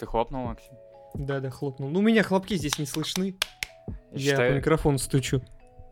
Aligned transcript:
Ты 0.00 0.06
хлопнул, 0.06 0.46
Максим? 0.46 0.72
Да, 1.14 1.40
да, 1.40 1.50
хлопнул. 1.50 1.90
Ну, 1.90 1.98
у 1.98 2.02
меня 2.02 2.22
хлопки 2.22 2.54
здесь 2.54 2.78
не 2.78 2.86
слышны. 2.86 3.36
Я, 4.12 4.30
считаю- 4.32 4.52
по 4.54 4.56
микрофону 4.56 4.98
стучу. 4.98 5.42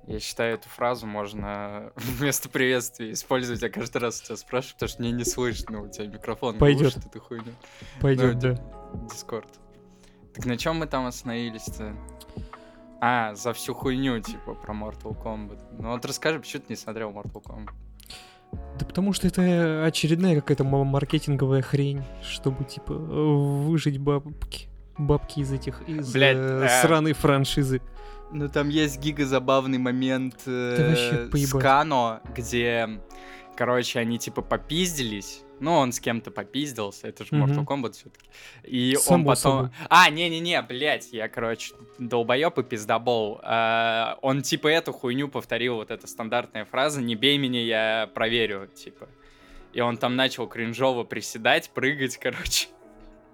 Я 0.06 0.18
считаю, 0.20 0.54
эту 0.54 0.66
фразу 0.70 1.06
можно 1.06 1.92
вместо 1.96 2.48
приветствия 2.48 3.12
использовать. 3.12 3.60
Я 3.60 3.68
каждый 3.68 3.98
раз 3.98 4.22
тебя 4.22 4.36
спрашиваю, 4.36 4.74
потому 4.76 4.88
что 4.88 5.02
мне 5.02 5.12
не 5.12 5.24
слышно. 5.24 5.82
У 5.82 5.88
тебя 5.88 6.06
микрофон 6.06 6.56
Пойдет. 6.56 6.94
глушит 6.94 7.04
эту 7.06 7.20
хуйню. 7.20 7.52
Пойдет, 8.00 8.34
Ну, 8.36 8.40
да. 8.40 9.06
Дискорд. 9.12 9.48
Так 10.34 10.46
на 10.46 10.56
чем 10.56 10.76
мы 10.78 10.86
там 10.86 11.04
остановились-то? 11.04 11.94
А, 13.02 13.34
за 13.34 13.52
всю 13.52 13.74
хуйню, 13.74 14.20
типа, 14.20 14.54
про 14.54 14.72
Mortal 14.72 15.22
Kombat. 15.22 15.76
Ну 15.78 15.90
вот 15.90 16.04
расскажи, 16.06 16.40
почему 16.40 16.62
ты 16.62 16.72
не 16.72 16.76
смотрел 16.76 17.10
Mortal 17.10 17.42
Kombat? 17.42 17.74
Да 18.52 18.86
потому 18.86 19.12
что 19.12 19.26
это 19.26 19.84
очередная 19.84 20.36
какая-то 20.36 20.64
ма- 20.64 20.84
маркетинговая 20.84 21.62
хрень, 21.62 22.02
чтобы, 22.22 22.64
типа, 22.64 22.94
выжить 22.94 23.98
бабки. 23.98 24.68
Бабки 24.96 25.40
из 25.40 25.52
этих, 25.52 25.82
из 25.88 26.12
Блядь, 26.12 26.36
э, 26.36 26.64
э. 26.64 26.82
сраной 26.82 27.12
франшизы. 27.12 27.80
Ну 28.32 28.48
там 28.48 28.68
есть 28.68 28.98
гига-забавный 29.00 29.78
момент 29.78 30.36
э, 30.46 31.28
с. 31.32 31.52
Кано, 31.52 32.20
где, 32.36 33.00
короче, 33.56 34.00
они 34.00 34.18
типа 34.18 34.42
попиздились. 34.42 35.42
Ну, 35.60 35.72
он 35.72 35.92
с 35.92 36.00
кем-то 36.00 36.30
попиздился, 36.30 37.08
это 37.08 37.24
же. 37.24 37.30
Mortal 37.32 37.64
Kombat 37.64 37.92
все-таки. 37.92 38.28
И 38.64 38.94
он 38.96 39.02
Само 39.02 39.24
потом... 39.30 39.36
собой. 39.36 39.70
А, 39.88 40.08
не-не-не, 40.10 40.62
блядь, 40.62 41.12
я, 41.12 41.28
короче, 41.28 41.74
долбоеб 41.98 42.58
и 42.58 42.62
пиздобол. 42.62 43.40
А, 43.42 44.18
он 44.22 44.42
типа 44.42 44.68
эту 44.68 44.92
хуйню 44.92 45.28
повторил, 45.28 45.76
вот 45.76 45.90
эта 45.90 46.06
стандартная 46.06 46.64
фраза 46.64 47.02
«Не 47.02 47.14
бей 47.14 47.38
меня, 47.38 47.62
я 47.62 48.10
проверю», 48.14 48.68
типа. 48.68 49.08
И 49.72 49.80
он 49.80 49.96
там 49.96 50.16
начал 50.16 50.46
кринжово 50.46 51.04
приседать, 51.04 51.70
прыгать, 51.70 52.16
короче. 52.22 52.68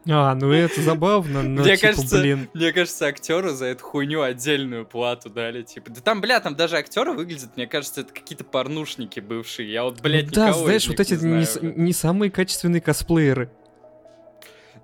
А, 0.07 0.35
ну 0.35 0.53
это 0.53 0.83
забавно, 0.83 1.43
но, 1.43 1.63
Мне 1.63 1.77
типа, 1.77 1.93
кажется, 1.93 2.19
блин. 2.19 2.49
Мне 2.53 2.73
кажется, 2.73 3.07
актеру 3.07 3.51
за 3.51 3.67
эту 3.67 3.85
хуйню 3.85 4.21
отдельную 4.21 4.85
плату 4.85 5.31
дали, 5.31 5.63
типа. 5.63 5.91
Да 5.91 6.01
там, 6.01 6.21
бля, 6.21 6.41
там 6.41 6.55
даже 6.57 6.77
актеры 6.77 7.13
выглядят, 7.13 7.57
мне 7.57 7.67
кажется, 7.67 8.03
это 8.03 8.13
какие-то 8.13 8.45
порнушники 8.45 9.21
бывшие. 9.21 9.73
Я 9.73 9.85
вот, 9.85 10.01
блядь, 10.03 10.31
да, 10.31 10.49
никого 10.49 10.65
знаешь, 10.65 10.87
вот 10.89 11.01
эти 11.01 11.15
не, 11.15 11.67
не, 11.67 11.75
не 11.77 11.93
самые 11.93 12.31
качественные 12.31 12.83
косплееры. 12.83 13.51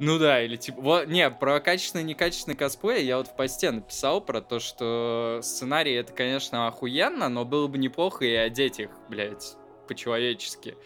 Ну 0.00 0.18
да, 0.18 0.42
или 0.42 0.56
типа... 0.56 0.80
Вот, 0.80 1.08
не, 1.08 1.28
про 1.30 1.60
качественный 1.60 2.04
некачественный 2.04 2.56
косплей 2.56 3.04
я 3.04 3.18
вот 3.18 3.28
в 3.28 3.36
посте 3.36 3.70
написал 3.70 4.22
про 4.22 4.40
то, 4.40 4.58
что 4.58 5.40
сценарий 5.42 5.92
это, 5.92 6.14
конечно, 6.14 6.66
охуенно, 6.66 7.28
но 7.28 7.44
было 7.44 7.66
бы 7.66 7.76
неплохо 7.76 8.24
и 8.24 8.32
одеть 8.32 8.80
их, 8.80 8.88
блядь, 9.10 9.56
по-человечески. 9.88 10.76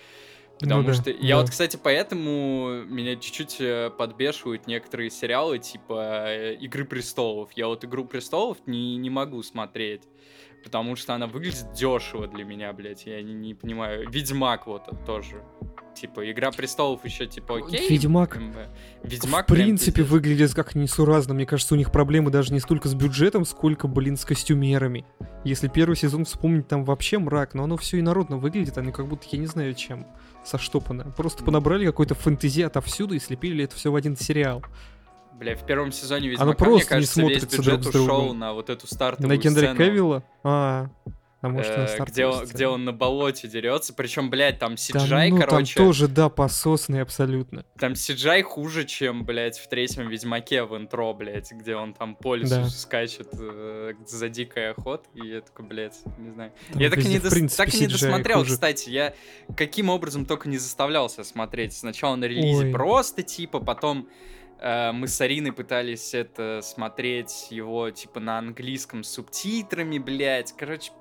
Потому 0.61 0.83
Ну 0.83 0.89
да, 0.89 0.95
что 0.95 1.11
я 1.11 1.35
да. 1.35 1.41
вот, 1.41 1.51
кстати, 1.51 1.79
поэтому 1.83 2.85
меня 2.85 3.17
чуть-чуть 3.17 3.57
э, 3.61 3.91
подбешивают 3.91 4.67
некоторые 4.67 5.11
сериалы 5.11 5.59
типа 5.59 6.27
э, 6.29 6.55
Игры 6.55 6.85
престолов. 6.85 7.51
Я 7.53 7.67
вот 7.67 7.85
Игру 7.85 8.05
престолов 8.05 8.59
не, 8.67 8.97
не 8.97 9.11
могу 9.11 9.43
смотреть. 9.43 10.03
Потому 10.63 10.97
что 10.97 11.15
она 11.15 11.27
выглядит 11.27 11.73
дешево 11.75 12.27
для 12.27 12.43
меня, 12.43 12.73
блядь. 12.73 13.05
Я 13.05 13.21
не, 13.23 13.35
не 13.35 13.53
понимаю. 13.53 14.09
Ведьмак 14.09 14.67
вот 14.67 14.89
тоже. 15.05 15.43
Типа, 15.95 16.29
Игра 16.31 16.51
престолов 16.51 17.05
еще 17.05 17.27
типа 17.27 17.59
окей. 17.59 17.87
Ведьмак. 17.91 18.39
Ведьмак 19.03 19.45
в 19.45 19.49
прям 19.49 19.67
принципе, 19.67 19.93
пиздец. 19.99 20.11
выглядит 20.11 20.55
как 20.55 20.75
несуразно. 20.75 21.35
Мне 21.35 21.45
кажется, 21.45 21.75
у 21.75 21.77
них 21.77 21.93
проблемы 21.93 22.31
даже 22.31 22.53
не 22.53 22.61
столько 22.61 22.89
с 22.89 22.95
бюджетом, 22.95 23.45
сколько, 23.45 23.89
блин, 23.89 24.17
с 24.17 24.25
костюмерами. 24.25 25.05
Если 25.45 25.69
первый 25.69 25.97
сезон 25.97 26.25
вспомнить, 26.25 26.67
там 26.67 26.85
вообще 26.85 27.19
мрак, 27.19 27.53
но 27.53 27.65
оно 27.65 27.77
все 27.77 28.01
инородно 28.01 28.39
выглядит, 28.39 28.79
оно 28.79 28.91
как 28.91 29.07
будто, 29.07 29.27
я 29.31 29.39
не 29.39 29.47
знаю, 29.47 29.75
чем 29.75 30.07
соштопано. 30.45 31.13
Просто 31.17 31.45
понабрали 31.45 31.87
какой-то 31.87 32.15
фэнтези 32.15 32.63
отовсюду 32.63 33.15
и 33.15 33.19
слепили 33.19 33.65
это 33.65 33.77
все 33.77 33.91
в 33.91 33.97
один 33.97 34.17
сериал. 34.17 34.63
Бля, 35.39 35.57
в 35.57 35.67
первом 35.67 35.91
сезоне 35.91 36.29
Ведьмака, 36.29 36.47
мне 36.47 36.55
просто 36.55 36.79
не 36.79 36.89
кажется, 36.89 37.21
весь 37.21 37.29
смотрится 37.29 37.57
бюджет 37.57 37.81
друг 37.81 37.93
с 37.93 37.97
другом. 37.97 38.17
ушел 38.17 38.35
на 38.35 38.53
вот 38.53 38.71
эту 38.71 38.87
стартовую 38.87 39.37
на 39.37 39.43
Генри 39.43 39.59
сцену. 39.59 39.77
Кевилла? 39.77 40.23
А, 40.45 40.89
а 41.45 41.49
может, 41.51 41.73
э, 41.77 42.05
где, 42.07 42.27
он, 42.27 42.45
где 42.47 42.67
он 42.67 42.85
на 42.85 42.93
болоте 42.93 43.49
дерется. 43.49 43.93
Причем, 43.93 44.31
блядь, 44.31 44.59
там 44.59 44.77
Да 44.77 45.01
CGI, 45.01 45.29
ну, 45.31 45.41
короче. 45.41 45.75
там 45.77 45.87
тоже, 45.87 46.09
да, 46.09 46.29
пососный 46.31 47.03
абсолютно. 47.03 47.65
Там 47.79 47.93
CGI 47.93 48.43
хуже, 48.43 48.85
чем, 48.85 49.25
блядь, 49.27 49.59
в 49.59 49.69
третьем 49.69 50.09
Ведьмаке 50.09 50.63
в 50.65 50.75
интро, 50.77 51.13
блядь, 51.13 51.53
где 51.53 51.77
он 51.77 51.93
там 51.93 52.17
по 52.17 52.35
лесу 52.35 52.55
Да. 52.55 52.69
скачет 52.71 53.29
э, 53.39 53.93
за 54.07 54.29
дикой 54.31 54.71
охот, 54.71 55.05
и 55.15 55.27
я 55.27 55.41
такой, 55.43 55.67
блядь, 55.67 55.99
не 56.19 56.31
знаю. 56.31 56.53
Там 56.73 56.81
я 56.81 56.89
так 56.89 57.01
и, 57.01 57.09
не, 57.09 57.19
дос- 57.19 57.31
принципе, 57.31 57.65
так 57.65 57.75
и 57.75 57.81
не 57.81 57.87
досмотрел, 57.89 58.39
хуже. 58.39 58.53
кстати, 58.55 58.89
я 58.89 59.15
каким 59.57 59.91
образом 59.91 60.25
только 60.25 60.49
не 60.49 60.57
заставлялся 60.57 61.25
смотреть. 61.25 61.75
Сначала 61.75 62.17
на 62.17 62.25
релизе 62.25 62.67
Ой. 62.67 62.73
просто, 62.73 63.23
типа, 63.23 63.61
потом 63.61 64.09
э, 64.61 64.93
мы 64.93 65.09
с 65.09 65.21
Ариной 65.21 65.53
пытались 65.53 66.15
это 66.15 66.61
смотреть 66.63 67.49
его, 67.51 67.91
типа, 67.91 68.21
на 68.21 68.39
английском 68.39 69.05
с 69.05 69.11
субтитрами, 69.11 69.99
блядь, 69.99 70.53
короче, 70.57 70.93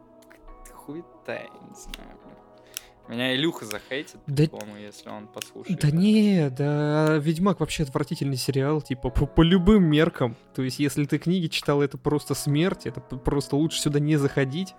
хуета, 0.86 1.34
я 1.34 1.40
не 1.42 1.76
знаю, 1.76 2.18
блядь. 2.24 2.38
Меня 3.10 3.36
Илюха 3.36 3.66
захейтит, 3.66 4.18
Да- 4.28 4.48
по-моему, 4.48 4.78
если 4.78 5.10
он 5.10 5.28
послушает. 5.28 5.80
Да 5.82 5.92
не, 5.92 6.50
да, 6.50 7.18
Ведьмак 7.18 7.60
вообще 7.60 7.84
отвратительный 7.84 8.38
сериал, 8.38 8.82
типа, 8.82 9.10
по, 9.10 9.26
по 9.26 9.42
любым 9.42 9.84
меркам. 9.84 10.38
То 10.56 10.62
есть, 10.62 10.80
если 10.80 11.04
ты 11.06 11.18
книги 11.18 11.48
читал, 11.48 11.82
это 11.82 11.98
просто 11.98 12.34
смерть, 12.34 12.86
это 12.86 13.02
просто 13.02 13.58
лучше 13.58 13.82
сюда 13.82 14.00
не 14.00 14.16
заходить. 14.16 14.74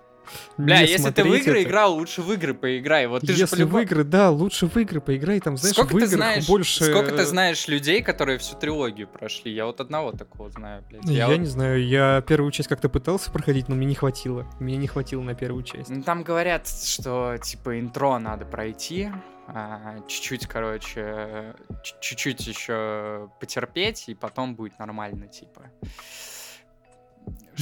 Бля, 0.57 0.81
не 0.81 0.87
если 0.87 1.11
ты 1.11 1.23
в 1.23 1.33
игры 1.33 1.61
это. 1.61 1.69
играл, 1.69 1.93
лучше 1.95 2.21
в 2.21 2.31
игры 2.33 2.53
поиграй. 2.53 3.07
Вот 3.07 3.21
ты 3.21 3.27
же 3.27 3.33
Если 3.43 3.45
в 3.45 3.49
по-любому- 3.51 3.83
игры, 3.83 4.03
да, 4.03 4.29
лучше 4.29 4.67
в 4.67 4.77
игры 4.77 5.01
поиграй, 5.01 5.39
там, 5.39 5.57
знаешь, 5.57 5.75
сколько 5.75 5.91
в 5.95 5.99
ты 5.99 6.05
играх 6.05 6.09
знаешь, 6.09 6.47
больше... 6.47 6.83
сколько 6.83 7.11
ты 7.11 7.25
знаешь 7.25 7.67
людей, 7.67 8.01
которые 8.01 8.37
всю 8.37 8.55
трилогию 8.57 9.07
прошли? 9.07 9.53
Я 9.53 9.65
вот 9.65 9.79
одного 9.81 10.11
такого 10.11 10.49
знаю, 10.49 10.83
блядь. 10.89 11.03
Ну, 11.03 11.11
Я, 11.11 11.27
вот- 11.27 11.37
не 11.37 11.45
знаю, 11.45 11.85
я 11.85 12.21
первую 12.21 12.51
часть 12.51 12.69
как-то 12.69 12.89
пытался 12.89 13.31
проходить, 13.31 13.67
но 13.69 13.75
мне 13.75 13.85
не 13.87 13.95
хватило. 13.95 14.45
Мне 14.59 14.77
не 14.77 14.87
хватило 14.87 15.21
на 15.21 15.35
первую 15.35 15.63
часть. 15.63 15.89
Ну, 15.89 16.01
Там 16.03 16.23
говорят, 16.23 16.67
что 16.67 17.37
типа 17.41 17.79
интро 17.79 18.17
надо 18.19 18.45
пройти, 18.45 19.09
а, 19.47 19.99
чуть-чуть, 20.07 20.47
короче, 20.47 21.53
чуть-чуть 22.01 22.47
еще 22.47 23.29
потерпеть, 23.39 24.09
и 24.09 24.15
потом 24.15 24.55
будет 24.55 24.79
нормально, 24.79 25.27
типа. 25.27 25.69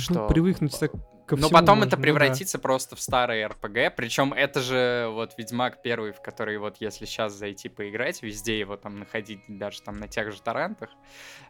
Ну, 0.09 0.28
привыкнуть 0.28 0.78
так 0.80 0.91
ко 1.35 1.41
Но 1.41 1.49
потом 1.49 1.77
можно, 1.77 1.88
это 1.89 1.97
ну 1.97 2.01
да. 2.01 2.03
превратится 2.03 2.59
просто 2.59 2.95
в 2.95 3.01
старый 3.01 3.45
РПГ. 3.45 3.95
Причем 3.95 4.33
это 4.33 4.61
же 4.61 5.07
вот 5.11 5.33
Ведьмак 5.38 5.81
первый, 5.81 6.11
в 6.11 6.21
который 6.21 6.57
вот 6.57 6.77
если 6.79 7.05
сейчас 7.05 7.33
зайти 7.33 7.69
поиграть, 7.69 8.21
везде 8.23 8.59
его 8.59 8.77
там 8.77 8.99
находить, 8.99 9.39
даже 9.47 9.81
там 9.81 9.97
на 9.97 10.07
тех 10.07 10.31
же 10.31 10.41
торрентах, 10.41 10.89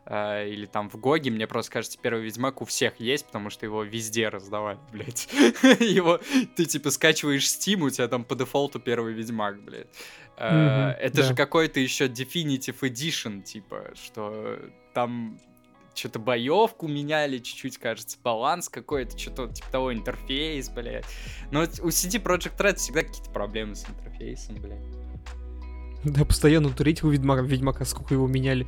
э, 0.05 0.47
или 0.49 0.65
там 0.65 0.89
в 0.89 0.95
Гоге, 0.97 1.31
мне 1.31 1.47
просто 1.47 1.71
кажется, 1.71 1.97
первый 2.01 2.23
Ведьмак 2.23 2.61
у 2.61 2.65
всех 2.65 2.99
есть, 2.99 3.25
потому 3.25 3.49
что 3.49 3.65
его 3.65 3.83
везде 3.83 4.29
раздавали, 4.29 4.79
блядь. 4.91 5.27
Его, 5.79 6.19
ты 6.55 6.65
типа 6.65 6.91
скачиваешь 6.91 7.45
Steam, 7.45 7.81
у 7.83 7.89
тебя 7.89 8.07
там 8.07 8.23
по 8.23 8.35
дефолту 8.35 8.79
первый 8.79 9.13
Ведьмак, 9.13 9.61
блядь. 9.63 9.87
Э, 10.37 10.51
Мгм, 10.53 10.97
Это 10.99 11.17
да. 11.17 11.23
же 11.23 11.35
какой-то 11.35 11.79
еще 11.79 12.07
Definitive 12.07 12.79
Edition, 12.81 13.43
типа, 13.43 13.91
что 13.95 14.59
там 14.93 15.37
что-то 15.95 16.19
боевку 16.19 16.87
меняли 16.87 17.37
чуть-чуть, 17.39 17.77
кажется, 17.77 18.17
баланс 18.23 18.69
какой-то, 18.69 19.17
что-то 19.17 19.47
типа 19.47 19.67
того, 19.71 19.93
интерфейс, 19.93 20.69
блядь. 20.69 21.05
Но 21.51 21.61
у 21.61 21.63
CD 21.89 22.21
Projekt 22.23 22.57
Red 22.57 22.75
всегда 22.75 23.01
какие-то 23.03 23.29
проблемы 23.31 23.75
с 23.75 23.85
интерфейсом, 23.87 24.55
блядь. 24.55 24.79
Да, 26.03 26.25
постоянно 26.25 26.67
у 26.67 26.71
третьего 26.71 27.11
Ведьмака, 27.11 27.41
Ведьмака 27.41 27.85
сколько 27.85 28.13
его 28.13 28.27
меняли. 28.27 28.67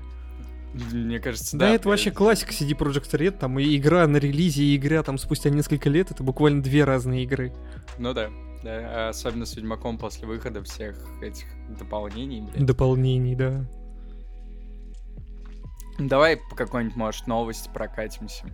Мне 0.92 1.20
кажется, 1.20 1.58
Да, 1.58 1.68
да. 1.68 1.74
это 1.76 1.88
вообще 1.90 2.10
блядь. 2.10 2.18
классика 2.18 2.52
CD 2.52 2.78
Projekt 2.78 3.12
Red, 3.18 3.38
там 3.40 3.58
и 3.60 3.76
игра 3.78 4.06
на 4.08 4.18
релизе, 4.18 4.64
и 4.64 4.76
игра 4.76 5.04
там 5.04 5.18
спустя 5.18 5.50
несколько 5.50 5.90
лет, 5.90 6.12
это 6.12 6.22
буквально 6.24 6.62
две 6.62 6.84
разные 6.84 7.24
игры. 7.24 7.54
Ну 7.98 8.14
да. 8.14 8.30
да, 8.64 9.10
особенно 9.10 9.46
с 9.46 9.56
Ведьмаком 9.56 9.98
после 9.98 10.28
выхода 10.28 10.62
всех 10.64 10.98
этих 11.22 11.46
дополнений, 11.78 12.42
блядь. 12.42 12.66
Дополнений, 12.66 13.36
да. 13.36 13.66
Давай 15.98 16.38
по 16.38 16.56
какой-нибудь, 16.56 16.96
может, 16.96 17.28
новости 17.28 17.70
прокатимся. 17.74 18.46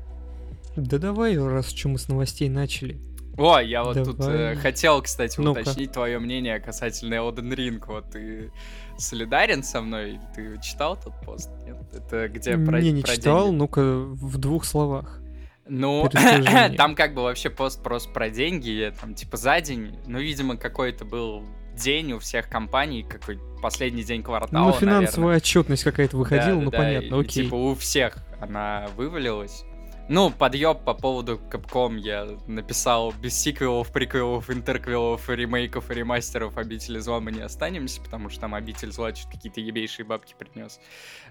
Да 0.75 0.97
давай, 0.97 1.37
раз 1.37 1.69
что 1.71 1.89
мы 1.89 1.97
с 1.97 2.07
новостей 2.07 2.49
начали. 2.49 2.99
О, 3.37 3.59
я 3.59 3.83
вот 3.83 3.95
тут 4.03 4.17
Давай. 4.17 4.53
э, 4.53 4.55
хотел, 4.55 5.01
кстати, 5.01 5.39
Ну-ка. 5.39 5.61
уточнить 5.61 5.91
твое 5.93 6.19
мнение 6.19 6.59
касательно 6.59 7.15
Elden 7.15 7.55
Ring. 7.55 7.83
Вот 7.87 8.11
ты 8.11 8.51
солидарен 8.97 9.63
со 9.63 9.81
мной? 9.81 10.19
Ты 10.35 10.59
читал 10.61 10.99
тот 11.01 11.13
пост? 11.25 11.49
Нет? 11.65 11.77
Это 11.93 12.27
где 12.27 12.57
про 12.57 12.81
Не, 12.81 12.91
не 12.91 13.01
про 13.01 13.15
читал, 13.15 13.45
деньги? 13.45 13.57
ну-ка 13.57 13.81
в 13.81 14.37
двух 14.37 14.65
словах. 14.65 15.21
Ну, 15.67 16.09
там 16.77 16.93
как 16.95 17.13
бы 17.15 17.23
вообще 17.23 17.49
пост 17.49 17.81
просто 17.81 18.11
про 18.11 18.29
деньги, 18.29 18.93
там 18.99 19.13
типа 19.15 19.37
за 19.37 19.61
день. 19.61 19.97
Ну, 20.05 20.19
видимо, 20.19 20.57
какой-то 20.57 21.05
был 21.05 21.45
день 21.81 22.13
у 22.13 22.19
всех 22.19 22.47
компаний, 22.49 23.03
какой 23.03 23.39
последний 23.61 24.03
день 24.03 24.23
квартала, 24.23 24.67
ну, 24.67 24.73
финансовая 24.73 25.27
наверное. 25.27 25.37
отчетность 25.37 25.83
какая-то 25.83 26.17
выходила, 26.17 26.59
Да, 26.59 26.61
ну 26.65 26.71
да, 26.71 26.77
понятно, 26.77 27.15
и, 27.15 27.19
окей. 27.19 27.43
Типа 27.43 27.55
у 27.55 27.75
всех 27.75 28.17
она 28.39 28.87
вывалилась. 28.95 29.63
Ну, 30.09 30.29
подъеб 30.29 30.83
по 30.83 30.93
поводу 30.93 31.39
Capcom 31.49 31.97
я 31.97 32.27
написал 32.47 33.13
без 33.13 33.39
сиквелов, 33.39 33.93
приквелов, 33.93 34.49
интерквелов, 34.49 35.29
ремейков 35.29 35.89
ремастеров 35.89 36.57
Обители 36.57 36.99
Зла 36.99 37.21
мы 37.21 37.31
не 37.31 37.41
останемся, 37.41 38.01
потому 38.01 38.29
что 38.29 38.41
там 38.41 38.55
Обитель 38.55 38.91
Зла 38.91 39.15
что-то 39.15 39.37
какие-то 39.37 39.61
ебейшие 39.61 40.05
бабки 40.05 40.35
принес. 40.37 40.81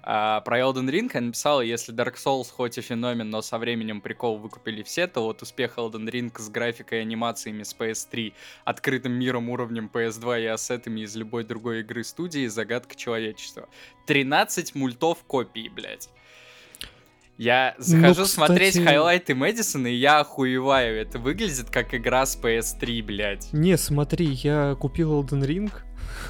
А, 0.02 0.40
про 0.40 0.60
Elden 0.60 0.88
Ring 0.88 1.10
я 1.12 1.20
написал, 1.20 1.60
если 1.60 1.94
Dark 1.94 2.14
Souls 2.14 2.50
хоть 2.50 2.78
и 2.78 2.80
феномен, 2.80 3.28
но 3.28 3.42
со 3.42 3.58
временем 3.58 4.00
прикол 4.00 4.38
выкупили 4.38 4.82
все, 4.82 5.06
то 5.06 5.24
вот 5.24 5.42
успех 5.42 5.76
Elden 5.76 6.08
Ring 6.08 6.32
с 6.38 6.48
графикой 6.48 7.00
и 7.00 7.02
анимациями 7.02 7.64
с 7.64 7.76
PS3, 7.76 8.32
открытым 8.64 9.12
миром 9.12 9.50
уровнем 9.50 9.90
PS2 9.92 10.42
и 10.42 10.46
ассетами 10.46 11.02
из 11.02 11.14
любой 11.16 11.44
другой 11.44 11.80
игры 11.80 12.02
студии 12.02 12.46
загадка 12.46 12.96
человечества. 12.96 13.68
13 14.06 14.74
мультов 14.74 15.18
копий, 15.26 15.68
блядь. 15.68 16.08
Я 17.38 17.74
захожу 17.78 18.20
Ну, 18.22 18.26
смотреть 18.26 18.70
кстати- 18.74 18.84
хайлайты 18.86 19.34
Мэдисона, 19.34 19.86
и 19.86 19.94
я 19.94 20.20
охуеваю. 20.20 21.00
Это 21.00 21.18
выглядит 21.18 21.70
как 21.70 21.94
игра 21.94 22.26
с 22.26 22.36
PS3, 22.36 23.02
блядь. 23.02 23.52
Не, 23.52 23.78
смотри, 23.78 24.26
я 24.42 24.76
купил 24.78 25.22
Elden 25.22 25.46
Ring. 25.46 25.70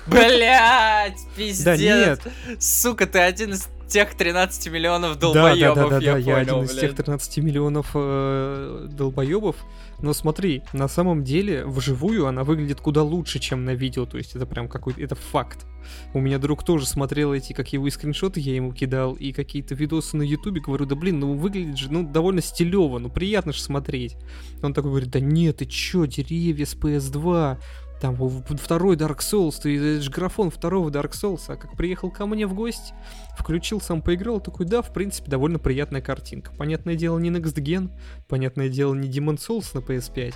Блять, 0.06 1.19
пиздец. 1.37 1.64
Да 1.64 1.76
нет, 1.76 2.20
Сука, 2.61 3.06
ты 3.06 3.19
один 3.19 3.52
из 3.52 3.69
тех 3.91 4.15
13 4.15 4.73
миллионов 4.73 5.19
да, 5.19 5.33
да, 5.33 5.33
да, 5.33 5.55
долбоебов, 5.55 5.91
да, 5.91 5.99
я 5.99 6.13
да, 6.13 6.19
я 6.19 6.35
понял, 6.37 6.39
один 6.41 6.65
из 6.65 6.71
тех 6.71 6.95
блядь. 6.95 6.97
13 6.97 7.39
миллионов 7.39 7.91
э, 7.95 8.89
долбоебов. 8.91 9.57
Но 10.01 10.15
смотри, 10.15 10.63
на 10.73 10.89
самом 10.89 11.25
деле, 11.25 11.67
вживую 11.67 12.27
она 12.27 12.45
выглядит 12.45 12.81
куда 12.81 13.03
лучше, 13.03 13.39
чем 13.39 13.65
на 13.65 13.75
видео. 13.75 14.07
То 14.07 14.17
есть 14.17 14.35
это 14.35 14.47
прям 14.47 14.69
какой-то, 14.69 15.01
это 15.03 15.15
факт. 15.15 15.67
У 16.15 16.21
меня 16.21 16.39
друг 16.39 16.65
тоже 16.65 16.87
смотрел 16.87 17.35
эти, 17.35 17.53
как 17.53 17.73
его 17.73 17.87
и 17.87 17.91
скриншоты 17.91 18.41
я 18.41 18.55
ему 18.55 18.73
кидал, 18.73 19.15
и 19.15 19.33
какие-то 19.33 19.75
видосы 19.75 20.17
на 20.17 20.23
ютубе. 20.23 20.61
Говорю, 20.61 20.87
да 20.87 20.95
блин, 20.95 21.21
ну 21.21 21.35
выглядит 21.35 21.77
же, 21.77 21.93
ну 21.93 22.03
довольно 22.03 22.41
стилево, 22.41 22.99
ну 22.99 23.11
приятно 23.11 23.53
же 23.53 23.61
смотреть. 23.61 24.17
Он 24.63 24.73
такой 24.73 24.91
говорит, 24.91 25.11
да 25.11 25.21
нет, 25.21 25.59
ты 25.59 25.67
чё, 25.67 26.07
деревья 26.07 26.65
с 26.65 26.75
PS2, 26.75 27.59
там 28.00 28.17
второй 28.17 28.97
Dark 28.97 29.19
Souls, 29.19 29.61
ты 29.62 29.76
это 29.76 30.02
же 30.02 30.11
графон 30.11 30.50
второго 30.50 30.91
Dark 30.91 31.11
Souls, 31.11 31.43
а 31.49 31.56
как 31.56 31.76
приехал 31.76 32.11
ко 32.11 32.26
мне 32.26 32.47
в 32.47 32.55
гости, 32.55 32.94
включил, 33.38 33.81
сам 33.81 34.00
поиграл, 34.02 34.41
такой, 34.41 34.67
да, 34.67 34.82
в 34.82 34.93
принципе, 34.93 35.31
довольно 35.31 35.58
приятная 35.58 36.00
картинка. 36.00 36.52
Понятное 36.56 36.94
дело, 36.94 37.19
не 37.19 37.31
Next 37.31 37.55
Gen, 37.56 37.91
понятное 38.29 38.69
дело, 38.69 38.94
не 38.94 39.08
Demon 39.08 39.37
Souls 39.37 39.70
на 39.75 39.81
PS5, 39.81 40.35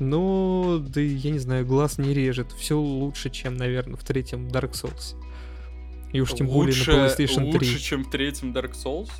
но, 0.00 0.82
да 0.86 1.00
я 1.00 1.30
не 1.30 1.38
знаю, 1.38 1.64
глаз 1.66 1.98
не 1.98 2.12
режет, 2.12 2.52
все 2.52 2.78
лучше, 2.78 3.30
чем, 3.30 3.56
наверное, 3.56 3.96
в 3.96 4.04
третьем 4.04 4.48
Dark 4.48 4.72
Souls. 4.72 5.14
И 6.12 6.20
уж 6.20 6.32
тем 6.32 6.48
более 6.48 6.74
Лучше- 6.74 6.90
на 6.92 7.06
PlayStation 7.06 7.52
3. 7.52 7.52
Лучше, 7.52 7.78
чем 7.78 8.04
в 8.04 8.10
третьем 8.10 8.52
Dark 8.52 8.72
Souls? 8.72 9.10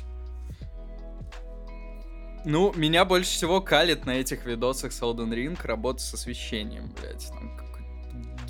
Ну, 2.45 2.73
меня 2.75 3.05
больше 3.05 3.31
всего 3.31 3.61
калит 3.61 4.05
на 4.05 4.11
этих 4.11 4.45
видосах 4.45 4.91
с 4.91 5.01
Elden 5.01 5.29
Ring 5.33 5.57
работа 5.63 6.01
с 6.01 6.13
освещением, 6.13 6.91
блядь. 6.99 7.27
Там 7.27 7.57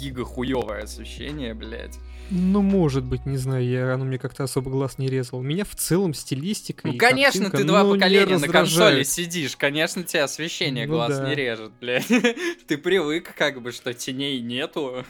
гига 0.01 0.25
хуевое 0.25 0.83
освещение, 0.83 1.53
блядь. 1.53 1.99
Ну, 2.33 2.61
может 2.61 3.03
быть, 3.03 3.25
не 3.25 3.35
знаю, 3.35 3.67
я, 3.67 3.93
оно 3.93 4.05
мне 4.05 4.17
как-то 4.17 4.45
особо 4.45 4.71
глаз 4.71 4.97
не 4.97 5.09
резал. 5.09 5.41
Меня 5.41 5.65
в 5.65 5.75
целом 5.75 6.13
стилистика 6.13 6.87
Ну, 6.87 6.97
конечно, 6.97 7.41
картинка, 7.41 7.57
ты 7.57 7.63
два 7.65 7.83
ну, 7.83 7.93
поколения 7.93 8.37
на 8.37 8.47
консоли 8.47 9.03
сидишь. 9.03 9.57
Конечно, 9.57 10.03
тебе 10.03 10.23
освещение 10.23 10.87
Ну 10.87 10.93
глаз 10.93 11.17
да. 11.17 11.27
не 11.27 11.35
режет, 11.35 11.73
блядь. 11.81 12.07
Ты 12.67 12.77
привык, 12.77 13.35
как 13.35 13.61
бы, 13.61 13.73
что 13.73 13.93
теней 13.93 14.39
нету. 14.39 15.03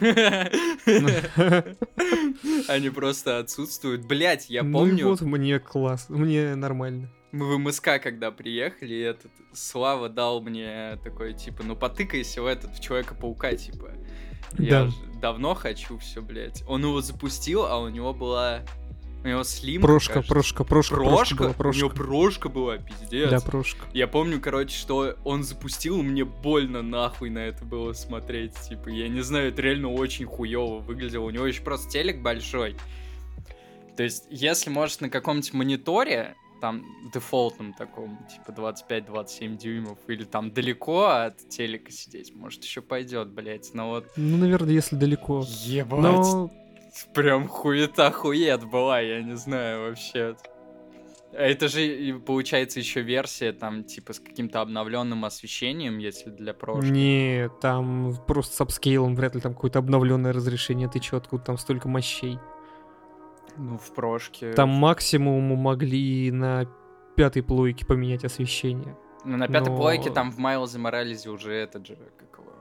Они 2.68 2.90
просто 2.90 3.38
отсутствуют. 3.38 4.04
Блядь, 4.04 4.50
я 4.50 4.64
Ну 4.64 4.72
помню, 4.78 5.06
вот 5.08 5.20
мне 5.20 5.60
класс, 5.60 6.06
мне 6.08 6.56
нормально. 6.56 7.08
Мы 7.32 7.56
в 7.56 7.58
МСК, 7.58 8.00
когда 8.02 8.30
приехали, 8.30 8.98
этот 9.00 9.32
Слава 9.52 10.08
дал 10.08 10.40
мне 10.40 10.98
такой, 11.02 11.34
типа, 11.34 11.62
ну 11.62 11.74
потыкайся 11.76 12.42
в 12.42 12.46
этот, 12.46 12.70
в 12.76 12.80
Человека-паука, 12.80 13.54
типа. 13.56 13.90
Я 14.58 14.84
Да. 14.84 14.90
давно 15.20 15.54
хочу 15.54 15.98
все, 15.98 16.20
блядь. 16.22 16.62
Он 16.68 16.82
его 16.82 17.00
запустил, 17.00 17.64
а 17.64 17.78
у 17.80 17.88
него 17.88 18.12
была... 18.14 18.60
У 19.24 19.28
него 19.28 19.44
слим. 19.44 19.82
Прошка, 19.82 20.20
прошка, 20.22 20.64
прошка, 20.64 20.96
прошка 20.96 21.16
Прошка? 21.16 21.36
была, 21.36 21.50
У 21.50 21.54
прошка. 21.54 21.78
него 21.78 21.90
прошка 21.90 22.48
была, 22.48 22.78
пиздец. 22.78 23.30
Да, 23.30 23.38
прошка. 23.40 23.86
Я 23.92 24.08
помню, 24.08 24.40
короче, 24.40 24.76
что 24.76 25.14
он 25.24 25.44
запустил, 25.44 26.02
мне 26.02 26.24
больно 26.24 26.82
нахуй 26.82 27.30
на 27.30 27.38
это 27.38 27.64
было 27.64 27.92
смотреть. 27.92 28.54
Типа, 28.68 28.88
я 28.88 29.08
не 29.08 29.20
знаю, 29.20 29.50
это 29.50 29.62
реально 29.62 29.90
очень 29.92 30.26
хуево 30.26 30.80
выглядело. 30.80 31.24
У 31.26 31.30
него 31.30 31.46
еще 31.46 31.62
просто 31.62 31.88
телек 31.88 32.20
большой. 32.20 32.76
То 33.96 34.02
есть, 34.02 34.24
если, 34.28 34.70
может, 34.70 35.00
на 35.02 35.08
каком-нибудь 35.08 35.52
мониторе, 35.52 36.34
там, 36.62 36.84
дефолтном 37.12 37.72
таком, 37.74 38.16
типа 38.32 38.52
25-27 38.56 39.56
дюймов, 39.56 39.98
или 40.06 40.22
там 40.22 40.52
далеко 40.52 41.06
от 41.06 41.36
телека 41.48 41.90
сидеть, 41.90 42.32
может, 42.36 42.62
еще 42.62 42.80
пойдет, 42.82 43.30
блять. 43.30 43.70
Но 43.74 43.88
вот, 43.90 44.06
Ну, 44.16 44.36
наверное, 44.36 44.72
если 44.72 44.94
далеко. 44.94 45.42
ебать, 45.64 46.00
Но 46.00 46.50
прям 47.14 47.48
хуета 47.48 48.12
хует 48.12 48.64
была, 48.64 49.00
я 49.00 49.20
не 49.22 49.36
знаю 49.36 49.88
вообще. 49.88 50.36
А 51.32 51.42
Это 51.42 51.66
же, 51.66 52.20
получается, 52.24 52.78
еще 52.78 53.00
версия 53.00 53.52
там, 53.52 53.82
типа, 53.82 54.12
с 54.12 54.20
каким-то 54.20 54.60
обновленным 54.60 55.24
освещением, 55.24 55.98
если 55.98 56.30
для 56.30 56.54
прошки. 56.54 56.90
не, 56.90 57.50
там 57.60 58.14
просто 58.28 58.54
с 58.54 58.60
апскейлом 58.60 59.16
вряд 59.16 59.34
ли 59.34 59.40
там 59.40 59.54
какое-то 59.54 59.80
обновленное 59.80 60.32
разрешение. 60.32 60.88
Ты 60.88 61.00
чё, 61.00 61.16
откуда 61.16 61.42
там 61.42 61.58
столько 61.58 61.88
мощей? 61.88 62.38
Ну, 63.56 63.78
в 63.78 63.92
прошке. 63.94 64.52
Там 64.52 64.70
максимум 64.70 65.42
могли 65.56 66.30
на 66.30 66.66
пятой 67.16 67.42
плойке 67.42 67.84
поменять 67.84 68.24
освещение. 68.24 68.96
Ну, 69.24 69.36
на 69.36 69.46
пятой 69.46 69.70
но- 69.70 69.76
плойке 69.76 70.10
там 70.10 70.30
в 70.30 70.38
Майлзе 70.38 70.78
Моралезе 70.78 71.30
уже 71.30 71.52
этот 71.52 71.86
же, 71.86 71.96
как 72.18 72.38
его... 72.38 72.52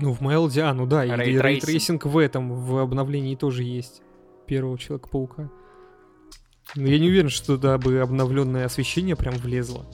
Ну, 0.00 0.12
в 0.12 0.20
Майлзе, 0.20 0.62
а, 0.62 0.74
ну 0.74 0.86
да, 0.86 1.04
и 1.04 1.08
Ray 1.08 1.18
tracing. 1.18 1.44
ray 1.44 1.63
tracing 1.63 2.06
в 2.06 2.18
этом, 2.18 2.52
в 2.54 2.78
обновлении 2.78 3.34
тоже 3.34 3.62
есть. 3.64 4.02
Первого 4.46 4.78
Человека-паука. 4.78 5.50
Но 6.74 6.86
я 6.88 6.98
не 6.98 7.08
уверен, 7.08 7.28
что 7.30 7.56
туда 7.56 7.78
бы 7.78 7.98
обновленное 8.00 8.66
освещение 8.66 9.16
прям 9.16 9.34
влезло. 9.34 9.86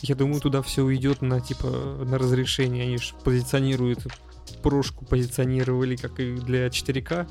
Я 0.00 0.14
думаю, 0.16 0.40
туда 0.40 0.62
все 0.62 0.82
уйдет 0.82 1.22
на 1.22 1.40
типа 1.40 1.66
на 2.04 2.18
разрешение. 2.18 2.84
Они 2.84 2.98
же 2.98 3.14
позиционируют 3.22 4.06
прошку 4.62 5.04
позиционировали 5.04 5.96
как 5.96 6.20
и 6.20 6.34
для 6.36 6.66
4К. 6.68 7.28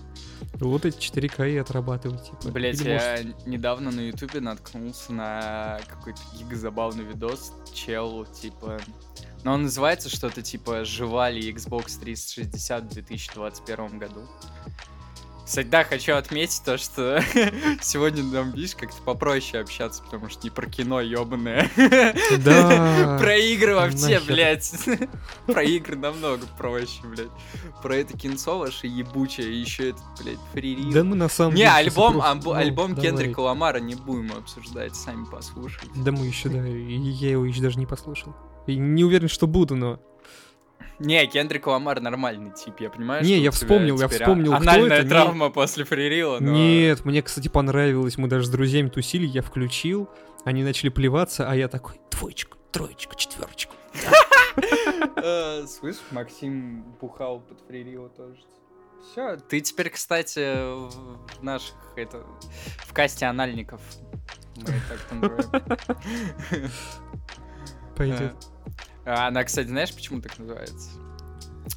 Вот 0.54 0.86
эти 0.86 0.98
4К 0.98 1.50
и 1.50 1.58
отрабатывают. 1.58 2.24
Типа. 2.24 2.50
Блять, 2.54 2.80
Или 2.82 2.90
я 2.90 3.18
может- 3.24 3.48
недавно 3.48 3.92
на 3.92 4.02
ютубе 4.02 4.40
наткнулся 4.40 5.14
на 5.14 5.80
какой-то 5.88 6.20
гига 6.38 6.56
забавный 6.56 7.04
видос. 7.04 7.54
Чел, 7.74 8.26
типа... 8.26 8.80
Ну, 9.44 9.54
он 9.54 9.64
называется 9.64 10.08
что-то 10.10 10.42
типа 10.44 10.86
«Жива 10.86 11.30
ли 11.32 11.52
Xbox 11.52 12.00
360 12.00 12.84
в 12.84 12.94
2021 12.94 13.98
году?» 13.98 14.22
Кстати, 15.52 15.68
да, 15.68 15.84
хочу 15.84 16.16
отметить 16.16 16.64
то, 16.64 16.78
что 16.78 17.22
сегодня 17.82 18.24
нам, 18.24 18.52
видишь, 18.52 18.74
как-то 18.74 19.02
попроще 19.02 19.62
общаться, 19.62 20.02
потому 20.02 20.30
что 20.30 20.44
не 20.44 20.50
про 20.50 20.66
кино, 20.66 21.02
ёбаное. 21.02 21.70
Да. 22.38 23.18
Про 23.20 23.36
игры 23.36 23.76
вообще, 23.76 24.20
нахер. 24.20 24.24
блядь. 24.28 24.74
Про 25.48 25.64
игры 25.64 25.98
намного 25.98 26.46
проще, 26.58 27.02
блядь. 27.04 27.28
Про 27.84 27.98
это 27.98 28.18
кинцо 28.18 28.60
ваше 28.60 28.88
ебучее, 28.88 29.60
еще 29.60 29.90
этот, 29.90 30.04
блядь, 30.22 30.40
фририл. 30.54 30.94
Да 30.94 31.04
мы 31.04 31.18
на 31.18 31.28
самом 31.28 31.56
Не, 31.56 31.64
деле... 31.64 31.70
щас 31.70 31.98
альбом, 31.98 32.24
ну, 32.46 32.54
альбом 32.54 32.96
давай. 32.96 33.10
Кендрика 33.10 33.42
Ламара 33.42 33.80
не 33.80 33.96
будем 33.96 34.32
обсуждать, 34.32 34.96
сами 34.96 35.26
послушайте. 35.30 35.92
Да 35.98 36.14
мы 36.14 36.28
еще, 36.28 36.48
да, 36.48 36.66
я 36.66 37.32
его 37.32 37.44
еще 37.44 37.62
даже 37.62 37.78
не 37.78 37.86
послушал. 37.86 38.34
И 38.68 38.78
не 38.78 39.04
уверен, 39.04 39.28
что 39.28 39.48
буду, 39.48 39.76
но... 39.76 40.00
Не, 41.04 41.26
Кендрик 41.26 41.68
Ламар 41.68 42.00
нормальный 42.00 42.52
тип, 42.52 42.80
я 42.80 42.90
понимаю, 42.90 43.24
Не, 43.24 43.40
я 43.40 43.52
вспомнил, 43.52 44.00
я 44.00 44.08
вспомнил, 44.08 44.56
кто 44.58 44.88
это, 44.88 45.08
травма 45.08 45.50
после 45.50 45.84
фририла. 45.84 46.40
Нет, 46.40 47.06
мне, 47.06 47.22
кстати, 47.22 47.48
понравилось. 47.48 48.18
Мы 48.18 48.28
даже 48.28 48.46
с 48.46 48.50
друзьями 48.50 48.90
тусили, 48.90 49.26
я 49.26 49.42
включил, 49.42 50.10
они 50.46 50.64
начали 50.64 50.90
плеваться, 50.90 51.50
а 51.50 51.56
я 51.56 51.68
такой, 51.68 51.96
двоечку, 52.12 52.58
троечку, 52.72 53.16
четверочку. 53.16 53.74
Э, 55.24 55.66
Слышь, 55.66 55.96
Максим 56.12 56.84
бухал 57.00 57.40
под 57.40 57.62
фририла 57.62 58.10
тоже. 58.10 58.36
Все, 59.02 59.38
ты 59.38 59.62
теперь, 59.62 59.90
кстати, 59.90 60.40
в 60.90 61.42
наших, 61.42 61.76
это, 61.96 62.26
в 62.80 62.94
касте 62.94 63.28
анальников. 63.28 63.80
Мы 64.58 64.66
так 64.90 65.12
называем. 65.12 66.72
Пойдет. 67.96 68.36
А 69.06 69.28
Она, 69.28 69.44
кстати, 69.44 69.68
знаешь, 69.68 69.94
почему 69.94 70.22
так 70.22 70.38
называется? 70.38 70.90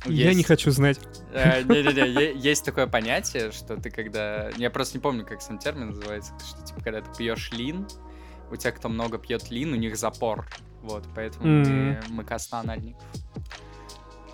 Я 0.07 0.35
не 0.35 0.43
хочу 0.43 0.71
знать. 0.71 0.99
Э, 1.33 1.62
Не-не-не, 1.62 2.38
есть 2.38 2.64
такое 2.64 2.87
понятие, 2.87 3.52
что 3.52 3.76
ты 3.76 3.90
когда... 3.90 4.50
Я 4.57 4.71
просто 4.71 4.99
не 4.99 5.02
помню, 5.02 5.25
как 5.25 5.40
сам 5.43 5.59
термин 5.59 5.90
называется, 5.90 6.33
что 6.47 6.62
типа 6.62 6.81
когда 6.83 7.00
ты 7.00 7.16
пьешь 7.16 7.50
лин, 7.52 7.87
у 8.50 8.57
тех, 8.57 8.75
кто 8.75 8.88
много 8.88 9.19
пьет 9.19 9.50
лин, 9.50 9.73
у 9.73 9.76
них 9.76 9.97
запор. 9.97 10.47
Вот, 10.83 11.04
поэтому 11.14 11.47
мы, 11.47 12.00
мы 12.11 12.25
каста 12.25 12.59
анальников. 12.61 13.02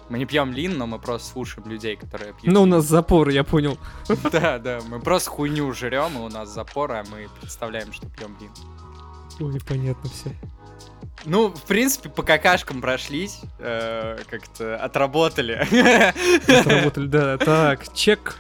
Мы 0.09 0.19
не 0.19 0.27
пьем 0.27 0.53
лин, 0.53 0.77
но 0.77 0.89
мы 0.89 0.99
просто 0.99 1.29
слушаем 1.31 1.69
людей, 1.69 1.95
которые 1.95 2.33
пьют. 2.33 2.53
Ну, 2.53 2.63
у 2.63 2.67
нас 2.67 2.85
запор, 2.85 3.29
я 3.29 3.45
понял. 3.45 3.79
Да, 4.33 4.59
да, 4.59 4.81
мы 4.89 4.99
просто 5.01 5.31
хуйню 5.31 5.73
жрем, 5.73 6.19
и 6.19 6.21
у 6.21 6.29
нас 6.29 6.53
запор, 6.53 6.91
а 6.93 7.05
мы 7.11 7.29
представляем, 7.41 7.93
что 7.93 8.09
пьем 8.09 8.37
лин. 8.41 8.51
Ой, 9.39 9.61
понятно 9.67 10.11
все. 10.11 10.35
Ну, 11.27 11.49
в 11.49 11.63
принципе, 11.65 12.09
по 12.09 12.23
какашкам 12.23 12.81
прошлись, 12.81 13.41
э, 13.59 14.19
как-то 14.29 14.77
отработали. 14.77 15.53
Отработали, 16.49 17.07
да. 17.07 17.39
Так, 17.39 17.93
чек. 17.95 18.39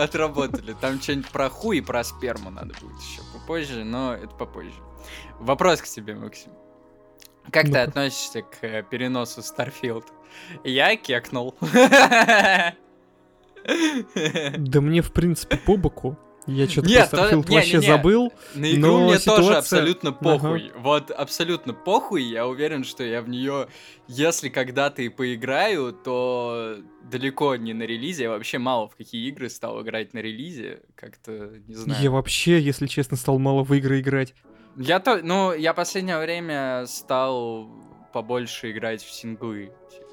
Отработали. 0.00 0.74
Там 0.80 1.00
что-нибудь 1.00 1.28
про 1.28 1.48
хуй 1.48 1.78
и 1.78 1.80
про 1.80 2.02
сперму 2.04 2.50
надо 2.50 2.74
будет 2.80 3.00
еще 3.00 3.22
попозже, 3.32 3.84
но 3.84 4.14
это 4.14 4.34
попозже. 4.34 4.74
Вопрос 5.38 5.80
к 5.80 5.86
тебе, 5.86 6.14
Максим. 6.14 6.52
Как 7.52 7.66
ты 7.66 7.78
относишься 7.78 8.42
к 8.42 8.62
э, 8.62 8.82
переносу 8.82 9.40
Starfield? 9.40 10.04
Я 10.64 10.96
кекнул. 10.96 11.54
Да 14.58 14.80
мне, 14.80 15.02
в 15.02 15.12
принципе, 15.12 15.56
по 15.56 15.76
боку. 15.76 16.16
Я 16.46 16.68
что-то 16.68 16.88
Нет, 16.88 17.10
про 17.10 17.18
Starfield 17.18 17.48
не, 17.48 17.56
вообще 17.56 17.72
не, 17.78 17.80
не. 17.80 17.86
забыл. 17.86 18.32
На 18.54 18.72
игру 18.72 18.80
Но 18.98 18.98
мне 19.04 19.18
тоже 19.18 19.20
ситуация- 19.20 19.58
абсолютно 19.58 20.10
Ага. 20.10 20.18
похуй. 20.22 20.72
Вот 20.76 21.10
абсолютно 21.10 21.74
похуй. 21.74 22.22
Я 22.22 22.46
уверен, 22.46 22.84
что 22.84 23.02
я 23.02 23.20
в 23.20 23.28
нее, 23.28 23.66
если 24.06 24.48
когда-то 24.48 25.02
и 25.02 25.08
поиграю, 25.08 25.92
то 25.92 26.76
далеко 27.10 27.56
не 27.56 27.72
на 27.74 27.82
релизе. 27.82 28.24
Я 28.24 28.30
вообще 28.30 28.58
мало 28.58 28.88
в 28.88 28.94
какие 28.96 29.28
игры 29.28 29.50
стал 29.50 29.82
играть 29.82 30.14
на 30.14 30.18
релизе. 30.18 30.82
Как-то 30.94 31.50
не 31.66 31.74
знаю. 31.74 32.00
Я 32.02 32.10
вообще, 32.12 32.60
если 32.60 32.86
честно, 32.86 33.16
стал 33.16 33.38
мало 33.38 33.64
в 33.64 33.74
игры 33.74 34.00
играть. 34.00 34.34
Я 34.76 35.00
то, 35.00 35.20
ну, 35.22 35.52
я 35.52 35.74
последнее 35.74 36.18
время 36.18 36.84
стал 36.86 37.68
побольше 38.12 38.70
играть 38.70 39.02
в 39.02 39.10
синглы. 39.10 39.72
Типа, 39.90 40.05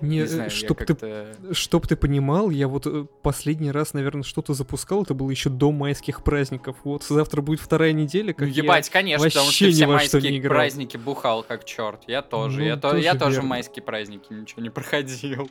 Не, 0.00 0.08
не 0.08 0.22
э, 0.22 0.26
знаю, 0.26 0.50
чтоб 0.50 0.78
ты. 0.84 1.26
Чтоб 1.52 1.86
ты 1.86 1.96
понимал, 1.96 2.50
я 2.50 2.68
вот 2.68 2.86
э, 2.86 3.06
последний 3.22 3.70
раз, 3.70 3.94
наверное, 3.94 4.22
что-то 4.22 4.54
запускал, 4.54 5.02
это 5.02 5.14
было 5.14 5.30
еще 5.30 5.50
до 5.50 5.72
майских 5.72 6.22
праздников. 6.22 6.76
Вот 6.84 7.04
завтра 7.04 7.42
будет 7.42 7.60
вторая 7.60 7.92
неделя, 7.92 8.32
как 8.32 8.48
Ну, 8.48 8.54
я- 8.54 8.62
ебать, 8.62 8.88
конечно, 8.90 9.26
потому 9.26 9.50
что 9.50 9.64
вообще 9.64 9.70
все 9.70 9.86
майские 9.86 10.42
праздники 10.42 10.96
бухал 10.96 11.42
как 11.42 11.64
черт. 11.64 12.02
Я 12.06 12.22
тоже. 12.22 12.58
Ну, 12.58 12.64
я, 12.64 12.76
то- 12.76 12.90
тоже 12.90 13.02
я 13.02 13.14
тоже 13.14 13.42
майские 13.42 13.82
праздники 13.82 14.32
ничего 14.32 14.62
не 14.62 14.70
проходил. 14.70 15.48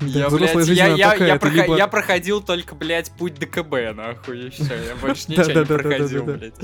Я, 0.00 0.30
блядь, 0.30 0.52
ты 0.52 1.88
проходил 1.88 2.42
только, 2.42 2.74
блядь, 2.74 3.10
путь 3.12 3.34
до 3.38 3.46
КБ, 3.46 3.94
нахуй, 3.94 4.46
и 4.46 4.50
все. 4.50 4.74
Я 4.74 4.96
больше 5.00 5.24
ничего 5.28 5.60
не 5.60 5.64
проходил, 5.64 6.24
блядь. 6.24 6.54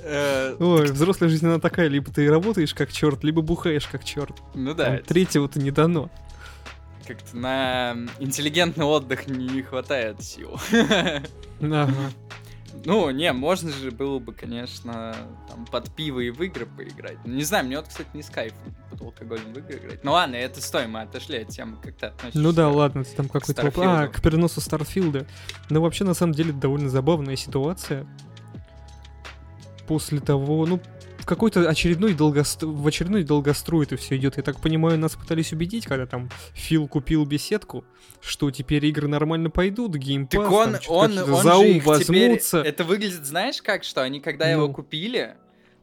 Э, 0.00 0.56
Ой, 0.58 0.86
взрослая 0.86 1.28
жизнь, 1.28 1.46
она 1.46 1.58
такая, 1.58 1.88
либо 1.88 2.10
ты 2.10 2.28
работаешь 2.30 2.74
как 2.74 2.92
черт, 2.92 3.24
либо 3.24 3.42
бухаешь 3.42 3.86
как 3.86 4.04
черт. 4.04 4.36
Ну 4.54 4.74
да, 4.74 4.98
Третьего-то 5.38 5.60
не 5.60 5.70
дано. 5.70 6.10
как-то 7.06 7.36
на 7.36 7.96
интеллигентный 8.18 8.84
отдых 8.84 9.28
не 9.28 9.62
хватает 9.62 10.22
сил. 10.22 10.58
Ну, 12.84 13.10
не, 13.10 13.32
можно 13.32 13.72
же 13.72 13.90
было 13.90 14.20
бы, 14.20 14.32
конечно, 14.32 15.14
там, 15.48 15.66
под 15.66 15.90
пиво 15.96 16.20
и 16.20 16.30
в 16.30 16.40
игры 16.42 16.64
поиграть. 16.64 17.16
Ну, 17.24 17.34
Не 17.34 17.42
знаю, 17.42 17.64
мне 17.66 17.76
вот, 17.76 17.88
кстати, 17.88 18.08
не 18.14 18.22
с 18.22 18.30
кайфом 18.30 18.74
под 18.90 19.02
алкоголем 19.02 19.52
в 19.52 19.58
игры 19.58 19.78
играть. 19.78 20.04
Ну 20.04 20.12
ладно, 20.12 20.36
это 20.36 20.60
стой, 20.60 20.86
мы 20.86 21.00
отошли 21.00 21.38
от 21.38 21.48
темы, 21.48 21.78
как 21.82 21.96
ты 21.96 22.06
относишься. 22.06 22.38
Ну 22.38 22.52
да, 22.52 22.68
ладно, 22.68 23.02
ты 23.04 23.16
там 23.16 23.28
какой-то 23.28 23.64
вопрос. 23.64 23.86
А, 23.88 24.06
к 24.08 24.22
переносу 24.22 24.60
Старфилда. 24.60 25.26
Ну, 25.70 25.80
вообще, 25.80 26.04
на 26.04 26.14
самом 26.14 26.34
деле, 26.34 26.50
это 26.50 26.60
довольно 26.60 26.88
забавная 26.88 27.34
ситуация. 27.36 28.06
После 29.88 30.20
того, 30.20 30.64
ну, 30.66 30.80
какой-то 31.28 31.68
очередной 31.68 32.14
долгост... 32.14 32.62
в 32.62 32.86
очередной 32.86 33.22
долгострой 33.22 33.84
это 33.84 33.96
все 33.96 34.16
идет. 34.16 34.38
Я 34.38 34.42
так 34.42 34.60
понимаю, 34.60 34.98
нас 34.98 35.14
пытались 35.14 35.52
убедить, 35.52 35.86
когда 35.86 36.06
там 36.06 36.30
Фил 36.54 36.88
купил 36.88 37.24
беседку, 37.26 37.84
что 38.20 38.50
теперь 38.50 38.84
игры 38.86 39.06
нормально 39.06 39.50
пойдут, 39.50 39.94
геймпас, 39.94 40.42
Так 40.42 40.50
он, 40.50 40.72
там 40.72 40.80
он, 40.88 41.18
он 41.18 41.42
за 41.42 41.56
ум 41.56 41.66
их 41.66 41.82
теперь... 41.82 41.86
возьмутся. 41.86 42.58
Это 42.62 42.84
выглядит, 42.84 43.26
знаешь 43.26 43.60
как, 43.62 43.84
что 43.84 44.02
они, 44.02 44.20
когда 44.20 44.48
его 44.48 44.66
Ну. 44.66 44.72
купили, 44.72 45.36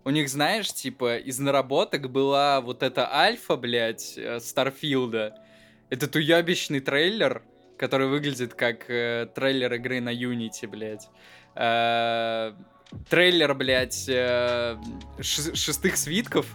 у 0.04 0.10
них, 0.10 0.30
знаешь, 0.30 0.74
типа, 0.74 1.18
из 1.18 1.40
наработок 1.40 2.12
была 2.12 2.60
вот 2.62 2.84
эта 2.84 3.12
альфа, 3.14 3.56
блядь, 3.56 4.14
э, 4.18 4.40
Старфилда. 4.40 5.36
Этот 5.90 6.16
уебищный 6.16 6.80
трейлер, 6.80 7.44
который 7.78 8.08
выглядит 8.08 8.56
как 8.56 8.90
э, 8.90 9.28
трейлер 9.34 9.74
игры 9.74 10.02
на 10.02 10.14
Unity, 10.14 10.68
блядь. 10.68 11.08
Э, 11.56 12.54
трейлер, 13.10 13.54
блядь, 13.54 14.06
э, 14.08 14.77
шестых 15.22 15.98
свитков. 15.98 16.46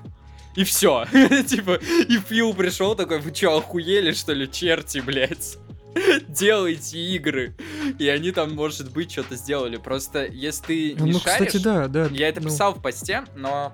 И 0.57 0.65
все. 0.65 1.07
типа, 1.47 1.81
и 2.09 2.19
Фил 2.19 2.55
пришел 2.55 2.95
такой, 2.95 3.21
вы 3.21 3.35
что, 3.35 3.57
охуели, 3.57 4.13
что 4.13 4.33
ли, 4.33 4.51
черти, 4.51 4.99
блядь? 4.99 5.59
Делайте 6.29 6.99
игры. 6.99 7.55
И 7.99 8.09
они 8.09 8.33
там, 8.33 8.55
может 8.55 8.93
быть, 8.93 9.13
что-то 9.13 9.37
сделали. 9.37 9.77
Просто, 9.77 10.27
если 10.27 10.65
ты 10.65 10.93
не 10.95 11.13
Ну, 11.13 11.21
шаришь... 11.21 11.49
кстати, 11.49 11.63
да, 11.63 11.89
да. 11.89 12.09
Я 12.11 12.29
это 12.29 12.41
ну. 12.41 12.49
писал 12.49 12.75
в 12.75 12.83
посте, 12.83 13.25
но 13.35 13.73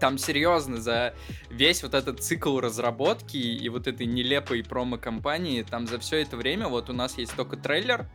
там 0.00 0.18
серьезно 0.18 0.80
за 0.80 1.14
весь 1.50 1.82
вот 1.82 1.94
этот 1.94 2.22
цикл 2.22 2.60
разработки 2.60 3.36
и 3.36 3.68
вот 3.68 3.86
этой 3.86 4.06
нелепой 4.06 4.62
промо-компании, 4.62 5.62
там 5.62 5.86
за 5.86 5.98
все 5.98 6.20
это 6.22 6.36
время 6.36 6.68
вот 6.68 6.90
у 6.90 6.92
нас 6.92 7.16
есть 7.18 7.34
только 7.34 7.56
трейлер, 7.56 8.06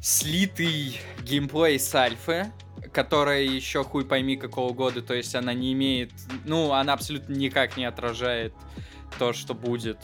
слитый 0.00 1.00
геймплей 1.22 1.78
с 1.78 1.94
альфы, 1.94 2.46
которая 2.92 3.42
еще 3.42 3.84
хуй 3.84 4.04
пойми 4.04 4.36
какого 4.36 4.72
года, 4.72 5.02
то 5.02 5.14
есть 5.14 5.34
она 5.34 5.52
не 5.54 5.72
имеет, 5.72 6.10
ну, 6.44 6.72
она 6.72 6.92
абсолютно 6.94 7.34
никак 7.34 7.76
не 7.76 7.84
отражает 7.84 8.52
то, 9.18 9.32
что 9.32 9.54
будет 9.54 9.98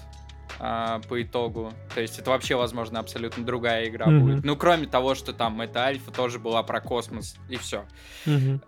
а, 0.58 1.00
по 1.08 1.20
итогу. 1.22 1.72
То 1.94 2.00
есть 2.00 2.18
это 2.18 2.30
вообще, 2.30 2.54
возможно, 2.56 2.98
абсолютно 3.00 3.44
другая 3.44 3.88
игра 3.88 4.06
Мгм. 4.06 4.20
будет. 4.20 4.44
Ну, 4.44 4.56
кроме 4.56 4.86
того, 4.86 5.14
что 5.14 5.32
там 5.32 5.60
эта 5.60 5.84
альфа 5.84 6.10
тоже 6.10 6.38
была 6.38 6.62
про 6.62 6.80
космос, 6.80 7.36
и 7.48 7.56
все. 7.56 7.84
Мгм. 8.24 8.62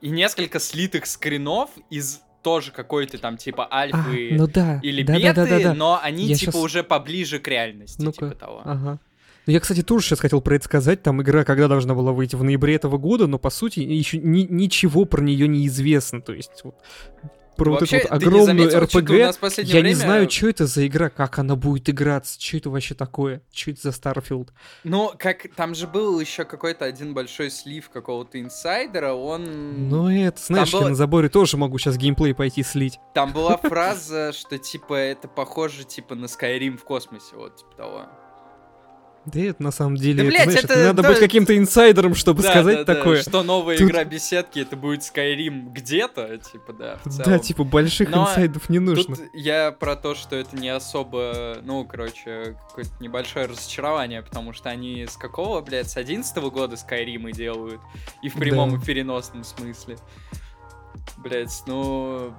И 0.00 0.08
несколько 0.08 0.58
слитых 0.60 1.06
скринов 1.06 1.70
из 1.90 2.20
тоже 2.42 2.70
какой-то 2.70 3.18
там 3.18 3.36
типа 3.38 3.66
А, 3.68 3.78
альфы 3.80 4.28
ну 4.32 4.46
да. 4.46 4.78
или 4.80 5.02
да, 5.02 5.14
беты, 5.16 5.34
да, 5.34 5.46
да, 5.46 5.58
да, 5.58 5.62
да. 5.64 5.74
но 5.74 6.00
они 6.00 6.26
Я 6.26 6.36
типа 6.36 6.52
щас- 6.52 6.62
уже 6.62 6.84
поближе 6.84 7.40
к 7.40 7.48
реальности, 7.48 8.00
Ну-ка. 8.00 8.28
типа 8.28 8.38
того. 8.38 8.62
Ага. 8.64 9.00
Ну, 9.46 9.52
я, 9.52 9.60
кстати, 9.60 9.82
тоже 9.82 10.06
сейчас 10.06 10.20
хотел 10.20 10.40
про 10.40 10.56
это 10.56 10.64
сказать. 10.64 11.02
Там 11.02 11.22
игра 11.22 11.44
когда 11.44 11.68
должна 11.68 11.94
была 11.94 12.12
выйти 12.12 12.34
в 12.34 12.42
ноябре 12.42 12.74
этого 12.74 12.98
года, 12.98 13.26
но 13.26 13.38
по 13.38 13.50
сути 13.50 13.80
еще 13.80 14.18
ничего 14.18 15.04
про 15.04 15.22
нее 15.22 15.46
не 15.46 15.66
известно. 15.66 16.20
То 16.20 16.32
есть 16.32 16.62
вот 16.64 16.76
про 17.56 17.70
вот 17.70 17.80
Вообще, 17.80 17.96
эту 17.98 18.08
вот 18.08 18.22
огромную 18.22 18.70
заметил, 18.70 19.32
последнее 19.40 19.74
Я 19.74 19.80
время... 19.80 19.94
не 19.94 19.94
знаю, 19.94 20.30
что 20.30 20.48
это 20.48 20.66
за 20.66 20.86
игра, 20.86 21.08
как 21.08 21.38
она 21.38 21.56
будет 21.56 21.88
играться, 21.88 22.38
что 22.40 22.58
это 22.58 22.70
вообще 22.70 22.94
такое, 22.94 23.40
что 23.52 23.70
это 23.70 23.80
за 23.82 23.88
Starfield. 23.90 24.50
Ну, 24.84 25.12
как 25.18 25.46
там 25.56 25.74
же 25.74 25.86
был 25.86 26.20
еще 26.20 26.44
какой-то 26.44 26.84
один 26.84 27.14
большой 27.14 27.50
слив 27.50 27.88
какого-то 27.88 28.40
инсайдера, 28.40 29.14
он... 29.14 29.88
Ну 29.88 30.10
это, 30.10 30.38
знаешь, 30.40 30.72
было- 30.72 30.82
я 30.82 30.88
на 30.90 30.94
заборе 30.94 31.28
тоже 31.28 31.56
могу 31.56 31.78
сейчас 31.78 31.96
геймплей 31.96 32.34
пойти 32.34 32.62
слить. 32.62 33.00
Там 33.14 33.32
была 33.32 33.56
фраза, 33.62 34.32
что 34.32 34.58
типа 34.58 34.94
это 34.94 35.26
похоже 35.26 35.84
типа 35.84 36.14
на 36.14 36.26
Skyrim 36.26 36.76
в 36.76 36.84
космосе, 36.84 37.36
вот 37.36 37.56
типа 37.56 37.74
того. 37.76 38.06
Да 39.26 39.40
это 39.40 39.62
на 39.62 39.70
самом 39.72 39.96
деле, 39.96 40.18
Да, 40.18 40.22
это, 40.22 40.30
блядь, 40.30 40.42
знаешь, 40.44 40.64
это- 40.64 40.72
это 40.74 40.84
надо 40.86 41.02
да, 41.02 41.08
быть 41.08 41.18
каким-то 41.18 41.56
инсайдером, 41.56 42.14
чтобы 42.14 42.42
Да, 42.42 42.50
сказать 42.50 42.76
да, 42.78 42.84
да, 42.84 42.94
такое. 42.94 43.22
что 43.22 43.42
новая 43.42 43.76
Тут- 43.76 43.88
игра 43.90 44.04
беседки 44.04 44.60
это 44.60 44.76
будет 44.76 45.00
Skyrim 45.00 45.70
где-то, 45.72 46.38
типа, 46.38 46.72
да, 46.72 46.98
Да, 47.24 47.38
типа 47.38 47.64
больших 47.64 48.10
Но 48.10 48.22
инсайдов 48.22 48.68
не 48.68 48.78
нужно. 48.78 49.16
Тут 49.16 49.26
я 49.34 49.72
про 49.72 49.96
то, 49.96 50.14
что 50.14 50.36
это 50.36 50.56
не 50.56 50.68
особо, 50.68 51.58
ну, 51.62 51.84
короче, 51.84 52.56
какое-то 52.68 52.90
небольшое 53.00 53.46
разочарование, 53.46 54.22
потому 54.22 54.52
что 54.52 54.70
они 54.70 55.06
с 55.06 55.16
какого, 55.16 55.60
блядь, 55.60 55.90
с 55.90 55.96
11 55.96 56.50
года 56.50 56.76
Скайримы 56.76 57.32
делают, 57.32 57.80
и 58.22 58.28
в 58.28 58.34
прямом 58.34 58.70
Да. 58.70 58.76
и 58.76 58.80
переносном 58.80 59.42
смысле. 59.44 59.96
Блядь, 61.18 61.62
ну, 61.66 62.32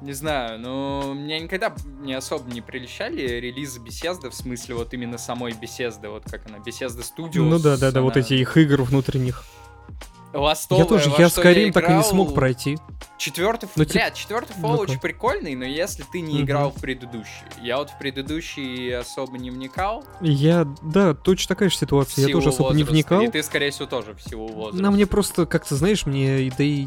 не 0.00 0.12
знаю, 0.12 0.58
ну, 0.58 1.14
меня 1.14 1.38
никогда 1.38 1.74
не 2.00 2.14
особо 2.14 2.50
не 2.50 2.60
приличали 2.60 3.22
релизы 3.22 3.80
Bethesda, 3.80 4.30
в 4.30 4.34
смысле 4.34 4.76
вот 4.76 4.94
именно 4.94 5.18
самой 5.18 5.52
Bethesda, 5.52 6.10
вот 6.10 6.24
как 6.24 6.46
она, 6.46 6.58
Bethesda 6.58 7.02
Studios. 7.02 7.42
Ну 7.42 7.58
да, 7.58 7.76
да, 7.76 7.90
да, 7.90 8.00
вот 8.00 8.16
эти 8.16 8.34
их 8.34 8.56
игр 8.56 8.82
внутренних. 8.82 9.44
Ластовая, 10.32 10.84
я 10.84 10.88
тоже, 10.88 11.10
я 11.18 11.26
Skyrim 11.26 11.72
так 11.72 11.88
и 11.90 11.92
не 11.92 12.02
смог 12.02 12.34
пройти. 12.34 12.78
Четвертый, 13.18 13.68
Ну, 13.76 13.84
тип- 13.84 13.94
блядь, 13.94 14.14
четвертый 14.14 14.54
Fallout 14.56 14.86
Ну-ка. 14.88 14.98
прикольный, 15.00 15.54
но 15.54 15.64
если 15.64 16.04
ты 16.10 16.20
не 16.20 16.40
играл 16.42 16.70
в 16.70 16.80
предыдущий. 16.80 17.42
Я 17.60 17.76
вот 17.78 17.90
в 17.90 17.98
предыдущий 17.98 18.96
особо 18.96 19.36
не 19.38 19.50
вникал. 19.50 20.04
Я, 20.20 20.66
да, 20.82 21.14
точно 21.14 21.54
такая 21.54 21.68
же 21.68 21.76
ситуация. 21.76 22.26
Я 22.26 22.32
тоже 22.32 22.48
особо 22.50 22.70
не 22.74 22.82
возраста, 22.84 22.92
вникал. 22.92 23.20
И 23.22 23.28
ты, 23.28 23.42
скорее 23.42 23.70
всего, 23.70 23.86
тоже 23.86 24.14
в 24.14 24.22
силу 24.22 24.48
возраста. 24.48 24.82
На 24.82 24.90
мне 24.90 25.06
просто, 25.06 25.46
как-то, 25.46 25.74
знаешь, 25.76 26.06
мне 26.06 26.50
да 26.56 26.64
и 26.64 26.86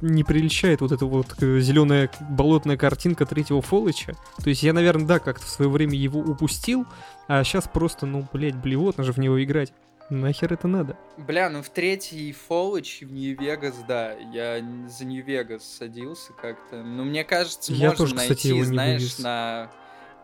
не 0.00 0.22
приличает 0.24 0.80
вот 0.80 0.92
эта 0.92 1.06
вот 1.06 1.34
зеленая 1.40 2.10
болотная 2.30 2.76
картинка 2.76 3.26
третьего 3.26 3.62
Фолыча. 3.62 4.14
То 4.42 4.48
есть 4.50 4.62
я, 4.62 4.72
наверное, 4.72 5.06
да, 5.06 5.18
как-то 5.18 5.46
в 5.46 5.50
свое 5.50 5.70
время 5.70 5.94
его 5.96 6.20
упустил, 6.20 6.86
а 7.28 7.42
сейчас 7.44 7.64
просто, 7.72 8.06
ну, 8.06 8.26
блядь, 8.32 8.56
блевотно 8.56 9.02
же 9.04 9.12
в 9.12 9.18
него 9.18 9.42
играть. 9.42 9.72
Нахер 10.10 10.52
это 10.52 10.68
надо? 10.68 10.96
Бля, 11.16 11.48
ну 11.48 11.62
в 11.62 11.68
третий 11.70 12.34
Fallout 12.48 13.04
в 13.06 13.12
Нью-Вегас, 13.12 13.76
да, 13.88 14.12
я 14.32 14.58
за 14.88 15.04
Нью-Вегас 15.04 15.64
садился 15.64 16.32
как-то. 16.34 16.82
Ну, 16.82 17.04
мне 17.04 17.24
кажется, 17.24 17.72
Я 17.72 17.88
можно 17.88 17.96
тоже, 17.98 18.14
кстати, 18.14 18.28
найти, 18.30 18.48
его 18.48 18.58
не 18.58 18.64
знаешь, 18.64 19.00
вывез. 19.00 19.18
на 19.20 19.70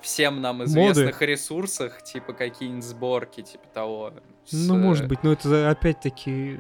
всем 0.03 0.41
нам 0.43 0.59
Моды. 0.59 0.71
известных 0.71 1.23
ресурсах, 1.23 2.03
типа 2.03 2.33
какие-нибудь 2.35 2.85
сборки, 2.85 3.41
типа 3.43 3.65
того. 3.73 4.13
с, 4.45 4.53
Ну, 4.53 4.75
э, 4.77 4.79
может 4.79 5.09
быть, 5.09 5.23
но 5.23 5.33
это 5.33 5.71
опять-таки 5.71 6.59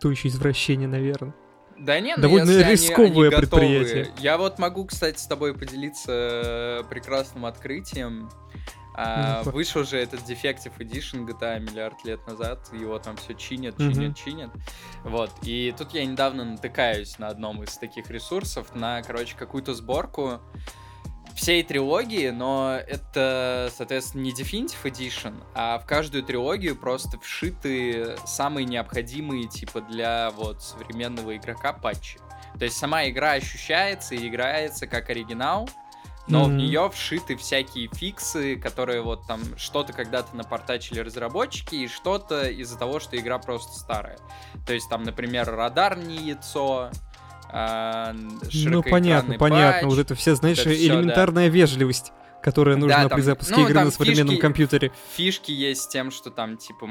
то 0.00 0.10
еще 0.10 0.28
извращение, 0.28 0.88
наверное. 0.88 1.34
Да 1.78 2.00
нет, 2.00 2.16
ну, 2.16 2.22
Довольно 2.22 2.48
если 2.50 2.62
они- 2.62 2.72
рисковое 2.72 3.06
они 3.10 3.36
готовы. 3.36 3.40
предприятие. 3.40 4.08
Я 4.18 4.38
вот 4.38 4.58
могу, 4.58 4.86
кстати, 4.86 5.18
с 5.18 5.26
тобой 5.26 5.52
поделиться 5.54 6.12
э, 6.12 6.84
прекрасным 6.88 7.44
открытием. 7.44 8.30
А, 8.98 9.40
Ну-ка. 9.40 9.54
вышел 9.54 9.84
же 9.84 9.98
этот 9.98 10.20
Defective 10.20 10.76
Edition 10.78 11.26
GTA 11.26 11.60
миллиард 11.60 12.02
лет 12.04 12.26
назад, 12.26 12.72
его 12.72 12.98
там 12.98 13.16
все 13.16 13.34
чинят, 13.34 13.76
чинят, 13.76 14.16
чинят. 14.16 14.50
Вот, 15.04 15.30
и 15.42 15.74
тут 15.76 15.92
я 15.92 16.04
недавно 16.06 16.44
натыкаюсь 16.44 17.18
на 17.18 17.28
одном 17.28 17.62
из 17.62 17.76
таких 17.76 18.10
ресурсов, 18.10 18.74
на, 18.74 19.02
короче, 19.02 19.36
какую-то 19.36 19.74
сборку 19.74 20.40
всей 21.34 21.62
трилогии, 21.62 22.30
но 22.30 22.78
это, 22.86 23.70
соответственно, 23.76 24.22
не 24.22 24.32
Definitive 24.32 24.82
Edition, 24.84 25.42
а 25.54 25.78
в 25.78 25.84
каждую 25.84 26.24
трилогию 26.24 26.74
просто 26.74 27.18
вшиты 27.20 28.16
самые 28.24 28.64
необходимые, 28.64 29.46
типа, 29.46 29.82
для 29.82 30.30
вот 30.30 30.62
современного 30.62 31.36
игрока 31.36 31.74
патчи. 31.74 32.18
То 32.58 32.64
есть 32.64 32.78
сама 32.78 33.06
игра 33.06 33.32
ощущается 33.32 34.14
и 34.14 34.26
играется 34.26 34.86
как 34.86 35.10
оригинал, 35.10 35.68
но 36.28 36.44
в 36.44 36.48
Мгм. 36.48 36.56
нее 36.58 36.90
вшиты 36.92 37.36
всякие 37.36 37.88
фиксы, 37.92 38.56
которые 38.56 39.00
вот 39.02 39.26
там 39.26 39.40
что-то 39.56 39.92
когда-то 39.92 40.34
напортачили 40.36 41.00
разработчики, 41.00 41.74
и 41.76 41.88
что-то 41.88 42.48
из-за 42.48 42.78
того, 42.78 42.98
что 43.00 43.16
игра 43.16 43.38
просто 43.38 43.78
старая. 43.78 44.18
То 44.66 44.72
есть 44.74 44.88
там, 44.88 45.04
например, 45.04 45.46
радар 45.54 45.96
не 45.96 46.16
яйцо, 46.16 46.90
а, 47.48 48.12
Ну, 48.12 48.82
понятно, 48.82 49.38
понятно. 49.38 49.82
патч. 49.82 49.84
Вот 49.94 49.98
это 49.98 50.14
вся, 50.16 50.34
знаешь, 50.34 50.58
это 50.58 50.70
да. 50.70 50.74
элементарная 50.74 51.48
вежливость, 51.48 52.12
которая 52.42 52.76
нужна 52.76 53.02
Да, 53.04 53.04
при 53.04 53.08
там- 53.10 53.22
запуске 53.22 53.54
ну, 53.56 53.64
игры 53.68 53.84
на 53.84 53.90
современном 53.90 54.34
фишки- 54.34 54.40
компьютере. 54.40 54.92
Фишки 55.14 55.52
есть 55.52 55.82
с 55.82 55.88
тем, 55.88 56.10
что 56.10 56.30
там, 56.30 56.56
типа, 56.56 56.88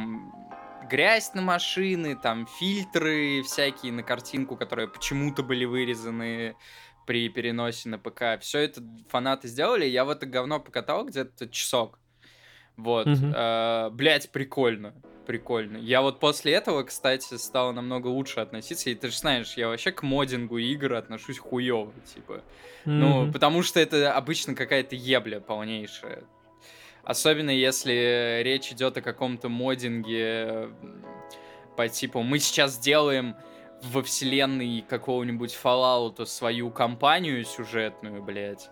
грязь 0.89 1.33
на 1.33 1.41
машины, 1.41 2.15
там 2.15 2.47
фильтры 2.59 3.41
всякие 3.43 3.91
на 3.91 4.03
картинку, 4.03 4.55
которые 4.55 4.87
почему-то 4.87 5.43
были 5.43 5.65
вырезаны 5.65 6.55
при 7.05 7.29
переносе 7.29 7.89
на 7.89 7.99
ПК. 7.99 8.39
Все 8.41 8.59
это 8.59 8.83
фанаты 9.09 9.47
сделали, 9.47 9.85
я 9.85 10.05
в 10.05 10.09
это 10.09 10.25
говно 10.25 10.59
покатал 10.59 11.05
где-то 11.05 11.47
часок. 11.49 11.99
Вот. 12.77 13.07
Мгм. 13.07 13.95
Блять, 13.95 14.31
прикольно. 14.31 14.93
Прикольно. 15.25 15.77
Я 15.77 16.01
вот 16.01 16.19
после 16.19 16.53
этого, 16.53 16.83
кстати, 16.83 17.35
стал 17.35 17.73
намного 17.73 18.07
лучше 18.07 18.41
относиться. 18.41 18.89
И 18.89 18.95
ты 18.95 19.09
же 19.09 19.17
знаешь, 19.17 19.53
я 19.57 19.67
вообще 19.69 19.91
к 19.91 20.03
модингу 20.03 20.57
игр 20.57 20.93
отношусь 20.93 21.39
хуёво, 21.39 21.93
типа. 22.13 22.43
Ну, 22.85 23.23
Мгм. 23.23 23.31
потому 23.33 23.63
что 23.63 23.79
это 23.79 24.13
обычно 24.13 24.53
какая-то 24.55 24.95
ебля 24.95 25.39
полнейшая. 25.39 26.23
Особенно 27.03 27.49
если 27.49 28.41
речь 28.43 28.71
идет 28.71 28.97
о 28.97 29.01
каком-то 29.01 29.47
моддинге 29.49 30.69
м, 30.81 31.05
по 31.77 31.87
типу 31.87 32.21
мы 32.21 32.39
сейчас 32.39 32.73
сделаем 32.73 33.35
во 33.91 34.03
вселенной 34.03 34.83
какого-нибудь 34.87 35.57
Fallout 35.61 36.25
свою 36.25 36.71
кампанию 36.71 37.43
сюжетную, 37.45 38.23
блядь. 38.23 38.69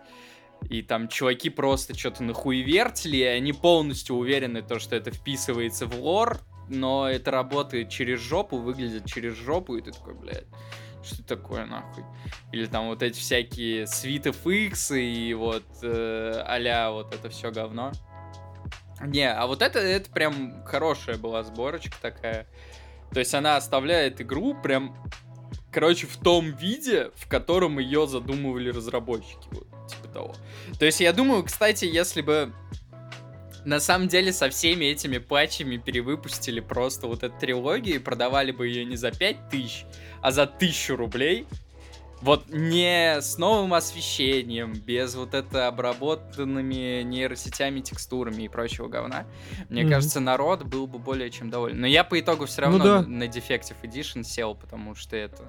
И 0.68 0.82
там 0.82 1.08
чуваки 1.08 1.50
просто 1.50 1.96
что-то 1.96 2.22
нахуевертили, 2.22 3.18
и 3.18 3.24
они 3.24 3.52
полностью 3.52 4.16
уверены, 4.16 4.62
то, 4.62 4.78
что 4.78 4.96
это 4.96 5.10
вписывается 5.10 5.86
в 5.86 6.00
лор, 6.00 6.40
но 6.68 7.08
это 7.08 7.30
работает 7.30 7.90
через 7.90 8.20
жопу, 8.20 8.56
выглядит 8.56 9.04
через 9.06 9.34
жопу, 9.34 9.76
и 9.76 9.82
ты 9.82 9.92
такой, 9.92 10.14
блядь, 10.14 10.46
что 11.02 11.22
такое 11.22 11.66
нахуй? 11.66 12.04
Или 12.52 12.66
там 12.66 12.86
вот 12.86 13.02
эти 13.02 13.18
всякие 13.18 13.84
Sweet 13.84 14.34
FX 14.42 14.98
и 14.98 15.34
вот 15.34 15.64
э, 15.82 16.42
а 16.46 16.90
вот 16.90 17.14
это 17.14 17.28
все 17.28 17.50
говно. 17.50 17.92
Не, 19.02 19.30
а 19.30 19.46
вот 19.46 19.60
это, 19.60 19.80
это 19.80 20.10
прям 20.10 20.64
хорошая 20.64 21.18
была 21.18 21.42
сборочка 21.42 21.96
такая. 22.00 22.46
То 23.14 23.20
есть 23.20 23.32
она 23.32 23.56
оставляет 23.56 24.20
игру 24.20 24.54
прям, 24.60 24.96
короче, 25.70 26.08
в 26.08 26.16
том 26.16 26.50
виде, 26.50 27.12
в 27.14 27.28
котором 27.28 27.78
ее 27.78 28.08
задумывали 28.08 28.70
разработчики. 28.70 29.46
Вот, 29.52 29.68
типа 29.88 30.08
того. 30.12 30.34
То 30.80 30.84
есть 30.84 31.00
я 31.00 31.12
думаю, 31.12 31.44
кстати, 31.44 31.84
если 31.84 32.20
бы 32.20 32.52
на 33.64 33.80
самом 33.80 34.08
деле 34.08 34.32
со 34.32 34.50
всеми 34.50 34.86
этими 34.86 35.18
патчами 35.18 35.76
перевыпустили 35.76 36.60
просто 36.60 37.06
вот 37.06 37.22
эту 37.22 37.38
трилогию 37.38 37.96
и 37.96 37.98
продавали 37.98 38.50
бы 38.50 38.66
ее 38.66 38.84
не 38.84 38.96
за 38.96 39.10
5000, 39.10 39.86
а 40.20 40.32
за 40.32 40.42
1000 40.42 40.96
рублей, 40.96 41.46
вот 42.24 42.48
не 42.48 43.20
с 43.20 43.38
новым 43.38 43.74
освещением, 43.74 44.72
без 44.72 45.14
вот 45.14 45.34
это 45.34 45.68
обработанными 45.68 47.02
нейросетями, 47.02 47.80
текстурами 47.80 48.42
и 48.44 48.48
прочего 48.48 48.88
говна, 48.88 49.26
мне 49.68 49.82
Мгм. 49.82 49.90
кажется, 49.92 50.20
народ 50.20 50.64
был 50.64 50.86
бы 50.86 50.98
более 50.98 51.30
чем 51.30 51.50
доволен. 51.50 51.80
Но 51.80 51.86
я 51.86 52.02
по 52.04 52.18
итогу 52.18 52.46
все 52.46 52.62
Ну 52.62 52.78
равно 52.78 52.84
да. 52.84 53.02
на, 53.02 53.24
Defective 53.24 53.76
Edition 53.82 54.22
сел, 54.24 54.54
потому 54.54 54.94
что 54.94 55.16
это... 55.16 55.44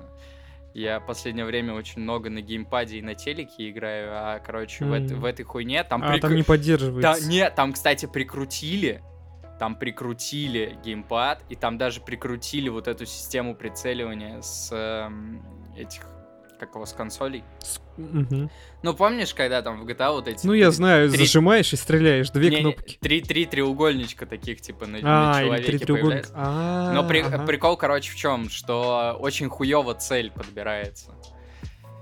Я 0.74 1.00
в 1.00 1.06
последнее 1.06 1.46
время 1.46 1.74
очень 1.74 2.02
много 2.02 2.30
на 2.30 2.42
геймпаде 2.42 2.98
и 2.98 3.02
на 3.02 3.16
телеке 3.16 3.70
играю, 3.70 4.10
а, 4.12 4.40
короче, 4.40 4.84
в, 4.84 4.92
эт- 4.92 5.10
Мгм. 5.14 5.22
в 5.22 5.26
этой 5.26 5.44
хуйне 5.44 5.84
там... 5.86 6.04
А, 6.04 6.14
прик- 6.18 6.20
там 6.20 6.36
не 6.36 6.42
Да, 6.42 6.46
поддерживается. 6.48 7.26
нет, 7.30 7.56
там, 7.56 7.72
кстати, 7.72 8.06
прикрутили, 8.08 9.02
там 9.58 9.78
прикрутили 9.78 10.78
геймпад, 10.84 11.44
и 11.48 11.56
там 11.56 11.78
даже 11.78 12.02
прикрутили 12.02 12.68
вот 12.68 12.90
эту 12.90 13.06
систему 13.06 13.56
прицеливания 13.56 14.42
с 14.42 14.70
эм, 14.74 15.42
этих, 15.78 16.06
как 16.60 16.76
его, 16.76 16.86
с 16.86 16.94
консолей. 16.94 17.44
С- 17.60 17.80
мгм. 17.98 18.50
Ну, 18.84 18.94
помнишь, 18.94 19.34
когда 19.34 19.62
там 19.62 19.82
в 19.82 19.86
GTA 19.88 20.12
вот 20.12 20.28
эти... 20.28 20.46
Ну, 20.46 20.54
я 20.54 20.68
три- 20.68 20.76
знаю, 20.76 21.10
три- 21.10 21.20
зажимаешь 21.26 21.72
и 21.74 21.76
стреляешь, 21.76 22.30
две 22.32 22.50
не, 22.50 22.62
кнопки. 22.62 22.98
Три, 23.00 23.22
три 23.22 23.46
треугольничка 23.46 24.26
таких, 24.26 24.62
типа, 24.62 24.86
на, 24.86 25.00
А, 25.04 25.34
на 25.34 25.42
человеке 25.42 25.66
три 25.68 25.80
треугольника. 25.80 26.28
появляется. 26.30 26.34
А, 26.36 26.92
Но 26.94 27.08
при- 27.08 27.22
ага. 27.22 27.46
прикол, 27.46 27.78
короче, 27.78 28.12
в 28.12 28.16
чем? 28.16 28.50
Что 28.50 29.16
очень 29.20 29.50
хуево 29.50 29.94
цель 29.96 30.32
подбирается. 30.32 31.12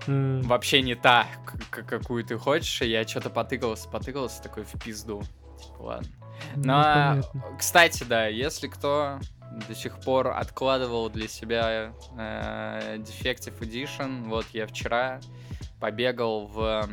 М. 0.07 0.41
Вообще 0.41 0.81
не 0.81 0.95
та, 0.95 1.27
какую 1.69 2.23
ты 2.25 2.37
хочешь. 2.37 2.81
И 2.81 2.87
я 2.89 3.07
что-то 3.07 3.29
потыкался, 3.29 3.87
потыкался, 3.89 4.41
такой 4.43 4.63
в 4.63 4.71
пизду. 4.83 5.23
Типа, 5.61 5.81
ладно. 5.81 6.07
Ну, 6.55 6.63
Но, 6.65 6.83
понятно. 6.83 7.43
кстати, 7.57 8.03
да, 8.03 8.27
если 8.27 8.67
кто 8.67 9.19
до 9.67 9.75
сих 9.75 9.99
пор 9.99 10.29
откладывал 10.29 11.09
для 11.09 11.27
себя 11.27 11.93
э, 12.17 12.97
Defective 12.97 13.59
Edition, 13.59 14.27
вот 14.27 14.45
я 14.53 14.67
вчера 14.67 15.19
побегал 15.79 16.47
в 16.47 16.89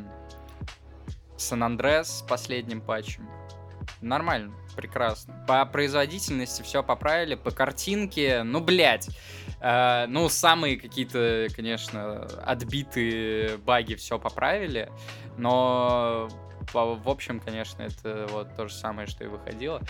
Сан-Андрес 1.36 2.18
с 2.18 2.22
последним 2.22 2.80
патчем. 2.80 3.28
Нормально, 4.00 4.54
прекрасно. 4.76 5.44
По 5.46 5.64
производительности 5.66 6.62
все 6.62 6.82
поправили, 6.82 7.34
по 7.34 7.50
картинке, 7.50 8.42
ну, 8.42 8.60
блядь. 8.60 9.08
Э, 9.60 10.06
ну, 10.06 10.28
самые 10.28 10.78
какие-то, 10.78 11.48
конечно, 11.54 12.24
отбитые 12.44 13.56
баги 13.58 13.94
все 13.94 14.18
поправили, 14.18 14.90
но 15.36 16.28
в 16.72 17.08
общем, 17.08 17.40
конечно, 17.40 17.82
это 17.82 18.26
вот 18.30 18.54
то 18.54 18.68
же 18.68 18.74
самое, 18.74 19.08
что 19.08 19.24
и 19.24 19.26
выходило. 19.26 19.80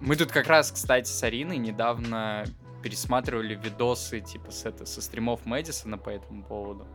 Мы 0.00 0.16
тут 0.16 0.30
как 0.30 0.46
раз, 0.48 0.70
кстати, 0.70 1.08
с 1.08 1.22
Ариной 1.22 1.56
недавно 1.56 2.44
пересматривали 2.82 3.54
видосы, 3.54 4.20
типа, 4.20 4.50
с 4.50 4.64
это, 4.64 4.86
со 4.86 5.00
стримов 5.00 5.46
Мэдисона 5.46 5.98
по 5.98 6.10
этому 6.10 6.44
поводу. 6.44 6.86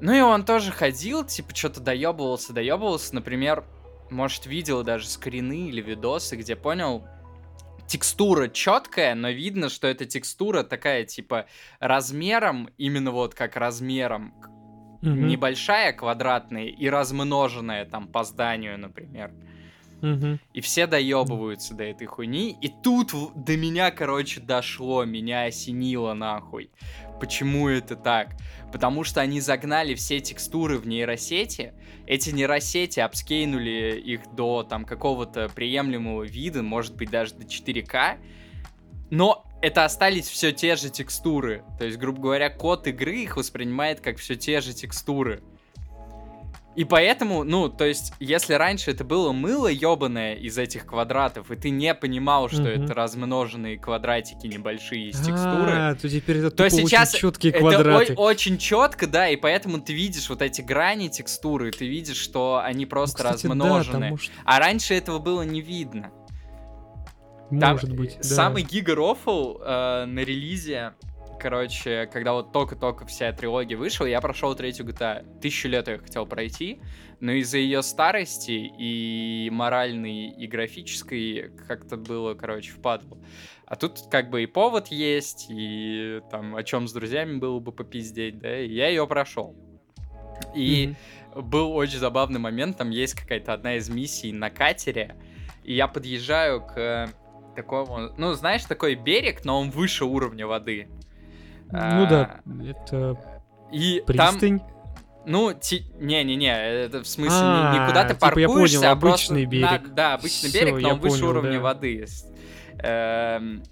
Ну 0.00 0.12
и 0.12 0.20
он 0.20 0.44
тоже 0.44 0.72
ходил, 0.72 1.24
типа, 1.24 1.54
что-то 1.54 1.80
доебывался, 1.80 2.52
доебывался. 2.52 3.14
Например, 3.14 3.64
может, 4.10 4.46
видел 4.46 4.82
даже 4.82 5.06
скрины 5.08 5.68
или 5.68 5.80
видосы, 5.80 6.36
где 6.36 6.56
понял, 6.56 7.06
текстура 7.86 8.48
четкая, 8.48 9.14
но 9.14 9.30
видно, 9.30 9.68
что 9.68 9.86
эта 9.86 10.04
текстура 10.04 10.62
такая, 10.64 11.04
типа, 11.04 11.46
размером, 11.78 12.70
именно 12.76 13.10
вот 13.10 13.34
как 13.34 13.56
размером, 13.56 14.34
Мгм. 15.02 15.28
небольшая, 15.28 15.92
квадратная 15.92 16.64
и 16.66 16.88
размноженная 16.88 17.84
там 17.84 18.08
по 18.08 18.24
зданию, 18.24 18.78
например. 18.78 19.32
Мгм. 20.02 20.38
И 20.52 20.60
все 20.60 20.86
доебываются 20.86 21.74
до 21.74 21.84
этой 21.84 22.06
хуйни. 22.06 22.56
И 22.60 22.68
тут 22.68 23.12
до 23.34 23.56
меня, 23.56 23.90
короче, 23.90 24.40
дошло, 24.40 25.04
меня 25.04 25.44
осенило 25.44 26.12
нахуй. 26.14 26.70
Почему 27.20 27.68
это 27.68 27.96
так? 27.96 28.36
Потому 28.72 29.04
что 29.04 29.20
они 29.20 29.40
загнали 29.40 29.94
все 29.94 30.20
текстуры 30.20 30.78
в 30.78 30.86
нейросети. 30.86 31.72
Эти 32.06 32.30
нейросети 32.30 33.00
обскейнули 33.00 33.98
их 33.98 34.34
до 34.34 34.62
там 34.62 34.84
какого-то 34.84 35.48
приемлемого 35.48 36.24
вида, 36.24 36.62
может 36.62 36.94
быть 36.94 37.10
даже 37.10 37.34
до 37.34 37.46
4К. 37.46 38.18
Но 39.10 39.46
это 39.62 39.84
остались 39.84 40.28
все 40.28 40.52
те 40.52 40.76
же 40.76 40.90
текстуры. 40.90 41.64
То 41.78 41.86
есть, 41.86 41.96
грубо 41.96 42.20
говоря, 42.20 42.50
код 42.50 42.86
игры 42.86 43.16
их 43.16 43.36
воспринимает 43.36 44.00
как 44.00 44.18
все 44.18 44.34
те 44.34 44.60
же 44.60 44.74
текстуры. 44.74 45.42
И 46.76 46.84
поэтому, 46.84 47.42
ну, 47.42 47.70
то 47.70 47.86
есть, 47.86 48.12
если 48.20 48.52
раньше 48.52 48.90
это 48.90 49.02
было 49.02 49.32
мыло 49.32 49.66
ебаное 49.68 50.34
из 50.34 50.58
этих 50.58 50.84
квадратов, 50.84 51.50
и 51.50 51.56
ты 51.56 51.70
не 51.70 51.94
понимал, 51.94 52.50
что 52.50 52.60
Мгм. 52.62 52.68
это 52.84 52.92
размноженные 52.92 53.78
квадратики 53.78 54.46
небольшие 54.46 55.08
из 55.08 55.18
текстуры, 55.20 55.72
А, 55.72 55.94
то 55.94 56.06
теперь 56.06 56.36
это 56.36 56.50
то 56.50 56.56
тупо 56.68 56.76
очень 56.76 56.86
сейчас 56.88 57.14
четкие 57.14 57.52
это 57.52 57.60
квадраты. 57.60 58.12
о- 58.14 58.20
очень 58.20 58.58
четко, 58.58 59.06
да, 59.06 59.26
и 59.30 59.36
поэтому 59.36 59.80
ты 59.80 59.94
видишь 59.94 60.28
вот 60.28 60.42
эти 60.42 60.60
грани 60.60 61.08
текстуры, 61.08 61.70
ты 61.72 61.88
видишь, 61.88 62.18
что 62.18 62.60
они 62.62 62.84
Ну, 62.84 62.90
просто 62.90 63.16
кстати, 63.24 63.42
да, 63.46 63.48
размножены. 63.54 63.92
там 64.00 64.08
может, 64.10 64.30
А 64.44 64.58
раньше 64.58 64.92
этого 64.92 65.18
было 65.18 65.42
не 65.42 65.62
видно. 65.62 66.10
Там 67.48 67.72
может 67.72 67.94
быть, 67.96 68.16
да. 68.18 68.22
Самый 68.22 68.64
гига 68.64 68.94
рофл 68.94 69.58
э, 69.64 70.04
на 70.04 70.18
релизе 70.20 70.92
короче, 71.38 72.08
когда 72.12 72.32
вот 72.32 72.52
только-только 72.52 73.06
вся 73.06 73.32
трилогия 73.32 73.76
вышла, 73.76 74.06
я 74.06 74.20
прошел 74.20 74.54
третью 74.54 74.86
GTA. 74.86 75.40
Тысячу 75.40 75.68
лет 75.68 75.88
я 75.88 75.98
хотел 75.98 76.26
пройти, 76.26 76.80
но 77.20 77.32
из-за 77.32 77.58
ее 77.58 77.82
старости 77.82 78.72
и 78.78 79.48
моральной, 79.50 80.28
и 80.30 80.46
графической 80.46 81.50
как-то 81.66 81.96
было, 81.96 82.34
короче, 82.34 82.72
впадло. 82.72 83.18
А 83.66 83.76
тут 83.76 84.08
как 84.10 84.30
бы 84.30 84.42
и 84.42 84.46
повод 84.46 84.88
есть, 84.88 85.46
и 85.48 86.20
там 86.30 86.54
о 86.54 86.62
чем 86.62 86.86
с 86.86 86.92
друзьями 86.92 87.38
было 87.38 87.58
бы 87.58 87.72
попиздеть, 87.72 88.38
да, 88.38 88.60
и 88.60 88.72
я 88.72 88.88
ее 88.88 89.06
прошел. 89.06 89.56
И 90.54 90.94
mm-hmm. 91.34 91.42
был 91.42 91.72
очень 91.72 91.98
забавный 91.98 92.38
момент, 92.38 92.76
там 92.76 92.90
есть 92.90 93.14
какая-то 93.14 93.52
одна 93.52 93.76
из 93.76 93.88
миссий 93.88 94.32
на 94.32 94.50
катере, 94.50 95.16
и 95.64 95.74
я 95.74 95.88
подъезжаю 95.88 96.60
к 96.60 97.10
такому, 97.56 98.10
ну, 98.16 98.34
знаешь, 98.34 98.64
такой 98.64 98.94
берег, 98.94 99.44
но 99.44 99.60
он 99.60 99.70
выше 99.70 100.04
уровня 100.04 100.46
воды. 100.46 100.88
Ну 101.72 101.78
а, 101.80 102.06
да, 102.06 102.40
это 102.64 103.18
и 103.72 104.02
пристынь. 104.06 104.60
Там, 104.60 104.70
ну, 105.26 105.52
ти... 105.52 105.86
не-не-не, 105.98 106.84
это 106.84 107.02
в 107.02 107.08
смысле 107.08 107.38
а, 107.40 107.72
не, 107.72 107.80
не 107.80 107.86
куда 107.88 108.04
ты 108.04 108.14
типа 108.14 108.26
паркуешься, 108.26 108.78
понял, 108.78 108.88
а 108.88 108.92
обычный 108.92 109.44
берег. 109.44 109.82
На... 109.82 109.94
Да, 109.94 110.14
обычный 110.14 110.50
Всё, 110.50 110.60
берег, 110.60 110.80
но 110.80 110.90
он 110.90 111.00
выше 111.00 111.24
уровня 111.24 111.54
да. 111.54 111.60
воды. 111.60 112.06
Эм... 112.78 113.62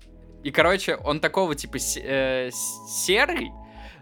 И, 0.43 0.51
короче, 0.51 0.97
он 0.97 1.21
такого 1.21 1.55
типа 1.55 1.79
э, 1.79 2.51
серый, 2.87 3.51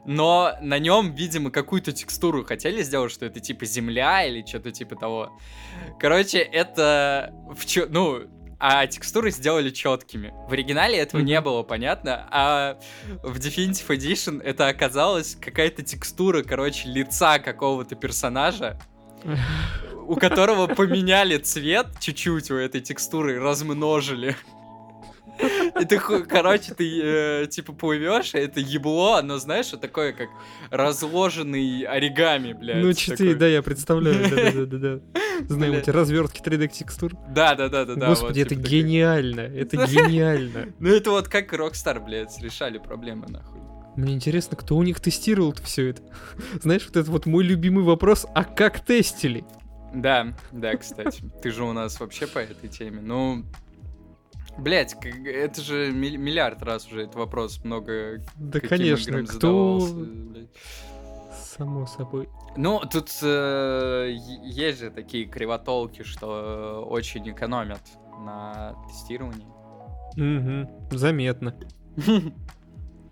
но 0.04 0.54
на 0.60 0.78
нем, 0.80 1.14
видимо, 1.14 1.50
какую-то 1.50 1.92
текстуру 1.92 2.44
хотели 2.44 2.82
сделать, 2.82 3.12
что 3.12 3.26
это 3.26 3.38
типа 3.38 3.64
земля 3.64 4.24
или 4.24 4.44
что-то 4.44 4.72
типа 4.72 4.96
того. 4.96 5.38
Короче, 6.00 6.38
это 6.38 7.32
в 7.54 7.64
чё, 7.64 7.86
ну, 7.88 8.22
а 8.64 8.86
текстуры 8.86 9.32
сделали 9.32 9.70
четкими. 9.70 10.32
В 10.48 10.52
оригинале 10.52 10.96
этого 10.96 11.20
mm-hmm. 11.20 11.24
не 11.24 11.40
было, 11.40 11.64
понятно, 11.64 12.28
а 12.30 12.78
в 13.24 13.36
Definitive 13.38 13.88
Edition 13.88 14.40
это 14.40 14.68
оказалась 14.68 15.34
какая-то 15.34 15.82
текстура, 15.82 16.44
короче, 16.44 16.88
лица 16.88 17.40
какого-то 17.40 17.96
персонажа, 17.96 18.78
у 20.06 20.14
которого 20.14 20.68
поменяли 20.68 21.38
цвет 21.38 21.88
чуть-чуть 21.98 22.52
у 22.52 22.54
этой 22.54 22.80
текстуры, 22.80 23.40
размножили. 23.40 24.36
И 25.80 25.84
ты, 25.84 25.98
короче, 25.98 26.72
ты 26.72 27.00
э, 27.02 27.46
типа 27.48 27.72
плывешь, 27.72 28.32
это 28.34 28.60
ебло, 28.60 29.16
оно, 29.16 29.38
знаешь, 29.38 29.72
вот 29.72 29.80
такое, 29.80 30.12
как 30.12 30.28
разложенный 30.70 31.82
оригами, 31.82 32.52
блядь. 32.52 32.84
Ну, 32.84 32.92
4, 32.92 33.34
да, 33.34 33.48
я 33.48 33.60
представляю, 33.60 34.30
да-да-да. 34.30 35.21
Знаю, 35.48 35.78
эти 35.78 35.90
развертки 35.90 36.40
3D 36.40 36.68
текстур. 36.68 37.12
Да-да-да-да. 37.28 38.08
Господи, 38.08 38.40
это 38.40 38.54
гениально, 38.54 39.40
это 39.40 39.76
гениально. 39.86 40.72
Ну, 40.78 40.88
это 40.88 41.10
вот 41.10 41.28
как 41.28 41.52
Rockstar, 41.52 42.04
блядь, 42.04 42.40
решали 42.40 42.78
проблемы, 42.78 43.26
нахуй. 43.28 43.60
Мне 43.96 44.14
интересно, 44.14 44.56
кто 44.56 44.76
у 44.76 44.82
них 44.82 45.00
тестировал 45.00 45.54
все 45.62 45.90
это. 45.90 46.02
Знаешь, 46.62 46.86
вот 46.86 46.96
это 46.96 47.10
вот 47.10 47.26
мой 47.26 47.44
любимый 47.44 47.84
вопрос, 47.84 48.26
а 48.34 48.44
как 48.44 48.84
тестили? 48.84 49.44
Да, 49.94 50.34
да, 50.50 50.76
кстати. 50.76 51.22
Ты 51.42 51.50
же 51.50 51.64
у 51.64 51.72
нас 51.72 52.00
вообще 52.00 52.26
по 52.26 52.38
этой 52.38 52.68
теме. 52.68 53.00
Ну, 53.02 53.44
Блять, 54.58 54.94
это 55.02 55.62
же 55.62 55.92
миллиард 55.92 56.62
раз 56.62 56.86
уже 56.86 57.02
этот 57.02 57.14
вопрос 57.14 57.64
много. 57.64 58.22
Да, 58.36 58.60
конечно, 58.60 59.24
кто. 59.24 59.80
Само 61.56 61.86
собой. 61.86 62.28
Ну, 62.56 62.80
тут 62.80 63.10
э, 63.22 64.10
есть 64.42 64.80
же 64.80 64.90
такие 64.90 65.26
кривотолки, 65.26 66.02
что 66.02 66.86
очень 66.88 67.28
экономят 67.30 67.82
на 68.24 68.74
тестировании. 68.88 69.46
Угу, 70.16 70.96
заметно. 70.96 71.54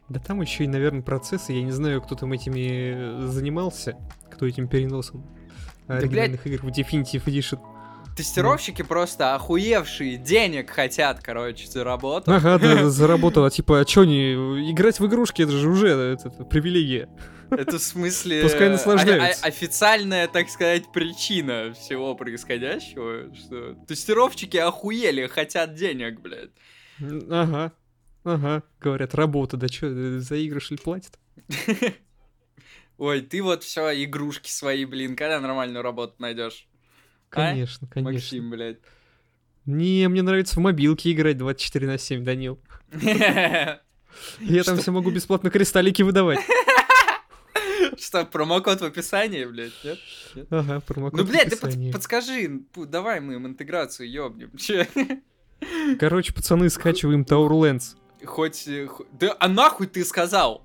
Да 0.08 0.18
там 0.18 0.40
еще 0.40 0.64
и, 0.64 0.68
наверное, 0.68 1.02
процессы. 1.02 1.52
Я 1.52 1.62
не 1.62 1.70
знаю, 1.70 2.02
кто 2.02 2.16
там 2.16 2.32
этими 2.32 3.26
занимался, 3.26 3.96
кто 4.30 4.46
этим 4.46 4.66
переносом 4.68 5.24
оригинальных 5.86 6.46
игр 6.46 6.62
в 6.62 6.68
Definitive 6.68 7.24
Edition. 7.26 7.60
Тестировщики 8.20 8.82
просто 8.82 9.34
охуевшие, 9.34 10.18
денег 10.18 10.68
хотят, 10.68 11.22
короче, 11.22 11.66
заработать. 11.66 12.28
Ага, 12.28 12.58
да, 12.58 12.90
заработал. 12.90 13.46
А 13.46 13.50
типа, 13.50 13.80
а 13.80 13.84
чё 13.86 14.04
не... 14.04 14.34
Играть 14.70 15.00
в 15.00 15.06
игрушки, 15.06 15.40
это 15.40 15.52
же 15.52 15.70
уже 15.70 15.88
это, 15.88 16.28
это, 16.28 16.44
привилегия. 16.44 17.08
Это 17.50 17.78
в 17.78 17.82
смысле... 17.82 18.42
Пускай 18.42 18.68
наслаждаются. 18.68 19.42
О- 19.42 19.48
официальная, 19.48 20.28
так 20.28 20.50
сказать, 20.50 20.92
причина 20.92 21.72
всего 21.72 22.14
происходящего, 22.14 23.34
что 23.34 23.72
тестировщики 23.88 24.58
охуели, 24.58 25.26
хотят 25.26 25.72
денег, 25.72 26.20
блядь. 26.20 26.50
Ага, 27.30 27.72
ага, 28.24 28.62
говорят, 28.82 29.14
работа, 29.14 29.56
да 29.56 29.66
чё, 29.70 30.20
за 30.20 30.36
игры 30.36 30.60
ли 30.68 30.76
платят? 30.76 31.18
Ой, 32.98 33.22
ты 33.22 33.42
вот 33.42 33.64
все 33.64 34.04
игрушки 34.04 34.50
свои, 34.50 34.84
блин, 34.84 35.16
когда 35.16 35.40
нормальную 35.40 35.82
работу 35.82 36.16
найдешь? 36.18 36.66
Конечно, 37.30 37.88
а? 37.90 37.94
конечно. 37.94 38.12
Максим, 38.12 38.50
блядь. 38.50 38.78
Не, 39.66 40.08
мне 40.08 40.22
нравится 40.22 40.56
в 40.56 40.58
мобилке 40.58 41.12
играть 41.12 41.38
24 41.38 41.86
на 41.86 41.98
7, 41.98 42.24
Данил. 42.24 42.60
Я 42.92 44.64
там 44.64 44.78
все 44.78 44.90
могу 44.90 45.10
бесплатно 45.10 45.50
кристаллики 45.50 46.02
выдавать. 46.02 46.40
Что, 47.98 48.24
промокод 48.24 48.80
в 48.80 48.84
описании, 48.84 49.44
блядь, 49.44 49.72
нет? 49.84 49.98
Ага, 50.50 50.80
промокод 50.80 51.20
Ну, 51.20 51.26
блядь, 51.26 51.50
ты 51.50 51.92
подскажи, 51.92 52.62
давай 52.74 53.20
мы 53.20 53.34
им 53.34 53.46
интеграцию 53.46 54.10
ёбнем. 54.10 54.56
Че? 54.56 54.88
Короче, 55.98 56.32
пацаны, 56.32 56.70
скачиваем 56.70 57.22
Taurlands. 57.22 57.96
Хоть... 58.24 58.66
Э, 58.68 58.88
да, 59.12 59.36
а 59.38 59.48
нахуй 59.48 59.86
ты 59.86 60.04
сказал? 60.04 60.64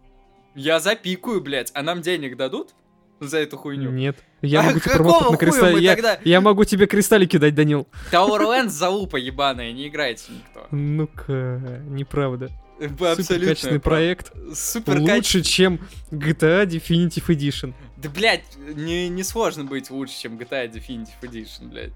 Я 0.56 0.80
запикаю, 0.80 1.42
блядь, 1.42 1.72
а 1.74 1.84
нам 1.84 2.02
денег 2.02 2.38
дадут? 2.38 2.74
За 3.20 3.38
эту 3.40 3.58
хуйню. 3.58 3.92
Нет. 3.92 4.18
Я 4.42 4.60
а 4.60 4.64
могу 4.64 4.80
тебе 4.80 4.94
промокод 4.96 5.32
на 5.32 5.38
кристалле. 5.38 5.84
Я, 5.84 5.96
тогда... 5.96 6.20
я 6.24 6.42
могу 6.42 6.66
тебе 6.66 6.88
кристаллики 6.88 7.38
дать, 7.38 7.56
Данил. 7.56 7.88
Towerlands 8.12 8.70
залупа 8.70 9.18
ебаная, 9.18 9.72
не 9.72 9.88
играйте 9.88 10.32
никто. 10.32 10.68
Ну-ка, 10.72 11.82
неправда. 11.88 12.52
Супер 12.80 13.46
качественный 13.48 13.80
проект. 13.80 14.34
Супер 14.54 15.00
Лучше, 15.00 15.42
чем 15.42 15.80
GTA 16.12 16.66
Definitive 16.66 17.26
Edition. 17.28 17.74
Да, 17.98 18.10
блядь, 18.10 18.44
не, 18.58 19.08
не 19.08 19.24
сложно 19.24 19.64
быть 19.64 19.90
лучше, 19.90 20.14
чем 20.20 20.38
GTA 20.38 20.70
Definitive 20.70 21.22
Edition, 21.22 21.70
блядь 21.70 21.94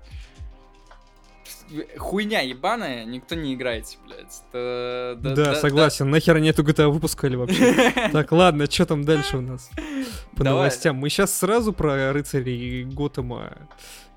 хуйня 1.97 2.41
ебаная, 2.41 3.05
никто 3.05 3.35
не 3.35 3.53
играет, 3.53 3.85
блядь. 4.05 4.41
Да, 4.51 5.15
да, 5.15 5.35
да, 5.35 5.45
да 5.45 5.55
согласен, 5.55 6.05
да. 6.05 6.11
нахер 6.11 6.35
они 6.35 6.49
эту 6.49 6.63
GTA 6.63 6.89
выпускали 6.89 7.35
вообще. 7.35 7.93
Так, 8.11 8.31
ладно, 8.31 8.69
что 8.69 8.85
там 8.85 9.03
дальше 9.03 9.37
у 9.37 9.41
нас 9.41 9.69
по 10.35 10.43
новостям? 10.43 10.95
Мы 10.97 11.09
сейчас 11.09 11.37
сразу 11.37 11.73
про 11.73 12.11
рыцарей 12.13 12.83
Готэма 12.83 13.69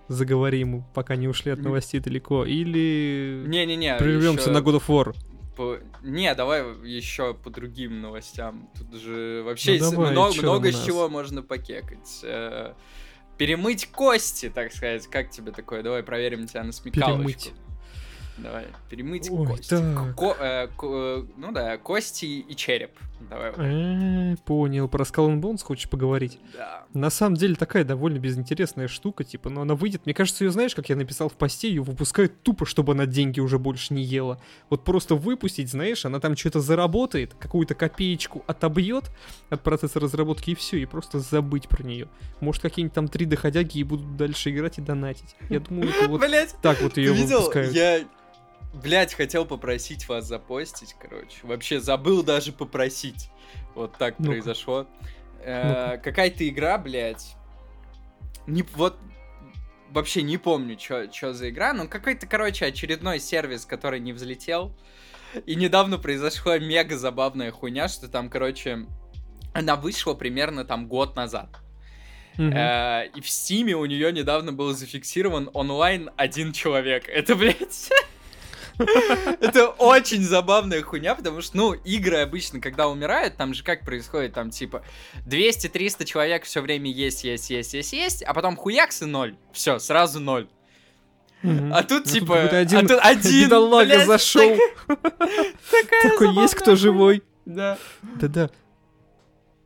заговорим, 0.09 0.85
пока 0.95 1.17
не 1.17 1.29
ушли 1.29 1.53
от 1.53 1.61
новостей 1.61 2.01
далеко, 2.01 2.45
или 2.45 3.45
не-не-не, 3.47 3.97
прервемся 3.97 4.51
на 4.51 4.59
God 4.59 4.81
of 4.81 4.87
War? 4.89 5.17
По... 5.57 5.79
Не, 6.03 6.35
давай 6.35 6.63
еще 6.83 7.35
по 7.35 7.51
другим 7.51 8.01
новостям. 8.01 8.71
Тут 8.77 9.01
же 9.01 9.43
вообще 9.45 9.79
ну, 9.81 9.91
давай, 9.91 10.13
много, 10.13 10.43
много 10.43 10.73
с 10.73 10.85
чего 10.85 11.09
можно 11.11 11.43
покекать. 11.43 12.25
Перемыть 13.39 13.91
кости, 13.91 14.51
так 14.51 14.73
сказать. 14.73 15.07
Как 15.09 15.31
тебе 15.31 15.53
такое? 15.53 15.83
Давай 15.83 16.03
проверим 16.03 16.47
тебя 16.47 16.63
на 16.65 16.73
смекалочку. 16.73 17.17
Перемыть. 17.19 17.53
Давай, 18.39 18.67
перемыть 18.89 19.31
Ой, 19.31 19.47
кости. 19.47 19.69
Так. 19.69 20.17
Ко, 20.17 20.37
э, 20.41 20.69
ко, 20.77 21.27
ну 21.37 21.53
да, 21.53 21.77
кости 21.77 22.25
и 22.25 22.57
череп. 22.57 22.93
Давай. 23.29 23.53
Э, 23.57 24.37
понял. 24.45 24.89
Про 24.89 25.05
Skull 25.05 25.29
and 25.29 25.41
Bones 25.41 25.63
хочешь 25.63 25.89
поговорить? 25.89 26.39
Да. 26.55 26.85
На 26.95 27.11
самом 27.11 27.37
деле 27.37 27.55
такая 27.55 27.85
довольно 27.85 28.19
безинтересная 28.19 28.89
штука, 28.89 29.25
типа, 29.25 29.51
но 29.51 29.63
она 29.63 29.75
выйдет. 29.75 30.07
Мне 30.07 30.15
кажется, 30.15 30.45
ее 30.45 30.51
знаешь, 30.51 30.75
как 30.75 30.89
я 30.89 30.97
написал 30.97 31.29
в 31.29 31.35
посте, 31.35 31.69
ее 31.69 31.83
выпускают 31.83 32.43
тупо, 32.43 32.67
чтобы 32.67 32.93
она 32.93 33.07
деньги 33.07 33.41
уже 33.41 33.59
больше 33.59 33.95
не 33.95 34.03
ела. 34.03 34.41
Вот 34.71 34.85
просто 34.85 35.15
выпустить, 35.15 35.71
знаешь, 35.71 36.05
она 36.05 36.19
там 36.19 36.37
что-то 36.37 36.61
заработает, 36.61 37.35
какую-то 37.35 37.75
копеечку 37.75 38.43
отобьет 38.47 39.11
от 39.51 39.63
процесса 39.63 40.01
разработки 40.01 40.51
и 40.51 40.55
все, 40.55 40.79
и 40.79 40.87
просто 40.87 41.21
забыть 41.21 41.69
про 41.69 41.83
нее. 41.83 42.09
Может, 42.41 42.63
какие-нибудь 42.63 42.95
там 42.95 43.05
3D-ходяги 43.07 43.79
и 43.79 43.85
будут 43.85 44.17
дальше 44.17 44.51
играть 44.51 44.79
и 44.79 44.81
донатить. 44.81 45.37
Я 45.49 45.61
думаю, 45.61 45.91
это 45.91 46.09
вот 46.09 46.23
так 46.63 46.81
вот 46.81 46.97
ее 46.97 47.13
выпускают. 47.13 47.73
Я 47.73 48.05
Блять, 48.73 49.15
хотел 49.15 49.45
попросить 49.45 50.09
вас 50.09 50.27
запостить, 50.27 50.97
короче. 50.99 51.39
Вообще 51.43 51.79
забыл 51.79 52.23
даже 52.23 52.53
попросить. 52.53 53.31
Вот 53.75 53.97
так 53.99 54.19
ну 54.19 54.27
произошло. 54.27 54.87
Э, 55.41 55.99
какая-то 55.99 56.49
игра, 56.49 56.79
блядь. 56.79 57.37
Не, 58.47 58.63
вот 58.75 58.97
вообще 59.91 60.23
не 60.23 60.39
помню, 60.39 60.79
что 60.79 61.35
за 61.35 61.51
игра, 61.51 61.73
но 61.73 61.87
какой-то, 61.87 62.27
короче, 62.27 62.67
очередной 62.67 63.21
сервис, 63.21 63.67
который 63.67 64.01
не 64.01 64.13
взлетел. 64.13 64.75
И 65.47 65.55
недавно 65.55 65.99
произошла 65.99 66.59
мега 66.59 66.97
забавная 66.97 67.51
хуйня, 67.51 67.89
что 67.89 68.09
там, 68.09 68.29
короче, 68.29 68.87
она 69.53 69.77
вышла 69.77 70.15
примерно 70.15 70.65
там 70.65 70.89
год 70.89 71.17
назад. 71.17 71.59
Mm-hmm. 72.39 72.55
Э, 72.55 73.09
и 73.15 73.21
в 73.21 73.29
Стиме 73.29 73.75
у 73.75 73.85
нее 73.85 74.13
недавно 74.13 74.53
был 74.53 74.73
зафиксирован 74.73 75.51
онлайн 75.53 76.11
один 76.17 76.53
человек. 76.53 77.09
Это, 77.09 77.37
блядь... 77.37 77.91
Это 79.41 79.69
очень 79.69 80.23
забавная 80.23 80.83
хуйня, 80.83 81.15
потому 81.15 81.41
что, 81.41 81.57
ну, 81.57 81.73
игры 81.73 82.19
обычно, 82.19 82.61
когда 82.61 82.89
умирают, 82.89 83.37
там 83.37 83.55
же 83.55 83.63
как 83.63 83.85
происходит, 83.85 84.35
там, 84.35 84.51
типа, 84.51 84.83
200-300 85.27 86.05
человек 86.05 86.45
все 86.45 86.61
время 86.61 86.91
есть, 86.91 87.25
есть, 87.25 87.51
есть, 87.51 87.75
есть, 87.75 87.93
есть, 87.93 88.23
а 88.23 88.35
потом 88.35 88.57
хуякс 88.57 89.03
и 89.03 89.07
ноль. 89.07 89.37
Все, 89.53 89.79
сразу 89.79 90.21
ноль. 90.21 90.49
А 91.43 91.83
тут, 91.83 92.05
типа, 92.05 92.43
один, 92.43 92.79
а 92.79 92.81
тут 92.83 92.99
один, 93.03 93.49
блядь, 93.49 94.07
зашел. 94.07 94.57
Такой 94.87 96.35
есть 96.35 96.55
кто 96.55 96.77
живой. 96.77 97.23
Да. 97.45 97.79
Да-да. 98.21 98.51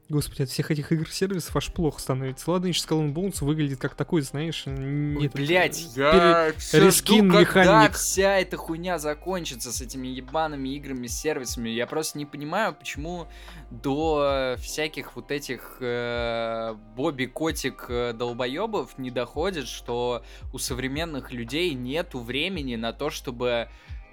Господи, 0.08 0.42
от 0.42 0.50
всех 0.50 0.70
этих 0.70 0.92
игр-сервисов 0.92 1.56
аж 1.56 1.72
плохо 1.72 2.00
становится. 2.00 2.48
Ладно, 2.50 2.68
еще 2.68 2.80
Skull 2.80 3.06
and 3.06 3.12
Bones 3.12 3.44
выглядит 3.44 3.80
как 3.80 3.96
такой, 3.96 4.22
знаешь, 4.22 4.62
нет, 4.66 5.32
блять, 5.32 5.88
я 5.96 6.52
пере... 6.52 6.90
жду, 6.90 7.28
когда 7.28 7.90
вся 7.90 8.38
эта 8.38 8.56
хуйня 8.56 8.98
закончится 8.98 9.72
с 9.72 9.80
этими 9.80 10.06
ебаными 10.06 10.68
играми, 10.76 11.08
сервисами. 11.08 11.70
Я 11.70 11.88
просто 11.88 12.18
не 12.18 12.26
понимаю, 12.26 12.72
почему 12.72 13.26
до 13.70 14.56
всяких 14.60 15.16
вот 15.16 15.32
этих 15.32 15.78
э, 15.80 16.74
Бобби 16.94 17.24
Котик 17.26 17.86
э, 17.88 18.12
долбоебов 18.12 18.98
не 18.98 19.10
доходит, 19.10 19.66
что 19.66 20.22
у 20.52 20.58
современных 20.58 21.32
людей 21.32 21.74
нету 21.74 22.20
времени 22.20 22.76
на 22.76 22.92
то, 22.92 23.10
чтобы 23.10 23.68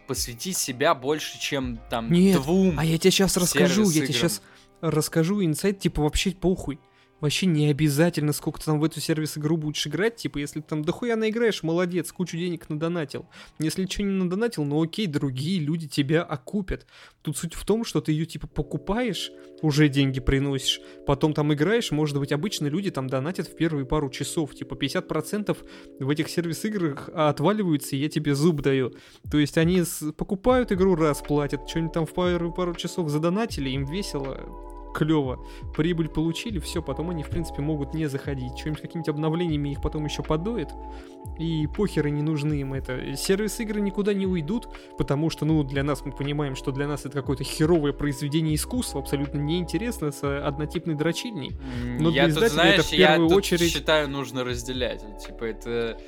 посвятить 0.08 0.58
себя 0.58 0.96
больше, 0.96 1.40
чем 1.40 1.80
там 1.90 2.12
Нет, 2.12 2.42
двум. 2.42 2.80
А 2.80 2.86
я 2.86 2.98
тебе 2.98 3.12
сейчас 3.12 3.38
расскажу, 3.38 3.84
я 3.90 4.06
тебе 4.06 4.14
сейчас 4.14 4.42
расскажу 4.84 5.44
инсайт, 5.44 5.80
типа 5.80 6.02
вообще 6.02 6.32
похуй. 6.32 6.80
Вообще 7.24 7.46
не 7.46 7.70
обязательно, 7.70 8.34
сколько 8.34 8.60
ты 8.60 8.66
там 8.66 8.82
в 8.82 8.84
эту 8.84 9.00
сервис 9.00 9.38
игру 9.38 9.56
будешь 9.56 9.88
играть, 9.88 10.18
типа, 10.18 10.40
если 10.40 10.60
ты 10.60 10.68
там 10.68 10.84
дохуя 10.84 11.16
наиграешь, 11.16 11.64
молодец, 11.64 12.12
кучу 12.12 12.36
денег 12.36 12.70
надонатил. 12.70 13.30
Если 13.60 13.84
ничего 13.84 14.06
не 14.06 14.12
надонатил, 14.12 14.66
ну 14.66 14.84
окей, 14.84 15.08
другие 15.08 15.62
люди 15.62 15.88
тебя 15.88 16.22
окупят. 16.22 16.86
Тут 17.22 17.38
суть 17.38 17.54
в 17.54 17.66
том, 17.66 17.86
что 17.86 18.02
ты 18.02 18.12
ее, 18.12 18.26
типа, 18.26 18.48
покупаешь, 18.48 19.32
уже 19.62 19.88
деньги 19.88 20.20
приносишь, 20.20 20.82
потом 21.08 21.34
там 21.34 21.54
играешь, 21.54 21.92
может 21.92 22.20
быть, 22.20 22.34
обычно 22.34 22.68
люди 22.68 22.92
там 22.92 23.08
донатят 23.08 23.48
в 23.48 23.56
первые 23.56 23.86
пару 23.86 24.10
часов, 24.10 24.54
типа, 24.54 24.74
50% 24.74 25.58
в 26.02 26.10
этих 26.10 26.28
сервис-играх 26.28 27.08
отваливаются, 27.08 27.96
и 27.96 28.00
я 28.00 28.10
тебе 28.10 28.36
зуб 28.36 28.60
даю. 28.60 28.92
То 29.32 29.38
есть 29.38 29.58
они 29.58 29.82
покупают 30.18 30.74
игру 30.74 30.96
раз, 30.96 31.22
платят, 31.22 31.70
что-нибудь 31.70 31.94
там 31.94 32.06
в 32.06 32.14
первые 32.14 32.54
пару 32.54 32.76
часов 32.76 33.08
задонатили, 33.08 33.70
им 33.70 33.86
весело, 33.86 34.73
клево, 34.94 35.46
прибыль 35.76 36.10
получили, 36.10 36.60
все, 36.60 36.82
потом 36.82 37.10
они, 37.10 37.24
в 37.24 37.30
принципе, 37.30 37.62
могут 37.62 37.94
не 37.94 38.08
заходить. 38.08 38.56
Чем-нибудь 38.56 38.82
какими-нибудь 38.82 39.10
обновлениями 39.10 39.70
их 39.70 39.82
потом 39.82 40.06
еще 40.06 40.24
подует, 40.24 40.70
и 41.38 41.68
похеры 41.68 42.12
не 42.12 42.22
нужны 42.22 42.54
им 42.54 42.74
это. 42.74 43.16
Сервис 43.16 43.60
игры 43.60 43.82
никуда 43.82 44.14
не 44.14 44.26
уйдут, 44.26 44.68
потому 44.98 45.30
что, 45.30 45.46
ну, 45.46 45.64
для 45.64 45.84
нас 45.84 46.06
мы 46.06 46.12
понимаем, 46.12 46.56
что 46.56 46.72
для 46.72 46.88
нас 46.88 47.06
это 47.06 47.14
какое-то 47.14 47.44
херовое 47.44 47.94
произведение 47.94 48.56
искусства, 48.56 49.02
абсолютно 49.02 49.40
неинтересно 49.40 50.12
с 50.12 50.24
однотипной 50.24 50.96
дрочильней. 50.96 51.52
Но 52.00 52.10
я 52.10 52.28
для 52.28 52.42
тут, 52.42 52.52
знаешь, 52.52 52.80
это 52.80 52.84
в 52.84 52.92
первую 52.92 53.30
я 53.30 53.36
очередь... 53.36 53.72
считаю, 53.72 54.10
нужно 54.10 54.44
разделять. 54.44 55.04
Типа, 55.26 55.46
это 55.46 56.00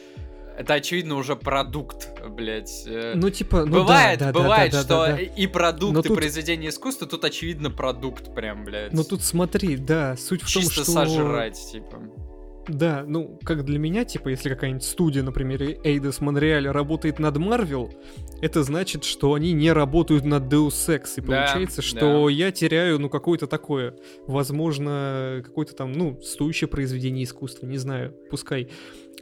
это 0.57 0.75
очевидно 0.75 1.15
уже 1.15 1.35
продукт, 1.35 2.09
блядь. 2.29 2.83
Э. 2.87 3.13
Ну, 3.15 3.29
типа, 3.29 3.65
ну 3.65 3.81
бывает, 3.81 4.19
да, 4.19 4.31
да, 4.31 4.39
бывает, 4.39 4.71
да, 4.71 4.77
да, 4.79 4.83
что 4.83 5.07
да, 5.07 5.15
да. 5.15 5.21
и 5.21 5.47
продукт, 5.47 5.93
Но 5.93 5.99
и 5.99 6.03
тут... 6.03 6.17
произведение 6.17 6.69
искусства, 6.69 7.07
тут 7.07 7.25
очевидно 7.25 7.69
продукт 7.69 8.33
прям, 8.33 8.63
блядь. 8.63 8.93
Ну 8.93 9.03
тут 9.03 9.23
смотри, 9.23 9.77
да, 9.77 10.15
суть 10.15 10.43
в 10.43 10.47
Чисто 10.47 10.75
том, 10.75 10.83
что... 10.83 10.93
сожрать, 10.93 11.59
типа. 11.71 12.01
Да, 12.67 13.03
ну, 13.07 13.39
как 13.43 13.63
для 13.63 13.77
меня, 13.77 14.05
типа, 14.05 14.29
если 14.29 14.49
какая-нибудь 14.49 14.83
студия, 14.83 15.21
например, 15.21 15.61
Эйдос 15.83 16.19
Монреаль 16.19 16.67
работает 16.67 17.19
над 17.19 17.37
Марвел, 17.37 17.93
это 18.41 18.63
значит, 18.63 19.03
что 19.03 19.35
они 19.35 19.53
не 19.53 19.71
работают 19.71 20.25
над 20.25 20.51
Deus 20.51 20.71
Ex, 20.87 21.13
и 21.17 21.21
да, 21.21 21.27
получается, 21.27 21.81
что 21.81 22.25
да. 22.25 22.31
я 22.31 22.51
теряю, 22.51 22.99
ну, 22.99 23.09
какое-то 23.09 23.45
такое, 23.45 23.95
возможно, 24.25 25.43
какое-то 25.45 25.75
там, 25.75 25.93
ну, 25.93 26.19
стоящее 26.21 26.67
произведение 26.67 27.25
искусства, 27.25 27.67
не 27.67 27.77
знаю, 27.77 28.15
пускай. 28.31 28.69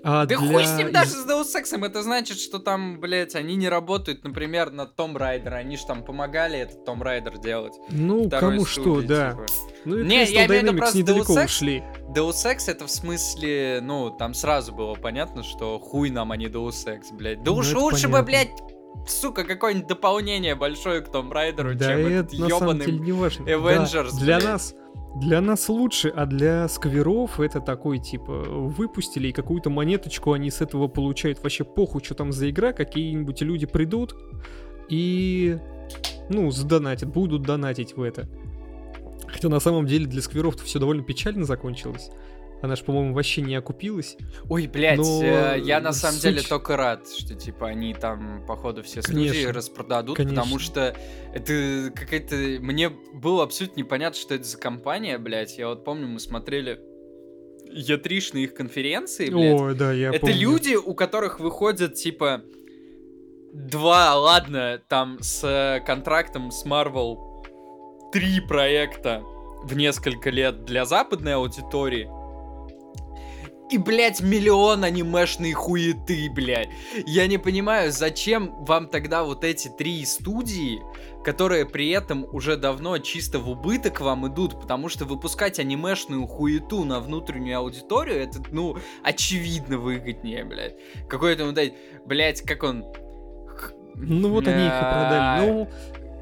А 0.04 0.26
да 0.26 0.38
для... 0.38 0.38
хуй 0.38 0.66
с 0.66 0.78
ним 0.78 0.92
даже 0.92 1.12
с 1.12 1.26
Deus 1.26 1.46
Ex, 1.56 1.86
это 1.86 2.04
значит, 2.04 2.38
что 2.38 2.60
там, 2.60 3.00
блядь, 3.00 3.36
они 3.36 3.56
не 3.56 3.70
работают, 3.70 4.24
например, 4.24 4.72
над 4.72 4.96
Том 4.96 5.16
Райдер, 5.16 5.54
они 5.54 5.78
же 5.78 5.86
там 5.86 6.04
помогали 6.04 6.60
этот 6.60 6.84
Том 6.84 7.02
Райдер 7.02 7.38
делать. 7.38 7.74
Ну, 7.90 8.30
кому 8.30 8.66
студии, 8.66 8.82
что, 8.82 9.02
да. 9.02 9.32
Типа. 9.32 9.46
Ну 9.86 9.98
и 10.00 10.04
не, 10.06 10.26
я 10.26 10.46
имею 10.46 10.62
в 10.62 10.66
виду 10.66 10.78
просто 10.78 10.98
недалеко 10.98 11.34
Deus 11.34 11.44
Ex, 11.44 11.46
ушли. 11.46 11.84
Deus 12.14 12.46
Ex 12.46 12.58
это 12.68 12.86
в 12.86 12.92
смысле, 12.92 13.80
ну, 13.82 14.12
там 14.12 14.34
сразу 14.34 14.74
было 14.74 14.96
понятно, 14.96 15.44
что 15.44 15.80
хуй 15.80 16.10
нам, 16.10 16.32
а 16.32 16.38
не 16.38 16.48
Deus 16.48 16.86
Ex, 16.86 17.14
блядь. 17.14 17.42
Да 17.44 17.52
ну, 17.52 17.58
уж 17.58 17.74
лучше 17.74 18.10
бы, 18.10 18.22
блядь, 18.24 18.52
сука, 19.08 19.44
какое-нибудь 19.44 19.88
дополнение 19.88 20.56
большое 20.56 21.02
к 21.02 21.12
Том 21.12 21.32
Райдеру, 21.32 21.76
да 21.76 21.92
чем 21.92 22.00
это, 22.08 22.10
этот 22.10 22.34
ёбаный 22.34 22.86
Avengers, 22.88 24.12
да, 24.12 24.20
Для 24.20 24.40
нас 24.40 24.76
для 25.16 25.42
нас 25.42 25.70
лучше, 25.70 26.10
а 26.10 26.26
для 26.26 26.68
скверов 26.68 27.40
это 27.40 27.62
такой, 27.62 28.00
типа, 28.00 28.34
выпустили, 28.34 29.28
и 29.28 29.32
какую-то 29.32 29.70
монеточку 29.70 30.34
они 30.34 30.50
с 30.50 30.62
этого 30.62 30.88
получают. 30.88 31.42
Вообще 31.44 31.64
похуй, 31.64 32.04
что 32.04 32.16
там 32.16 32.32
за 32.32 32.50
игра, 32.50 32.74
какие-нибудь 32.74 33.42
люди 33.42 33.66
придут 33.66 34.16
и, 34.90 35.58
ну, 36.30 36.50
задонатят, 36.52 37.10
будут 37.10 37.44
донатить 37.44 37.96
в 37.96 38.02
это. 38.02 38.28
Хотя 39.28 39.50
на 39.50 39.60
самом 39.60 39.86
деле 39.86 40.06
для 40.06 40.22
скверов 40.22 40.62
все 40.62 40.80
довольно 40.80 41.04
печально 41.04 41.46
закончилось. 41.46 42.10
Она 42.64 42.78
же, 42.78 42.84
по-моему, 42.86 43.14
вообще 43.14 43.42
не 43.42 43.56
окупилась. 43.56 44.16
Ой, 44.50 44.68
блядь, 44.68 44.98
Но 44.98 45.22
э, 45.22 45.60
я 45.60 45.82
на 45.82 45.92
самом 45.92 46.14
суть... 46.14 46.24
деле 46.24 46.42
только 46.42 46.78
рад, 46.78 47.10
что, 47.10 47.36
типа, 47.36 47.68
они 47.68 47.94
там, 47.94 48.46
походу, 48.48 48.82
все 48.84 49.02
студии 49.02 49.28
конечно, 49.28 49.52
распродадут, 49.52 50.16
конечно. 50.16 50.42
потому 50.42 50.60
что 50.60 50.96
это 51.34 51.92
какая-то... 51.94 52.36
Мне 52.62 52.88
было 52.88 53.44
абсолютно 53.44 53.82
непонятно, 53.82 54.18
что 54.18 54.36
это 54.36 54.46
за 54.46 54.58
компания, 54.58 55.18
блядь. 55.18 55.58
Я 55.58 55.68
вот 55.68 55.84
помню, 55.84 56.08
мы 56.08 56.22
смотрели 56.22 56.80
е 57.70 57.96
их 57.98 58.54
конференции, 58.54 59.30
блядь. 59.30 59.60
Ой, 59.60 59.76
да, 59.76 59.92
я 59.92 60.12
Это 60.12 60.20
помню. 60.20 60.36
люди, 60.38 60.76
у 60.76 60.94
которых 60.94 61.42
выходят, 61.42 61.96
типа, 61.96 62.44
два, 63.52 64.16
ладно, 64.16 64.82
там, 64.88 65.18
с 65.20 65.84
контрактом 65.86 66.50
с 66.50 66.66
Marvel 66.66 67.18
три 68.14 68.40
проекта 68.40 69.22
в 69.64 69.76
несколько 69.76 70.30
лет 70.30 70.64
для 70.64 70.86
западной 70.86 71.36
аудитории, 71.36 72.08
и, 73.70 73.78
блядь, 73.78 74.22
миллион 74.22 74.84
анимешной 74.84 75.54
хуеты, 75.54 76.30
блядь. 76.30 76.70
Я 77.06 77.28
не 77.28 77.38
понимаю, 77.38 77.92
зачем 77.92 78.54
вам 78.66 78.88
тогда 78.88 79.24
вот 79.24 79.44
эти 79.44 79.68
три 79.68 80.06
студии, 80.06 80.82
которые 81.24 81.66
при 81.66 81.90
этом 81.90 82.28
уже 82.34 82.58
давно 82.58 82.98
чисто 83.00 83.40
в 83.40 83.50
убыток 83.50 84.02
вам 84.02 84.28
идут, 84.28 84.60
потому 84.60 84.90
что 84.90 85.06
выпускать 85.06 85.60
анимешную 85.60 86.28
хуету 86.28 86.84
на 86.84 87.00
внутреннюю 87.00 87.60
аудиторию, 87.60 88.22
это, 88.22 88.40
ну, 88.52 88.78
очевидно 89.02 89.78
выгоднее, 89.78 90.44
блядь. 90.44 90.76
Какой-то, 91.08 91.52
блядь, 92.06 92.42
как 92.42 92.64
он... 92.64 92.86
Ну 93.96 94.30
вот 94.30 94.48
они 94.48 94.66
их 94.66 94.74
и 94.74 94.80
продали. 94.80 95.46
Ну, 95.46 95.70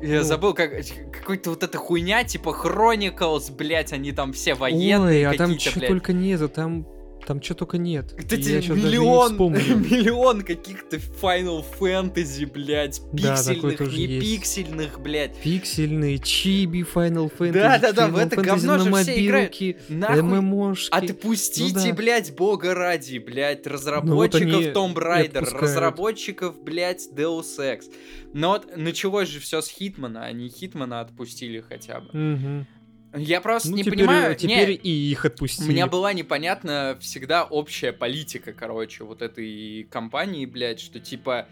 я 0.02 0.20
ну. 0.20 0.24
забыл, 0.24 0.54
как 0.54 0.72
какой-то 1.12 1.52
вот 1.52 1.64
эта 1.64 1.78
хуйня, 1.78 2.24
типа 2.24 2.56
Chronicles, 2.64 3.52
блядь, 3.56 3.94
они 3.94 4.12
там 4.12 4.34
все 4.34 4.56
военные 4.56 5.28
Ой, 5.28 5.36
а 5.36 5.38
там 5.38 5.58
что 5.60 5.80
только 5.80 6.12
нету, 6.12 6.50
там 6.50 6.86
там 7.26 7.42
что 7.42 7.56
только 7.56 7.78
нет. 7.78 8.14
Это 8.18 8.36
миллион, 8.36 9.36
миллион 9.54 10.42
каких-то 10.42 10.98
Final 10.98 11.64
Fantasy, 11.80 12.46
блядь, 12.46 13.02
пиксельных, 13.12 13.78
да, 13.78 13.86
не 13.86 14.06
есть. 14.06 14.26
пиксельных, 14.26 15.00
блядь. 15.00 15.38
Пиксельные, 15.38 16.20
чиби 16.20 16.82
Final 16.82 17.32
Fantasy. 17.38 17.52
Да-да-да, 17.54 18.08
в 18.08 18.18
это 18.18 18.42
говно 18.42 18.78
же 18.80 18.90
мобилки, 18.90 19.12
все 19.12 19.26
играют. 19.26 19.90
Нахуй. 19.90 20.76
Отпустите, 20.92 21.80
ну, 21.80 21.86
да. 21.90 21.94
блядь, 21.94 22.36
бога 22.36 22.74
ради, 22.74 23.18
блядь, 23.18 23.68
разработчиков 23.68 24.52
ну, 24.52 24.58
вот 24.58 24.76
Tomb 24.76 24.96
Raider, 24.96 25.40
разработчиков, 25.40 26.62
блядь, 26.62 27.08
Deus 27.14 27.60
Ex. 27.60 27.92
Но 28.34 28.50
вот 28.52 28.76
началось 28.78 29.30
же 29.30 29.40
все 29.40 29.62
с 29.62 29.70
Хитмана, 29.70 30.26
они 30.26 30.50
Хитмана 30.50 31.02
отпустили 31.02 31.62
хотя 31.62 32.00
бы. 32.00 32.08
Угу. 32.08 32.66
Я 33.14 33.42
просто 33.42 33.70
ну, 33.70 33.78
не 33.78 33.84
теперь, 33.84 34.00
понимаю. 34.00 34.36
Теперь 34.36 34.70
не, 34.70 34.76
и 34.76 35.12
их 35.12 35.26
отпустили. 35.26 35.68
У 35.68 35.72
меня 35.72 35.88
была 35.88 36.14
непонятна 36.14 36.98
всегда 37.02 37.44
общая 37.44 37.92
политика, 37.92 38.54
короче, 38.54 39.04
вот 39.04 39.22
этой 39.22 39.88
компании, 39.92 40.46
блядь, 40.46 40.80
что 40.80 41.00
типа 41.00 41.48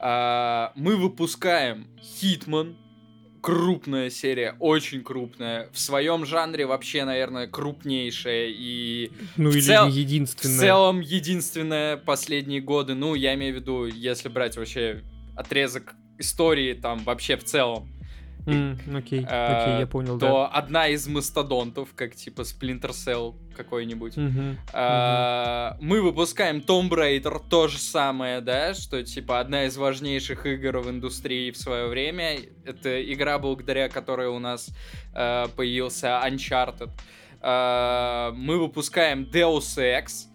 э, 0.00 0.68
мы 0.74 0.96
выпускаем 0.96 1.86
Хитман, 2.02 2.76
крупная 3.40 4.10
серия, 4.10 4.56
очень 4.58 5.02
крупная, 5.02 5.70
в 5.72 5.78
своем 5.78 6.26
жанре 6.26 6.66
вообще, 6.66 7.04
наверное, 7.04 7.46
крупнейшая 7.46 8.48
и 8.48 9.10
ну 9.36 9.50
или 9.50 9.60
цел... 9.60 9.88
единственная. 9.88 10.56
В 10.56 10.60
целом 10.60 11.00
единственная 11.00 11.96
последние 11.96 12.60
годы. 12.60 12.94
Ну, 12.94 13.14
я 13.14 13.34
имею 13.34 13.54
в 13.54 13.60
виду, 13.60 13.86
если 13.86 14.28
брать 14.28 14.56
вообще 14.56 15.02
отрезок 15.36 15.94
истории 16.18 16.74
там 16.74 16.98
вообще 17.04 17.36
в 17.36 17.44
целом 17.44 17.88
Окей, 18.94 19.26
э, 19.28 19.62
окей, 19.62 19.80
я 19.80 19.86
понял, 19.86 20.16
да. 20.16 20.28
то 20.28 20.50
одна 20.52 20.88
из 20.88 21.06
мастодонтов, 21.06 21.90
как 21.94 22.14
типа 22.14 22.42
Splinter 22.42 22.90
Cell 22.90 23.34
какой-нибудь. 23.56 24.14
А, 24.72 25.76
Мы 25.80 26.00
выпускаем 26.00 26.58
Tomb 26.58 26.88
Raider, 26.90 27.42
то 27.48 27.68
же 27.68 27.78
самое, 27.78 28.40
да, 28.40 28.74
что 28.74 29.02
типа 29.02 29.40
одна 29.40 29.64
из 29.64 29.76
важнейших 29.76 30.46
игр 30.46 30.78
в 30.78 30.90
индустрии 30.90 31.50
в 31.50 31.56
свое 31.56 31.88
время. 31.88 32.38
Это 32.64 33.02
игра, 33.12 33.38
благодаря 33.38 33.88
которой 33.88 34.28
у 34.28 34.38
нас 34.38 34.70
э, 35.14 35.46
появился 35.56 36.20
Uncharted. 36.24 36.90
Мы 37.40 38.58
выпускаем 38.58 39.22
Deus 39.22 39.78
Ex, 39.78 40.28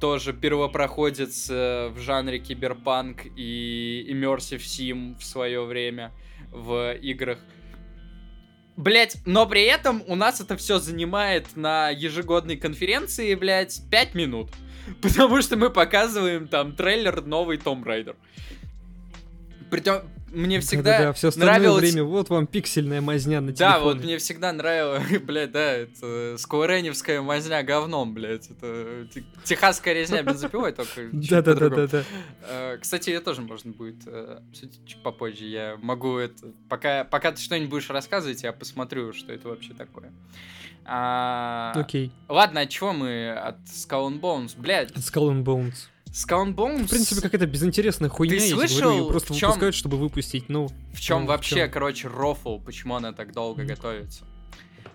тоже 0.00 0.32
первопроходец 0.32 1.48
э, 1.50 1.88
в 1.88 1.98
жанре 2.00 2.38
киберпанк 2.38 3.26
и 3.36 4.06
Immersive 4.10 4.58
Sim 4.58 5.18
в 5.18 5.24
свое 5.24 5.64
время 5.64 6.12
в 6.50 6.94
играх. 6.94 7.38
Блять, 8.76 9.16
но 9.24 9.46
при 9.46 9.62
этом 9.62 10.02
у 10.06 10.16
нас 10.16 10.40
это 10.40 10.56
все 10.56 10.78
занимает 10.78 11.56
на 11.56 11.88
ежегодной 11.88 12.56
конференции, 12.56 13.34
блять, 13.34 13.82
5 13.90 14.14
минут. 14.14 14.50
Потому 15.02 15.40
что 15.42 15.56
мы 15.56 15.70
показываем 15.70 16.46
там 16.46 16.76
трейлер 16.76 17.22
новый 17.22 17.56
Raider. 17.84 18.16
Притом, 19.70 20.02
мне 20.32 20.60
всегда 20.60 20.92
Да-да-да, 20.98 21.12
все 21.12 21.28
остальное 21.28 21.54
нравилось... 21.58 21.80
время, 21.82 22.02
вот 22.04 22.28
вам 22.30 22.46
пиксельная 22.46 23.00
мазня 23.00 23.40
на 23.40 23.52
Да, 23.52 23.72
телефоне. 23.74 23.84
вот 23.84 24.04
мне 24.04 24.18
всегда 24.18 24.52
нравилось, 24.52 25.18
блядь, 25.22 25.52
да, 25.52 25.72
это 25.72 26.36
сквореневская 26.38 27.22
мазня 27.22 27.62
говном, 27.62 28.12
блядь, 28.14 28.50
это 28.50 29.06
те- 29.14 29.24
техасская 29.44 29.94
резня 29.94 30.22
бензопилой, 30.22 30.72
только. 30.72 31.08
Да-да-да-да-да. 31.12 32.04
Э, 32.42 32.78
Кстати, 32.80 33.10
ее 33.10 33.20
тоже 33.20 33.42
можно 33.42 33.72
будет 33.72 34.02
э, 34.06 34.40
чуть 34.52 35.02
попозже. 35.02 35.44
Я 35.46 35.76
могу 35.80 36.18
это... 36.18 36.52
Пока, 36.68 37.04
пока 37.04 37.32
ты 37.32 37.40
что-нибудь 37.40 37.70
будешь 37.70 37.90
рассказывать, 37.90 38.42
я 38.42 38.52
посмотрю, 38.52 39.12
что 39.12 39.32
это 39.32 39.48
вообще 39.48 39.74
такое. 39.74 40.12
А, 40.84 41.72
Окей. 41.74 42.12
Ладно, 42.28 42.60
от 42.60 42.68
чего 42.70 42.92
мы? 42.92 43.30
От 43.32 43.58
Skull 43.66 44.08
and 44.10 44.20
Bones. 44.20 44.52
Блядь, 44.56 44.90
Skull 44.92 45.30
and 45.32 45.42
Bones. 45.44 45.88
Skull 46.16 46.54
Bones... 46.54 46.86
В 46.86 46.90
принципе, 46.90 47.20
какая-то 47.20 47.46
безинтересная 47.46 48.08
хуйня, 48.08 48.34
я 48.36 48.40
тебе 48.40 48.52
говорю, 48.54 48.68
слышал, 48.68 48.90
её 48.92 49.08
просто 49.08 49.34
в 49.34 49.36
чём- 49.36 49.48
выпускают, 49.50 49.74
чтобы 49.74 49.98
выпустить, 49.98 50.48
ну, 50.48 50.68
В 50.94 51.00
чем 51.00 51.20
ну, 51.20 51.24
в 51.26 51.28
вообще, 51.28 51.56
чём? 51.56 51.70
короче, 51.70 52.08
рофл? 52.08 52.58
Почему 52.58 52.94
она 52.94 53.12
так 53.12 53.32
долго 53.32 53.62
Мгм. 53.62 53.68
готовится? 53.68 54.24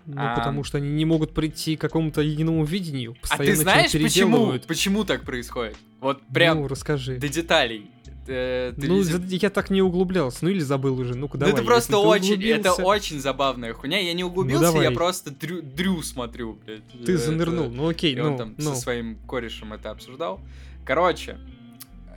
ну, 0.04 0.16
А. 0.18 0.34
потому 0.36 0.64
что 0.64 0.78
они 0.78 0.88
не 0.90 1.04
могут 1.04 1.32
прийти 1.32 1.76
к 1.76 1.80
какому-то 1.80 2.22
единому 2.22 2.64
видению, 2.64 3.12
А 3.18 3.20
постоянно 3.20 3.44
ты 3.44 3.50
чё-то 3.52 3.62
знаешь, 3.62 3.92
почему? 3.92 4.52
Почему 4.66 5.04
так 5.04 5.22
происходит? 5.22 5.76
Вот 6.00 6.20
прям 6.34 6.62
Ну, 6.62 6.66
расскажи. 6.68 7.18
до 7.18 7.28
деталей. 7.28 7.88
Э, 8.26 8.72
ты 8.80 8.86
Ну, 8.88 9.00
не- 9.02 9.36
я 9.36 9.50
так 9.50 9.70
не 9.70 9.80
углублялся, 9.82 10.38
ну 10.42 10.50
или 10.50 10.58
забыл 10.60 10.98
уже, 10.98 11.14
ну-ка 11.16 11.34
Ну, 11.36 11.40
давай. 11.40 11.54
это 11.54 11.62
просто 11.64 11.92
ты 11.92 11.96
очень, 11.98 12.42
это 12.44 12.72
очень 12.74 13.20
забавная 13.20 13.74
хуйня. 13.74 13.98
Я 14.00 14.12
не 14.12 14.24
углубился, 14.24 14.64
я 14.66 14.72
давай. 14.72 14.90
просто 14.92 15.30
дрю, 15.32 15.60
дрю 15.62 16.02
смотрю, 16.02 16.58
блядь. 16.64 16.82
Ты 17.04 17.12
Это- 17.14 17.18
занырнул, 17.18 17.68
ну 17.70 17.88
окей, 17.88 18.14
И 18.14 18.20
он 18.20 18.32
ну, 18.32 18.38
там 18.38 18.54
ну. 18.58 18.74
со 18.74 18.80
своим 18.80 19.18
корешем 19.28 19.72
это 19.72 19.90
обсуждал. 19.90 20.40
Короче, 20.84 21.38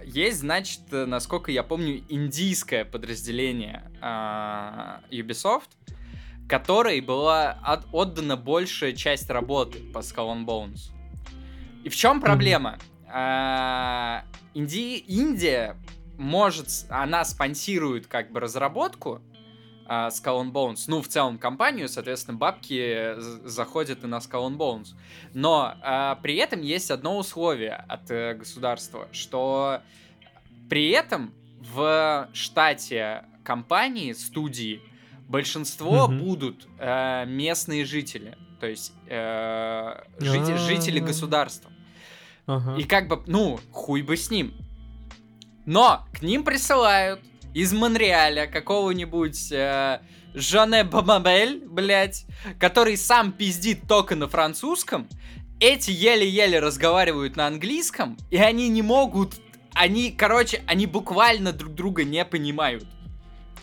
есть, 0.04 0.39
значит, 0.39 0.82
э, 0.91 1.06
насколько 1.06 1.51
я 1.51 1.63
помню, 1.63 2.04
индийское 2.10 2.86
подразделение 2.86 3.91
а, 4.01 5.01
Ubisoft, 5.12 5.69
которой 6.47 7.01
была 7.01 7.51
от- 7.63 7.86
отдана 7.91 8.38
большая 8.38 8.93
часть 8.93 9.30
работы 9.30 9.80
по 9.93 9.99
Skull 9.99 10.36
and 10.36 10.45
Bones. 10.45 10.91
И 11.84 11.89
в 11.89 11.95
чем 11.95 12.21
проблема? 12.21 12.78
А, 13.08 14.23
Инди- 14.54 14.97
Индия 15.08 15.75
может, 16.17 16.67
она 16.89 17.25
спонсирует 17.25 18.08
как 18.08 18.32
бы 18.32 18.39
разработку 18.39 19.21
а, 19.87 20.09
Skull 20.09 20.43
and 20.43 20.51
Bones, 20.51 20.85
ну, 20.87 21.01
в 21.01 21.07
целом 21.07 21.37
компанию, 21.37 21.87
соответственно, 21.87 22.37
бабки 22.37 23.15
з- 23.19 23.47
заходят 23.47 24.03
и 24.03 24.07
на 24.07 24.17
Skull 24.17 24.49
and 24.49 24.57
Bones. 24.57 24.87
Но 25.33 25.75
а, 25.81 26.15
при 26.15 26.35
этом 26.37 26.61
есть 26.61 26.91
одно 26.91 27.17
условие 27.17 27.73
от 27.87 28.09
э, 28.11 28.33
государства, 28.33 29.07
что 29.11 29.81
при 30.69 30.89
этом 30.89 31.33
в 31.59 32.29
штате 32.33 33.25
компании, 33.43 34.13
студии, 34.13 34.81
большинство 35.27 36.07
Мгм. 36.07 36.19
будут 36.19 36.67
э, 36.79 37.25
местные 37.27 37.85
жители, 37.85 38.37
то 38.59 38.67
есть 38.67 38.93
э, 39.07 40.03
жители 40.19 40.99
А. 40.99 41.03
государства. 41.03 41.71
Ага. 42.47 42.75
И 42.79 42.83
как 42.83 43.07
бы, 43.07 43.23
ну, 43.27 43.59
хуй 43.71 44.01
бы 44.03 44.17
с 44.17 44.29
ним. 44.29 44.53
Но 45.65 46.05
к 46.13 46.21
ним 46.21 46.43
присылают 46.43 47.21
из 47.55 47.71
Монреаля 47.71 48.47
какого-нибудь 48.47 49.49
э, 49.53 50.01
Жанне 50.33 50.83
Бамабель, 50.83 51.63
блядь, 51.65 52.25
который 52.59 52.97
сам 52.97 53.31
пиздит 53.31 53.87
только 53.87 54.15
на 54.15 54.27
французском. 54.27 55.07
Эти 55.61 55.89
еле-еле 55.89 56.59
разговаривают 56.59 57.37
на 57.37 57.47
английском, 57.47 58.17
и 58.29 58.37
они 58.37 58.67
не 58.67 58.81
могут... 58.81 59.35
Они, 59.73 60.11
короче, 60.11 60.63
они 60.67 60.85
буквально 60.85 61.53
друг 61.53 61.73
друга 61.73 62.03
не 62.03 62.25
понимают. 62.25 62.85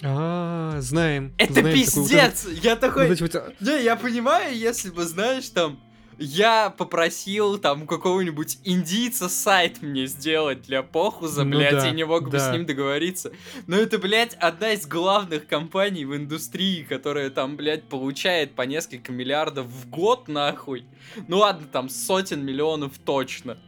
А, 0.02 0.76
знаем. 0.80 1.34
Это 1.36 1.52
знаем 1.52 1.66
такой 1.66 1.84
вот 1.84 1.94
пиздец! 1.94 2.46
Я 2.62 2.76
такой... 2.76 3.08
вот 3.08 3.20
вот, 3.20 3.34
а, 3.34 3.52
Не, 3.60 3.84
я 3.84 3.96
понимаю, 3.96 4.56
если 4.56 4.88
бы, 4.88 5.04
знаешь, 5.04 5.50
там, 5.50 5.78
я 6.22 6.70
попросил 6.70 7.58
там 7.58 7.86
какого-нибудь 7.86 8.58
индийца 8.64 9.28
сайт 9.28 9.82
мне 9.82 10.06
сделать 10.06 10.62
для 10.62 10.82
похуза, 10.82 11.44
Ну 11.44 11.58
блядь, 11.58 11.72
да, 11.72 11.88
и 11.88 11.92
не 11.92 12.04
мог 12.04 12.30
бы 12.30 12.38
с 12.38 12.44
да. 12.44 12.52
ним 12.52 12.66
договориться. 12.66 13.32
Но 13.66 13.76
это, 13.76 13.98
блядь, 13.98 14.34
одна 14.34 14.72
из 14.72 14.86
главных 14.86 15.46
компаний 15.46 16.04
в 16.04 16.16
индустрии, 16.16 16.82
которая 16.82 17.30
там, 17.30 17.56
блядь, 17.56 17.84
получает 17.84 18.54
по 18.54 18.62
несколько 18.62 19.12
миллиардов 19.12 19.66
в 19.66 19.88
год, 19.90 20.28
нахуй. 20.28 20.86
Ну 21.28 21.38
ладно, 21.38 21.66
там 21.70 21.88
сотен 21.88 22.44
миллионов 22.44 22.98
точно. 22.98 23.58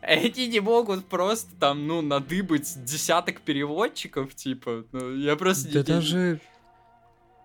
Эти 0.00 0.42
не 0.42 0.60
могут 0.60 1.06
просто 1.06 1.50
там, 1.58 1.86
ну, 1.86 2.02
надыбать 2.02 2.84
десяток 2.84 3.40
переводчиков, 3.40 4.34
типа. 4.34 4.84
Ну, 4.92 5.16
я 5.16 5.34
просто... 5.36 5.72
Да 5.72 5.78
не- 5.80 5.84
даже... 5.84 6.40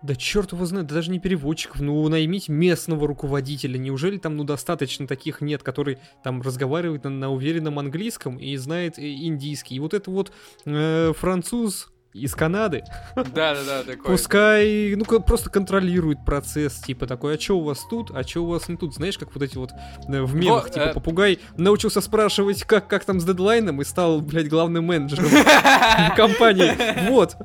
Да 0.04 0.14
черт 0.14 0.52
его 0.52 0.66
знает, 0.66 0.86
да 0.86 0.96
даже 0.96 1.10
не 1.10 1.18
переводчиков, 1.18 1.80
ну 1.80 2.06
наймите 2.10 2.52
местного 2.52 3.08
руководителя. 3.08 3.78
Неужели 3.78 4.18
там 4.18 4.36
ну 4.36 4.44
достаточно 4.44 5.06
таких 5.06 5.40
нет, 5.40 5.62
который 5.62 5.96
там 6.22 6.42
разговаривает 6.42 7.04
на, 7.04 7.10
на 7.10 7.32
уверенном 7.32 7.78
английском 7.78 8.36
и 8.36 8.54
знает 8.56 8.98
э, 8.98 9.02
индийский. 9.02 9.76
И 9.76 9.80
вот 9.80 9.94
это 9.94 10.10
вот 10.10 10.30
э, 10.66 11.14
француз 11.16 11.88
из 12.14 12.32
Канады, 12.36 12.84
Да-да-да, 13.16 13.82
такой. 13.82 14.12
пускай, 14.12 14.94
ну 14.94 15.04
просто 15.04 15.50
контролирует 15.50 16.24
процесс, 16.24 16.74
типа 16.74 17.08
такой, 17.08 17.34
а 17.34 17.40
что 17.40 17.58
у 17.58 17.64
вас 17.64 17.84
тут, 17.90 18.12
а 18.14 18.22
что 18.22 18.44
у 18.44 18.46
вас 18.46 18.68
не 18.68 18.76
тут, 18.76 18.94
знаешь, 18.94 19.18
как 19.18 19.34
вот 19.34 19.42
эти 19.42 19.56
вот 19.56 19.72
э, 20.08 20.22
в 20.22 20.34
мемах, 20.34 20.70
типа 20.70 20.84
э, 20.84 20.94
попугай 20.94 21.40
научился 21.56 22.00
спрашивать, 22.00 22.62
как, 22.62 22.86
как 22.86 23.04
там 23.04 23.18
с 23.18 23.24
дедлайном 23.24 23.82
и 23.82 23.84
стал, 23.84 24.20
блядь, 24.20 24.48
главным 24.48 24.84
менеджером 24.84 25.28
компании. 26.16 27.08
Вот. 27.10 27.36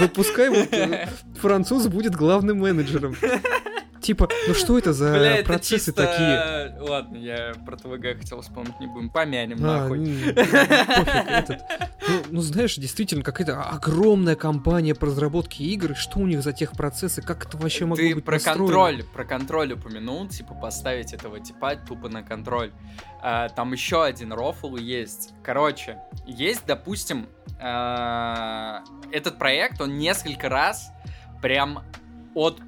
Ну, 0.00 0.08
пускай 0.08 0.50
вот 0.50 0.72
э, 0.72 1.08
француз 1.40 1.86
будет 1.86 2.16
главным 2.16 2.58
менеджером. 2.58 3.14
Типа, 4.06 4.28
ну 4.46 4.54
что 4.54 4.78
это 4.78 4.92
за 4.92 5.10
Бля, 5.10 5.38
это 5.38 5.46
процессы 5.48 5.86
чисто- 5.86 6.06
такие? 6.06 6.80
Ладно, 6.88 7.16
я 7.16 7.54
про 7.66 7.76
ТВГ 7.76 8.18
хотел 8.20 8.40
вспомнить, 8.40 8.78
не 8.78 8.86
будем. 8.86 9.10
Помянем, 9.10 9.58
А, 9.64 9.80
нахуй. 9.88 9.98
м, 9.98 10.34
пофиг, 10.34 11.26
этот. 11.28 11.60
Ну, 12.08 12.22
ну, 12.30 12.40
знаешь, 12.40 12.76
действительно, 12.76 13.24
какая-то 13.24 13.60
огромная 13.64 14.36
компания 14.36 14.94
по 14.94 15.06
разработке 15.06 15.64
игр. 15.64 15.96
Что 15.96 16.20
у 16.20 16.26
них 16.28 16.44
за 16.44 16.52
техпроцессы? 16.52 17.20
Как 17.20 17.46
это 17.46 17.56
вообще 17.56 17.84
могло 17.84 17.96
Ты 17.96 18.14
быть 18.14 18.24
про 18.24 18.34
настроено? 18.34 18.64
контроль, 18.66 19.02
про 19.12 19.24
контроль 19.24 19.72
упомянул, 19.72 20.28
типа 20.28 20.54
поставить 20.54 21.12
этого 21.12 21.40
типа 21.40 21.74
тупо 21.74 22.08
на 22.08 22.22
контроль. 22.22 22.70
А, 23.22 23.48
там 23.48 23.72
еще 23.72 24.04
один 24.04 24.32
рофл 24.32 24.76
есть. 24.76 25.34
Короче, 25.42 25.98
есть, 26.26 26.62
допустим, 26.64 27.26
а, 27.60 28.84
этот 29.10 29.36
проект, 29.38 29.80
он 29.80 29.98
несколько 29.98 30.48
раз 30.48 30.90
прям 31.42 31.82
от 32.34 32.60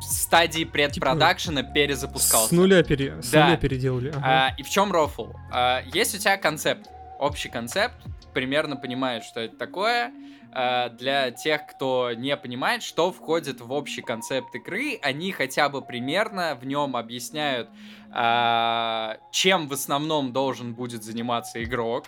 стадии 0.00 0.64
предпродакшена 0.64 1.62
перезапускался. 1.62 2.48
С 2.48 2.52
нуля, 2.52 2.82
пере... 2.82 3.20
с 3.22 3.30
Да. 3.30 3.44
нуля 3.46 3.56
переделали. 3.56 4.08
ага. 4.10 4.20
А, 4.22 4.54
и 4.56 4.62
в 4.62 4.70
чем 4.70 4.92
рофл? 4.92 5.32
А, 5.50 5.82
есть 5.92 6.14
у 6.14 6.18
тебя 6.18 6.36
концепт, 6.36 6.88
общий 7.18 7.48
концепт, 7.48 7.96
примерно 8.32 8.76
понимаешь, 8.76 9.24
что 9.24 9.40
это 9.40 9.56
такое. 9.56 10.12
А, 10.52 10.88
для 10.88 11.30
тех, 11.30 11.66
кто 11.66 12.12
не 12.14 12.36
понимает, 12.36 12.82
что 12.82 13.12
входит 13.12 13.60
в 13.60 13.72
общий 13.72 14.02
концепт 14.02 14.54
игры, 14.54 14.98
они 15.02 15.32
хотя 15.32 15.68
бы 15.68 15.82
примерно 15.82 16.54
в 16.60 16.64
нем 16.64 16.96
объясняют, 16.96 17.68
а, 18.10 19.18
чем 19.30 19.68
в 19.68 19.72
основном 19.72 20.32
должен 20.32 20.74
будет 20.74 21.04
заниматься 21.04 21.62
игрок. 21.62 22.06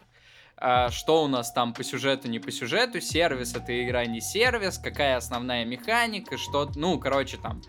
А, 0.61 0.91
Что 0.91 1.25
у 1.25 1.29
нас 1.29 1.53
там 1.53 1.73
по 1.73 1.83
сюжету, 1.83 2.29
не 2.29 2.39
по 2.39 2.51
сюжету, 2.51 3.01
сервис 3.01 3.55
это 3.55 3.85
игра, 3.85 4.05
не 4.05 4.21
сервис, 4.21 4.79
какая 4.79 5.17
основная 5.17 5.65
механика, 5.65 6.37
что, 6.37 6.71
ну, 6.75 6.99
короче, 6.99 7.39
там, 7.39 7.63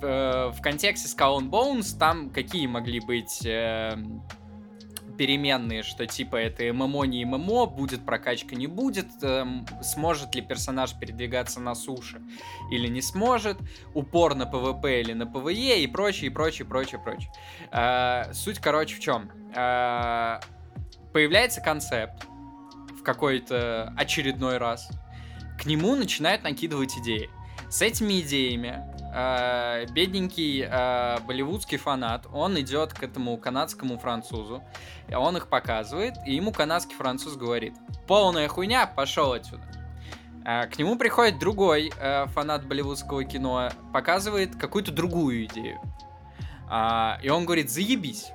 в, 0.00 0.54
в 0.56 0.62
контексте 0.62 1.08
Skull 1.08 1.40
and 1.40 1.50
Bones 1.50 1.98
там 1.98 2.30
какие 2.30 2.66
могли 2.66 3.00
быть 3.00 3.42
эм, 3.44 4.22
переменные, 5.18 5.82
что 5.82 6.06
типа 6.06 6.36
это 6.36 6.72
ММО, 6.72 7.04
не 7.04 7.26
ММО, 7.26 7.66
будет 7.66 8.06
прокачка, 8.06 8.56
не 8.56 8.66
будет, 8.66 9.08
эм, 9.22 9.66
сможет 9.82 10.34
ли 10.34 10.40
персонаж 10.40 10.98
передвигаться 10.98 11.60
на 11.60 11.74
суше 11.74 12.22
или 12.70 12.88
не 12.88 13.02
сможет, 13.02 13.58
упор 13.92 14.34
на 14.34 14.46
PvP 14.46 15.00
или 15.00 15.12
на 15.12 15.26
PvE 15.26 15.82
и 15.82 15.86
прочее, 15.86 16.30
и 16.30 16.32
прочее, 16.32 16.66
прочее, 16.66 17.00
прочее. 17.04 17.30
Э, 17.70 18.32
суть, 18.32 18.60
короче, 18.60 18.96
в 18.96 19.00
чем? 19.00 19.30
Э, 19.54 20.40
появляется 21.12 21.60
концепт 21.60 22.24
в 22.98 23.02
какой-то 23.02 23.92
очередной 23.96 24.58
раз, 24.58 24.88
к 25.58 25.66
нему 25.66 25.94
начинают 25.94 26.42
накидывать 26.42 26.96
идеи. 26.98 27.30
С 27.68 27.82
этими 27.82 28.20
идеями 28.20 28.82
э, 29.14 29.86
бедненький 29.92 30.66
э, 30.68 31.20
болливудский 31.20 31.78
фанат, 31.78 32.26
он 32.32 32.58
идет 32.60 32.94
к 32.94 33.02
этому 33.02 33.36
канадскому 33.36 33.98
французу, 33.98 34.62
он 35.12 35.36
их 35.36 35.48
показывает, 35.48 36.14
и 36.26 36.34
ему 36.34 36.52
канадский 36.52 36.96
француз 36.96 37.36
говорит, 37.36 37.74
полная 38.08 38.48
хуйня, 38.48 38.86
пошел 38.86 39.32
отсюда. 39.32 39.62
Э, 40.44 40.66
к 40.66 40.78
нему 40.78 40.96
приходит 40.96 41.38
другой 41.38 41.92
э, 41.96 42.26
фанат 42.28 42.66
болливудского 42.66 43.24
кино, 43.24 43.70
показывает 43.92 44.56
какую-то 44.56 44.90
другую 44.90 45.44
идею. 45.44 45.80
Э, 46.70 47.22
и 47.22 47.28
он 47.28 47.44
говорит, 47.44 47.70
заебись. 47.70 48.32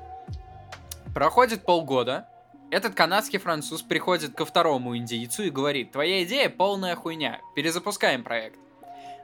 Проходит 1.14 1.66
полгода, 1.66 2.28
этот 2.76 2.94
канадский 2.94 3.40
француз 3.40 3.82
приходит 3.82 4.36
ко 4.36 4.44
второму 4.44 4.98
индийцу 4.98 5.44
и 5.44 5.50
говорит, 5.50 5.94
твоя 5.94 6.24
идея 6.24 6.50
полная 6.50 6.98
хуйня, 6.98 7.40
перезапускаем 7.56 8.22
проект 8.22 8.60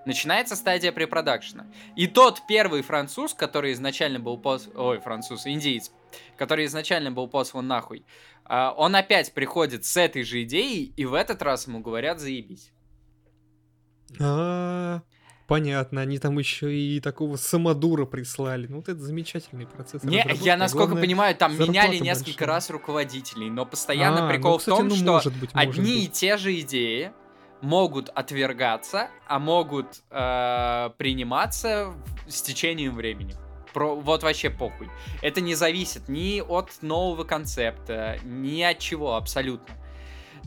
начинается 0.05 0.55
стадия 0.55 0.91
препродакшена. 0.91 1.67
И 1.95 2.07
тот 2.07 2.41
первый 2.47 2.81
француз, 2.81 3.33
который 3.33 3.73
изначально 3.73 4.19
был 4.19 4.37
послан... 4.37 4.75
Ой, 4.77 4.99
француз, 4.99 5.45
индиец, 5.45 5.91
который 6.37 6.65
изначально 6.65 7.11
был 7.11 7.27
послан 7.27 7.67
нахуй, 7.67 8.03
а, 8.45 8.71
он 8.71 8.95
опять 8.95 9.33
приходит 9.33 9.85
с 9.85 9.95
этой 9.97 10.23
же 10.23 10.41
идеей, 10.43 10.93
и 10.95 11.05
в 11.05 11.13
этот 11.13 11.43
раз 11.43 11.67
ему 11.67 11.81
говорят 11.81 12.19
«заебись». 12.19 12.71
Понятно, 15.51 15.99
они 15.99 16.17
там 16.17 16.39
еще 16.39 16.73
и 16.73 17.01
такого 17.01 17.35
самодура 17.35 18.05
прислали. 18.05 18.67
Ну, 18.67 18.77
вот 18.77 18.87
это 18.87 19.01
замечательный 19.01 19.67
процесс. 19.67 20.01
Не, 20.01 20.25
я 20.39 20.55
насколько 20.55 20.91
Главное, 20.91 21.03
понимаю, 21.03 21.35
там 21.35 21.59
меняли 21.59 21.97
несколько 21.97 22.45
большая. 22.45 22.47
раз 22.47 22.69
руководителей, 22.69 23.49
но 23.49 23.65
постоянно 23.65 24.27
а, 24.27 24.29
прикол 24.29 24.53
ну, 24.53 24.57
кстати, 24.59 24.75
в 24.75 24.77
том, 24.77 24.87
ну, 24.87 24.95
что 24.95 25.11
может 25.11 25.35
быть, 25.35 25.53
может 25.53 25.69
одни 25.77 25.95
быть. 25.95 26.03
и 26.05 26.07
те 26.07 26.37
же 26.37 26.57
идеи 26.61 27.11
могут 27.59 28.07
отвергаться, 28.07 29.09
а 29.27 29.39
могут 29.39 29.87
э, 30.09 30.89
приниматься 30.97 31.95
с 32.29 32.41
течением 32.41 32.95
времени. 32.95 33.35
Про, 33.73 33.97
вот 33.97 34.23
вообще 34.23 34.51
похуй. 34.51 34.89
Это 35.21 35.41
не 35.41 35.55
зависит 35.55 36.07
ни 36.07 36.39
от 36.39 36.81
нового 36.81 37.25
концепта, 37.25 38.19
ни 38.23 38.61
от 38.61 38.79
чего 38.79 39.15
абсолютно. 39.15 39.75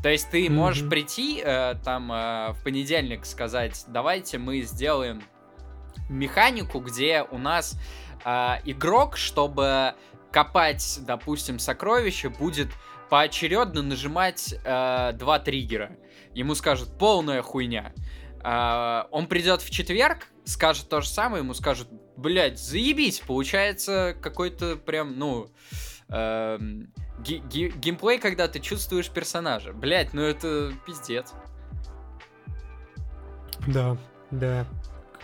То 0.04 0.10
есть 0.10 0.28
ты 0.30 0.44
mm-hmm. 0.44 0.50
можешь 0.50 0.86
прийти 0.86 1.40
э, 1.42 1.76
там 1.82 2.12
э, 2.12 2.52
в 2.52 2.62
понедельник 2.62 3.24
сказать, 3.24 3.86
давайте 3.88 4.36
мы 4.36 4.60
сделаем 4.60 5.22
механику, 6.10 6.80
где 6.80 7.22
у 7.22 7.38
нас 7.38 7.80
э, 8.22 8.56
игрок, 8.66 9.16
чтобы 9.16 9.94
копать, 10.30 10.98
допустим, 11.06 11.58
сокровища, 11.58 12.28
будет 12.28 12.68
поочередно 13.08 13.80
нажимать 13.80 14.54
э, 14.62 15.12
два 15.14 15.38
триггера 15.38 15.96
ему 16.34 16.54
скажут 16.54 16.98
полная 16.98 17.42
хуйня. 17.42 17.92
А, 18.42 19.08
он 19.10 19.26
придет 19.26 19.62
в 19.62 19.70
четверг, 19.70 20.28
скажет 20.44 20.88
то 20.88 21.00
же 21.00 21.08
самое, 21.08 21.42
ему 21.42 21.54
скажут, 21.54 21.88
блядь, 22.16 22.58
заебись, 22.58 23.20
получается 23.20 24.14
какой-то 24.20 24.76
прям, 24.76 25.18
ну, 25.18 25.48
э, 26.10 26.58
геймплей, 27.18 28.18
когда 28.18 28.48
ты 28.48 28.60
чувствуешь 28.60 29.08
персонажа. 29.08 29.72
Блядь, 29.72 30.12
ну 30.12 30.22
это 30.22 30.72
пиздец. 30.86 31.32
Да, 33.66 33.96
да. 34.30 34.66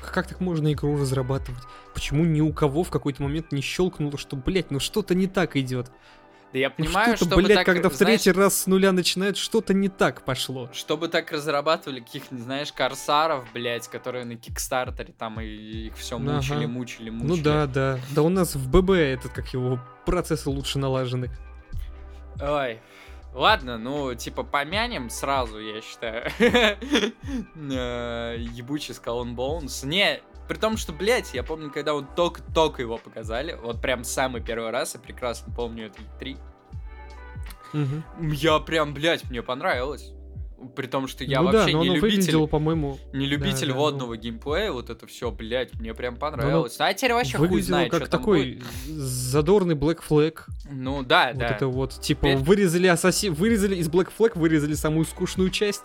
Как 0.00 0.26
так 0.26 0.40
можно 0.40 0.72
игру 0.72 0.96
разрабатывать? 0.96 1.62
Почему 1.92 2.24
ни 2.24 2.40
у 2.40 2.52
кого 2.52 2.84
в 2.84 2.90
какой-то 2.90 3.22
момент 3.22 3.52
не 3.52 3.60
щелкнуло, 3.60 4.16
что, 4.16 4.36
блядь, 4.36 4.70
ну 4.70 4.80
что-то 4.80 5.14
не 5.14 5.26
так 5.26 5.56
идет? 5.56 5.90
Да 6.52 6.58
я 6.58 6.72
ну 6.76 6.84
понимаю, 6.84 7.16
что 7.16 7.36
блядь, 7.36 7.58
так, 7.58 7.66
когда 7.66 7.88
в 7.88 7.96
третий 7.96 8.32
раз 8.32 8.62
с 8.62 8.66
нуля 8.66 8.90
начинают, 8.90 9.36
что-то 9.36 9.72
не 9.72 9.88
так 9.88 10.24
пошло. 10.24 10.68
Чтобы 10.72 11.06
так 11.06 11.30
разрабатывали 11.30 12.00
каких-нибудь, 12.00 12.44
знаешь, 12.44 12.72
корсаров, 12.72 13.44
блядь, 13.54 13.86
которые 13.86 14.24
на 14.24 14.34
Кикстартере 14.36 15.12
там 15.16 15.40
и 15.40 15.46
их 15.46 15.96
все 15.96 16.18
мучили, 16.18 16.64
ага. 16.64 16.68
мучили, 16.68 17.10
мучили. 17.10 17.28
Ну 17.28 17.42
да, 17.42 17.66
да. 17.66 18.00
Да 18.14 18.22
у 18.22 18.28
нас 18.28 18.56
в 18.56 18.68
ББ 18.68 18.90
этот, 18.90 19.32
как 19.32 19.52
его, 19.52 19.78
процессы 20.04 20.50
лучше 20.50 20.80
налажены. 20.80 21.30
Ой, 22.40 22.80
Ладно, 23.32 23.78
ну, 23.78 24.14
типа, 24.14 24.42
помянем 24.42 25.08
сразу, 25.08 25.58
я 25.58 25.80
считаю. 25.80 26.30
Э, 27.72 28.36
ебучий 28.38 28.92
Skull 28.92 29.34
Bones. 29.34 29.86
Не, 29.86 30.20
при 30.48 30.56
том, 30.56 30.76
что, 30.76 30.92
блядь, 30.92 31.32
я 31.32 31.44
помню, 31.44 31.70
когда 31.70 31.94
он 31.94 32.06
только-только 32.16 32.82
его 32.82 32.98
показали, 32.98 33.56
вот 33.62 33.80
прям 33.80 34.02
самый 34.02 34.42
первый 34.42 34.70
раз, 34.70 34.94
я 34.94 35.00
прекрасно 35.00 35.54
помню 35.54 35.86
это 35.86 36.00
3. 36.18 36.36
Угу. 37.72 38.32
Я 38.32 38.58
прям, 38.58 38.92
блядь, 38.92 39.30
мне 39.30 39.42
понравилось. 39.42 40.12
При 40.76 40.86
том, 40.86 41.08
что 41.08 41.24
я 41.24 41.40
ну 41.40 41.50
вообще 41.50 41.72
да, 41.72 41.78
не 41.78 41.88
любитель, 41.88 42.46
по-моему, 42.46 42.98
не 43.12 43.26
любитель 43.26 43.68
да, 43.68 43.74
водного 43.74 44.16
да, 44.16 44.22
геймплея, 44.22 44.72
вот 44.72 44.90
это 44.90 45.06
все, 45.06 45.30
блядь, 45.30 45.74
мне 45.74 45.94
прям 45.94 46.16
понравилось. 46.16 46.78
Ну, 46.78 46.84
а 46.84 46.92
теперь 46.92 47.14
вообще 47.14 47.38
хуй 47.38 47.62
знает, 47.62 47.90
как 47.90 48.02
что 48.02 48.10
такой 48.10 48.54
будет. 48.54 48.66
задорный 48.86 49.74
Black 49.74 50.00
Flag. 50.06 50.40
Ну 50.70 51.02
да, 51.02 51.28
вот 51.28 51.38
да. 51.38 51.48
это 51.48 51.66
вот, 51.66 52.00
типа, 52.00 52.28
теперь... 52.28 52.36
вырезали 52.36 52.88
ассаси... 52.88 53.30
вырезали 53.30 53.76
из 53.76 53.88
Black 53.88 54.10
Flag, 54.16 54.38
вырезали 54.38 54.74
самую 54.74 55.06
скучную 55.06 55.50
часть. 55.50 55.84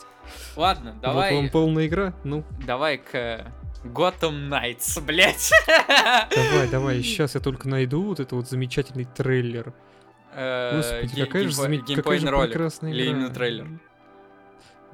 Ладно, 0.56 0.98
давай. 1.02 1.34
Вот 1.34 1.42
вам 1.42 1.50
полная 1.50 1.88
игра, 1.88 2.14
ну. 2.24 2.44
Давай 2.66 2.98
к 2.98 3.52
Gotham 3.86 4.50
Knights, 4.50 5.02
блядь. 5.02 5.52
Давай, 6.36 6.68
давай, 6.70 7.02
сейчас 7.04 7.36
я 7.36 7.42
только 7.42 7.70
найду 7.70 8.04
вот 8.04 8.20
этот 8.20 8.34
вот 8.34 8.50
замечательный 8.50 9.06
трейлер. 9.06 9.74
Э, 10.34 10.78
Господи, 10.78 11.24
какая 11.24 11.44
же, 11.44 11.52
заме... 11.52 11.80
какая 11.80 12.20
же 12.20 12.28
прекрасная 12.28 12.92
игра. 12.92 13.02
Или 13.02 13.10
именно 13.10 13.30
трейлер? 13.30 13.68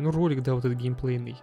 Ну, 0.02 0.12
ролик, 0.12 0.42
да, 0.42 0.54
вот 0.54 0.66
этот 0.66 0.78
геймплейный. 0.78 1.38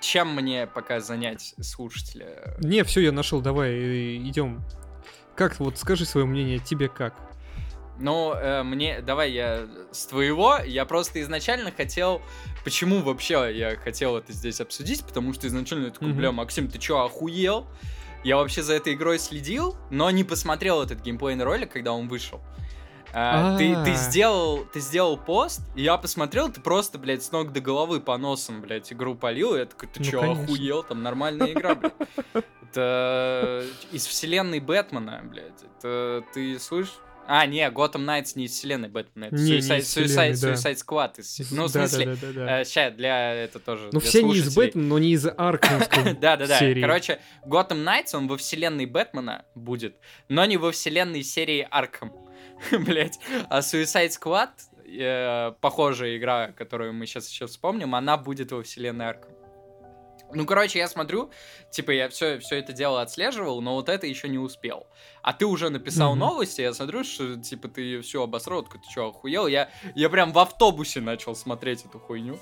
Чем 0.00 0.34
мне 0.34 0.66
пока 0.66 1.00
занять 1.00 1.54
слушателя? 1.60 2.54
Не, 2.60 2.84
все, 2.84 3.00
я 3.00 3.12
нашел, 3.12 3.40
давай, 3.40 3.70
э, 3.72 4.16
идем. 4.16 4.62
Как, 5.36 5.58
вот 5.60 5.78
скажи 5.78 6.04
свое 6.04 6.26
мнение, 6.26 6.58
тебе 6.58 6.88
как? 6.88 7.14
Ну, 7.98 8.32
э, 8.32 8.62
мне, 8.62 9.02
давай 9.02 9.30
я 9.30 9.66
с 9.92 10.06
твоего, 10.06 10.56
я 10.64 10.86
просто 10.86 11.20
изначально 11.20 11.70
хотел, 11.70 12.22
почему 12.64 13.02
вообще 13.02 13.50
я 13.54 13.76
хотел 13.76 14.16
это 14.16 14.32
здесь 14.32 14.60
обсудить, 14.62 15.04
потому 15.04 15.34
что 15.34 15.46
изначально 15.48 15.86
я 15.86 15.90
такой, 15.90 16.08
mm-hmm. 16.08 16.14
бля, 16.14 16.32
Максим, 16.32 16.68
ты 16.68 16.78
чё, 16.78 17.00
охуел? 17.00 17.66
Я 18.24 18.36
вообще 18.36 18.62
за 18.62 18.74
этой 18.74 18.94
игрой 18.94 19.18
следил, 19.18 19.76
но 19.90 20.10
не 20.10 20.24
посмотрел 20.24 20.82
этот 20.82 21.02
геймплейный 21.02 21.44
ролик, 21.44 21.72
когда 21.72 21.92
он 21.92 22.08
вышел. 22.08 22.40
А, 23.12 23.58
ты, 23.58 23.76
ты, 23.84 23.94
сделал, 23.94 24.64
ты 24.64 24.80
сделал 24.80 25.16
пост, 25.16 25.60
и 25.74 25.82
я 25.82 25.96
посмотрел, 25.96 26.50
ты 26.50 26.60
просто, 26.60 26.98
блядь, 26.98 27.22
с 27.22 27.32
ног 27.32 27.52
до 27.52 27.60
головы 27.60 28.00
по 28.00 28.16
носам, 28.16 28.60
блядь, 28.60 28.92
игру 28.92 29.14
полил, 29.14 29.54
и 29.56 29.60
я 29.60 29.66
такой, 29.66 29.88
ты 29.88 30.00
ну, 30.00 30.04
чё, 30.04 30.20
конечно. 30.20 30.44
охуел? 30.44 30.82
Там 30.82 31.02
нормальная 31.02 31.52
игра, 31.52 31.74
блядь. 31.74 31.92
Это 32.70 33.64
из 33.90 34.06
вселенной 34.06 34.60
Бэтмена, 34.60 35.22
блядь. 35.24 35.60
Это 35.78 36.24
ты 36.32 36.56
слышишь? 36.60 36.94
А, 37.32 37.46
не, 37.46 37.64
Gotham 37.68 38.04
Knights 38.04 38.32
не 38.34 38.46
из 38.46 38.52
вселенной 38.52 38.88
Бэтмена, 38.88 39.26
это 39.26 39.36
не, 39.36 39.58
Suicide, 39.58 39.76
не 39.76 39.82
Suicide, 39.82 40.40
да. 40.40 40.52
Suicide 40.52 40.78
Squad. 40.84 41.20
Из, 41.20 41.50
ну, 41.52 41.66
в 41.66 41.68
смысле, 41.68 42.06
да, 42.06 42.14
да, 42.14 42.26
да, 42.26 42.32
да. 42.32 42.60
Э, 42.60 42.64
сейчас, 42.64 42.94
для 42.94 43.34
это 43.34 43.60
тоже 43.60 43.88
Ну, 43.92 44.00
все 44.00 44.24
не 44.24 44.36
из 44.36 44.54
Бэтмена, 44.56 44.88
но 44.88 44.98
не 44.98 45.12
из 45.12 45.26
Аркхемской 45.26 46.14
Да-да-да, 46.20 46.58
короче, 46.80 47.20
Gotham 47.46 47.84
Knights, 47.84 48.16
он 48.16 48.26
во 48.26 48.36
вселенной 48.36 48.86
Бэтмена 48.86 49.44
будет, 49.54 49.96
но 50.28 50.44
не 50.44 50.56
во 50.56 50.72
вселенной 50.72 51.22
серии 51.22 51.68
Аркхем. 51.70 52.12
Блять. 52.72 53.18
А 53.48 53.60
Suicide 53.60 54.10
Squad, 54.10 54.50
э, 54.86 55.52
похожая 55.60 56.16
игра, 56.16 56.52
которую 56.52 56.92
мы 56.92 57.06
сейчас 57.06 57.28
еще 57.28 57.46
вспомним, 57.46 57.94
она 57.94 58.16
будет 58.16 58.52
во 58.52 58.62
вселенной 58.62 59.08
Аркхем. 59.08 59.34
Ну, 60.32 60.46
короче, 60.46 60.78
я 60.78 60.86
смотрю, 60.86 61.30
типа, 61.70 61.90
я 61.90 62.08
все, 62.08 62.38
все 62.38 62.56
это 62.56 62.72
дело 62.72 63.02
отслеживал, 63.02 63.60
но 63.60 63.74
вот 63.74 63.88
это 63.88 64.06
еще 64.06 64.28
не 64.28 64.38
успел. 64.38 64.86
А 65.22 65.32
ты 65.32 65.44
уже 65.44 65.70
написал 65.70 66.14
mm-hmm. 66.14 66.18
новости, 66.18 66.60
я 66.60 66.72
смотрю, 66.72 67.02
что, 67.02 67.36
типа, 67.36 67.66
ты 67.68 68.00
все 68.00 68.22
обосрал, 68.22 68.62
ты 68.62 68.78
что, 68.88 69.08
охуел? 69.08 69.48
Я, 69.48 69.70
я 69.96 70.08
прям 70.08 70.32
в 70.32 70.38
автобусе 70.38 71.00
начал 71.00 71.34
смотреть 71.34 71.84
эту 71.84 71.98
хуйню. 71.98 72.38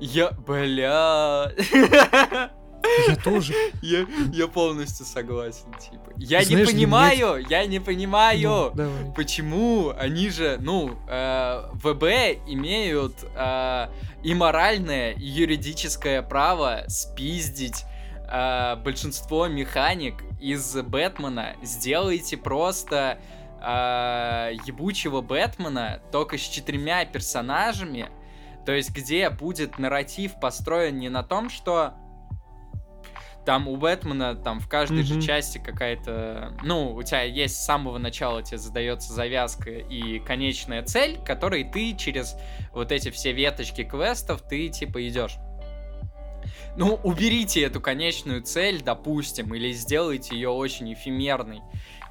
Я, 0.00 0.32
бля... 0.32 1.52
Я 3.08 3.16
тоже. 3.16 3.54
Я, 3.82 4.06
я 4.32 4.46
полностью 4.46 5.06
согласен, 5.06 5.72
типа. 5.78 6.12
Я 6.16 6.42
Знаешь, 6.42 6.68
не 6.68 6.72
понимаю, 6.72 7.38
меня... 7.38 7.48
я 7.48 7.66
не 7.66 7.80
понимаю, 7.80 8.72
ну, 8.74 9.12
почему 9.16 9.92
они 9.98 10.30
же, 10.30 10.58
ну, 10.60 10.96
э, 11.08 11.68
ВБ 11.72 12.04
имеют 12.48 13.14
э, 13.34 13.88
и 14.22 14.34
моральное, 14.34 15.12
и 15.12 15.24
юридическое 15.24 16.22
право 16.22 16.84
спиздить 16.88 17.84
э, 18.28 18.76
большинство 18.76 19.46
механик 19.46 20.22
из 20.40 20.74
Бэтмена. 20.74 21.56
Сделайте 21.62 22.36
просто 22.36 23.18
э, 23.60 24.52
ебучего 24.66 25.20
Бэтмена, 25.20 26.00
только 26.12 26.38
с 26.38 26.42
четырьмя 26.42 27.04
персонажами, 27.04 28.08
то 28.66 28.72
есть 28.72 28.90
где 28.90 29.30
будет 29.30 29.78
нарратив 29.78 30.38
построен 30.40 30.98
не 30.98 31.08
на 31.08 31.22
том, 31.22 31.50
что 31.50 31.94
там 33.44 33.68
у 33.68 33.76
Бэтмена 33.76 34.34
там 34.34 34.60
в 34.60 34.68
каждой 34.68 35.00
mm-hmm. 35.00 35.20
же 35.20 35.22
части 35.22 35.58
какая-то, 35.58 36.54
ну, 36.62 36.94
у 36.94 37.02
тебя 37.02 37.22
есть 37.22 37.56
с 37.56 37.64
самого 37.64 37.98
начала 37.98 38.42
тебе 38.42 38.58
задается 38.58 39.12
завязка 39.12 39.70
и 39.70 40.18
конечная 40.20 40.82
цель, 40.82 41.18
которой 41.24 41.64
ты 41.64 41.94
через 41.96 42.36
вот 42.72 42.92
эти 42.92 43.10
все 43.10 43.32
веточки 43.32 43.84
квестов 43.84 44.42
ты 44.42 44.68
типа 44.68 45.06
идешь. 45.08 45.36
Ну, 46.76 47.00
уберите 47.02 47.62
эту 47.62 47.80
конечную 47.80 48.42
цель, 48.42 48.82
допустим, 48.82 49.54
или 49.54 49.72
сделайте 49.72 50.34
ее 50.34 50.50
очень 50.50 50.92
эфемерной. 50.92 51.60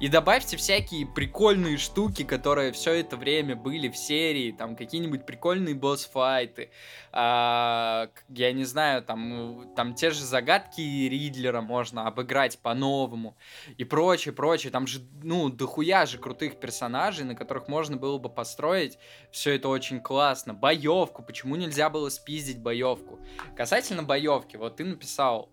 И 0.00 0.08
добавьте 0.08 0.56
всякие 0.56 1.04
прикольные 1.06 1.76
штуки, 1.76 2.24
которые 2.24 2.72
все 2.72 2.94
это 2.94 3.18
время 3.18 3.54
были 3.54 3.90
в 3.90 3.96
серии, 3.98 4.50
там 4.50 4.74
какие-нибудь 4.74 5.26
прикольные 5.26 5.74
босс-файты, 5.74 6.70
а, 7.12 8.08
я 8.30 8.52
не 8.54 8.64
знаю, 8.64 9.02
там, 9.02 9.74
там 9.76 9.94
те 9.94 10.10
же 10.10 10.24
загадки 10.24 10.80
Ридлера 10.80 11.60
можно 11.60 12.06
обыграть 12.06 12.58
по-новому 12.60 13.36
и 13.76 13.84
прочее, 13.84 14.32
прочее. 14.32 14.72
Там 14.72 14.86
же, 14.86 15.02
ну, 15.22 15.50
дохуя 15.50 16.06
же 16.06 16.16
крутых 16.16 16.58
персонажей, 16.58 17.26
на 17.26 17.34
которых 17.34 17.68
можно 17.68 17.98
было 17.98 18.16
бы 18.16 18.30
построить. 18.30 18.96
Все 19.30 19.56
это 19.56 19.68
очень 19.68 20.00
классно. 20.00 20.54
Боевку, 20.54 21.22
почему 21.22 21.56
нельзя 21.56 21.90
было 21.90 22.08
спиздить 22.08 22.62
боевку? 22.62 23.18
Касательно 23.54 24.02
боевки, 24.02 24.56
вот 24.56 24.76
ты 24.76 24.84
написал 24.84 25.50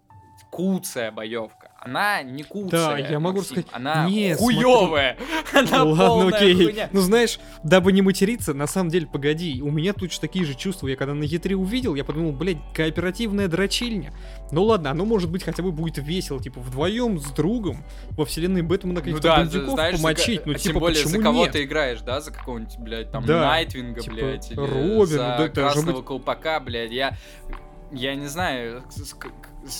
куцая 0.51 1.11
боевка. 1.11 1.66
Она 1.79 2.23
не 2.23 2.43
куцая. 2.43 3.03
Да, 3.03 3.09
я 3.09 3.19
могу 3.19 3.37
Максим, 3.37 3.57
сказать. 3.57 3.67
Она 3.71 4.09
Нет, 4.09 4.37
хуёвая. 4.37 5.17
Смотри... 5.49 5.75
Она 5.75 5.83
Ладно, 5.83 6.35
окей. 6.35 6.55
Хуйня. 6.55 6.89
Ну 6.91 7.01
знаешь, 7.01 7.39
дабы 7.63 7.91
не 7.91 8.01
материться, 8.01 8.53
на 8.53 8.67
самом 8.67 8.89
деле, 8.89 9.07
погоди, 9.07 9.61
у 9.61 9.71
меня 9.71 9.93
точно 9.93 10.21
такие 10.21 10.45
же 10.45 10.55
чувства. 10.55 10.87
Я 10.87 10.95
когда 10.95 11.13
на 11.13 11.23
Е3 11.23 11.53
увидел, 11.53 11.95
я 11.95 12.03
подумал, 12.03 12.31
блядь, 12.31 12.57
кооперативная 12.73 13.47
дрочильня. 13.47 14.13
Ну 14.51 14.63
ладно, 14.63 14.91
оно 14.91 15.05
может 15.05 15.29
быть 15.29 15.43
хотя 15.43 15.61
бы 15.61 15.71
будет 15.71 15.97
весело, 15.97 16.41
типа 16.41 16.59
вдвоем 16.59 17.19
с 17.19 17.31
другом 17.31 17.83
во 18.11 18.25
вселенной 18.25 18.63
Бэтмена 18.63 19.01
каких-то 19.01 19.45
ну, 19.45 19.45
да, 19.45 19.71
знаешь, 19.71 19.97
помочить. 19.97 20.41
За, 20.41 20.47
ну, 20.47 20.53
а 20.53 20.55
типа, 20.55 20.73
тем 20.73 20.79
более, 20.79 21.03
почему 21.03 21.17
за 21.17 21.23
кого 21.23 21.43
нет? 21.43 21.51
ты 21.51 21.63
играешь, 21.63 22.01
да, 22.01 22.21
за 22.21 22.31
какого-нибудь, 22.31 22.77
блядь, 22.79 23.11
там, 23.11 23.25
да. 23.25 23.41
Найтвинга, 23.41 24.01
типа, 24.01 24.15
блядь, 24.15 24.51
или 24.51 24.59
Робин, 24.59 25.05
за 25.05 25.17
да, 25.17 25.49
Красного 25.49 25.97
быть... 25.97 26.05
Колпака, 26.05 26.59
блядь, 26.59 26.91
я 26.91 27.17
я 27.91 28.15
не 28.15 28.27
знаю, 28.27 28.83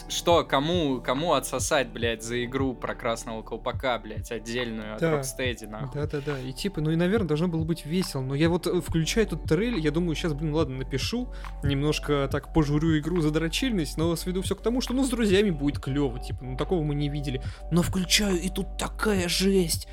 что, 0.09 0.43
кому, 0.43 1.01
кому 1.01 1.33
отсосать, 1.33 1.89
блядь, 1.89 2.23
за 2.23 2.43
игру 2.45 2.73
про 2.73 2.95
Красного 2.95 3.41
Колпака, 3.41 3.99
блядь, 3.99 4.31
отдельную 4.31 4.97
да. 4.99 5.19
от 5.19 5.25
Rocksteady, 5.25 5.67
нахуй. 5.67 6.01
Да-да-да, 6.01 6.39
и 6.39 6.53
типа, 6.53 6.81
ну 6.81 6.91
и, 6.91 6.95
наверное, 6.95 7.27
должно 7.27 7.47
было 7.47 7.63
быть 7.63 7.85
весело, 7.85 8.21
но 8.21 8.35
я 8.35 8.49
вот 8.49 8.67
э, 8.67 8.81
включаю 8.81 9.25
этот 9.25 9.43
трейлер, 9.43 9.77
я 9.77 9.91
думаю, 9.91 10.15
сейчас, 10.15 10.33
блин, 10.33 10.53
ладно, 10.53 10.77
напишу, 10.77 11.29
немножко 11.63 12.27
так 12.31 12.53
пожурю 12.53 12.97
игру 12.99 13.21
за 13.21 13.31
дрочильность, 13.31 13.97
но 13.97 14.15
сведу 14.15 14.41
все 14.41 14.55
к 14.55 14.61
тому, 14.61 14.81
что, 14.81 14.93
ну, 14.93 15.03
с 15.03 15.09
друзьями 15.09 15.49
будет 15.49 15.79
клево, 15.79 16.19
типа, 16.19 16.43
ну, 16.43 16.57
такого 16.57 16.83
мы 16.83 16.95
не 16.95 17.09
видели. 17.09 17.41
Но 17.71 17.81
включаю, 17.81 18.39
и 18.39 18.49
тут 18.49 18.77
такая 18.77 19.27
жесть! 19.27 19.88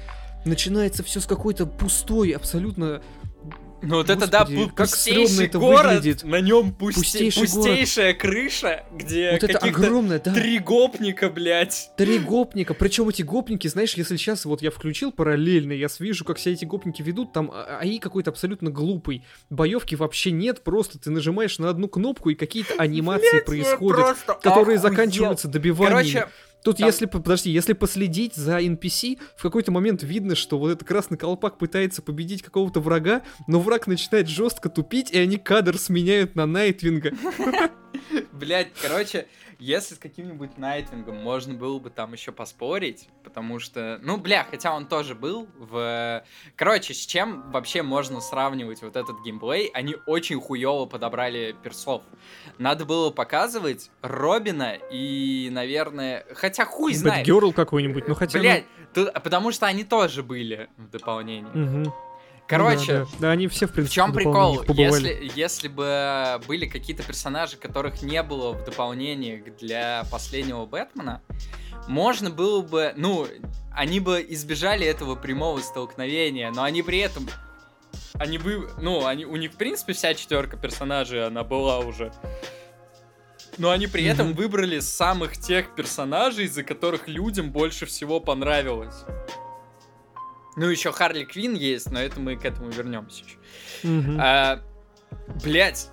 Начинается 0.45 1.03
все 1.03 1.20
с 1.20 1.26
какой-то 1.26 1.64
пустой, 1.64 2.32
абсолютно 2.32 3.01
ну 3.85 3.97
вот 3.97 4.11
это 4.11 4.26
да, 4.26 4.47
как 4.74 4.89
пустейший 4.89 5.47
это 5.47 5.59
город, 5.59 5.87
выглядит. 5.87 6.24
на 6.24 6.41
нем 6.41 6.72
пусте... 6.72 7.01
пустейший 7.01 7.43
пустейшая 7.43 8.12
город. 8.12 8.20
крыша, 8.20 8.85
где 8.93 9.32
вот 9.32 9.45
это 9.45 9.59
огромное, 9.59 10.18
да. 10.18 10.32
три 10.32 10.59
гопника, 10.59 11.30
блядь. 11.30 11.91
Три 11.97 12.18
гопника, 12.18 12.74
причем 12.74 13.09
эти 13.09 13.22
гопники, 13.22 13.68
знаешь, 13.68 13.95
если 13.95 14.16
сейчас 14.16 14.45
вот 14.45 14.62
я 14.62 14.70
включил 14.70 15.12
параллельно, 15.12 15.72
я 15.72 15.89
вижу, 15.99 16.24
как 16.24 16.39
все 16.39 16.53
эти 16.53 16.64
гопники 16.64 17.03
ведут, 17.03 17.32
там 17.32 17.53
АИ 17.53 17.99
какой-то 17.99 18.30
абсолютно 18.30 18.70
глупый, 18.70 19.24
боевки 19.51 19.95
вообще 19.95 20.30
нет, 20.30 20.62
просто 20.62 20.99
ты 20.99 21.11
нажимаешь 21.11 21.59
на 21.59 21.70
одну 21.70 21.89
кнопку 21.89 22.30
и 22.30 22.35
какие-то 22.35 22.74
анимации 22.74 23.41
происходят, 23.41 24.16
которые 24.43 24.78
заканчиваются 24.78 25.49
добиванием. 25.49 25.95
Короче, 25.95 26.28
Тут, 26.64 26.78
Там... 26.78 26.86
если, 26.86 27.04
подожди, 27.04 27.50
если 27.50 27.74
последить 27.74 28.34
за 28.34 28.58
NPC, 28.58 29.20
в 29.36 29.42
какой-то 29.42 29.70
момент 29.70 30.02
видно, 30.02 30.34
что 30.34 30.58
вот 30.58 30.70
этот 30.70 30.88
красный 30.88 31.18
колпак 31.18 31.58
пытается 31.58 32.00
победить 32.00 32.42
какого-то 32.42 32.80
врага, 32.80 33.22
но 33.46 33.60
враг 33.60 33.86
начинает 33.86 34.28
жестко 34.28 34.70
тупить, 34.70 35.10
и 35.10 35.18
они 35.18 35.36
кадр 35.36 35.76
сменяют 35.76 36.34
на 36.34 36.46
Найтвинга. 36.46 37.12
Блять, 38.32 38.68
короче, 38.80 39.26
если 39.64 39.94
с 39.94 39.98
каким-нибудь 39.98 40.58
Найтвингом 40.58 41.16
можно 41.16 41.54
было 41.54 41.78
бы 41.78 41.88
там 41.88 42.12
еще 42.12 42.32
поспорить, 42.32 43.08
потому 43.22 43.58
что, 43.58 43.98
ну, 44.02 44.18
бля, 44.18 44.46
хотя 44.50 44.74
он 44.74 44.86
тоже 44.86 45.14
был 45.14 45.48
в... 45.56 46.22
Короче, 46.54 46.92
с 46.92 47.06
чем 47.06 47.50
вообще 47.50 47.82
можно 47.82 48.20
сравнивать 48.20 48.82
вот 48.82 48.96
этот 48.96 49.22
геймплей? 49.24 49.68
Они 49.68 49.96
очень 50.06 50.38
хуево 50.38 50.84
подобрали 50.84 51.56
персов. 51.62 52.02
Надо 52.58 52.84
было 52.84 53.10
показывать 53.10 53.90
Робина 54.02 54.76
и, 54.90 55.48
наверное... 55.50 56.26
Хотя 56.34 56.66
хуй 56.66 56.92
знает. 56.92 57.26
Бэтгерл 57.26 57.54
какой-нибудь, 57.54 58.06
ну 58.06 58.14
хотя 58.14 58.38
бы... 58.38 58.42
Блядь, 58.42 58.66
тут... 58.92 59.14
потому 59.14 59.50
что 59.50 59.64
они 59.64 59.84
тоже 59.84 60.22
были 60.22 60.68
в 60.76 60.90
дополнении. 60.90 61.84
Угу. 61.84 61.94
Короче, 62.47 62.99
ну, 62.99 63.05
да, 63.05 63.05
да. 63.05 63.18
да, 63.20 63.30
они 63.30 63.49
все 63.49 63.66
в 63.66 63.72
принципе. 63.72 63.90
В 63.90 63.95
чем 63.95 64.12
прикол? 64.12 64.62
Если, 64.68 65.32
если 65.34 65.68
бы 65.68 66.40
были 66.47 66.66
какие-то 66.66 67.03
персонажи, 67.03 67.57
которых 67.57 68.03
не 68.03 68.22
было 68.22 68.53
в 68.53 68.64
дополнении 68.64 69.42
для 69.61 70.05
последнего 70.11 70.66
Бэтмена, 70.66 71.22
можно 71.88 72.30
было 72.30 72.61
бы, 72.61 72.92
ну, 72.97 73.26
они 73.72 74.01
бы 74.01 74.24
избежали 74.28 74.86
этого 74.86 75.14
прямого 75.14 75.59
столкновения, 75.61 76.51
но 76.51 76.62
они 76.62 76.82
при 76.82 76.99
этом, 76.99 77.28
они 78.14 78.38
бы, 78.38 78.70
ну, 78.80 79.07
они, 79.07 79.24
у 79.24 79.36
них 79.36 79.53
в 79.53 79.57
принципе 79.57 79.92
вся 79.95 80.14
четверка 80.14 80.57
персонажей, 80.57 81.26
она 81.26 81.45
была 81.45 81.78
уже. 81.78 82.12
Но 83.57 83.70
они 83.70 83.86
при 83.86 84.05
mm-hmm. 84.05 84.12
этом 84.12 84.32
выбрали 84.34 84.80
самых 84.80 85.38
тех 85.38 85.74
персонажей, 85.74 86.47
из-за 86.47 86.62
которых 86.62 87.09
людям 87.09 87.53
больше 87.53 87.86
всего 87.86 88.20
понравилось. 88.20 89.05
Ну, 90.57 90.68
еще 90.68 90.92
Харли 90.92 91.24
Квин 91.24 91.55
есть, 91.55 91.90
но 91.90 92.00
это 92.00 92.20
мы 92.20 92.36
к 92.36 92.44
этому 92.44 92.70
вернемся 92.70 93.24
еще. 93.24 93.38
Mm-hmm. 93.82 94.18
А, 94.20 94.61
блять, 95.42 95.90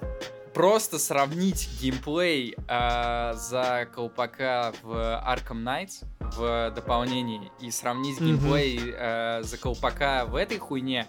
просто 0.53 0.99
сравнить 0.99 1.69
геймплей 1.79 2.55
а, 2.67 3.33
за 3.33 3.87
колпака 3.93 4.73
в 4.83 4.93
Arkham 4.93 5.63
Knights 5.63 6.05
в 6.19 6.71
дополнении 6.75 7.51
и 7.59 7.71
сравнить 7.71 8.19
mm-hmm. 8.19 8.25
геймплей 8.25 8.93
а, 8.95 9.41
за 9.43 9.57
колпака 9.57 10.25
в 10.25 10.35
этой 10.35 10.59
хуйне. 10.59 11.07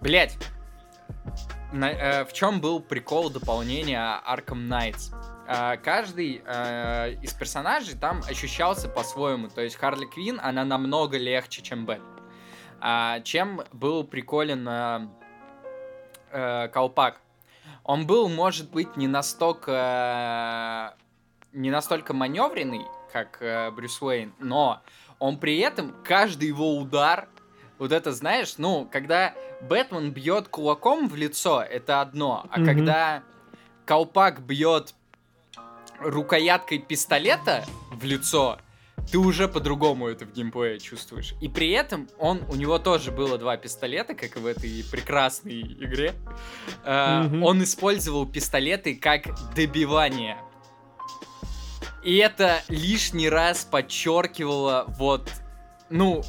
Блять, 0.00 0.38
на, 1.72 1.88
а, 1.90 2.24
в 2.24 2.32
чем 2.32 2.60
был 2.60 2.80
прикол 2.80 3.30
дополнения 3.30 4.22
Arkham 4.26 4.68
Knights? 4.68 5.14
Uh, 5.50 5.76
каждый 5.78 6.42
uh, 6.46 7.20
из 7.22 7.32
персонажей 7.32 7.98
там 7.98 8.22
ощущался 8.28 8.88
по-своему. 8.88 9.48
То 9.48 9.62
есть 9.62 9.74
Харли 9.74 10.04
Квин, 10.04 10.38
она 10.40 10.64
намного 10.64 11.18
легче, 11.18 11.60
чем 11.60 11.86
Бэтмен. 11.86 12.06
А, 12.80 13.20
чем 13.20 13.62
был 13.72 14.04
приколен 14.04 14.66
э, 14.68 15.08
э, 16.32 16.68
колпак? 16.68 17.20
Он 17.84 18.06
был, 18.06 18.28
может 18.28 18.70
быть, 18.70 18.96
не 18.96 19.08
настолько 19.08 20.94
не 21.52 21.70
настолько 21.70 22.14
маневренный, 22.14 22.86
как 23.12 23.38
э, 23.40 23.70
Брюс 23.70 24.00
Уэйн, 24.00 24.32
но 24.38 24.80
он 25.18 25.38
при 25.38 25.58
этом 25.58 25.94
каждый 26.04 26.48
его 26.48 26.76
удар, 26.76 27.28
вот 27.78 27.92
это 27.92 28.12
знаешь, 28.12 28.54
ну, 28.58 28.88
когда 28.90 29.34
Бэтмен 29.62 30.12
бьет 30.12 30.48
кулаком 30.48 31.08
в 31.08 31.16
лицо, 31.16 31.62
это 31.62 32.00
одно, 32.00 32.46
а 32.50 32.60
mm-hmm. 32.60 32.64
когда 32.64 33.22
колпак 33.84 34.40
бьет 34.40 34.94
рукояткой 35.98 36.78
пистолета 36.78 37.64
в 37.90 38.04
лицо, 38.04 38.58
ты 39.10 39.18
уже 39.18 39.48
по-другому 39.48 40.08
это 40.08 40.24
в 40.24 40.32
геймплее 40.32 40.78
чувствуешь. 40.78 41.34
И 41.40 41.48
при 41.48 41.70
этом 41.70 42.08
он, 42.18 42.42
у 42.48 42.56
него 42.56 42.78
тоже 42.78 43.10
было 43.10 43.38
два 43.38 43.56
пистолета, 43.56 44.14
как 44.14 44.36
и 44.36 44.40
в 44.40 44.46
этой 44.46 44.84
прекрасной 44.90 45.60
игре. 45.60 46.14
Mm-hmm. 46.84 47.42
Он 47.42 47.62
использовал 47.62 48.26
пистолеты 48.26 48.96
как 48.96 49.22
добивание. 49.54 50.38
И 52.02 52.16
это 52.16 52.62
лишний 52.68 53.28
раз 53.28 53.64
подчеркивало 53.64 54.86
вот, 54.88 55.30
ну, 55.90 56.22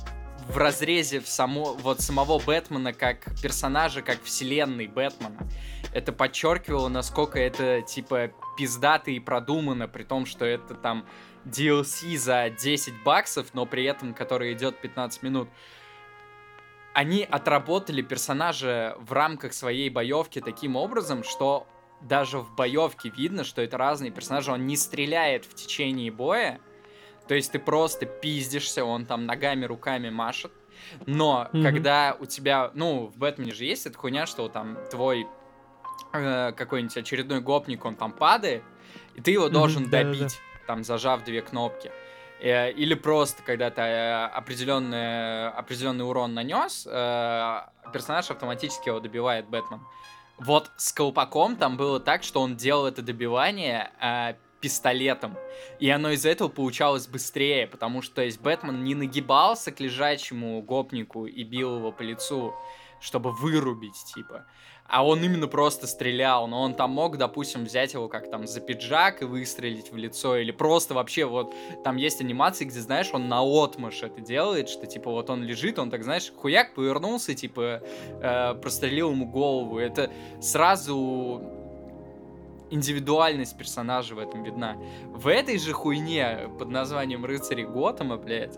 в 0.49 0.57
разрезе 0.57 1.19
в 1.19 1.27
само, 1.27 1.75
вот 1.75 2.01
самого 2.01 2.39
Бэтмена 2.39 2.93
как 2.93 3.25
персонажа, 3.41 4.01
как 4.01 4.21
вселенной 4.23 4.87
Бэтмена. 4.87 5.47
Это 5.93 6.11
подчеркивало, 6.11 6.89
насколько 6.89 7.39
это, 7.39 7.81
типа, 7.81 8.31
пиздато 8.57 9.11
и 9.11 9.19
продумано, 9.19 9.87
при 9.87 10.03
том, 10.03 10.25
что 10.25 10.45
это 10.45 10.73
там 10.73 11.05
DLC 11.45 12.17
за 12.17 12.49
10 12.49 13.03
баксов, 13.03 13.53
но 13.53 13.65
при 13.65 13.83
этом 13.85 14.13
который 14.13 14.53
идет 14.53 14.79
15 14.79 15.23
минут. 15.23 15.49
Они 16.93 17.23
отработали 17.23 18.01
персонажа 18.01 18.95
в 18.99 19.13
рамках 19.13 19.53
своей 19.53 19.89
боевки 19.89 20.41
таким 20.41 20.75
образом, 20.75 21.23
что 21.23 21.65
даже 22.01 22.39
в 22.39 22.53
боевке 22.55 23.09
видно, 23.09 23.43
что 23.43 23.61
это 23.61 23.77
разные 23.77 24.11
персонажи. 24.11 24.51
Он 24.51 24.65
не 24.65 24.75
стреляет 24.75 25.45
в 25.45 25.53
течение 25.53 26.11
боя, 26.11 26.59
То 27.27 27.35
есть 27.35 27.51
ты 27.51 27.59
просто 27.59 28.05
пиздишься, 28.07 28.83
он 28.83 29.05
там 29.05 29.25
ногами, 29.25 29.63
руками 29.65 30.09
машет. 30.09 30.51
Но 31.05 31.47
Мгм. 31.53 31.63
когда 31.63 32.17
у 32.19 32.25
тебя, 32.25 32.71
ну, 32.73 33.05
в 33.07 33.17
Бэтмене 33.17 33.53
же 33.53 33.63
есть 33.63 33.85
эта 33.85 33.97
хуйня, 33.97 34.25
что 34.25 34.49
там 34.49 34.77
твой 34.89 35.27
э, 36.13 36.51
какой-нибудь 36.51 36.97
очередной 36.97 37.39
гопник, 37.39 37.85
он 37.85 37.95
там 37.95 38.11
падает, 38.11 38.63
и 39.15 39.21
ты 39.21 39.31
его 39.31 39.45
Мгм, 39.45 39.53
должен 39.53 39.89
добить, 39.89 40.41
там 40.71 40.85
зажав 40.85 41.25
две 41.25 41.41
кнопки. 41.41 41.91
Э, 42.39 42.71
Или 42.71 42.93
просто, 42.93 43.43
когда 43.43 43.69
ты 43.69 43.81
э, 43.81 44.25
определенный, 44.27 45.49
определенный 45.49 46.05
урон 46.05 46.33
нанес, 46.33 46.87
э, 46.89 47.61
персонаж 47.91 48.31
автоматически 48.31 48.87
его 48.87 49.01
добивает 49.01 49.49
Бэтмен. 49.49 49.81
Вот 50.37 50.71
с 50.77 50.93
колпаком 50.93 51.57
там 51.57 51.75
было 51.75 51.99
так, 51.99 52.23
что 52.23 52.39
он 52.39 52.55
делал 52.55 52.87
это 52.87 53.01
добивание 53.01 53.91
пистолетом. 54.61 55.35
И 55.79 55.89
оно 55.89 56.11
из-за 56.11 56.29
этого 56.29 56.47
получалось 56.47 57.05
быстрее, 57.05 57.67
потому 57.67 58.01
что 58.01 58.15
то 58.15 58.21
есть 58.21 58.39
Бэтмен 58.39 58.81
не 58.83 58.95
нагибался 58.95 59.71
к 59.73 59.81
лежачему 59.81 60.61
гопнику 60.61 61.25
и 61.25 61.43
бил 61.43 61.79
его 61.79 61.91
по 61.91 62.01
лицу, 62.01 62.55
чтобы 63.01 63.31
вырубить, 63.31 64.05
типа. 64.15 64.45
А 64.87 65.05
он 65.05 65.23
именно 65.23 65.47
просто 65.47 65.87
стрелял, 65.87 66.47
но 66.47 66.61
он 66.61 66.73
там 66.73 66.91
мог, 66.91 67.17
допустим, 67.17 67.63
взять 67.63 67.93
его 67.93 68.09
как 68.09 68.29
там 68.29 68.45
за 68.45 68.59
пиджак 68.59 69.21
и 69.21 69.25
выстрелить 69.25 69.91
в 69.91 69.95
лицо, 69.95 70.37
или 70.37 70.51
просто 70.51 70.93
вообще 70.93 71.25
вот 71.25 71.53
там 71.83 71.95
есть 71.95 72.21
анимации, 72.21 72.65
где, 72.65 72.79
знаешь, 72.81 73.09
он 73.13 73.29
на 73.29 73.41
отмаш 73.41 74.03
это 74.03 74.19
делает, 74.21 74.69
что 74.69 74.87
типа 74.87 75.09
вот 75.09 75.29
он 75.29 75.43
лежит, 75.43 75.79
он 75.79 75.89
так, 75.89 76.03
знаешь, 76.03 76.31
хуяк 76.35 76.75
повернулся, 76.75 77.33
типа 77.33 77.81
э, 78.21 78.53
прострелил 78.55 79.11
ему 79.11 79.25
голову. 79.27 79.79
Это 79.79 80.11
сразу 80.41 81.41
индивидуальность 82.69 83.57
персонажа 83.57 84.15
в 84.15 84.19
этом 84.19 84.43
видна. 84.43 84.75
В 85.05 85.27
этой 85.27 85.57
же 85.57 85.73
хуйне 85.73 86.49
под 86.59 86.69
названием 86.69 87.25
Рыцари 87.25 87.63
Готэма, 87.63 88.17
блядь, 88.17 88.57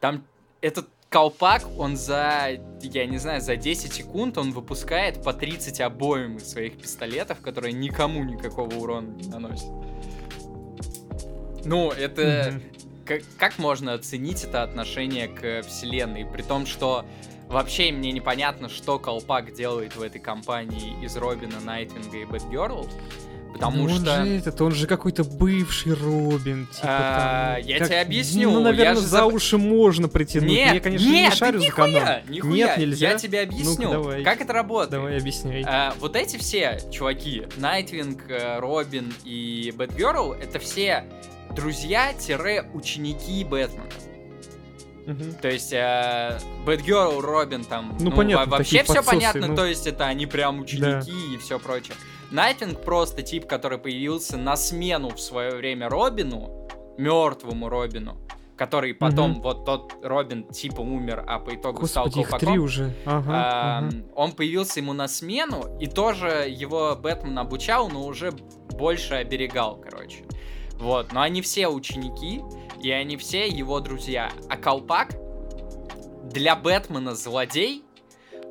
там 0.00 0.24
этот 0.60 0.88
колпак, 1.12 1.64
он 1.76 1.96
за, 1.96 2.58
я 2.80 3.06
не 3.06 3.18
знаю, 3.18 3.40
за 3.40 3.56
10 3.56 3.92
секунд 3.92 4.38
он 4.38 4.52
выпускает 4.52 5.22
по 5.22 5.32
30 5.32 5.80
обоим 5.82 6.38
из 6.38 6.50
своих 6.50 6.78
пистолетов, 6.78 7.40
которые 7.40 7.74
никому 7.74 8.24
никакого 8.24 8.74
урона 8.74 9.08
не 9.08 9.28
наносят. 9.28 9.68
Ну, 11.64 11.90
это... 11.90 12.60
Как 13.36 13.58
можно 13.58 13.94
оценить 13.94 14.44
это 14.44 14.62
отношение 14.62 15.28
к 15.28 15.62
вселенной? 15.66 16.24
При 16.24 16.42
том, 16.42 16.66
что 16.66 17.04
вообще 17.48 17.92
мне 17.92 18.12
непонятно, 18.12 18.68
что 18.68 18.98
Колпак 18.98 19.52
делает 19.52 19.96
в 19.96 20.02
этой 20.02 20.20
компании 20.20 21.04
из 21.04 21.16
Робина, 21.16 21.60
Найтвинга 21.60 22.18
и 22.18 22.24
Бэтгерл. 22.24 22.88
Потому 23.52 23.84
Ну, 23.86 23.94
он 23.94 24.00
что... 24.00 24.24
же 24.24 24.36
этот, 24.38 24.60
он 24.60 24.72
же 24.74 24.86
какой-то 24.86 25.24
бывший 25.24 25.92
Робин, 25.94 26.66
типа 26.68 26.86
А, 26.88 27.54
там, 27.56 27.66
я 27.68 27.78
как- 27.78 27.88
тебе 27.88 28.00
объясню, 28.00 28.50
Ну, 28.50 28.58
я 28.58 28.64
наверное, 28.64 28.94
же 29.00 29.06
за 29.06 29.24
уши 29.26 29.58
можно 29.58 30.08
притянуть. 30.08 30.50
Нет, 30.50 30.74
я, 30.74 30.80
конечно, 30.80 31.04
нет, 31.04 31.14
не 31.14 31.28
да 31.28 31.34
шарю 31.36 31.58
за 31.60 31.66
нихуя, 31.66 32.00
канал. 32.00 32.14
нихуя. 32.28 32.52
Нет, 32.54 32.78
нельзя. 32.78 33.10
Я 33.10 33.18
тебе 33.18 33.40
объясню, 33.42 33.88
Ну-ка, 33.88 33.92
давай. 33.92 34.24
как 34.24 34.40
это 34.40 34.52
работает. 34.52 34.90
Давай, 34.90 35.18
объясняй. 35.18 35.62
А, 35.66 35.94
вот 36.00 36.16
эти 36.16 36.38
все 36.38 36.80
чуваки, 36.90 37.44
Найтвинг, 37.58 38.22
э, 38.30 38.58
Робин 38.58 39.12
и 39.24 39.72
Бэтгерл, 39.76 40.32
это 40.32 40.58
все 40.58 41.04
друзья-ученики 41.54 43.44
Бэтмена. 43.44 43.84
Мгм. 45.06 45.34
То 45.42 45.48
есть 45.50 45.72
э, 45.72 46.38
Бэтгерл, 46.64 47.20
Робин 47.20 47.64
там, 47.64 47.96
Ну, 48.00 48.12
понятно, 48.12 48.46
во- 48.46 48.58
вообще 48.58 48.84
все 48.84 48.94
подсосы, 48.94 49.10
понятно, 49.10 49.48
ну. 49.48 49.56
то 49.56 49.64
есть 49.66 49.86
это 49.88 50.06
они 50.06 50.26
прям 50.26 50.60
ученики 50.60 51.34
и 51.34 51.38
все 51.38 51.58
прочее. 51.58 51.94
Найтвинг 52.32 52.80
просто 52.82 53.22
тип, 53.22 53.46
который 53.46 53.78
появился 53.78 54.36
на 54.36 54.56
смену 54.56 55.10
в 55.10 55.20
свое 55.20 55.54
время 55.54 55.88
Робину, 55.88 56.66
мертвому 56.98 57.68
Робину, 57.68 58.16
который 58.56 58.94
потом, 58.94 59.32
Мгм. 59.32 59.42
вот 59.42 59.64
тот 59.64 59.94
Робин 60.02 60.48
типа 60.48 60.80
умер, 60.80 61.24
а 61.26 61.38
по 61.38 61.54
итогу 61.54 61.86
стал 61.86 62.04
Господи, 62.04 62.22
их 62.22 62.28
колпаком. 62.30 62.48
три 62.54 62.58
уже. 62.58 62.94
Ага, 63.04 63.30
А, 63.32 63.78
ага. 63.78 63.96
Он 64.14 64.32
появился 64.32 64.80
ему 64.80 64.92
на 64.94 65.08
смену, 65.08 65.76
и 65.78 65.86
тоже 65.86 66.46
его 66.48 66.96
Бэтмен 66.96 67.38
обучал, 67.38 67.88
но 67.88 68.04
уже 68.06 68.32
больше 68.70 69.14
оберегал, 69.14 69.76
короче. 69.76 70.24
Вот, 70.78 71.12
но 71.12 71.20
они 71.20 71.42
все 71.42 71.68
ученики, 71.68 72.40
и 72.82 72.90
они 72.90 73.16
все 73.16 73.46
его 73.46 73.78
друзья. 73.80 74.30
А 74.48 74.56
Колпак 74.56 75.14
для 76.24 76.56
Бэтмена 76.56 77.14
злодей, 77.14 77.84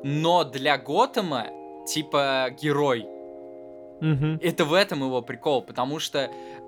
но 0.04 0.44
для 0.44 0.78
Готэма 0.78 1.46
типа 1.86 2.48
герой. 2.60 3.06
Мгм. 4.02 4.40
Это 4.42 4.64
в 4.64 4.74
этом 4.74 5.04
его 5.04 5.22
прикол, 5.22 5.62
потому 5.62 6.00
что 6.00 6.18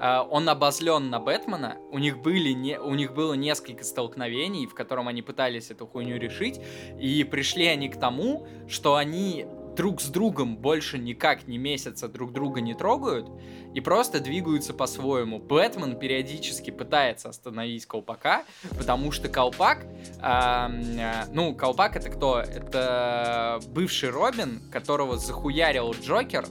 э, 0.01 0.19
он 0.31 0.49
обозлен 0.49 1.11
на 1.11 1.19
Бэтмена. 1.19 1.79
У 1.91 1.99
них 1.99 2.23
были 2.23 2.51
не, 2.51 2.79
у 2.79 2.95
них 2.95 3.13
было 3.13 3.35
несколько 3.35 3.83
столкновений, 3.83 4.67
в 4.67 4.75
котором 4.75 5.09
они 5.09 5.21
пытались 5.21 5.73
эту 5.73 5.87
хуйню 5.89 6.17
решить, 6.17 6.61
и 6.99 7.25
пришли 7.25 7.67
они 7.67 7.89
к 7.89 7.99
тому, 7.99 8.47
что 8.69 8.95
они 8.95 9.47
друг 9.75 10.01
с 10.01 10.07
другом 10.07 10.57
больше 10.57 10.99
никак 10.99 11.49
не 11.49 11.59
месяца 11.59 12.07
друг 12.09 12.33
друга 12.33 12.61
не 12.61 12.75
трогают 12.75 13.29
и 13.75 13.81
просто 13.81 14.21
двигаются 14.21 14.73
по-своему. 14.73 15.41
Бэтмен 15.41 15.99
периодически 15.99 16.71
пытается 16.71 17.31
остановить 17.31 17.85
Колпака, 17.87 18.45
потому 18.79 19.11
что 19.11 19.29
Колпак, 19.29 19.85
ам, 20.21 20.81
э, 20.97 21.25
ну, 21.33 21.53
Колпак 21.57 21.97
это 21.97 22.11
кто? 22.11 22.39
Это 22.39 23.59
бывший 23.71 24.11
Робин, 24.11 24.63
которого 24.71 25.17
захуярил 25.17 25.93
Джокер, 26.01 26.47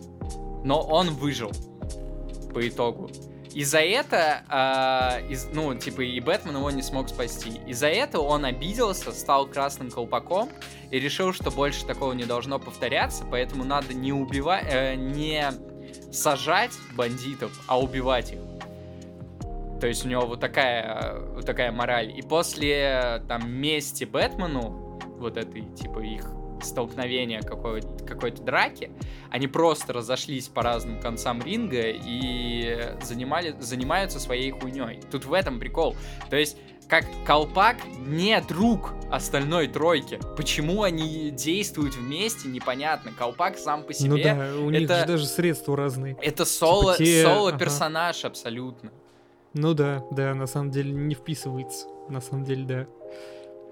но 0.64 0.82
он 0.82 1.09
выжил 1.09 1.51
по 2.53 2.68
итогу. 2.68 3.09
И 3.53 3.64
за 3.64 3.82
это, 3.82 4.43
а, 4.49 5.20
из- 5.30 5.47
ну, 5.53 5.76
типа, 5.76 6.01
и 6.01 6.20
Бэтмен 6.20 6.55
его 6.55 6.72
не 6.72 6.82
смог 6.82 7.07
спасти. 7.09 7.59
И 7.68 7.74
за 7.74 7.88
это 7.88 8.20
он 8.20 8.45
обиделся, 8.45 9.11
стал 9.11 9.45
красным 9.45 9.91
колпаком 9.91 10.49
и 10.89 10.99
решил, 10.99 11.34
что 11.34 11.51
больше 11.51 11.86
такого 11.86 12.14
не 12.14 12.24
должно 12.24 12.57
повторяться, 12.57 13.26
поэтому 13.30 13.64
надо 13.64 13.93
не 13.93 14.11
убивать, 14.11 14.97
не 14.97 15.45
сажать 16.11 16.72
бандитов, 16.95 17.51
а 17.68 17.80
убивать 17.80 18.32
их. 18.32 18.39
То 19.80 19.88
есть 19.88 20.05
у 20.05 20.07
него 20.07 20.26
вот 20.26 20.39
такая, 20.39 20.84
э, 20.84 21.34
вот 21.36 21.45
такая 21.45 21.72
мораль. 21.72 22.18
И 22.18 22.22
после 22.22 23.22
там 23.28 23.51
мести 23.51 24.05
Бэтмену, 24.05 24.99
вот 25.20 25.38
этой, 25.38 25.64
типа, 25.76 25.99
их 25.99 26.32
столкновения 26.64 27.41
какой-то 27.41 28.03
какой-то 28.05 28.41
драки, 28.43 28.91
они 29.30 29.47
просто 29.47 29.93
разошлись 29.93 30.47
по 30.47 30.61
разным 30.61 30.99
концам 30.99 31.41
ринга 31.41 31.84
и 31.89 32.95
занимали, 33.01 33.55
занимаются 33.59 34.20
своей 34.20 34.51
хуйней. 34.51 34.99
Тут 35.11 35.26
в 35.26 35.34
этом 35.34 35.59
прикол. 35.59 35.95
То 36.30 36.36
есть, 36.36 36.57
как 36.89 37.05
Колпак 37.26 37.78
не 38.05 38.39
друг 38.41 38.93
остальной 39.09 39.68
тройки. 39.68 40.20
Почему 40.38 40.84
они 40.84 41.32
действуют 41.32 41.95
вместе, 41.95 42.49
непонятно. 42.49 43.11
Колпак 43.18 43.57
сам 43.57 43.84
по 43.84 43.93
себе 43.93 44.09
Ну 44.09 44.18
да, 44.22 44.55
у 44.61 44.70
них 44.70 44.84
это- 44.84 44.99
же 45.01 45.05
даже 45.05 45.26
средства 45.26 45.78
разные. 45.78 46.18
это 46.22 46.45
соло, 46.45 46.93
Типа 46.97 47.05
те- 47.05 47.24
соло 47.24 47.49
ага. 47.49 47.57
персонаж 47.59 48.26
абсолютно. 48.26 48.91
Ну 49.53 49.74
да, 49.74 50.03
да, 50.11 50.34
на 50.36 50.45
самом 50.47 50.72
деле 50.72 50.91
не 50.91 51.16
вписывается. 51.16 51.88
На 52.09 52.20
самом 52.22 52.43
деле, 52.43 52.66
да. 52.66 52.88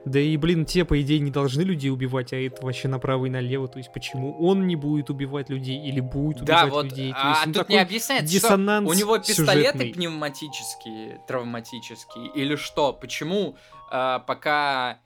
Да 0.04 0.20
и, 0.20 0.36
блин, 0.38 0.66
те, 0.66 0.84
по 0.84 1.00
идее, 1.00 1.20
не 1.20 1.30
должны 1.30 1.62
людей 1.62 1.92
убивать, 1.92 2.34
а 2.34 2.38
это 2.38 2.66
вообще 2.66 2.88
направо 2.88 3.28
и 3.28 3.30
налево. 3.30 3.68
То 3.68 3.78
есть, 3.78 3.94
почему 3.94 4.36
он 4.40 4.66
не 4.66 4.76
будет 4.76 5.10
убивать 5.12 5.50
людей 5.50 5.78
или 5.80 6.00
будет 6.00 6.44
Да, 6.44 6.64
убивать 6.64 6.72
вот, 6.74 6.86
людей? 6.86 7.12
То 7.12 7.18
а 7.22 7.30
есть, 7.30 7.46
ну, 7.46 7.54
тут 7.54 7.70
не 7.70 7.78
объясняется, 7.80 8.38
что 8.40 8.56
у 8.56 8.94
него 8.94 9.18
пистолеты 9.20 9.78
сюжетный. 9.78 9.94
пневматические, 9.94 11.22
травматические, 11.28 12.32
или 12.34 12.56
что? 12.56 12.94
Почему 12.94 13.56
а, 13.92 14.20
пока 14.20 15.00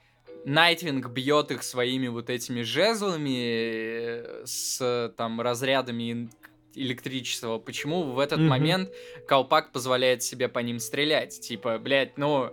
Найтвинг 0.45 1.09
бьет 1.09 1.51
их 1.51 1.63
своими 1.63 2.07
вот 2.07 2.29
этими 2.29 2.61
жезлами 2.61 3.35
э, 3.37 4.43
с 4.45 5.13
там 5.17 5.41
разрядами 5.41 6.29
электричества, 6.75 7.57
почему 7.57 8.03
в 8.03 8.19
этот 8.19 8.39
Мгм. 8.39 8.49
момент 8.49 8.89
Колпак 9.27 9.71
позволяет 9.71 10.23
себе 10.23 10.47
по 10.47 10.59
ним 10.59 10.79
стрелять? 10.79 11.39
Типа, 11.41 11.79
блядь, 11.79 12.17
ну... 12.17 12.51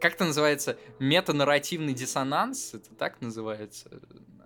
Как 0.00 0.14
это 0.14 0.24
называется? 0.24 0.76
Метанарративный 0.98 1.92
диссонанс? 1.92 2.74
Это 2.74 2.94
так 2.94 3.20
называется? 3.20 3.90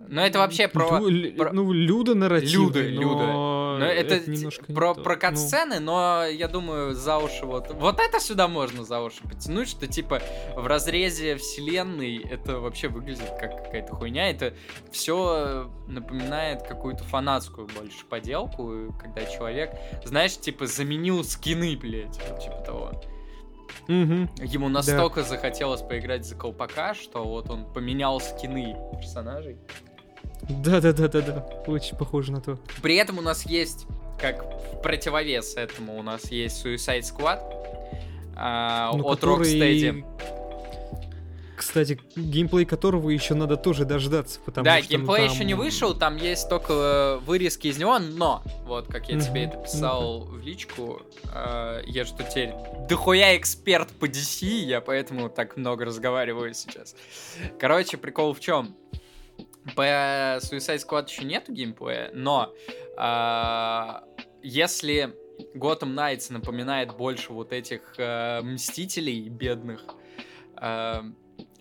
Но 0.07 0.25
это 0.25 0.39
вообще 0.39 0.67
про... 0.67 0.99
Лю- 0.99 1.07
лю- 1.09 1.37
про- 1.37 1.53
Ну, 1.53 1.71
Люда 1.71 2.13
нарративный, 2.13 2.89
Люда, 2.89 3.01
Люда. 3.01 3.27
но 3.27 3.77
Ну, 3.79 3.85
это, 3.85 4.15
это 4.15 4.29
немножко 4.29 4.65
не 4.67 4.75
про, 4.75 4.93
про 4.95 5.13
Ну, 5.15 5.19
катсцены, 5.21 5.79
но 5.79 6.25
я 6.25 6.47
думаю, 6.49 6.93
за 6.93 7.17
уши 7.19 7.45
вот... 7.45 7.71
Вот 7.71 7.99
это 8.01 8.19
сюда 8.19 8.47
можно 8.49 8.83
за 8.83 8.99
уши 8.99 9.23
потянуть, 9.23 9.69
что 9.69 9.87
типа 9.87 10.21
в 10.57 10.67
разрезе 10.67 11.37
вселенной 11.37 12.17
это 12.17 12.59
вообще 12.59 12.89
выглядит 12.89 13.29
как 13.39 13.63
какая-то 13.63 13.95
хуйня. 13.95 14.29
Это 14.29 14.53
все 14.91 15.71
напоминает 15.87 16.63
какую-то 16.63 17.03
фанатскую 17.05 17.67
больше 17.67 18.05
поделку, 18.09 18.93
когда 18.99 19.25
человек, 19.25 19.71
знаешь, 20.03 20.37
типа 20.37 20.67
заменил 20.67 21.23
скины, 21.23 21.77
блядь, 21.77 22.19
типа 22.41 22.61
того. 22.65 23.01
Мгм. 23.87 24.29
Ему 24.41 24.69
настолько 24.69 25.23
захотелось 25.23 25.81
поиграть 25.81 26.25
за 26.25 26.35
колпака, 26.35 26.93
что 26.93 27.23
вот 27.23 27.49
он 27.49 27.65
поменял 27.73 28.19
скины 28.19 28.75
персонажей. 28.99 29.57
Да-да-да-да-да, 30.49 31.45
очень 31.67 31.95
похоже 31.97 32.31
на 32.31 32.41
то. 32.41 32.57
При 32.81 32.95
этом 32.95 33.17
у 33.17 33.21
нас 33.21 33.45
есть, 33.45 33.85
как 34.19 34.43
в 34.43 34.81
противовес 34.81 35.55
этому, 35.55 35.97
у 35.97 36.03
нас 36.03 36.31
есть 36.31 36.65
Suicide 36.65 37.01
Squad. 37.01 37.39
а, 38.35 38.91
Ну, 38.95 39.05
от 39.07 39.19
который- 39.19 39.45
Rocksteady. 39.59 40.42
Кстати, 41.55 41.99
геймплей 42.15 42.65
которого 42.65 43.09
еще 43.09 43.33
надо 43.35 43.57
тоже 43.57 43.85
дождаться, 43.85 44.39
потому 44.43 44.65
Да, 44.65 44.81
что... 44.81 44.91
ну, 44.91 44.97
геймплей 44.97 45.25
там- 45.27 45.35
еще 45.35 45.45
не 45.45 45.53
вышел, 45.53 45.93
там 45.93 46.17
есть 46.17 46.49
только 46.49 47.19
вырезки 47.25 47.67
из 47.67 47.77
него, 47.77 47.99
но, 47.99 48.41
вот 48.65 48.87
как 48.87 49.09
я 49.09 49.19
тебе 49.19 49.43
это 49.45 49.57
писал 49.57 50.25
в 50.25 50.41
личку, 50.41 51.01
э, 51.33 51.81
я 51.85 52.03
же 52.05 52.13
тут 52.13 52.29
теперь 52.29 52.53
дохуя 52.89 53.37
эксперт 53.37 53.89
по 53.91 54.05
DC, 54.05 54.45
я 54.45 54.81
поэтому 54.81 55.29
так 55.29 55.57
много 55.57 55.85
разговариваю 55.85 56.53
сейчас. 56.53 56.95
Короче, 57.59 57.97
прикол 57.97 58.33
в 58.33 58.39
чем? 58.39 58.75
По 59.75 59.81
Suicide 60.41 60.81
Squad 60.85 61.09
еще 61.09 61.23
нету 61.23 61.53
геймплея, 61.53 62.11
но 62.13 62.53
а, 62.97 64.03
если 64.41 65.15
Gotham 65.55 65.95
Knights 65.95 66.31
напоминает 66.31 66.95
больше 66.95 67.31
вот 67.33 67.53
этих 67.53 67.81
э, 67.97 68.41
мстителей 68.41 69.29
бедных, 69.29 69.85
э, 70.61 71.01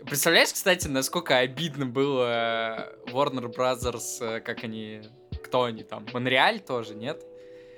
Представляешь, 0.06 0.52
кстати, 0.52 0.88
насколько 0.88 1.38
обидно 1.38 1.86
было 1.86 2.88
э, 3.06 3.10
Warner 3.12 3.54
Brothers, 3.54 4.18
э, 4.20 4.40
как 4.40 4.64
они, 4.64 5.02
кто 5.42 5.64
они 5.64 5.82
там, 5.82 6.06
Монреаль 6.12 6.60
тоже, 6.60 6.94
нет? 6.94 7.22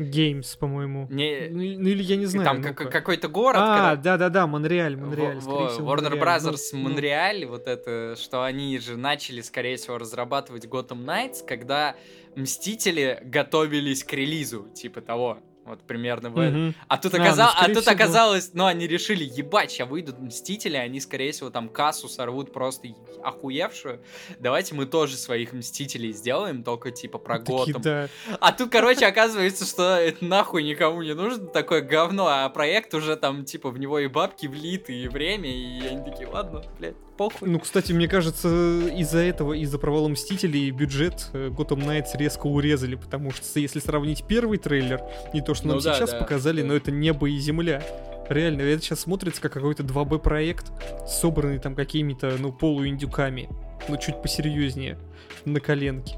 Games, 0.00 0.58
по-моему. 0.58 1.06
Не, 1.08 1.48
Ну, 1.50 1.58
ну 1.82 1.88
или 1.88 2.02
я 2.02 2.16
не 2.16 2.26
знаю. 2.26 2.46
там 2.48 2.60
ну-ка. 2.62 2.74
как- 2.74 2.90
какой-то 2.90 3.28
город, 3.28 3.60
А, 3.62 3.90
когда- 3.94 4.02
да-да-да, 4.16 4.46
Монреаль, 4.48 4.96
Монреаль. 4.96 5.36
во- 5.38 5.68
всего, 5.68 5.94
Warner 5.94 6.02
Монреаль. 6.10 6.18
Brothers, 6.18 6.60
Ну, 6.72 6.78
ну, 6.78 6.88
Монреаль, 6.88 7.46
вот 7.46 7.68
это, 7.68 8.16
что 8.18 8.42
они 8.42 8.76
же 8.80 8.96
начали, 8.96 9.40
скорее 9.40 9.76
всего, 9.76 9.98
разрабатывать 9.98 10.66
Gotham 10.66 11.04
Knights, 11.04 11.46
когда 11.46 11.94
Мстители 12.34 13.20
готовились 13.22 14.02
к 14.02 14.12
релизу, 14.12 14.66
типа 14.74 15.00
того. 15.00 15.38
Вот 15.64 15.80
примерно 15.82 16.28
в 16.30 16.38
этом. 16.38 16.64
мгм. 16.66 16.74
А 16.88 16.98
тут, 16.98 17.14
А, 17.14 17.16
ну, 17.18 17.22
оказа- 17.24 17.46
а 17.48 17.56
скорее 17.56 17.74
тут 17.74 17.82
всего. 17.84 17.94
оказалось, 17.96 18.50
ну, 18.52 18.66
они 18.66 18.86
решили, 18.86 19.24
ебать, 19.24 19.70
сейчас 19.70 19.88
выйдут 19.88 20.18
Мстители, 20.20 20.76
они, 20.76 21.00
скорее 21.00 21.32
всего, 21.32 21.48
там 21.48 21.70
кассу 21.70 22.06
сорвут 22.08 22.52
просто 22.52 22.88
охуевшую. 23.22 24.00
Давайте 24.38 24.74
мы 24.74 24.84
тоже 24.86 25.16
своих 25.16 25.52
Мстителей 25.54 26.12
сделаем, 26.12 26.62
только 26.64 26.90
типа 26.90 27.18
про 27.18 27.38
Готэм. 27.38 27.80
да. 27.80 28.08
А 28.40 28.52
тут, 28.52 28.70
короче, 28.70 29.06
оказывается, 29.06 29.64
что 29.64 29.96
это 29.96 30.22
нахуй 30.24 30.62
никому 30.62 31.00
не 31.02 31.14
нужно, 31.14 31.46
такое 31.46 31.80
говно, 31.80 32.26
а 32.28 32.48
проект 32.50 32.92
уже 32.94 33.16
там, 33.16 33.44
типа, 33.44 33.70
в 33.70 33.78
него 33.78 33.98
и 33.98 34.06
бабки 34.06 34.46
влиты, 34.46 34.92
и 34.94 35.08
время, 35.08 35.48
и 35.50 35.86
они 35.86 36.10
такие, 36.10 36.28
ладно, 36.28 36.62
блядь, 36.78 36.96
похуй. 37.16 37.48
Ну, 37.48 37.58
кстати, 37.58 37.92
мне 37.92 38.08
кажется, 38.08 38.48
из-за 38.96 39.18
этого, 39.18 39.52
из-за 39.54 39.78
провала 39.78 40.08
Мстителей, 40.08 40.70
бюджет 40.70 41.28
э, 41.32 41.48
Gotham 41.48 41.84
Knights 41.84 42.16
резко 42.18 42.46
урезали, 42.46 42.94
потому 42.96 43.30
что 43.30 43.44
если 43.58 43.78
сравнить 43.78 44.24
первый 44.26 44.58
трейлер 44.58 45.02
и 45.32 45.40
то, 45.40 45.54
что 45.54 45.68
нам 45.68 45.76
Ну 45.76 45.82
да, 45.82 45.94
сейчас 45.94 46.10
да, 46.10 46.18
показали, 46.18 46.62
да. 46.62 46.68
ну 46.68 46.74
это 46.74 46.90
небо 46.90 47.28
и 47.28 47.38
земля. 47.38 47.82
Реально, 48.28 48.62
это 48.62 48.82
сейчас 48.82 49.00
смотрится 49.00 49.42
как 49.42 49.52
какой-то 49.52 49.82
2B 49.82 50.18
проект, 50.18 50.72
собранный 51.06 51.58
там 51.58 51.74
какими-то, 51.74 52.36
ну, 52.38 52.52
полуиндюками, 52.52 53.48
ну, 53.88 53.96
чуть 53.98 54.22
посерьезнее, 54.22 54.98
на 55.44 55.60
коленке. 55.60 56.16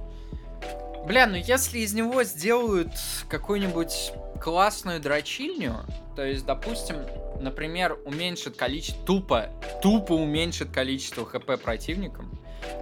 Бля, 1.07 1.29
ну 1.29 1.37
если 1.37 1.79
из 1.79 1.95
него 1.95 2.25
сделают 2.25 2.91
какую-нибудь 3.29 4.13
классную 4.43 5.01
дрочильню, 5.01 5.77
то 6.17 6.25
есть, 6.25 6.45
допустим, 6.45 6.97
например, 7.41 7.97
уменьшит 8.05 8.57
количество, 8.57 9.07
тупо, 9.07 9.51
тупо 9.83 10.15
уменьшит 10.15 10.73
количество 10.73 11.25
хп 11.25 11.63
противникам, 11.63 12.37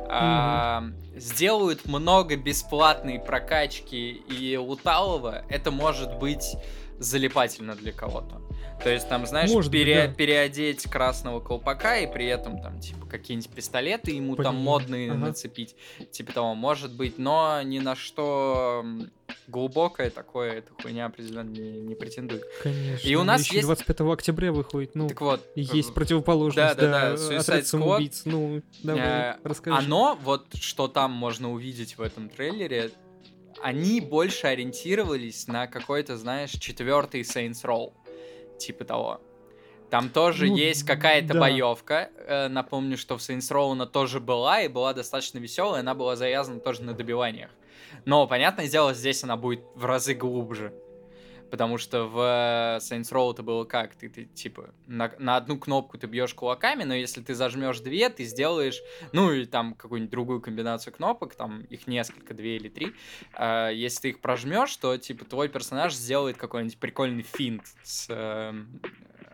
а, 0.08 0.84
сделают 1.16 1.84
много 1.84 2.36
бесплатной 2.36 3.18
прокачки 3.18 4.12
и 4.12 4.56
луталова, 4.56 5.44
это 5.50 5.70
может 5.70 6.18
быть 6.18 6.56
залипательно 6.98 7.74
для 7.74 7.92
кого-то. 7.92 8.40
То 8.82 8.90
есть 8.90 9.08
там, 9.08 9.24
знаешь, 9.26 9.50
Может 9.50 9.70
быть, 9.70 9.82
пере- 9.82 10.08
да. 10.08 10.14
переодеть 10.14 10.82
красного 10.84 11.40
колпака 11.40 11.98
и 12.00 12.12
при 12.12 12.26
этом 12.26 12.60
там, 12.60 12.80
типа, 12.80 13.06
какие-нибудь 13.06 13.50
пистолеты 13.50 14.10
ему 14.10 14.34
там 14.36 14.54
Блин, 14.56 14.64
модные 14.64 15.10
ага. 15.12 15.20
нацепить. 15.26 15.76
Типа 16.10 16.32
того, 16.32 16.54
может 16.54 16.92
быть, 16.92 17.16
но 17.18 17.62
ни 17.62 17.78
на 17.78 17.94
что 17.94 18.84
глубокое 19.46 20.10
такое 20.10 20.54
эта 20.58 20.72
хуйня 20.82 21.06
определенно 21.06 21.48
не, 21.50 21.80
не 21.80 21.94
претендует. 21.94 22.44
Конечно. 22.62 23.08
И 23.08 23.14
у 23.14 23.22
нас 23.24 23.42
еще 23.44 23.56
есть- 23.56 23.66
25 23.66 24.12
октября 24.12 24.52
выходит, 24.52 24.94
ну, 24.94 25.08
так 25.08 25.20
вот, 25.20 25.40
есть 25.54 25.90
э, 25.90 25.92
противоположность, 25.92 26.76
да-да-да, 26.76 27.10
да, 27.10 27.14
Suicide 27.14 27.38
отряд 27.38 27.64
Squad. 27.64 28.12
Ну, 28.24 28.62
давай, 28.82 29.02
Э, 29.04 29.36
расскажи. 29.44 29.78
Оно, 29.78 30.18
вот 30.22 30.46
что 30.54 30.88
там 30.88 31.12
можно 31.12 31.52
увидеть 31.52 31.96
в 31.96 32.02
этом 32.02 32.28
трейлере, 32.28 32.90
они 33.64 34.02
больше 34.02 34.48
ориентировались 34.48 35.48
на 35.48 35.66
какой-то, 35.66 36.18
знаешь, 36.18 36.50
четвертый 36.50 37.22
Saints 37.22 37.64
Row. 37.64 37.94
Типа 38.58 38.84
того. 38.84 39.22
Там 39.88 40.10
тоже 40.10 40.48
Ну, 40.48 40.56
есть 40.56 40.84
какая-то 40.84 41.32
да. 41.32 41.40
боевка. 41.40 42.10
Э, 42.26 42.48
напомню, 42.48 42.98
что 42.98 43.16
в 43.16 43.20
Saints 43.20 43.50
Row 43.50 43.72
она 43.72 43.86
тоже 43.86 44.20
была, 44.20 44.60
и 44.60 44.68
была 44.68 44.92
достаточно 44.92 45.38
веселая, 45.38 45.80
она 45.80 45.94
была 45.94 46.14
завязана 46.14 46.60
тоже 46.60 46.82
на 46.82 46.92
добиваниях. 46.92 47.50
Но, 48.04 48.26
понятное 48.26 48.68
дело, 48.68 48.92
здесь 48.92 49.24
она 49.24 49.38
будет 49.38 49.64
в 49.74 49.86
разы 49.86 50.12
глубже. 50.12 50.74
Потому 51.50 51.78
что 51.78 52.04
в 52.04 52.18
э, 52.18 52.78
Saints 52.78 53.12
Row 53.12 53.32
это 53.32 53.42
было 53.42 53.64
как? 53.64 53.94
Ты, 53.94 54.08
ты 54.08 54.24
типа, 54.24 54.74
на, 54.86 55.12
на 55.18 55.36
одну 55.36 55.58
кнопку 55.58 55.98
ты 55.98 56.06
бьешь 56.06 56.34
кулаками, 56.34 56.84
но 56.84 56.94
если 56.94 57.20
ты 57.22 57.34
зажмешь 57.34 57.80
две, 57.80 58.08
ты 58.08 58.24
сделаешь, 58.24 58.80
ну, 59.12 59.32
и 59.32 59.44
там 59.44 59.74
какую-нибудь 59.74 60.10
другую 60.10 60.40
комбинацию 60.40 60.92
кнопок, 60.92 61.34
там 61.34 61.62
их 61.62 61.86
несколько, 61.86 62.34
две 62.34 62.56
или 62.56 62.68
три. 62.68 62.96
А, 63.34 63.68
если 63.68 64.00
ты 64.02 64.08
их 64.10 64.20
прожмешь, 64.20 64.76
то, 64.76 64.96
типа, 64.96 65.24
твой 65.24 65.48
персонаж 65.48 65.94
сделает 65.94 66.36
какой-нибудь 66.36 66.78
прикольный 66.78 67.22
финт 67.22 67.66
с 67.82 68.06
эм, 68.10 68.80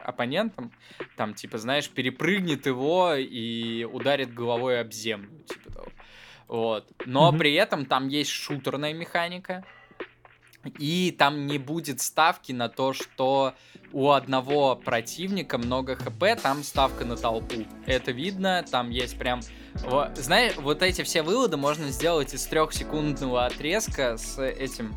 оппонентом. 0.04 0.72
Там, 1.16 1.34
типа, 1.34 1.58
знаешь, 1.58 1.88
перепрыгнет 1.88 2.66
его 2.66 3.14
и 3.14 3.84
ударит 3.84 4.34
головой 4.34 4.80
об 4.80 4.92
землю, 4.92 5.30
типа 5.46 5.72
того. 5.72 5.92
Вот. 6.48 6.90
Но 7.04 7.30
Мгм. 7.30 7.38
при 7.38 7.54
этом 7.54 7.86
там 7.86 8.08
есть 8.08 8.30
шутерная 8.30 8.92
механика, 8.92 9.64
и 10.78 11.14
там 11.16 11.46
не 11.46 11.58
будет 11.58 12.00
ставки 12.00 12.52
на 12.52 12.68
то, 12.68 12.92
что 12.92 13.54
у 13.92 14.10
одного 14.10 14.76
противника 14.76 15.58
много 15.58 15.96
хп, 15.96 16.40
там 16.42 16.62
ставка 16.62 17.04
на 17.04 17.16
толпу. 17.16 17.64
Это 17.86 18.12
видно, 18.12 18.64
там 18.70 18.90
есть 18.90 19.18
прям... 19.18 19.40
Знаешь, 20.16 20.56
вот 20.56 20.82
эти 20.82 21.02
все 21.02 21.22
выводы 21.22 21.56
можно 21.56 21.88
сделать 21.90 22.34
из 22.34 22.44
трехсекундного 22.46 23.46
отрезка 23.46 24.16
с 24.16 24.38
этим... 24.42 24.96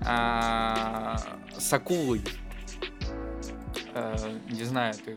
а, 0.00 1.16
с 1.58 1.72
акулой. 1.72 2.22
Э, 3.94 4.14
не 4.50 4.64
знаю, 4.64 4.94
ты 4.94 5.16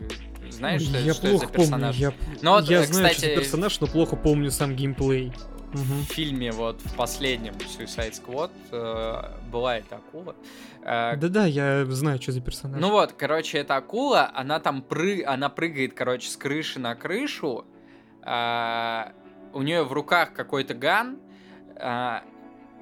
знаешь, 0.50 0.82
что, 0.82 0.98
я 0.98 1.12
что 1.12 1.28
это 1.28 1.30
плохо 1.30 1.46
за 1.46 1.52
помню, 1.52 1.70
персонаж? 1.70 1.96
я, 1.96 2.12
Ну 2.42 2.50
вот, 2.52 2.70
я 2.70 2.80
э, 2.80 2.86
знаю, 2.86 3.08
что 3.08 3.14
кстати, 3.14 3.34
за 3.34 3.40
персонаж, 3.40 3.80
но 3.80 3.86
плохо 3.86 4.16
помню 4.16 4.50
сам 4.50 4.74
геймплей. 4.74 5.32
Мгм. 5.72 6.02
В 6.02 6.12
фильме 6.12 6.50
вот 6.52 6.80
в 6.80 6.96
последнем 6.96 7.54
Suicide 7.54 8.12
Squad 8.12 8.50
э, 8.72 9.50
была 9.50 9.78
эта 9.78 9.96
акула. 9.96 10.34
Э, 10.82 11.16
Да-да, 11.16 11.46
я 11.46 11.84
знаю, 11.86 12.20
что 12.20 12.32
за 12.32 12.40
персонаж. 12.40 12.80
Ну 12.80 12.90
вот, 12.90 13.12
короче, 13.12 13.58
эта 13.58 13.76
акула, 13.76 14.30
она 14.34 14.58
там 14.58 14.82
пры... 14.82 15.22
она 15.24 15.48
прыгает, 15.48 15.94
короче, 15.94 16.28
с 16.28 16.36
крыши 16.36 16.80
на 16.80 16.94
крышу. 16.94 17.64
а, 18.22 19.12
у 19.52 19.62
нее 19.62 19.82
в 19.84 19.92
руках 19.92 20.32
какой-то 20.32 20.74
ган. 20.74 21.18
а, 21.76 22.22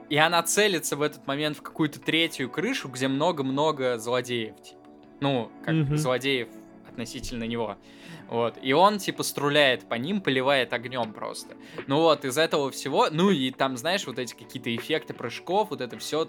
и 0.08 0.16
она 0.16 0.42
целится 0.42 0.96
в 0.96 1.02
этот 1.02 1.26
момент 1.26 1.58
в 1.58 1.62
какую-то 1.62 2.00
третью 2.00 2.48
крышу, 2.50 2.88
где 2.88 3.08
много-много 3.08 3.98
злодеев. 3.98 4.56
Типа. 4.62 4.80
Ну, 5.20 5.50
как 5.64 5.74
Мгм. 5.74 5.96
злодеев 5.98 6.48
относительно 6.88 7.44
него. 7.44 7.76
Вот. 8.28 8.58
И 8.62 8.72
он, 8.72 8.98
типа, 8.98 9.22
струляет 9.22 9.88
по 9.88 9.94
ним, 9.94 10.20
поливает 10.20 10.72
огнем 10.72 11.12
просто. 11.12 11.56
Ну 11.86 12.00
вот, 12.00 12.24
из 12.24 12.36
этого 12.38 12.70
всего. 12.70 13.08
Ну 13.10 13.30
и 13.30 13.50
там, 13.50 13.76
знаешь, 13.76 14.06
вот 14.06 14.18
эти 14.18 14.34
какие-то 14.34 14.74
эффекты 14.74 15.14
прыжков, 15.14 15.70
вот 15.70 15.80
это 15.80 15.98
все. 15.98 16.26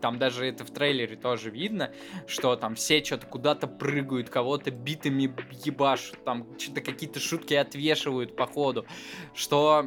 Там 0.00 0.18
даже 0.18 0.46
это 0.46 0.64
в 0.64 0.70
трейлере 0.70 1.16
тоже 1.16 1.50
видно, 1.50 1.90
что 2.26 2.54
там 2.56 2.76
все 2.76 3.02
что-то 3.02 3.26
куда-то 3.26 3.66
прыгают, 3.66 4.30
кого-то 4.30 4.70
битами 4.70 5.34
ебашут, 5.64 6.22
там 6.24 6.46
что-то 6.58 6.80
какие-то 6.80 7.18
шутки 7.18 7.54
отвешивают 7.54 8.36
по 8.36 8.46
ходу, 8.46 8.86
что 9.34 9.86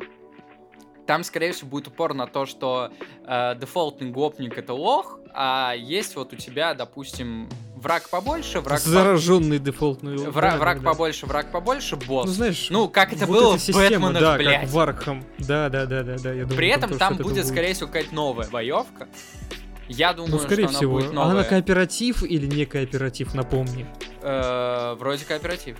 там, 1.07 1.23
скорее 1.23 1.53
всего, 1.53 1.69
будет 1.69 1.87
упор 1.87 2.13
на 2.13 2.27
то, 2.27 2.45
что 2.45 2.91
э, 3.25 3.55
дефолтный 3.55 4.11
гопник 4.11 4.57
это 4.57 4.73
лох, 4.73 5.19
а 5.33 5.73
есть 5.77 6.15
вот 6.15 6.33
у 6.33 6.35
тебя, 6.35 6.73
допустим, 6.73 7.49
враг 7.81 8.09
побольше, 8.09 8.59
враг, 8.61 8.81
по- 8.81 8.89
Зараженный 8.89 9.59
дефолтный. 9.59 10.15
вра- 10.15 10.57
враг 10.57 10.81
да. 10.81 10.89
побольше, 10.91 11.25
враг 11.25 11.51
побольше, 11.51 11.95
босс. 11.95 12.27
Ну, 12.27 12.31
знаешь, 12.31 12.67
Ну, 12.69 12.87
как 12.87 13.13
это 13.13 13.25
вот 13.25 13.33
было 13.37 13.57
в 13.57 13.69
Бэтменах, 13.69 14.13
да, 14.21 14.37
блядь. 14.37 14.61
как 14.61 14.69
в 14.69 14.79
Аркхам. 14.79 15.25
Да, 15.39 15.69
да, 15.69 15.85
да, 15.85 16.03
да, 16.03 16.17
да, 16.17 16.29
я 16.33 16.43
думаю, 16.43 16.57
При 16.57 16.67
этом 16.69 16.97
там 16.97 17.17
будет, 17.17 17.27
такое 17.37 17.43
скорее 17.43 17.73
всего, 17.73 17.87
какая-то 17.87 18.13
новая 18.15 18.47
боевка. 18.47 19.07
Я 19.87 20.13
думаю, 20.13 20.33
Ну, 20.33 20.39
скорее 20.39 20.67
что 20.67 20.77
всего. 20.77 20.97
она 20.97 21.01
будет 21.07 21.17
А 21.17 21.21
она 21.23 21.29
новая. 21.33 21.43
кооператив 21.43 22.23
или 22.23 22.45
не 22.45 22.65
кооператив, 22.65 23.33
напомни. 23.33 23.85
Э, 24.21 24.95
вроде 24.97 25.25
кооператив. 25.25 25.75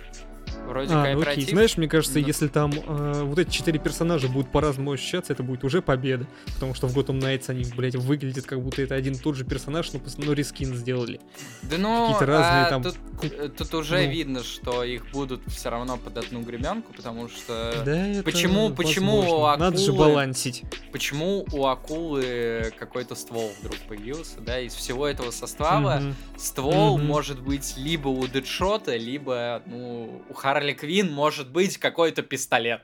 Вроде 0.66 0.92
А, 0.92 0.96
ну 0.96 1.00
окей. 1.02 1.14
кооператив. 1.14 1.48
Знаешь, 1.50 1.76
мне 1.76 1.88
кажется, 1.88 2.18
Ну. 2.18 2.26
если 2.26 2.48
там 2.48 2.72
э, 2.72 3.22
вот 3.24 3.38
эти 3.38 3.50
четыре 3.50 3.78
персонажа 3.78 4.28
будут 4.28 4.50
по-разному 4.50 4.92
ощущаться, 4.92 5.32
это 5.32 5.42
будет 5.42 5.64
уже 5.64 5.82
победа. 5.82 6.26
Потому 6.54 6.74
что 6.74 6.86
в 6.86 6.96
Gotham 6.96 7.20
Knights 7.20 7.44
они, 7.48 7.64
блядь, 7.76 7.96
выглядят 7.96 8.46
как 8.46 8.60
будто 8.62 8.80
это 8.82 8.94
один 8.94 9.14
и 9.14 9.18
тот 9.18 9.34
же 9.36 9.44
персонаж, 9.44 9.92
но, 9.92 10.00
но 10.18 10.32
рескин 10.32 10.74
сделали. 10.74 11.20
Да 11.62 11.76
ну, 11.78 12.02
какие-то 12.06 12.26
разные 12.26 12.62
а, 12.66 12.70
там 12.70 12.82
тут, 12.82 12.96
э, 13.22 13.48
тут 13.48 13.74
уже 13.74 13.98
ну. 14.04 14.10
видно, 14.10 14.42
что 14.42 14.82
их 14.84 15.10
будут 15.12 15.42
все 15.48 15.68
равно 15.68 15.96
под 15.98 16.16
одну 16.16 16.40
гребенку, 16.42 16.92
потому 16.94 17.28
что 17.28 17.74
Да, 17.84 18.06
это 18.08 18.20
Э, 18.20 18.22
почему- 18.22 18.70
почему 18.74 19.20
возможно. 19.22 19.56
Надо 19.64 19.78
же 19.78 19.92
акулы- 19.92 19.98
балансить. 19.98 20.62
почему 20.92 21.44
у 21.52 21.66
акулы 21.66 22.72
какой-то 22.78 23.14
ствол 23.14 23.52
вдруг 23.60 23.76
появился, 23.88 24.40
да, 24.40 24.60
из 24.60 24.74
всего 24.74 25.06
этого 25.06 25.30
состава 25.30 25.96
Мгм. 26.00 26.14
ствол 26.36 26.98
Мгм. 26.98 27.06
может 27.06 27.40
быть 27.40 27.74
либо 27.76 28.08
у 28.08 28.26
Дэдшота, 28.26 28.96
либо, 28.96 29.62
ну, 29.66 30.22
у 30.28 30.34
Харли 30.52 30.74
Квин 30.74 31.10
может 31.10 31.50
быть 31.50 31.78
какой-то 31.78 32.22
пистолет, 32.22 32.82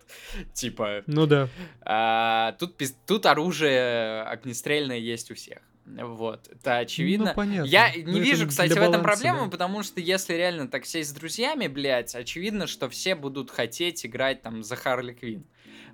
типа, 0.55 1.03
Ну 1.07 1.27
да. 1.27 1.49
а, 1.83 2.53
тут, 2.53 2.81
тут 3.07 3.27
оружие 3.27 4.23
огнестрельное 4.23 4.97
есть 4.97 5.31
у 5.31 5.35
всех. 5.35 5.59
Вот, 5.85 6.49
это 6.49 6.79
очевидно. 6.79 7.27
Ну, 7.27 7.35
понятно. 7.35 7.69
Я 7.69 7.91
Ну, 7.95 8.13
не 8.13 8.21
это 8.21 8.29
вижу, 8.29 8.49
кстати, 8.49 8.71
в 8.71 8.77
этом 8.77 9.03
баланса, 9.03 9.05
проблему, 9.05 9.45
да. 9.45 9.51
потому 9.51 9.83
что 9.83 10.01
если 10.01 10.35
реально 10.35 10.69
так 10.69 10.85
сесть 10.87 11.11
с 11.11 11.13
друзьями, 11.13 11.67
блядь, 11.67 12.15
очевидно, 12.15 12.67
что 12.67 12.89
все 12.91 13.15
будут 13.15 13.51
хотеть 13.51 14.05
играть 14.05 14.43
там 14.43 14.63
за 14.63 14.77
Харли 14.77 15.13
Квин. 15.13 15.47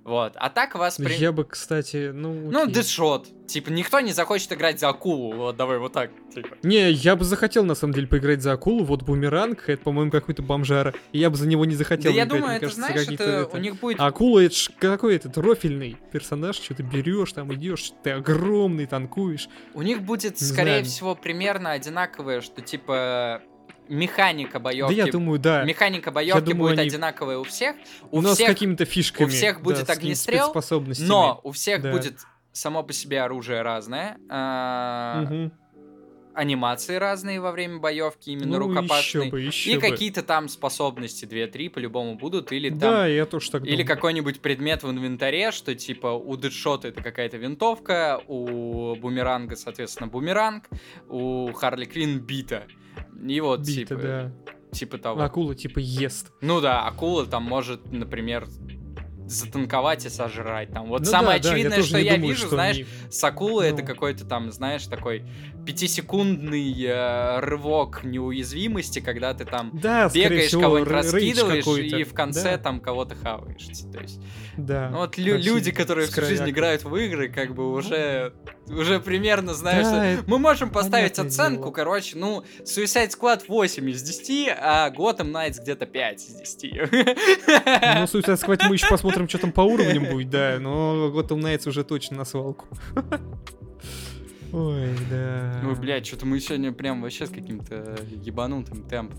Вот. 0.05 0.35
А 0.37 0.51
так 0.51 0.75
вас... 0.75 0.97
при- 0.99 1.15
Я 1.15 1.33
бы, 1.33 1.45
кстати, 1.45 2.11
ну... 2.13 2.51
Ну, 2.51 2.63
окей. 2.65 2.75
Дэдшот. 2.75 3.47
Типа, 3.47 3.71
никто 3.71 4.01
не 4.01 4.13
захочет 4.13 4.53
играть 4.53 4.79
за 4.79 4.89
акулу. 4.91 5.35
Вот, 5.35 5.57
давай 5.57 5.79
вот 5.79 5.95
так. 5.95 6.11
Типа. 6.35 6.57
Не, 6.63 6.91
я 6.91 7.17
бы 7.17 7.25
захотел, 7.25 7.65
на 7.65 7.75
самом 7.75 7.95
деле, 7.95 8.07
поиграть 8.07 8.43
за 8.43 8.53
акулу. 8.53 8.85
Вот 8.85 9.03
бумеранг, 9.03 9.69
это, 9.69 9.83
по-моему, 9.83 10.11
какой-то 10.11 10.43
бомжара. 10.43 10.93
И 11.13 11.19
я 11.19 11.31
бы 11.31 11.37
за 11.37 11.47
него 11.49 11.65
не 11.65 11.75
захотел 11.75 12.13
Да 12.13 12.17
я 12.17 12.25
играть, 12.25 12.29
думаю, 12.29 12.47
мне 12.49 12.57
это, 12.57 12.67
кажется, 12.67 12.81
знаешь, 12.87 13.09
это, 13.09 13.25
это- 13.25 13.57
у 13.57 13.61
них 13.61 13.77
будет... 13.81 13.99
А 13.99 14.07
акула 14.07 14.41
это 14.41 14.55
ж 14.55 14.71
какой 14.79 15.17
этот 15.17 15.39
рофильный 15.39 15.97
персонаж, 16.13 16.57
что 16.57 16.75
ты 16.75 16.83
берешь, 16.83 17.33
там 17.33 17.53
идешь, 17.55 17.93
ты 18.03 18.11
огромный, 18.11 18.85
танкуешь. 18.87 19.49
У 19.73 19.81
них 19.81 20.03
будет, 20.03 20.39
Не 20.39 20.47
скорее 20.47 20.71
знаю. 20.81 20.85
всего, 20.85 21.15
примерно 21.15 21.71
одинаковое, 21.73 22.43
что, 22.43 22.61
типа, 22.61 23.41
механика 23.89 24.59
боевки... 24.59 24.95
Да 24.97 25.05
я 25.07 25.11
думаю, 25.13 25.39
да. 25.39 25.65
Механика 25.65 26.11
боевки 26.11 26.41
думаю, 26.53 26.71
будет 26.71 26.79
они- 26.79 26.89
одинаковая 26.89 27.39
у 27.39 27.45
всех. 27.45 27.77
У 28.11 28.21
но 28.21 28.35
всех 28.35 28.49
с 28.49 28.51
какими-то 28.53 28.85
фишками. 28.85 29.29
всех 29.29 29.61
будет 29.61 29.87
да, 29.87 29.93
огнестрел. 29.93 30.55
Но 31.01 31.41
у 31.43 31.53
всех 31.53 31.83
Да. 31.83 31.93
будет 31.93 32.19
само 32.53 32.83
по 32.83 32.93
себе 32.93 33.21
оружие 33.23 33.63
разное, 33.63 34.17
а, 34.29 35.23
Мгм. 35.23 35.53
анимации 36.35 36.97
разные 36.97 37.41
во 37.41 37.53
время 37.53 37.79
боевки, 37.79 38.31
именно 38.31 38.59
ну, 38.59 38.69
рукопашные. 38.69 39.25
еще 39.27 39.31
бы, 39.31 39.41
еще 39.41 39.73
И 39.73 39.79
какие-то 39.79 40.23
там 40.23 40.49
способности 40.49 41.27
2-3 41.27 41.69
по-любому 41.71 42.17
будут, 42.17 42.51
или 42.53 42.71
там 42.71 42.79
Да, 42.79 43.07
я 43.07 43.25
тоже 43.27 43.51
так 43.51 43.65
Или 43.67 43.83
какой-нибудь 43.85 44.41
предмет 44.41 44.83
в 44.83 44.91
инвентаре, 44.91 45.53
что 45.53 45.75
типа 45.75 46.09
у 46.09 46.37
Дэдшота 46.37 46.89
это 46.89 47.03
какая-то 47.03 47.37
винтовка, 47.37 48.21
у 48.27 48.97
Бумеранга, 48.97 49.55
соответственно, 49.57 50.09
бумеранг, 50.09 50.65
у 51.09 51.53
Харли 51.53 51.85
Квин 51.85 52.19
бита. 52.19 52.65
И 53.23 53.41
вот, 53.41 53.61
Бита, 53.61 53.73
типа, 53.73 54.03
да. 54.03 54.33
типа 54.73 54.99
того. 54.99 55.23
Акула 55.23 55.55
типа 55.55 55.79
ест. 55.79 56.33
Ну 56.41 56.61
да, 56.61 56.87
акула 56.87 57.27
там 57.27 57.45
может, 57.45 57.93
например, 57.93 58.47
затанковать 59.27 60.05
и 60.07 60.11
сожрать. 60.11 60.71
Там. 60.73 60.87
Вот 60.89 61.01
Ну 61.01 61.07
самое 61.07 61.39
да, 61.41 61.45
да, 61.45 61.51
очевидное, 61.55 61.77
тоже 61.79 61.89
что 61.89 61.99
не 61.99 62.05
я 62.05 62.15
думаю, 62.15 62.29
вижу, 62.31 62.41
что 62.47 62.49
знаешь, 62.57 62.77
они- 62.77 62.87
с 63.11 63.25
акулы 63.25 63.65
это 63.65 63.83
Ну. 63.83 63.87
какой-то 63.87 64.25
там, 64.25 64.51
знаешь, 64.53 64.85
такой 64.87 65.25
пятисекундный 65.67 66.75
э, 66.87 67.41
рывок 67.41 68.05
неуязвимости, 68.05 69.01
когда 69.01 69.33
ты 69.35 69.45
там 69.45 69.71
Да, 69.75 70.09
бегаешь, 70.09 70.49
всего, 70.49 70.63
кого-нибудь 70.63 70.91
р- 70.93 70.97
рейдж 71.15 71.41
раскидываешь, 71.41 71.93
и 71.93 72.05
в 72.05 72.13
конце 72.15 72.53
Да, 72.53 72.59
там 72.59 72.81
кого-то 72.81 73.15
хаваешь. 73.15 73.65
То 73.93 74.01
есть, 74.01 74.21
Да. 74.57 74.89
ну 74.91 74.99
вот 74.99 75.17
лю- 75.19 75.39
люди, 75.39 75.71
которые 75.73 76.07
жизнь 76.07 76.15
кровяк. 76.15 76.49
играют 76.49 76.85
в 76.85 76.95
игры, 76.97 77.29
как 77.29 77.55
бы 77.55 77.73
уже, 77.73 78.35
уже 78.69 79.01
примерно 79.01 79.55
знаешь, 79.55 79.85
Да, 79.85 79.91
что 79.93 80.03
это 80.05 80.25
мы 80.27 80.39
можем 80.39 80.71
поставить 80.71 81.19
оценку, 81.19 81.63
дело. 81.65 81.73
короче, 81.73 82.17
ну, 82.17 82.45
Suicide 82.63 83.11
Squad 83.19 83.45
8 83.49 83.89
из 83.91 84.03
10, 84.03 84.49
а 84.49 84.91
Gotham 84.91 85.33
Knights 85.33 85.61
где-то 85.63 85.87
5 85.87 86.23
из 86.25 86.35
10. 86.35 86.73
Ну, 86.75 88.05
Suicide 88.05 88.41
Squad 88.41 88.69
мы 88.69 88.75
еще 88.75 88.89
посмотрим, 88.89 89.14
что 89.29 89.39
там 89.39 89.53
по 89.53 89.61
уровням 89.63 90.05
будет, 90.11 90.31
да, 90.31 90.59
но 90.61 91.11
Gotham 91.15 91.41
Knights 91.41 91.69
уже 91.69 91.85
точно 91.85 92.19
на 92.19 92.25
свалку. 92.25 92.67
Ой, 94.53 94.89
да. 95.11 95.63
Ой, 95.67 95.75
блядь, 95.75 96.07
что-то 96.07 96.27
мы 96.27 96.39
сегодня 96.41 96.73
прям 96.73 97.03
вообще 97.03 97.27
с 97.27 97.31
каким-то 97.31 97.97
ебанутым 98.23 98.85
темпом 98.85 99.19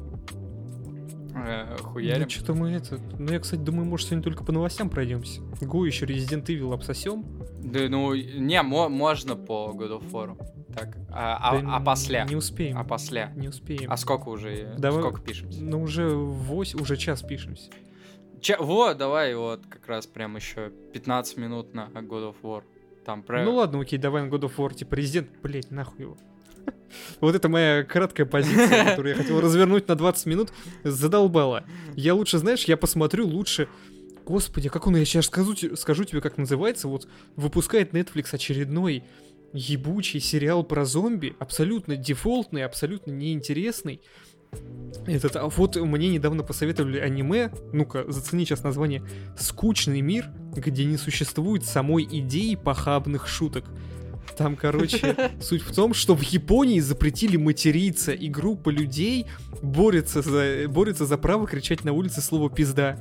э, 1.36 1.78
хуярим. 1.82 2.24
Ну, 2.24 2.30
что-то 2.30 2.54
мы 2.54 2.72
это... 2.72 3.00
Ну, 3.20 3.32
я, 3.34 3.40
кстати, 3.40 3.60
думаю, 3.60 3.86
может, 3.86 4.08
сегодня 4.08 4.24
только 4.24 4.46
по 4.46 4.54
новостям 4.54 4.90
пройдемся. 4.90 5.42
Го 5.62 5.86
еще 5.86 6.06
Resident 6.06 6.46
Evil 6.46 6.74
обсосем. 6.74 7.26
Да, 7.62 7.82
ну, 7.90 8.14
не, 8.16 8.62
мо- 8.62 8.88
можно 8.88 9.36
по 9.36 9.74
God 9.76 10.00
of 10.00 10.10
War. 10.12 10.38
Так, 10.74 10.98
а, 11.10 11.38
а, 11.42 11.62
Да 11.62 11.76
а 11.76 11.80
после? 11.82 12.26
Не 12.30 12.36
успеем. 12.36 12.78
А 12.78 12.84
после? 12.86 13.32
Не 13.36 13.50
успеем. 13.50 13.92
А 13.92 13.98
сколько 13.98 14.30
уже? 14.30 14.74
Давай- 14.78 15.02
Сколько 15.02 15.22
пишемся? 15.22 15.62
Ну, 15.62 15.82
уже 15.82 16.08
8, 16.10 16.82
уже 16.82 16.96
час 16.96 17.22
пишемся. 17.22 17.72
Че, 18.46 18.58
вот, 18.60 18.98
давай 18.98 19.34
вот 19.34 19.66
как 19.68 19.88
раз 19.88 20.06
прям 20.06 20.36
еще 20.36 20.72
15 20.94 21.38
минут 21.38 21.74
на 21.74 21.88
God 21.88 22.32
of 22.32 22.36
War. 22.44 22.62
Там 23.04 23.24
про... 23.24 23.44
Ну 23.44 23.56
ладно, 23.56 23.82
окей, 23.82 23.98
давай 23.98 24.22
на 24.22 24.28
God 24.28 24.42
of 24.42 24.56
War, 24.58 24.72
типа, 24.72 24.94
Resident, 24.94 25.30
блять, 25.42 25.72
нахуй 25.72 26.02
его. 26.02 26.18
Вот 27.22 27.34
это 27.34 27.50
моя 27.50 27.84
краткая 27.84 28.28
позиция, 28.28 28.86
которую 28.92 29.16
я 29.16 29.20
хотел 29.20 29.42
развернуть 29.42 29.88
на 29.88 29.96
20 29.96 30.28
минут, 30.28 30.54
задолбала. 30.84 31.64
Я 31.96 32.14
лучше, 32.14 32.38
знаешь, 32.38 32.66
я 32.66 32.78
посмотрю 32.78 33.26
лучше... 33.26 33.68
Господи, 34.28 34.70
как 34.70 34.86
он, 34.86 34.96
я 34.96 35.06
сейчас 35.06 35.26
скажу, 35.26 35.56
скажу 35.76 36.04
тебе, 36.04 36.22
как 36.22 36.38
называется, 36.38 36.88
вот 36.88 37.08
выпускает 37.36 37.94
Netflix 37.94 38.28
очередной 38.32 39.06
ебучий 39.54 40.20
сериал 40.20 40.64
про 40.64 40.86
зомби, 40.86 41.36
абсолютно 41.40 41.96
дефолтный, 41.96 42.64
абсолютно 42.64 43.10
неинтересный. 43.10 44.02
Этот, 45.08 45.36
а 45.36 45.48
вот 45.48 45.76
мне 45.76 46.10
недавно 46.10 46.42
посоветовали 46.42 46.98
аниме, 46.98 47.52
ну-ка, 47.72 48.06
зацени 48.12 48.44
сейчас 48.46 48.64
название, 48.64 49.04
«Скучный 49.38 50.02
мир», 50.02 50.30
где 50.56 50.86
не 50.86 50.98
существует 50.98 51.64
самой 51.64 52.08
идеи 52.10 52.56
похабных 52.56 53.28
шуток. 53.28 53.66
Там, 54.36 54.56
короче, 54.56 55.16
суть 55.42 55.62
в 55.62 55.74
том, 55.74 55.94
что 55.94 56.16
в 56.16 56.24
Японии 56.24 56.80
запретили 56.80 57.38
материться, 57.38 58.12
и 58.14 58.28
группа 58.28 58.70
людей 58.70 59.28
борется 59.62 60.22
за, 60.22 60.68
борется 60.68 61.06
за 61.06 61.18
право 61.18 61.46
кричать 61.48 61.84
на 61.84 61.94
улице 61.94 62.22
слово 62.22 62.50
«пизда». 62.50 63.00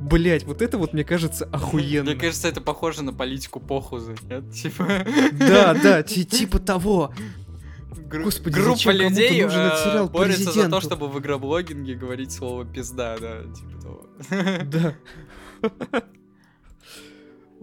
Блять, 0.00 0.44
вот 0.44 0.60
это 0.60 0.76
вот, 0.76 0.92
мне 0.92 1.04
кажется, 1.04 1.46
охуенно. 1.46 2.10
Мне 2.10 2.20
кажется, 2.20 2.48
это 2.48 2.60
похоже 2.60 3.02
на 3.02 3.12
политику 3.12 3.60
похузы. 3.60 4.16
Типа... 4.52 4.86
Да, 5.32 5.72
да, 5.74 6.02
ти- 6.02 6.24
типа 6.26 6.58
того. 6.58 7.14
Гру- 7.98 8.24
Господи, 8.24 8.54
Группа 8.54 8.90
людей 8.90 9.42
нужен 9.42 9.60
этот 9.60 9.78
э, 9.80 9.84
сериал 9.90 10.08
борется 10.08 10.52
за 10.52 10.68
то, 10.68 10.80
чтобы 10.80 11.08
в 11.08 11.18
игроблогинге 11.18 11.94
говорить 11.94 12.32
слово 12.32 12.64
пизда, 12.64 13.16
да, 13.18 13.42
типа 13.52 13.82
того. 13.82 14.06
Да. 14.64 14.94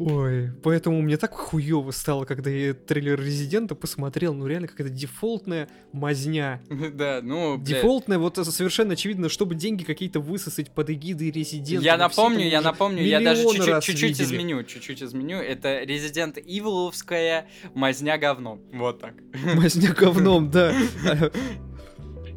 Ой, 0.03 0.49
поэтому 0.63 0.99
мне 1.01 1.15
так 1.17 1.33
хуево 1.33 1.91
стало, 1.91 2.25
когда 2.25 2.49
я 2.49 2.73
трейлер 2.73 3.21
Резидента 3.21 3.75
посмотрел, 3.75 4.33
ну 4.33 4.47
реально 4.47 4.67
какая-то 4.67 4.91
дефолтная 4.91 5.69
мазня. 5.91 6.61
Да, 6.91 7.21
ну. 7.21 7.57
Дефолтная, 7.57 8.17
вот 8.17 8.37
совершенно 8.37 8.93
очевидно, 8.93 9.29
чтобы 9.29 9.55
деньги 9.55 9.83
какие-то 9.83 10.19
высосать 10.19 10.71
под 10.71 10.89
эгидой 10.89 11.31
Резидента. 11.31 11.85
Я 11.85 11.97
напомню, 11.97 12.47
я 12.47 12.61
напомню, 12.61 13.03
я 13.03 13.21
даже 13.21 13.43
чуть-чуть 13.81 14.19
изменю, 14.19 14.63
чуть-чуть 14.63 15.03
изменю. 15.03 15.37
Это 15.37 15.83
Resident 15.83 16.43
Evil'овская 16.43 17.45
мазня 17.73 18.17
говно. 18.17 18.59
Вот 18.73 18.99
так. 18.99 19.13
Мазня 19.55 19.93
говном, 19.93 20.49
да. 20.49 20.73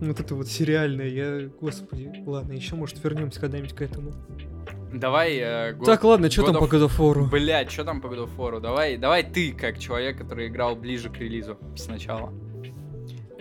Вот 0.01 0.21
это 0.21 0.35
вот 0.35 0.49
сериальное, 0.49 1.09
я, 1.09 1.49
господи, 1.61 2.13
ладно, 2.27 2.53
еще, 2.53 2.75
может, 2.75 3.03
вернемся 3.03 3.41
когда-нибудь 3.41 3.75
к 3.75 3.81
этому. 3.81 4.13
Давай... 4.99 5.37
э, 5.37 5.73
God- 5.75 5.85
Так, 5.85 6.05
ладно, 6.05 6.31
что 6.31 6.45
там 6.45 6.57
по 6.59 6.65
God 6.65 6.89
of 6.89 6.97
War? 6.99 7.29
Блядь, 7.29 7.71
что 7.71 7.85
там 7.85 8.01
по 8.01 8.07
God 8.07 8.27
of 8.29 8.37
War? 8.37 8.61
Давай, 8.61 8.97
давай 8.97 9.23
ты, 9.25 9.53
как 9.53 9.79
человек, 9.79 10.19
который 10.19 10.47
играл 10.49 10.77
ближе 10.77 11.11
к 11.11 11.17
релизу 11.19 11.59
сначала. 11.77 12.33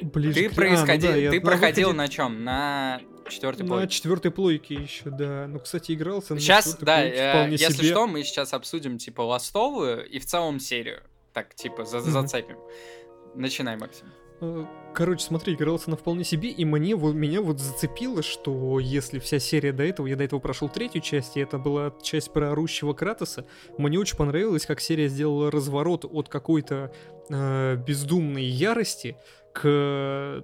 Ближе 0.01 0.33
Ты, 0.33 0.49
к- 0.49 0.51
а, 0.51 0.55
ну 0.55 0.55
происходи- 0.55 1.07
да, 1.07 1.13
ты 1.31 1.39
на 1.39 1.45
проходил 1.45 1.89
выходе- 1.89 1.97
на 1.97 2.07
чем? 2.07 2.43
На 2.43 3.01
четвертой 3.29 3.63
На 3.65 3.69
плойке. 3.69 3.87
четвертой 3.93 4.31
плойке 4.31 4.73
еще, 4.75 5.09
да. 5.11 5.45
Ну, 5.47 5.59
кстати, 5.59 5.91
игрался 5.93 6.33
на 6.33 6.39
Сейчас, 6.39 6.75
да, 6.81 7.03
э, 7.05 7.29
вполне 7.31 7.51
если 7.53 7.73
себе. 7.73 7.87
что, 7.91 8.07
мы 8.07 8.23
сейчас 8.23 8.53
обсудим, 8.53 8.97
типа, 8.97 9.21
ластовую 9.21 10.05
и 10.09 10.19
в 10.19 10.25
целом 10.25 10.59
серию. 10.59 11.01
Так, 11.33 11.53
типа, 11.55 11.85
за- 11.85 12.01
зацепим. 12.01 12.57
Начинай, 13.35 13.77
Максим. 13.77 14.07
Короче, 14.93 15.25
смотри, 15.25 15.55
игрался 15.55 15.89
на 15.89 15.97
вполне 15.97 16.23
себе, 16.23 16.49
и 16.49 16.65
мне 16.65 16.95
вот 16.95 17.15
меня 17.15 17.41
вот 17.41 17.59
зацепило, 17.59 18.21
что 18.21 18.79
если 18.79 19.19
вся 19.19 19.39
серия 19.39 19.71
до 19.71 19.83
этого, 19.83 20.07
я 20.07 20.15
до 20.15 20.23
этого 20.23 20.39
прошел 20.39 20.69
третью 20.69 21.01
часть, 21.01 21.35
и 21.35 21.39
это 21.39 21.57
была 21.57 21.93
часть 22.01 22.31
про 22.31 22.51
орущего 22.51 22.93
Кратоса, 22.93 23.45
мне 23.77 23.97
очень 23.99 24.17
понравилось, 24.17 24.65
как 24.65 24.79
серия 24.79 25.07
сделала 25.07 25.49
разворот 25.49 26.05
от 26.05 26.29
какой-то 26.29 26.93
э, 27.29 27.75
бездумной 27.75 28.45
ярости 28.45 29.17
к 29.53 30.43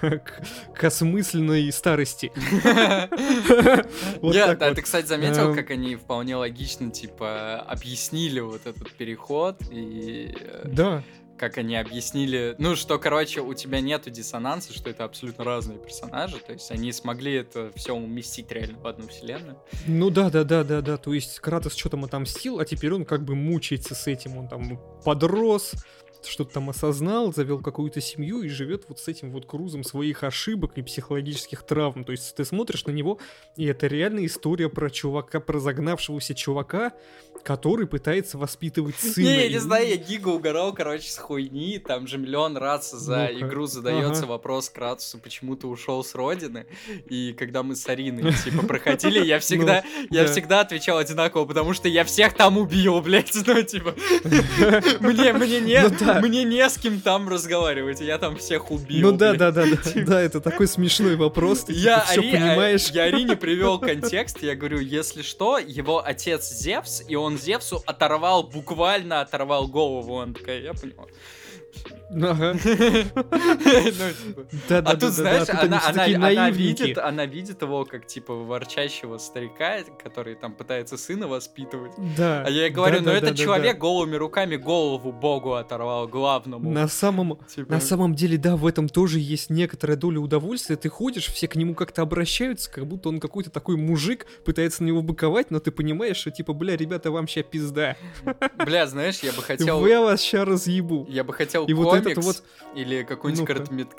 к, 0.00 0.42
к 0.74 0.84
осмысленной 0.84 1.70
старости. 1.72 2.32
Вот 4.20 4.34
Нет, 4.34 4.58
ты, 4.58 4.82
кстати, 4.82 5.06
заметил, 5.06 5.50
эм. 5.50 5.54
как 5.54 5.70
они 5.70 5.96
вполне 5.96 6.36
логично, 6.36 6.90
типа, 6.90 7.56
объяснили 7.60 8.40
вот 8.40 8.66
этот 8.66 8.90
переход 8.92 9.60
и... 9.70 10.34
Э, 10.40 10.62
да 10.64 11.04
как 11.38 11.58
они 11.58 11.76
объяснили, 11.76 12.54
ну, 12.58 12.76
что, 12.76 12.98
короче, 12.98 13.40
у 13.40 13.54
тебя 13.54 13.80
нету 13.80 14.10
диссонанса, 14.10 14.72
что 14.72 14.90
это 14.90 15.04
абсолютно 15.04 15.44
разные 15.44 15.78
персонажи, 15.78 16.38
то 16.38 16.52
есть 16.52 16.70
они 16.70 16.92
смогли 16.92 17.34
это 17.34 17.72
все 17.74 17.94
уместить 17.94 18.50
реально 18.50 18.78
в 18.78 18.86
одну 18.86 19.08
вселенную. 19.08 19.58
Ну 19.86 20.10
да, 20.10 20.30
да, 20.30 20.44
да, 20.44 20.64
да, 20.64 20.80
да, 20.80 20.96
то 20.96 21.12
есть 21.12 21.40
Кратос 21.40 21.74
что-то 21.74 21.98
отомстил, 22.02 22.58
а 22.58 22.64
теперь 22.64 22.92
он 22.92 23.04
как 23.04 23.24
бы 23.24 23.34
мучается 23.34 23.94
с 23.94 24.06
этим, 24.06 24.36
он 24.36 24.48
там 24.48 24.80
подрос, 25.04 25.72
что-то 26.26 26.54
там 26.54 26.70
осознал, 26.70 27.32
завел 27.32 27.60
какую-то 27.60 28.00
семью 28.00 28.42
и 28.42 28.48
живет 28.48 28.84
вот 28.88 28.98
с 28.98 29.08
этим 29.08 29.30
вот 29.30 29.46
грузом 29.46 29.84
своих 29.84 30.22
ошибок 30.22 30.72
и 30.76 30.82
психологических 30.82 31.62
травм. 31.62 32.04
То 32.04 32.12
есть 32.12 32.34
ты 32.34 32.44
смотришь 32.44 32.84
на 32.86 32.90
него, 32.90 33.18
и 33.56 33.66
это 33.66 33.86
реальная 33.86 34.26
история 34.26 34.68
про 34.68 34.90
чувака, 34.90 35.40
про 35.40 35.58
загнавшегося 35.58 36.34
чувака, 36.34 36.92
который 37.42 37.86
пытается 37.86 38.38
воспитывать 38.38 38.96
сына. 38.98 39.24
Не, 39.24 39.42
я 39.42 39.48
не 39.48 39.58
знаю, 39.58 39.88
я 39.88 39.96
гига 39.96 40.28
угорал, 40.28 40.72
короче, 40.74 41.08
с 41.10 41.18
хуйни, 41.18 41.78
там 41.78 42.06
же 42.06 42.18
миллион 42.18 42.56
раз 42.56 42.90
за 42.90 43.30
ну 43.32 43.46
игру 43.46 43.66
задается 43.66 44.26
вопрос 44.26 44.70
Кратусу, 44.70 45.18
почему 45.18 45.56
ты 45.56 45.66
ушел 45.66 46.02
с 46.02 46.14
родины, 46.14 46.66
и 47.08 47.34
когда 47.34 47.62
мы 47.62 47.76
с 47.76 47.86
Ариной, 47.88 48.32
типа, 48.44 48.66
проходили, 48.66 49.24
я 49.24 49.38
всегда, 49.40 49.84
ну, 49.84 50.06
я 50.10 50.26
всегда 50.26 50.60
отвечал 50.60 50.98
одинаково, 50.98 51.44
потому 51.44 51.74
что 51.74 51.88
я 51.88 52.04
всех 52.04 52.34
там 52.34 52.58
убил, 52.58 53.00
блядь, 53.02 53.34
ну, 53.46 53.62
типа, 53.62 53.94
мне, 55.00 55.32
мне 55.32 55.60
не, 55.60 55.82
ну 55.82 55.90
мне 56.20 56.44
не 56.44 56.68
с 56.68 56.78
кем 56.78 57.00
там 57.00 57.28
разговаривать, 57.28 58.00
я 58.00 58.18
там 58.18 58.36
всех 58.36 58.70
убил. 58.70 59.10
Ну 59.10 59.16
да, 59.16 59.34
да, 59.34 59.50
да, 59.50 59.64
да, 59.64 59.76
да, 60.06 60.20
это 60.20 60.40
такой 60.40 60.66
смешной 60.66 61.16
вопрос, 61.16 61.64
ты 61.64 61.72
я 61.72 62.00
все 62.00 62.22
понимаешь. 62.22 62.88
Я 62.90 63.04
Арине 63.04 63.36
привел 63.36 63.78
контекст, 63.80 64.42
я 64.42 64.54
говорю, 64.54 64.80
если 64.80 65.22
что, 65.22 65.58
его 65.58 66.04
отец 66.04 66.50
Зевс, 66.50 67.02
и 67.06 67.14
он 67.16 67.38
Зевсу 67.38 67.82
оторвал, 67.86 68.44
буквально 68.44 69.20
оторвал 69.20 69.66
голову, 69.68 70.14
он 70.14 70.34
такая, 70.34 70.60
я 70.60 70.74
понял. 70.74 71.08
Ага. 72.22 72.54
Ну, 73.64 74.44
типа. 74.50 74.90
А 74.90 74.96
тут, 74.96 75.12
знаешь, 75.12 75.48
она 75.50 76.50
видит, 76.50 76.98
она 76.98 77.26
видит 77.26 77.62
его 77.62 77.84
как, 77.84 78.06
типа, 78.06 78.34
ворчащего 78.34 79.18
старика, 79.18 79.78
который 80.02 80.34
там 80.34 80.54
пытается 80.54 80.96
сына 80.96 81.28
воспитывать. 81.28 81.92
Да. 82.16 82.42
А 82.46 82.50
я 82.50 82.64
ей 82.64 82.70
говорю, 82.70 83.00
ну 83.02 83.10
этот 83.10 83.36
человек 83.36 83.78
голыми 83.78 84.16
руками 84.16 84.56
голову 84.56 85.12
богу 85.12 85.54
оторвал, 85.54 86.08
главному. 86.08 86.70
На 86.70 86.88
самом, 86.88 87.38
типа. 87.46 87.72
на 87.72 87.80
самом 87.80 88.14
деле, 88.14 88.38
да, 88.38 88.56
в 88.56 88.66
этом 88.66 88.88
тоже 88.88 89.18
есть 89.18 89.50
некоторая 89.50 89.96
доля 89.96 90.20
удовольствия. 90.20 90.76
Ты 90.76 90.88
ходишь, 90.88 91.26
все 91.26 91.48
к 91.48 91.56
нему 91.56 91.74
как-то 91.74 92.02
обращаются, 92.02 92.70
как 92.70 92.86
будто 92.86 93.08
он 93.08 93.20
какой-то 93.20 93.50
такой 93.50 93.76
мужик, 93.76 94.26
пытается 94.44 94.82
на 94.82 94.88
него 94.88 95.02
быковать, 95.02 95.50
но 95.50 95.60
ты 95.60 95.70
понимаешь, 95.70 96.16
что, 96.16 96.30
типа, 96.30 96.52
бля, 96.52 96.76
ребята, 96.76 97.10
вам 97.10 97.26
ща 97.26 97.42
пизда. 97.42 97.96
Бля, 98.64 98.86
знаешь, 98.86 99.20
я 99.20 99.32
бы 99.32 99.42
хотел... 99.42 99.84
Я 99.86 100.00
вас 100.00 100.20
ща 100.20 100.44
разъебу. 100.44 101.06
Я 101.08 101.24
бы 101.24 101.32
хотел 101.32 101.66
комикс 101.66 102.03
вот 102.03 102.03
этот 102.12 102.24
вот... 102.24 102.42
или 102.74 103.02
какую-нибудь. 103.02 103.48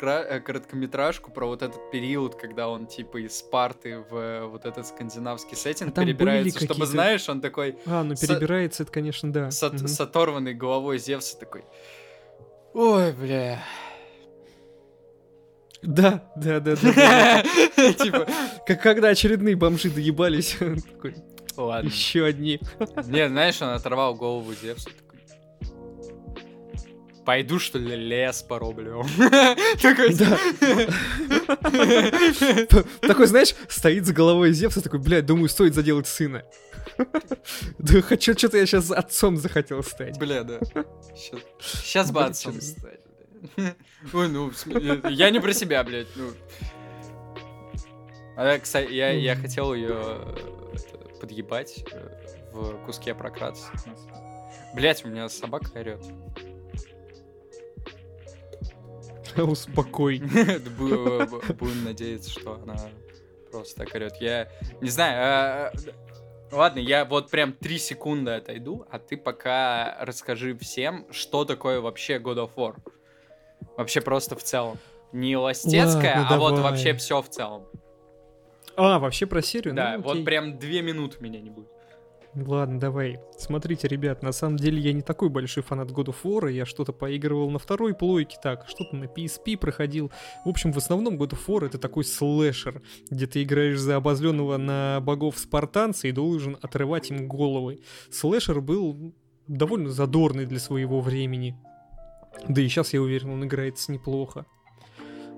Э, 0.01 0.39
короткометражку 0.39 1.32
про 1.32 1.47
вот 1.47 1.62
этот 1.62 1.91
период, 1.91 2.36
когда 2.36 2.70
он 2.70 2.88
типа 2.88 3.26
из 3.26 3.38
Спарты 3.38 3.99
в 4.10 4.16
э, 4.16 4.45
вот 4.45 4.66
этот 4.66 4.88
скандинавский 4.88 5.56
сеттинг 5.56 5.97
а 5.97 6.01
перебирается, 6.01 6.64
чтобы, 6.64 6.86
знаешь, 6.86 7.28
он 7.30 7.41
такой... 7.41 7.78
А, 7.86 8.03
ну 8.03 8.16
перебирается, 8.16 8.84
это, 8.84 8.91
конечно, 8.91 9.32
да. 9.32 9.51
С, 9.51 9.64
угу. 9.64 9.88
с 9.88 9.99
оторванной 9.99 10.53
головой 10.53 10.97
Зевса 10.99 11.38
такой... 11.38 11.64
Ой, 12.74 13.14
бля... 13.14 13.64
Да, 15.82 16.32
да, 16.36 16.60
да, 16.60 16.76
да. 16.76 17.43
Типа, 17.93 18.28
как 18.66 18.82
когда 18.82 19.10
очередные 19.10 19.56
бомжи 19.56 19.89
доебались. 19.89 20.58
Ладно. 21.58 21.88
Еще 21.88 22.26
одни. 22.26 22.60
Не, 23.06 23.28
знаешь, 23.30 23.62
он 23.62 23.70
оторвал 23.70 24.16
голову 24.16 24.53
Зевса. 24.53 24.89
Пойду, 27.26 27.59
что 27.59 27.80
ли, 27.80 27.95
лес 27.95 28.43
пороблю. 28.43 29.03
Такой, 33.01 33.28
знаешь, 33.28 33.55
стоит 33.67 34.05
за 34.05 34.13
головой 34.13 34.53
Зевса, 34.53 34.82
такой, 34.82 34.99
блядь, 34.99 35.26
думаю, 35.26 35.49
стоит 35.49 35.73
заделать 35.73 36.07
сына. 36.07 36.43
Да 37.80 38.01
хочу, 38.01 38.38
что-то 38.38 38.57
я 38.57 38.65
сейчас 38.65 38.91
отцом 38.91 39.38
захотел 39.38 39.84
стать. 39.84 40.19
Бля, 40.19 40.43
да. 40.43 40.59
Сейчас 41.15 42.11
бы 42.11 42.23
отцом 42.23 42.59
стать. 42.61 42.99
Ой, 44.13 44.30
ну, 44.30 44.51
я 45.09 45.30
не 45.30 45.39
про 45.39 45.53
себя, 45.53 45.84
блядь, 45.84 46.07
ну. 46.15 46.32
А, 48.38 48.59
кстати, 48.59 48.91
я, 48.91 49.11
я 49.11 49.36
хотел 49.36 49.73
ее 49.73 50.19
подъебать 51.21 51.86
э, 51.91 52.51
в 52.51 52.86
куске 52.86 53.15
про 53.15 53.30
Кратоса. 53.30 53.71
Блять, 54.73 55.05
у 55.05 55.07
меня 55.07 55.30
собака 55.30 55.69
орет. 55.76 56.01
Успокой. 59.44 60.20
Будем 60.80 61.84
надеяться, 61.84 62.30
что 62.30 62.60
она 62.62 62.78
просто 63.52 63.86
так 63.86 63.94
орет. 63.96 64.16
Я 64.20 64.50
не 64.82 64.90
знаю, 64.90 65.16
а, 65.18 65.72
Ладно, 66.52 66.80
я 66.80 67.06
вот 67.06 67.30
прям 67.30 67.54
три 67.54 67.78
секунды 67.78 68.32
отойду, 68.32 68.86
а 68.90 69.00
ты 69.00 69.18
пока 69.18 69.98
расскажи 70.00 70.56
всем, 70.58 71.06
что 71.12 71.44
такое 71.44 71.82
вообще 71.82 72.18
God 72.18 72.38
of 72.38 72.52
War. 72.56 72.76
Вообще 73.78 74.00
просто 74.02 74.36
в 74.36 74.44
целом. 74.44 74.78
Не 75.12 75.38
ластецкая, 75.38 76.20
Ладно, 76.20 76.28
а 76.28 76.30
давай. 76.30 76.52
вот 76.52 76.60
вообще 76.62 76.94
все 76.94 77.22
в 77.22 77.30
целом. 77.30 77.66
А, 78.76 79.00
вообще 79.00 79.26
про 79.26 79.42
серию? 79.42 79.74
Да, 79.74 79.96
ну, 79.98 80.04
вот 80.04 80.24
прям 80.24 80.58
две 80.58 80.82
минуты 80.82 81.18
меня 81.20 81.40
не 81.40 81.50
будет. 81.50 81.70
Ладно, 82.36 82.82
давай. 82.82 83.20
Смотрите, 83.38 83.88
ребят, 83.88 84.22
на 84.22 84.34
самом 84.34 84.58
деле 84.58 84.78
я 84.82 84.92
не 84.92 85.02
такой 85.02 85.30
большой 85.30 85.64
фанат 85.64 85.92
God 85.92 86.08
of 86.08 86.18
War, 86.24 86.52
я 86.52 86.66
что-то 86.66 86.92
поигрывал 86.92 87.50
на 87.50 87.60
второй 87.60 87.94
плойке, 87.94 88.36
так, 88.44 88.66
что-то 88.68 88.98
на 88.98 89.06
PSP 89.06 89.58
проходил. 89.58 90.12
В 90.44 90.50
общем, 90.50 90.74
в 90.74 90.78
основном 90.78 91.16
God 91.16 91.30
of 91.30 91.46
War 91.48 91.66
это 91.66 91.78
такой 91.78 92.04
слэшер, 92.04 92.82
где 93.10 93.26
ты 93.26 93.44
играешь 93.44 93.80
за 93.80 93.96
обозленного 93.96 94.58
на 94.58 95.00
богов 95.00 95.38
спартанца 95.38 96.10
и 96.10 96.12
должен 96.12 96.58
отрывать 96.62 97.10
им 97.10 97.30
головы. 97.30 97.80
Слэшер 98.12 98.60
был 98.60 99.16
довольно 99.48 99.90
задорный 99.90 100.46
для 100.46 100.60
своего 100.60 101.00
времени. 101.00 101.58
Да 102.50 102.62
и 102.62 102.68
сейчас, 102.68 102.94
я 102.94 103.02
уверен, 103.02 103.30
он 103.30 103.46
играется 103.46 103.94
неплохо. 103.94 104.46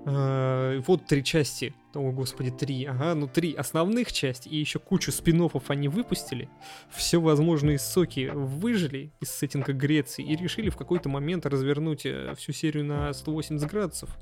А, 0.06 0.80
вот 0.86 1.06
три 1.06 1.24
части. 1.24 1.74
О, 1.94 2.12
господи, 2.12 2.50
три. 2.50 2.84
Ага, 2.84 3.14
ну 3.14 3.26
три 3.26 3.54
основных 3.54 4.12
части 4.12 4.48
и 4.48 4.56
еще 4.56 4.78
кучу 4.78 5.10
спин 5.12 5.48
они 5.68 5.88
выпустили. 5.88 6.48
Все 6.90 7.20
возможные 7.20 7.78
соки 7.78 8.30
выжили 8.32 9.12
из 9.20 9.30
сеттинга 9.30 9.72
Греции 9.72 10.24
и 10.24 10.36
решили 10.36 10.70
в 10.70 10.76
какой-то 10.76 11.08
момент 11.08 11.46
развернуть 11.46 12.06
э, 12.06 12.34
всю 12.36 12.52
серию 12.52 12.84
на 12.84 13.12
180 13.12 13.68
градусов 13.70 14.16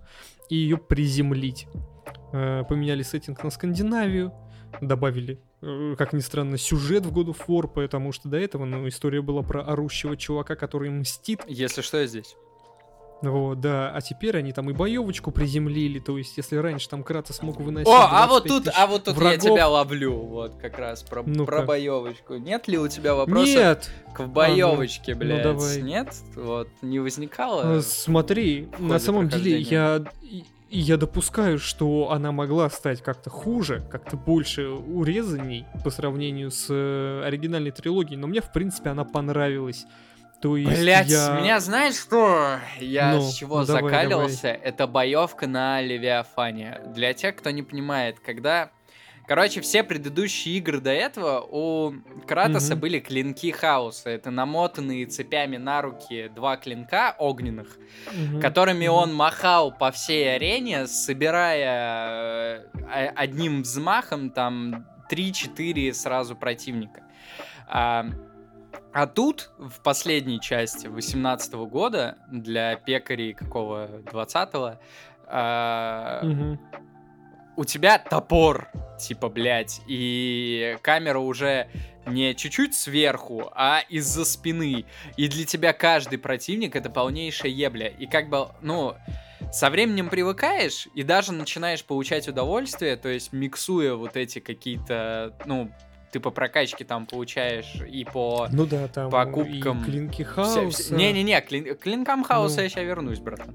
и 0.49 0.57
ее 0.57 0.79
приземлить. 0.79 1.67
А, 2.33 2.65
поменяли 2.65 3.03
сеттинг 3.03 3.43
на 3.43 3.51
Скандинавию, 3.51 4.33
добавили 4.81 5.41
э, 5.63 5.95
как 5.97 6.13
ни 6.13 6.21
странно, 6.21 6.59
сюжет 6.59 7.07
в 7.07 7.17
God 7.17 7.35
of 7.35 7.69
потому 7.69 8.13
что 8.13 8.29
до 8.29 8.39
этого, 8.39 8.65
ну, 8.65 8.89
история 8.89 9.23
была 9.23 9.43
про 9.43 9.63
орущего 9.63 10.17
чувака, 10.17 10.57
который 10.57 10.91
мстит. 10.91 11.41
Если 11.47 11.83
что, 11.83 11.99
я 11.99 12.07
здесь. 12.07 12.37
Вот, 13.23 13.61
да, 13.61 13.91
а 13.95 14.01
теперь 14.01 14.37
они 14.37 14.53
там 14.53 14.69
и 14.71 14.73
боевочку 14.73 15.31
приземлили, 15.31 15.99
то 15.99 16.19
есть 16.19 16.37
если 16.37 16.57
раньше 16.57 16.89
там 16.89 17.03
Кратос 17.03 17.37
смог 17.37 17.61
выносить... 17.61 17.89
О, 17.89 18.09
а 18.11 18.27
вот 18.27 18.47
тут, 18.47 18.69
а 18.75 18.87
вот 18.87 19.05
тут 19.05 19.17
врагов... 19.17 19.33
я 19.33 19.39
тебя 19.39 19.69
ловлю, 19.69 20.15
вот 20.15 20.57
как 20.61 20.79
раз 20.79 21.03
про, 21.03 21.23
ну 21.23 21.47
про 21.47 21.63
боевочку. 21.63 22.37
Нет 22.37 22.69
ли 22.69 22.79
у 22.79 22.89
тебя 22.89 23.15
вопросов 23.15 23.55
Нет. 23.55 23.91
к 24.15 24.27
боевочке, 24.27 25.13
а, 25.13 25.15
ну, 25.15 25.21
блядь? 25.21 25.45
Ну, 25.45 25.53
давай. 25.55 25.83
Нет? 25.83 26.15
Вот, 26.35 26.69
не 26.83 26.99
возникало? 26.99 27.79
А, 27.79 27.81
смотри, 27.81 28.69
на 28.79 28.99
самом 28.99 29.29
деле 29.29 29.61
я... 29.61 30.05
я 30.69 30.97
допускаю, 30.99 31.59
что 31.59 32.11
она 32.11 32.33
могла 32.33 32.69
стать 32.69 33.01
как-то 33.01 33.31
хуже, 33.31 33.83
как-то 33.91 34.17
больше 34.17 34.69
урезанней 34.69 35.65
по 35.85 35.91
сравнению 35.91 36.51
с 36.51 36.67
э, 36.69 37.23
оригинальной 37.25 37.71
трилогией, 37.71 38.19
но 38.19 38.27
мне, 38.27 38.43
в 38.43 38.53
принципе, 38.53 38.91
она 38.91 39.05
понравилась. 39.05 39.87
То 40.41 40.57
есть 40.57 40.81
Блять, 40.81 41.09
я... 41.09 41.39
меня 41.41 41.61
знаешь 41.61 41.97
что? 41.97 42.59
Я 42.79 43.15
ну, 43.15 43.23
с 43.23 43.35
чего 43.35 43.59
ну, 43.61 43.65
закалился? 43.65 44.43
Давай. 44.43 44.61
Это 44.61 44.87
боевка 44.87 45.47
на 45.47 45.81
Левиафане. 45.81 46.81
Для 46.95 47.15
тех, 47.15 47.37
кто 47.37 47.51
не 47.51 47.63
понимает, 47.63 48.21
когда... 48.21 48.71
Короче, 49.27 49.61
все 49.61 49.83
предыдущие 49.83 50.59
игры 50.59 50.81
до 50.81 50.91
этого 50.91 51.41
у 51.41 51.95
Кратоса 52.29 52.75
mm 52.75 52.77
были 52.77 53.01
клинки 53.01 53.51
хаоса. 53.51 54.09
Это 54.11 54.31
намотанные 54.31 55.07
цепями 55.07 55.57
на 55.57 55.83
руки 55.83 56.31
два 56.33 56.57
клинка 56.57 57.17
огненных, 57.19 57.77
mm 58.13 58.41
которыми 58.41 58.85
mm 58.85 58.91
он 58.91 59.15
махал 59.15 59.73
по 59.73 59.91
всей 59.91 60.37
арене, 60.37 60.87
собирая 60.87 62.69
э, 62.89 63.07
одним 63.17 63.63
взмахом 63.63 64.31
там 64.31 64.87
3-4 65.11 65.93
сразу 65.93 66.37
противника. 66.37 67.03
А, 68.97 69.07
тут, 69.07 69.51
в 69.59 69.83
последней 69.83 70.41
части 70.41 70.87
18 70.87 71.53
года, 71.69 72.17
для 72.33 72.77
пекарей 72.77 73.35
какого 73.35 73.89
20-го, 74.11 74.79
а, 75.27 76.23
Мгм. 76.25 76.59
у 77.59 77.65
тебя 77.67 77.99
топор, 77.99 78.71
типа, 78.99 79.29
блядь, 79.29 79.83
и 79.87 80.79
камера 80.81 81.19
уже 81.19 81.69
не 82.07 82.35
чуть-чуть 82.35 82.75
сверху, 82.75 83.53
а 83.55 83.81
из-за 83.91 84.25
спины. 84.25 84.87
И 85.19 85.29
для 85.29 85.45
тебя 85.45 85.75
каждый 85.75 86.19
противник 86.19 86.75
это 86.75 86.89
полнейшая 86.89 87.51
ебля. 87.51 87.89
И 87.89 88.07
как 88.07 88.31
бы, 88.31 88.49
ну, 88.63 88.95
со 89.53 89.69
временем 89.69 90.09
привыкаешь 90.09 90.89
и 90.95 91.03
даже 91.03 91.33
начинаешь 91.33 91.85
получать 91.85 92.29
удовольствие, 92.29 92.97
то 92.97 93.11
есть 93.11 93.35
миксуя 93.35 93.95
вот 93.95 94.17
эти 94.17 94.39
какие-то, 94.39 95.35
ну, 95.45 95.71
ты 96.13 96.21
по 96.21 96.31
прокачке 96.31 96.85
там 96.85 97.07
получаешь 97.07 97.75
и 97.87 98.05
по... 98.05 98.49
Ну 98.53 98.67
да, 98.67 98.89
там 98.89 99.11
покупкам 99.11 99.83
и 99.83 99.85
клинки 99.85 100.23
вся- 100.25 100.95
Не-не-не, 100.97 101.41
клин- 101.41 101.75
клинкам 101.75 102.25
хаоса 102.25 102.57
Ну. 102.59 102.63
я 102.63 102.69
сейчас 102.69 102.85
вернусь, 102.85 103.19
братан. 103.19 103.55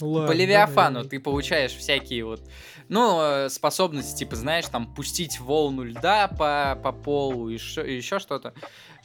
Ладно, 0.00 0.28
По 0.28 0.32
Левиафану 0.32 0.94
давай. 0.96 1.08
ты 1.08 1.20
получаешь 1.20 1.72
всякие 1.72 2.24
вот, 2.26 2.42
ну, 2.88 3.18
э, 3.22 3.48
способности, 3.48 4.18
типа, 4.18 4.36
знаешь, 4.36 4.66
там, 4.66 4.94
пустить 4.94 5.40
волну 5.40 5.84
льда 5.84 6.28
по, 6.28 6.78
по 6.82 6.92
полу 6.92 7.48
и 7.48 7.54
еще 7.54 8.18
что-то, 8.18 8.52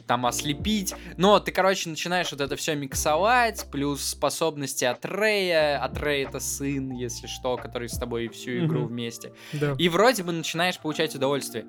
там, 0.06 0.26
ослепить. 0.26 0.94
Но 1.16 1.40
ты, 1.40 1.54
короче, 1.54 1.88
начинаешь 1.90 2.30
вот 2.34 2.42
это 2.42 2.58
все 2.58 2.76
миксовать, 2.76 3.68
плюс 3.72 4.04
способности 4.04 4.84
от 4.84 5.06
Рея, 5.06 5.82
от 5.82 5.98
Рея 5.98 6.28
это 6.28 6.42
сын, 6.42 6.92
если 6.92 7.28
что, 7.28 7.56
который 7.56 7.88
с 7.88 7.98
тобой 7.98 8.28
всю 8.28 8.66
игру 8.66 8.80
Мгм. 8.82 8.88
вместе. 8.90 9.32
Да. 9.54 9.76
И 9.78 9.88
вроде 9.88 10.24
бы 10.24 10.34
начинаешь 10.34 10.78
получать 10.78 11.16
удовольствие. 11.16 11.68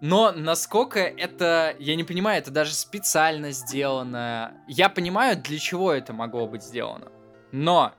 Но 0.00 0.32
насколько 0.32 1.00
это, 1.00 1.76
я 1.78 1.96
не 1.96 2.04
понимаю, 2.04 2.38
это 2.38 2.50
даже 2.50 2.74
специально 2.74 3.52
сделано. 3.52 4.54
Я 4.68 4.88
понимаю, 4.88 5.36
для 5.36 5.58
чего 5.58 5.92
это 5.92 6.12
могло 6.12 6.46
быть 6.46 6.62
сделано. 6.62 7.10
Но 7.52 7.94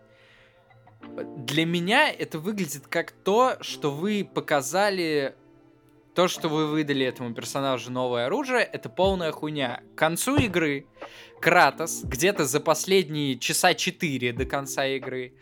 для 1.38 1.66
меня 1.66 2.12
это 2.12 2.40
выглядит 2.40 2.88
как 2.88 3.12
то, 3.12 3.58
что 3.62 3.92
вы 3.92 4.30
показали, 4.32 5.36
то, 6.14 6.28
что 6.28 6.50
вы 6.50 6.68
выдали 6.68 7.06
этому 7.06 7.34
персонажу 7.34 7.92
новое 7.92 8.26
оружие, 8.26 8.64
это 8.64 8.90
полная 8.90 9.32
хуйня. 9.32 9.82
К 9.96 9.98
концу 9.98 10.36
игры 10.38 10.88
Кратос, 11.42 12.04
где-то 12.04 12.46
за 12.46 12.60
последние 12.60 13.38
часа 13.38 13.74
4 13.74 14.34
до 14.34 14.46
конца 14.46 14.86
игры, 14.86 15.34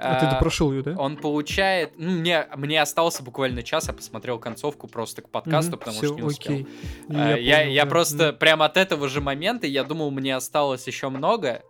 А 0.00 0.20
ты 0.20 0.26
а, 0.26 0.38
прошел 0.38 0.72
ее, 0.72 0.82
да? 0.82 0.94
он 0.96 1.16
получает... 1.16 1.92
Ну, 1.98 2.10
мне, 2.12 2.46
мне 2.56 2.80
остался 2.80 3.22
буквально 3.22 3.62
час, 3.62 3.88
я 3.88 3.94
посмотрел 3.94 4.38
концовку 4.38 4.86
просто 4.86 5.22
к 5.22 5.28
подкасту, 5.28 5.72
Мгм, 5.72 5.78
потому 5.80 5.96
всё, 5.96 6.06
что 6.06 6.14
не 6.16 6.22
успел. 6.22 6.52
окей. 6.54 6.66
А, 7.10 7.36
Я, 7.36 7.58
понял, 7.58 7.72
я 7.72 7.84
да. 7.84 7.90
просто 7.90 8.26
Ну, 8.32 8.38
прям 8.38 8.62
от 8.62 8.76
этого 8.76 9.08
же 9.08 9.20
момента, 9.20 9.66
я 9.66 9.82
думал, 9.84 10.10
мне 10.10 10.36
осталось 10.36 10.86
еще 10.86 11.08
много, 11.08 11.62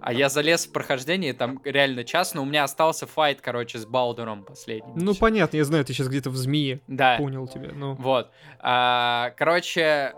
а 0.00 0.12
я 0.12 0.28
залез 0.28 0.66
в 0.66 0.72
прохождение, 0.72 1.32
там 1.32 1.60
реально 1.64 2.04
час, 2.04 2.34
но 2.34 2.42
у 2.42 2.44
меня 2.44 2.64
остался 2.64 3.06
файт, 3.06 3.40
короче, 3.40 3.78
с 3.78 3.86
Балдуром 3.86 4.44
последний. 4.44 4.92
Ну, 4.94 5.14
понятно, 5.14 5.56
я 5.56 5.64
знаю, 5.64 5.84
ты 5.84 5.92
сейчас 5.94 6.08
где-то 6.08 6.30
в 6.30 6.36
змее. 6.36 6.80
Да. 6.86 7.16
Понял 7.18 7.46
тебя. 7.48 7.70
Ну, 7.74 7.94
Вот. 7.94 8.30
А, 8.60 9.30
короче, 9.36 10.14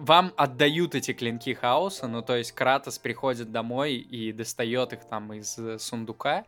вам 0.00 0.32
отдают 0.36 0.94
эти 0.94 1.12
клинки 1.12 1.52
хаоса, 1.52 2.08
ну, 2.08 2.22
то 2.22 2.36
есть 2.36 2.52
Кратос 2.52 2.98
приходит 2.98 3.52
домой 3.52 3.96
и 3.96 4.32
достает 4.32 4.92
их 4.92 5.04
там 5.04 5.32
из 5.34 5.58
э, 5.58 5.78
сундука, 5.78 6.44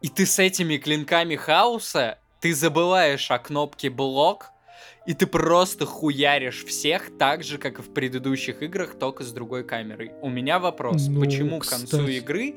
и 0.00 0.08
ты 0.08 0.24
с 0.24 0.38
этими 0.38 0.78
клинками 0.78 1.36
хаоса, 1.36 2.18
ты 2.40 2.54
забываешь 2.54 3.30
о 3.30 3.38
кнопке 3.38 3.90
блок, 3.90 4.50
и 5.06 5.14
ты 5.14 5.26
просто 5.26 5.84
хуяришь 5.84 6.64
всех 6.64 7.16
так 7.18 7.42
же, 7.42 7.58
как 7.58 7.78
и 7.78 7.82
в 7.82 7.92
предыдущих 7.92 8.62
играх, 8.62 8.98
только 8.98 9.22
с 9.22 9.32
другой 9.32 9.64
камерой. 9.64 10.12
У 10.22 10.30
меня 10.30 10.58
вопрос, 10.58 11.08
Ну, 11.08 11.20
почему 11.20 11.58
к 11.58 11.68
концу 11.68 11.98
кстати. 11.98 12.10
игры, 12.12 12.56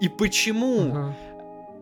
и 0.00 0.08
почему 0.08 0.90
ага. 0.90 1.16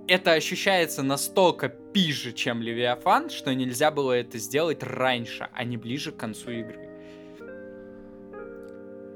это 0.09 0.33
ощущается 0.33 1.03
настолько 1.03 1.69
пиже, 1.69 2.33
чем 2.33 2.63
Левиафан, 2.63 3.29
что 3.29 3.55
нельзя 3.55 3.91
было 3.91 4.13
это 4.13 4.39
сделать 4.39 4.83
раньше, 4.83 5.49
а 5.53 5.65
не 5.65 5.77
ближе 5.77 6.13
к 6.13 6.17
концу 6.17 6.51
игры. 6.51 6.94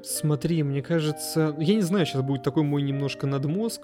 Смотри, 0.03 0.63
мне 0.63 0.83
кажется, 0.83 1.55
я 1.59 1.75
не 1.75 1.83
знаю, 1.83 2.07
сейчас 2.07 2.23
будет 2.23 2.43
такой 2.43 2.63
мой 2.63 2.83
немножко 2.83 3.27
надмозг. 3.27 3.83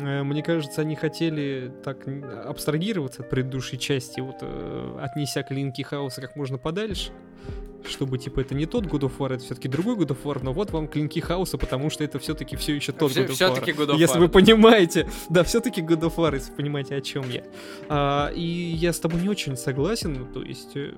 Э, 0.00 0.22
Мне 0.22 0.42
кажется, 0.42 0.80
они 0.82 0.96
хотели 0.96 1.72
так 1.84 1.98
абстрагироваться 2.46 3.22
от 3.22 3.30
предыдущей 3.30 3.78
части, 3.78 4.20
вот 4.20 4.36
э, 4.40 4.98
отнеся 5.00 5.42
клинки 5.42 5.82
хаоса 5.82 6.20
как 6.20 6.34
можно 6.36 6.58
подальше, 6.58 7.12
чтобы 7.88 8.18
типа 8.18 8.40
это 8.40 8.54
не 8.56 8.66
тот 8.66 8.86
God 8.86 9.02
of 9.02 9.12
War, 9.18 9.34
это 9.34 9.44
все-таки 9.44 9.68
другой 9.68 9.94
God 9.96 10.08
of 10.08 10.22
War, 10.24 10.40
но 10.42 10.52
вот 10.52 10.70
вам 10.72 10.88
клинки 10.88 11.20
хаоса, 11.20 11.56
потому 11.58 11.90
что 11.90 12.02
это 12.02 12.18
все-таки 12.18 12.56
все 12.56 12.74
еще 12.74 12.90
тот 12.92 13.12
God 13.12 13.28
of 13.28 13.38
War. 13.38 13.76
God 13.76 13.90
of 13.90 13.96
Если 13.98 14.16
War. 14.16 14.20
вы 14.20 14.28
понимаете, 14.28 15.08
да, 15.28 15.44
все-таки 15.44 15.80
God 15.82 16.00
of 16.00 16.16
War, 16.16 16.34
если 16.34 16.50
вы 16.50 16.56
понимаете, 16.56 16.96
о 16.96 17.00
чем 17.00 17.28
я. 17.30 17.44
А, 17.88 18.32
и 18.34 18.42
я 18.42 18.92
с 18.92 18.98
тобой 18.98 19.20
не 19.20 19.28
очень 19.28 19.56
согласен, 19.56 20.26
то 20.32 20.42
есть 20.42 20.76
э, 20.76 20.92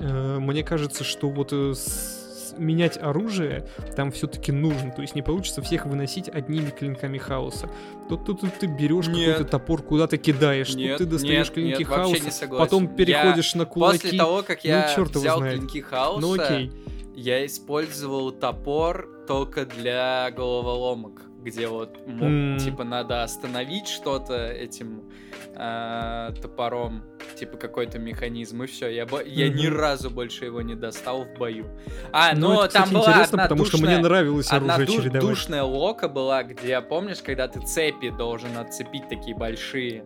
э, 0.00 0.38
мне 0.40 0.62
кажется, 0.62 1.04
что 1.04 1.30
вот 1.30 1.52
с- 1.52 2.23
менять 2.58 2.96
оружие 3.00 3.66
там 3.96 4.10
все-таки 4.12 4.52
нужно, 4.52 4.90
то 4.90 5.02
есть 5.02 5.14
не 5.14 5.22
получится 5.22 5.62
всех 5.62 5.86
выносить 5.86 6.28
одними 6.28 6.70
клинками 6.70 7.18
хаоса. 7.18 7.68
Тут, 8.08 8.40
ты 8.58 8.66
берешь 8.66 9.06
какой-то 9.06 9.44
топор, 9.44 9.82
куда-то 9.82 10.16
кидаешь, 10.18 10.74
Нет, 10.74 10.98
тут 10.98 11.06
ты 11.06 11.12
достаешь 11.12 11.46
нет, 11.48 11.54
клинки 11.54 11.78
нет, 11.78 11.88
хаоса, 11.88 12.48
потом 12.48 12.88
переходишь 12.88 13.54
на 13.54 13.64
кулаки. 13.66 13.98
После 14.00 14.18
того, 14.18 14.42
как 14.42 14.64
Ну, 14.64 14.70
я 14.70 14.92
чёрт 14.94 15.10
его 15.10 15.20
взял 15.20 15.38
знает. 15.38 15.58
клинки 15.58 15.80
хаоса, 15.80 16.20
Ну 16.20 16.34
окей. 16.34 16.72
я 17.14 17.44
использовал 17.46 18.30
топор 18.32 19.08
только 19.26 19.64
для 19.66 20.30
головоломок, 20.30 21.22
где 21.44 21.68
вот 21.68 21.96
М. 22.06 22.56
типа 22.58 22.82
надо 22.84 23.22
остановить 23.22 23.86
что-то 23.88 24.34
этим 24.48 25.04
а, 25.56 26.32
топором, 26.42 27.04
типа 27.38 27.56
какой-то 27.56 27.98
механизм 27.98 28.62
и 28.64 28.66
все. 28.66 28.88
Я, 28.88 29.06
бо- 29.06 29.22
я 29.22 29.48
ни 29.48 29.66
разу 29.66 30.10
больше 30.10 30.46
его 30.46 30.62
не 30.62 30.74
достал 30.74 31.24
в 31.24 31.38
бою. 31.38 31.66
А, 32.12 32.34
Ну, 32.34 32.48
но 32.54 32.64
это, 32.64 32.74
там 32.74 32.82
кстати, 32.84 32.94
была 32.94 33.12
интересно, 33.12 33.34
одна 33.34 33.42
потому 33.44 33.64
что 33.64 33.76
мне 33.78 33.86
душная- 33.86 34.02
нравилось 34.02 34.52
оружие 34.52 34.86
ду- 34.86 34.92
чередовать. 34.92 35.20
душная 35.28 35.62
лока 35.62 36.08
была, 36.08 36.42
где, 36.42 36.80
помнишь, 36.80 37.18
когда 37.22 37.46
ты 37.46 37.60
цепи 37.60 38.10
должен 38.10 38.56
отцепить 38.58 39.08
такие 39.08 39.36
большие, 39.36 40.04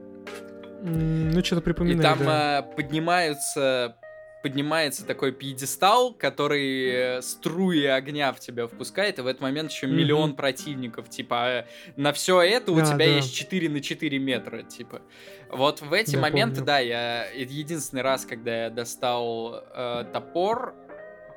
М, 0.82 1.30
Ну, 1.30 1.42
что-то 1.44 1.60
и 1.60 1.64
припоминаю, 1.64 2.02
там 2.02 2.18
да. 2.24 2.60
э, 2.60 2.76
поднимаются 2.76 3.96
поднимается 4.42 5.04
такой 5.04 5.32
пьедестал, 5.32 6.12
который 6.14 7.18
э, 7.18 7.22
струи 7.22 7.84
огня 7.86 8.32
в 8.32 8.40
тебя 8.40 8.66
впускает, 8.66 9.18
и 9.18 9.22
в 9.22 9.26
этот 9.26 9.42
момент 9.42 9.70
еще 9.72 9.86
Мгм. 9.86 9.96
миллион 9.96 10.34
противников. 10.36 11.08
Типа, 11.10 11.48
э, 11.48 11.64
на 11.96 12.12
все 12.12 12.40
это 12.42 12.72
у 12.72 12.76
Да, 12.76 12.84
тебя 12.86 12.96
да. 12.98 13.04
есть 13.04 13.34
4 13.34 13.68
на 13.68 13.80
4 13.80 14.18
метра, 14.18 14.62
типа. 14.62 15.02
Вот 15.50 15.80
в 15.80 15.92
эти 15.92 16.14
Да, 16.16 16.22
моменты, 16.22 16.56
помню. 16.56 16.66
да, 16.66 16.78
я 16.78 17.24
это 17.26 17.52
единственный 17.52 18.02
раз, 18.02 18.24
когда 18.26 18.64
я 18.64 18.70
достал 18.70 19.64
э, 19.74 20.04
топор 20.12 20.74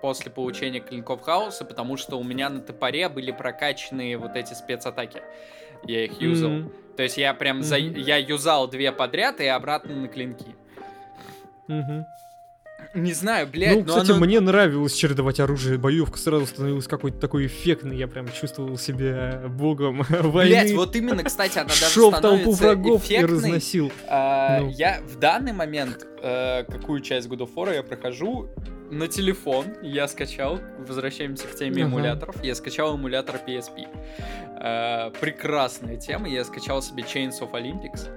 после 0.01 0.31
получения 0.31 0.79
клинков 0.79 1.21
хаоса, 1.21 1.63
потому 1.65 1.95
что 1.97 2.19
у 2.19 2.23
меня 2.23 2.49
на 2.49 2.59
топоре 2.61 3.07
были 3.09 3.31
прокачанные 3.31 4.17
вот 4.17 4.35
эти 4.35 4.53
спецатаки. 4.53 5.21
Я 5.85 6.05
их 6.05 6.19
юзал. 6.21 6.49
М, 6.51 6.71
То 6.97 7.03
есть 7.03 7.17
я 7.17 7.33
прям 7.33 7.63
за... 7.63 7.77
Мгм. 7.79 7.95
я 7.95 8.17
юзал 8.17 8.67
две 8.67 8.91
подряд 8.91 9.39
и 9.39 9.45
обратно 9.47 9.95
на 9.95 10.07
клинки. 10.07 10.55
мгм. 11.67 12.05
Не 12.93 13.13
знаю, 13.13 13.47
блядь, 13.47 13.73
Ну, 13.77 13.79
но 13.81 13.85
кстати, 13.87 14.11
оно- 14.11 14.19
мне 14.25 14.39
нравилось 14.41 14.93
чередовать 14.93 15.39
оружие. 15.39 15.77
Боевка 15.77 16.17
сразу 16.17 16.45
становилась 16.45 16.87
какой-то 16.87 17.17
такой 17.19 17.45
эффектной. 17.45 17.95
Я 17.97 18.07
прям 18.07 18.27
чувствовал 18.31 18.77
себя 18.77 19.43
богом 19.47 20.01
войны. 20.09 20.49
Блять, 20.51 20.73
вот 20.73 20.95
именно, 20.95 21.23
кстати, 21.23 21.57
она 21.57 21.67
даже 21.69 21.85
Шел 21.85 22.11
в 22.11 22.19
толпу 22.19 22.51
врагов 22.51 23.03
и 23.03 23.13
эффектной. 23.13 23.35
разносил. 23.37 23.91
А, 24.09 24.59
Ну. 24.61 24.69
Я 24.71 25.01
в 25.07 25.17
данный 25.19 25.53
момент, 25.53 26.05
э, 26.21 26.63
какую 26.65 26.99
часть 27.01 27.27
God 27.29 27.39
of 27.39 27.53
War 27.55 27.73
я 27.73 27.81
прохожу 27.83 28.49
на 28.91 29.07
телефон, 29.07 29.67
я 29.81 30.05
скачал, 30.09 30.59
возвращаемся 30.85 31.47
к 31.47 31.55
теме 31.55 31.83
Ага. 31.83 31.91
эмуляторов, 31.93 32.43
я 32.43 32.53
скачал 32.55 32.95
эмулятор 32.95 33.37
PSP. 33.47 33.87
Э, 34.59 35.11
прекрасная 35.21 35.95
тема, 35.97 36.27
я 36.27 36.43
скачал 36.43 36.81
себе 36.81 37.03
Chains 37.03 37.39
of 37.39 37.51
Olympics. 37.53 38.09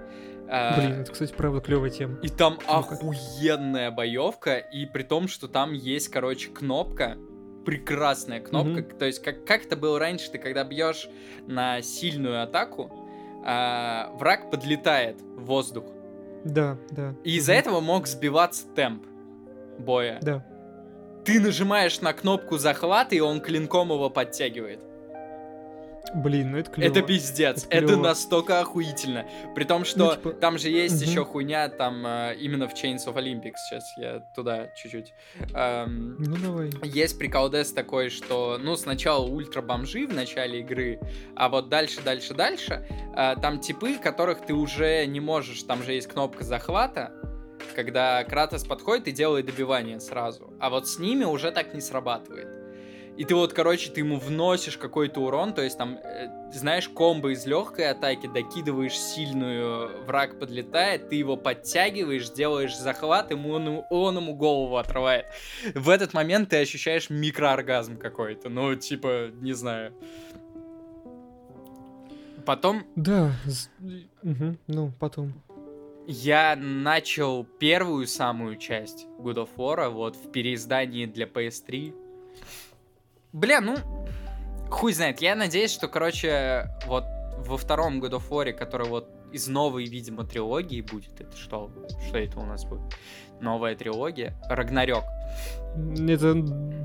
Э, 0.49 0.78
Блин, 0.78 1.01
это, 1.01 1.12
кстати, 1.12 1.32
правда 1.32 1.61
клевая 1.61 1.90
тема. 1.90 2.18
И 2.22 2.28
там 2.28 2.59
охуенная 2.66 3.90
боевка, 3.90 4.57
и 4.57 4.86
при 4.86 5.03
том, 5.03 5.28
что 5.28 5.49
там 5.49 5.72
есть, 5.72 6.09
короче, 6.09 6.51
кнопка, 6.51 7.16
прекрасная 7.64 8.41
кнопка. 8.41 8.83
То 8.83 9.07
есть, 9.07 9.22
как, 9.22 9.45
как 9.46 9.64
это 9.66 9.76
было 9.76 9.99
раньше, 9.99 10.30
ты 10.30 10.38
когда 10.38 10.64
бьешь 10.64 11.08
на 11.46 11.80
сильную 11.83 12.42
атаку, 12.42 12.92
а, 13.46 14.11
враг 14.14 14.50
подлетает 14.50 15.21
в 15.21 15.45
воздух. 15.45 15.84
Да, 16.45 16.79
да. 16.91 17.14
И 17.25 17.37
из-за 17.37 17.53
Мгм. 17.53 17.61
этого 17.61 17.80
мог 17.80 18.07
сбиваться 18.07 18.66
темп 18.75 19.07
боя. 19.79 20.18
Да. 20.22 20.45
Ты 21.25 21.41
нажимаешь 21.41 22.03
на 22.03 22.12
кнопку 22.12 22.58
захвата, 22.58 23.14
и 23.14 23.21
он 23.21 23.41
клинком 23.41 23.91
его 23.91 24.11
подтягивает. 24.11 24.80
Блин, 26.14 26.53
ну 26.53 26.59
это 26.59 26.71
клево. 26.71 26.91
Это 26.91 27.03
пиздец. 27.03 27.67
Это 27.71 27.85
Это, 27.85 27.97
настолько 27.97 28.61
охуительно. 28.61 29.26
При 29.55 29.64
том, 29.64 29.85
что 29.85 29.99
Ну, 29.99 30.11
типа, 30.14 30.31
там 30.33 30.59
же 30.59 30.68
есть 30.68 31.01
мгм. 31.01 31.11
еще 31.11 31.25
хуйня, 31.25 31.68
там 31.68 32.07
э, 32.07 32.37
именно 32.39 32.68
в 32.68 32.75
Chains 32.75 33.07
of 33.07 33.14
Olympics. 33.14 33.57
Сейчас 33.68 33.85
я 33.97 34.21
туда 34.35 34.68
чуть-чуть. 34.76 35.13
Эм, 35.55 36.17
Ну 36.18 36.37
давай. 36.37 36.71
есть 36.85 37.18
приколдес 37.18 37.72
такой, 37.72 38.11
что, 38.11 38.59
ну, 38.63 38.76
сначала 38.76 39.25
ультра 39.25 39.63
бомжи 39.63 40.07
в 40.07 40.13
начале 40.14 40.61
игры, 40.61 41.01
а 41.35 41.49
вот 41.49 41.68
дальше, 41.68 42.01
дальше, 42.05 42.35
дальше, 42.35 42.87
э, 43.17 43.35
там 43.41 43.59
типы, 43.59 43.95
которых 43.97 44.45
ты 44.47 44.53
уже 44.55 45.07
не 45.07 45.21
можешь, 45.21 45.63
там 45.63 45.83
же 45.83 45.93
есть 45.95 46.09
кнопка 46.09 46.45
захвата, 46.45 47.13
когда 47.75 48.22
Кратос 48.25 48.64
подходит 48.64 49.09
и 49.09 49.13
делает 49.13 49.47
добивание 49.47 49.99
сразу, 49.99 50.53
а 50.61 50.71
вот 50.71 50.87
с 50.87 50.99
ними 50.99 51.25
уже 51.25 51.51
так 51.51 51.75
не 51.75 51.81
срабатывает. 51.81 52.63
И 53.16 53.24
ты 53.24 53.34
вот, 53.36 53.53
короче, 53.53 53.91
ты 53.91 54.00
ему 54.00 54.18
вносишь 54.18 54.76
какой-то 54.76 55.20
урон, 55.20 55.54
то 55.54 55.62
есть 55.62 55.78
там, 55.78 55.99
э, 56.03 56.50
знаешь, 56.53 56.88
комбо 56.88 57.30
из 57.32 57.46
легкой 57.46 57.91
атаки, 57.91 58.26
докидываешь 58.26 58.99
сильную, 58.99 60.04
враг 60.04 60.41
подлетает, 60.41 61.08
ты 61.11 61.14
его 61.16 61.36
подтягиваешь, 61.36 62.28
делаешь 62.30 62.76
захват, 62.76 63.30
ему 63.30 63.50
он, 63.53 63.84
он 63.88 64.16
ему 64.16 64.34
голову 64.34 64.76
отрывает. 64.78 65.26
В 65.74 65.91
этот 65.91 66.12
момент 66.12 66.49
ты 66.49 66.57
ощущаешь 66.61 67.08
микрооргазм 67.08 67.99
какой-то, 67.99 68.49
ну, 68.49 68.74
типа, 68.74 69.30
не 69.41 69.53
знаю. 69.53 69.92
Потом 72.45 72.82
Да. 72.96 73.32
мгм, 74.22 74.58
Ну, 74.66 74.92
потом. 74.99 75.32
я 76.07 76.57
начал 76.57 77.45
первую 77.45 78.07
самую 78.07 78.57
часть 78.57 79.07
God 79.18 79.36
of 79.36 79.50
War, 79.57 79.88
вот 79.88 80.16
в 80.16 80.30
переиздании 80.32 81.07
для 81.07 81.26
PS3. 81.26 81.95
Бля, 83.34 83.61
ну, 83.61 83.74
хуй 84.70 84.92
знает. 84.92 85.20
Я 85.20 85.34
надеюсь, 85.34 85.72
что, 85.72 85.88
короче, 85.88 86.70
вот 86.86 87.02
во 87.38 87.56
втором 87.56 88.00
God 88.00 88.12
of 88.12 88.28
War, 88.30 88.52
который 88.52 88.86
вот 88.86 89.11
из 89.32 89.48
новой, 89.48 89.86
видимо, 89.86 90.24
трилогии 90.24 90.80
будет, 90.82 91.20
это 91.20 91.36
что? 91.36 91.68
Что 92.06 92.18
это 92.18 92.38
у 92.38 92.44
нас 92.44 92.64
будет? 92.64 92.94
Новая 93.40 93.74
трилогия? 93.76 94.34
Рагнарёк. 94.48 95.04
Это 95.76 96.34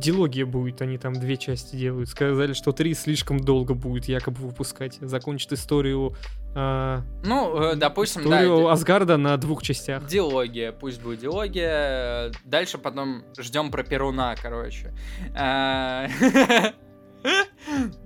дилогия 0.02 0.46
будет, 0.46 0.82
они 0.82 0.98
там 0.98 1.14
две 1.14 1.38
части 1.38 1.76
делают. 1.76 2.10
Сказали, 2.10 2.54
что 2.54 2.72
три 2.72 2.96
слишком 2.96 3.40
долго 3.40 3.76
будет 3.76 4.06
якобы 4.06 4.38
выпускать. 4.42 4.98
Закончит 5.02 5.52
историю, 5.54 6.16
а, 6.56 7.02
Ну, 7.24 7.62
э, 7.62 7.76
допустим, 7.76 8.24
да, 8.28 8.42
историю 8.44 8.66
ди- 8.66 8.72
Асгарда 8.72 9.18
на 9.18 9.38
двух 9.38 9.62
частях. 9.62 10.08
Дилогия, 10.08 10.72
пусть 10.72 11.02
будет 11.04 11.20
дилогия. 11.20 12.32
Дальше 12.46 12.80
потом 12.80 13.24
ждем 13.38 13.70
про 13.70 13.84
Перуна, 13.84 14.34
короче. 14.42 14.92
А, 15.36 16.08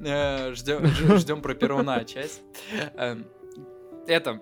э, 0.05 0.53
Ждем 0.53 0.85
ждем 1.17 1.41
про 1.41 1.53
Перуна 1.55 2.03
часть. 2.03 2.41
Эм, 2.97 3.25
Это, 4.07 4.41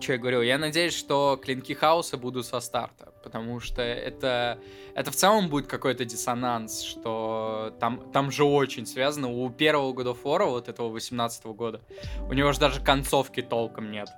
что 0.00 0.12
я 0.12 0.18
говорил, 0.18 0.42
я 0.42 0.58
надеюсь, 0.58 0.96
что 0.96 1.38
клинки 1.42 1.74
хаоса 1.74 2.16
будут 2.16 2.46
со 2.46 2.60
старта, 2.60 3.12
потому 3.22 3.60
что 3.60 3.82
это, 3.82 4.58
это 4.94 5.10
в 5.10 5.16
целом 5.16 5.48
будет 5.48 5.66
какой-то 5.66 6.04
диссонанс, 6.04 6.82
что 6.82 7.74
там, 7.80 8.10
там 8.12 8.30
же 8.30 8.44
очень 8.44 8.86
связано. 8.86 9.30
У 9.30 9.50
первого 9.50 9.92
года 9.92 10.14
фора, 10.14 10.46
вот 10.46 10.68
этого 10.68 10.88
18 10.88 11.44
года, 11.46 11.80
у 12.28 12.32
него 12.32 12.52
же 12.52 12.60
даже 12.60 12.80
концовки 12.80 13.42
толком 13.42 13.90
нет 13.90 14.08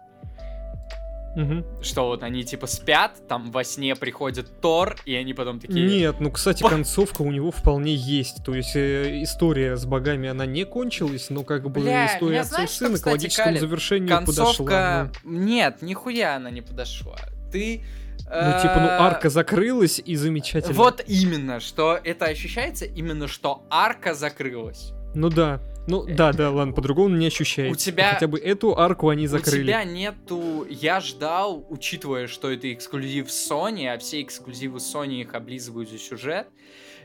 Мгм. 1.35 1.65
что 1.83 2.09
вот 2.09 2.23
они 2.23 2.45
типа 2.45 2.67
спят, 2.67 3.27
там 3.27 3.51
во 3.51 3.65
сне 3.65 3.97
приходит 3.97 4.61
Тор, 4.61 4.97
и 5.07 5.15
они 5.15 5.33
потом 5.33 5.61
такие... 5.61 5.87
Нет, 5.87 6.17
ну, 6.21 6.31
кстати, 6.31 6.63
концовка 6.69 7.23
у 7.23 7.31
него 7.31 7.51
вполне 7.51 7.95
есть. 7.95 8.45
То 8.45 8.55
есть 8.55 8.77
э, 8.77 9.23
история 9.23 9.77
с 9.77 9.87
богами, 9.87 10.29
она 10.29 10.45
не 10.45 10.65
кончилась, 10.65 11.31
но 11.31 11.43
как 11.43 11.65
бы 11.65 11.81
Бля, 11.81 12.15
история 12.15 12.41
отца 12.41 12.51
и 12.51 12.55
знаешь, 12.55 12.71
что, 12.71 12.79
сына 12.79 12.91
к 12.91 12.95
кстати, 12.97 13.15
логическому 13.15 13.47
калит? 13.47 13.61
завершению 13.61 14.09
Концовка... 14.09 14.65
подошла. 14.65 15.11
Нет, 15.25 15.83
нихуя 15.83 16.37
она 16.37 16.51
не 16.51 16.61
подошла. 16.61 17.17
Ты... 17.51 17.83
Ну, 18.25 18.51
ну, 18.51 18.63
типа, 18.63 18.75
ну, 18.77 18.87
э, 18.87 18.91
арка 18.91 19.31
закрылась 19.31 20.01
и 20.05 20.17
замечательно. 20.17 20.75
Вот 20.75 21.03
именно, 21.07 21.61
что 21.61 21.99
это 22.03 22.27
ощущается 22.27 22.85
именно, 22.85 23.29
что 23.29 23.67
арка 23.69 24.15
закрылась. 24.15 24.93
Ну 25.15 25.29
да. 25.29 25.61
Ну 25.89 26.05
да, 26.07 26.33
да, 26.33 26.51
ладно, 26.51 26.73
по-другому 26.73 27.17
не 27.17 27.27
ощущается. 27.27 27.73
У 27.73 27.77
тебя- 27.77 28.15
Хотя 28.15 28.29
бы 28.29 28.39
эту 28.39 28.79
арку 28.79 29.09
они 29.09 29.25
У 29.25 29.29
закрыли. 29.29 29.63
тебя 29.65 29.83
нету... 29.85 30.65
Я 30.71 31.01
ждал, 31.01 31.67
учитывая, 31.71 32.27
что 32.29 32.51
это 32.51 32.73
эксклюзив 32.73 33.27
Sony, 33.29 33.87
а 33.89 33.99
все 33.99 34.23
эксклюзивы 34.23 34.79
Sony 34.79 35.23
их 35.23 35.35
облизывают 35.35 35.91
за 35.91 35.99
сюжет, 35.99 36.47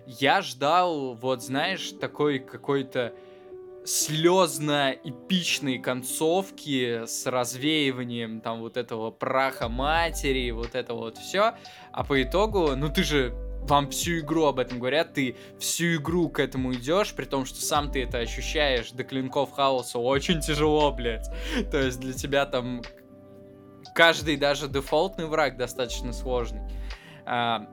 я 0.06 0.42
ждал, 0.42 1.16
вот 1.16 1.44
знаешь, 1.44 1.92
такой 2.00 2.40
какой-то 2.40 3.14
слезно-эпичной 3.84 5.80
концовки 5.80 7.06
с 7.06 7.26
развеиванием 7.26 8.42
там 8.42 8.60
вот 8.60 8.78
этого 8.78 9.12
праха 9.12 9.70
матери, 9.70 10.52
вот 10.52 10.76
это 10.76 10.94
вот 10.94 11.18
все. 11.18 11.54
А 11.92 12.04
по 12.04 12.22
итогу, 12.22 12.76
ну 12.76 12.90
ты 12.90 13.04
же 13.04 13.34
вам 13.70 13.90
всю 13.90 14.20
игру 14.20 14.46
об 14.46 14.60
этом 14.60 14.80
говорят, 14.80 15.14
ты 15.14 15.36
всю 15.60 15.96
игру 15.96 16.30
к 16.30 16.40
этому 16.40 16.74
идешь, 16.74 17.14
при 17.14 17.26
том, 17.26 17.46
что 17.46 17.62
сам 17.62 17.92
ты 17.92 18.04
это 18.04 18.20
ощущаешь 18.20 18.92
до 18.92 19.04
клинков 19.04 19.52
хаоса 19.52 20.00
очень 20.00 20.40
тяжело, 20.42 20.92
блядь. 20.92 21.28
То 21.72 21.82
есть 21.82 22.00
для 22.00 22.14
тебя 22.14 22.46
там 22.46 22.82
каждый 23.94 24.38
даже 24.38 24.68
дефолтный 24.68 25.26
враг 25.26 25.58
достаточно 25.58 26.14
сложный. 26.14 26.62
А, 27.26 27.68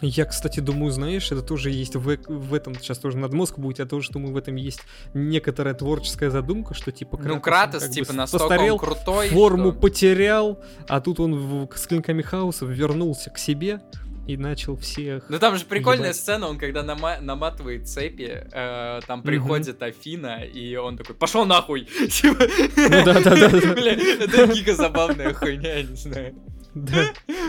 Я, 0.00 0.24
кстати, 0.24 0.60
думаю, 0.60 0.90
знаешь, 0.92 1.30
это 1.32 1.42
тоже 1.42 1.70
есть 1.70 1.94
в, 1.96 2.16
в 2.26 2.54
этом, 2.54 2.74
сейчас 2.74 2.98
тоже 2.98 3.16
над 3.18 3.32
мозг 3.32 3.58
будет, 3.58 3.78
я 3.78 3.86
тоже 3.86 4.10
думаю, 4.10 4.32
в 4.32 4.36
этом 4.36 4.56
есть 4.56 4.80
некоторая 5.14 5.74
творческая 5.74 6.30
задумка, 6.30 6.74
что 6.74 6.90
типа 6.92 7.18
ну, 7.22 7.34
он 7.34 7.40
Кратос, 7.40 7.82
как 7.82 7.90
бы 7.90 7.94
типа, 7.94 8.12
настолько 8.12 8.48
постарел, 8.48 8.74
он 8.74 8.80
крутой, 8.80 9.28
форму 9.28 9.70
что- 9.72 9.80
потерял, 9.80 10.60
а 10.88 11.00
тут 11.00 11.20
он 11.20 11.34
в- 11.66 11.76
с 11.76 11.86
клинками 11.86 12.22
хаоса 12.22 12.64
вернулся 12.66 13.30
к 13.30 13.38
себе 13.38 13.80
и 14.26 14.36
начал 14.36 14.76
всех... 14.76 15.24
Ну 15.28 15.38
там 15.38 15.56
же 15.56 15.64
прикольная 15.64 16.06
Ебать. 16.08 16.16
сцена, 16.16 16.48
он 16.48 16.58
когда 16.58 16.82
нама- 16.82 17.20
наматывает 17.20 17.88
цепи, 17.88 18.46
э, 18.52 19.00
там 19.06 19.22
приходит 19.22 19.82
Афина, 19.82 20.44
и 20.44 20.76
он 20.76 20.96
такой, 20.96 21.14
пошел 21.14 21.44
нахуй! 21.44 21.84
Типа, 22.10 22.44
Ну 22.76 23.04
да, 23.04 23.20
да, 23.20 23.34
да, 23.34 23.46
это 23.46 24.46
гига 24.52 24.74
забавная 24.74 25.32
хуйня, 25.34 25.78
я 25.78 25.82
не 25.82 25.96
знаю. 25.96 26.34
Да. 26.74 27.04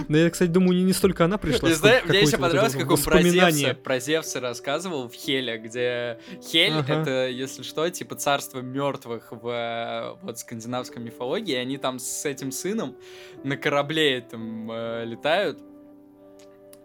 Но 0.08 0.18
я, 0.18 0.30
кстати, 0.30 0.52
думаю, 0.52 0.78
не, 0.78 0.84
не 0.84 0.94
столько 0.94 1.26
она 1.26 1.40
пришла, 1.40 1.70
знаешь, 1.74 1.98
сколько 1.98 2.10
мне 2.10 2.22
еще 2.22 2.38
вот 2.38 2.42
понравилось, 2.42 2.76
это 2.76 2.84
как 2.84 2.92
он 2.92 3.04
про 3.04 3.22
Зевса, 3.24 3.74
про 3.74 4.00
Зевса 4.00 4.40
рассказывал 4.40 5.10
в 5.10 5.14
Хеле, 5.14 5.58
где 5.58 6.20
Хель 6.44 6.74
Ага. 6.74 6.94
это, 7.02 7.28
если 7.30 7.64
что, 7.64 7.90
типа 7.90 8.16
царство 8.16 8.60
мертвых 8.60 9.30
в 9.32 9.48
э, 9.48 10.16
вот 10.22 10.38
скандинавской 10.38 11.02
мифологии, 11.02 11.54
и 11.54 11.58
они 11.58 11.78
там 11.78 11.98
с 11.98 12.24
этим 12.26 12.52
сыном 12.52 12.96
на 13.44 13.58
корабле 13.58 14.20
этом 14.20 14.70
э, 14.72 15.06
летают, 15.06 15.58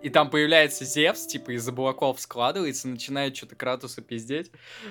и 0.02 0.08
там 0.08 0.30
появляется 0.30 0.84
Зевс, 0.84 1.26
типа 1.26 1.52
из 1.52 1.68
облаков 1.68 2.20
складывается, 2.20 2.88
начинает 2.88 3.36
что-то 3.36 3.56
Кратуса 3.56 4.02
пиздеть. 4.02 4.50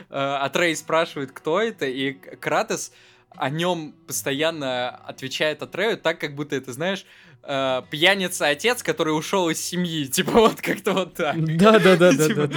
Э, 0.10 0.38
Атрей 0.42 0.76
спрашивает, 0.76 1.32
кто 1.32 1.62
это, 1.62 1.86
и 1.86 2.14
Кратос 2.14 2.92
о 3.36 3.50
нем 3.50 3.94
постоянно 4.08 4.90
отвечает 4.90 5.62
Атрею 5.62 5.98
так, 5.98 6.20
как 6.20 6.36
будто 6.36 6.56
это, 6.56 6.74
знаешь, 6.74 7.06
э, 7.44 7.82
пьяница 7.90 8.48
отец, 8.48 8.84
который 8.84 9.18
ушел 9.18 9.50
из 9.50 9.62
семьи. 9.62 10.06
Типа 10.12 10.32
вот 10.32 10.62
как-то 10.62 10.94
вот 10.94 11.16
так. 11.16 11.36
Да, 11.58 11.80
да, 11.80 11.96
да, 11.96 12.12
да, 12.12 12.28
Типа. 12.28 12.50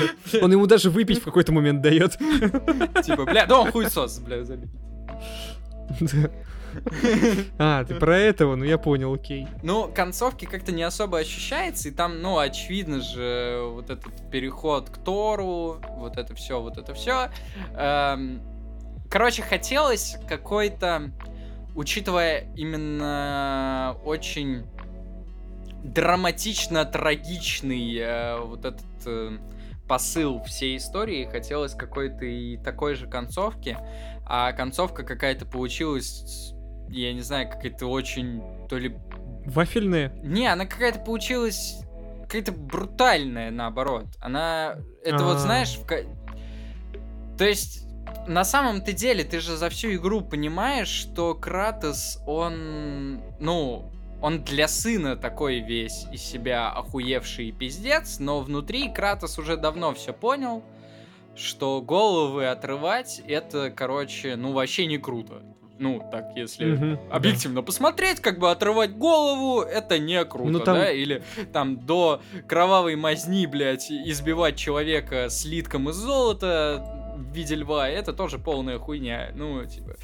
Он 0.42 0.52
ему 0.52 0.66
даже 0.66 0.90
выпить 0.90 1.20
в 1.20 1.24
какой-то 1.24 1.52
момент 1.52 1.82
дает. 1.82 2.12
Типа, 3.04 3.24
бля, 3.24 3.46
да 3.46 3.60
он 3.60 3.70
хуесос, 3.72 4.18
бля, 4.20 4.44
забей. 4.44 4.68
А, 7.58 7.84
ты 7.84 7.94
про 7.94 8.16
этого? 8.16 8.56
Ну 8.56 8.64
я 8.64 8.78
понял, 8.78 9.14
окей. 9.14 9.46
Ну, 9.62 9.90
концовки 9.92 10.44
как-то 10.44 10.72
не 10.72 10.82
особо 10.82 11.18
ощущается, 11.18 11.88
и 11.88 11.92
там, 11.92 12.20
ну, 12.20 12.38
очевидно 12.38 13.00
же, 13.00 13.62
вот 13.70 13.90
этот 13.90 14.30
переход 14.30 14.90
к 14.90 14.98
Тору, 14.98 15.80
вот 15.96 16.16
это 16.16 16.34
все, 16.34 16.60
вот 16.60 16.78
это 16.78 16.94
все. 16.94 17.30
Короче, 19.12 19.42
хотелось 19.42 20.16
какой-то, 20.26 21.12
учитывая 21.74 22.46
именно 22.56 23.94
очень 24.04 24.64
драматично-трагичный 25.84 27.98
э, 27.98 28.40
вот 28.40 28.64
этот 28.64 28.86
э, 29.04 29.36
посыл 29.86 30.42
всей 30.44 30.78
истории, 30.78 31.28
хотелось 31.30 31.74
какой-то 31.74 32.24
и 32.24 32.56
такой 32.56 32.94
же 32.94 33.06
концовки, 33.06 33.76
а 34.24 34.52
концовка 34.52 35.02
какая-то 35.02 35.44
получилась, 35.44 36.51
я 36.92 37.12
не 37.12 37.20
знаю, 37.20 37.48
какая-то 37.50 37.86
очень 37.86 38.42
то 38.68 38.76
ли 38.78 38.96
Вафельные? 39.46 40.12
не, 40.22 40.46
она 40.46 40.66
какая-то 40.66 41.00
получилась 41.00 41.78
какая-то 42.22 42.52
брутальная, 42.52 43.50
наоборот. 43.50 44.06
Она, 44.20 44.76
это 45.04 45.24
вот 45.24 45.36
А. 45.36 45.38
знаешь, 45.38 45.76
в 45.76 45.86
то 47.36 47.44
есть 47.44 47.86
на 48.26 48.44
самом-то 48.44 48.92
деле 48.92 49.24
ты 49.24 49.40
же 49.40 49.56
за 49.56 49.68
всю 49.68 49.94
игру 49.94 50.20
понимаешь, 50.20 50.88
что 50.88 51.34
Кратос, 51.34 52.20
он, 52.26 53.20
ну, 53.40 53.90
он 54.20 54.44
для 54.44 54.68
сына 54.68 55.16
такой 55.16 55.60
весь 55.60 56.06
из 56.12 56.22
себя 56.22 56.70
охуевший 56.70 57.52
пиздец, 57.52 58.18
но 58.18 58.40
внутри 58.40 58.92
Кратос 58.92 59.38
уже 59.38 59.56
давно 59.56 59.92
все 59.92 60.12
понял, 60.12 60.62
что 61.34 61.80
головы 61.80 62.46
отрывать, 62.46 63.20
это, 63.26 63.70
короче, 63.70 64.36
ну, 64.36 64.52
вообще 64.52 64.86
не 64.86 64.98
круто. 64.98 65.42
Ну, 65.78 66.06
так, 66.12 66.30
если 66.36 66.72
Мгм, 66.72 66.98
объективно 67.10 67.62
посмотреть, 67.62 68.20
как 68.20 68.38
бы 68.38 68.50
отрывать 68.50 68.96
голову, 68.96 69.62
это 69.62 69.98
не 69.98 70.24
круто, 70.24 70.50
Ну, 70.50 70.60
там- 70.60 70.76
да? 70.76 70.90
Или 70.92 71.22
там 71.52 71.78
до 71.84 72.20
кровавой 72.46 72.94
мазни, 72.96 73.46
блядь, 73.46 73.90
избивать 73.90 74.56
человека 74.56 75.28
слитком 75.28 75.88
из 75.88 75.96
золота 75.96 77.14
в 77.16 77.32
виде 77.34 77.54
льва, 77.54 77.88
это 77.88 78.12
тоже 78.12 78.38
полная 78.38 78.78
хуйня. 78.78 79.30
Ну, 79.34 79.64
типа, 79.64 79.96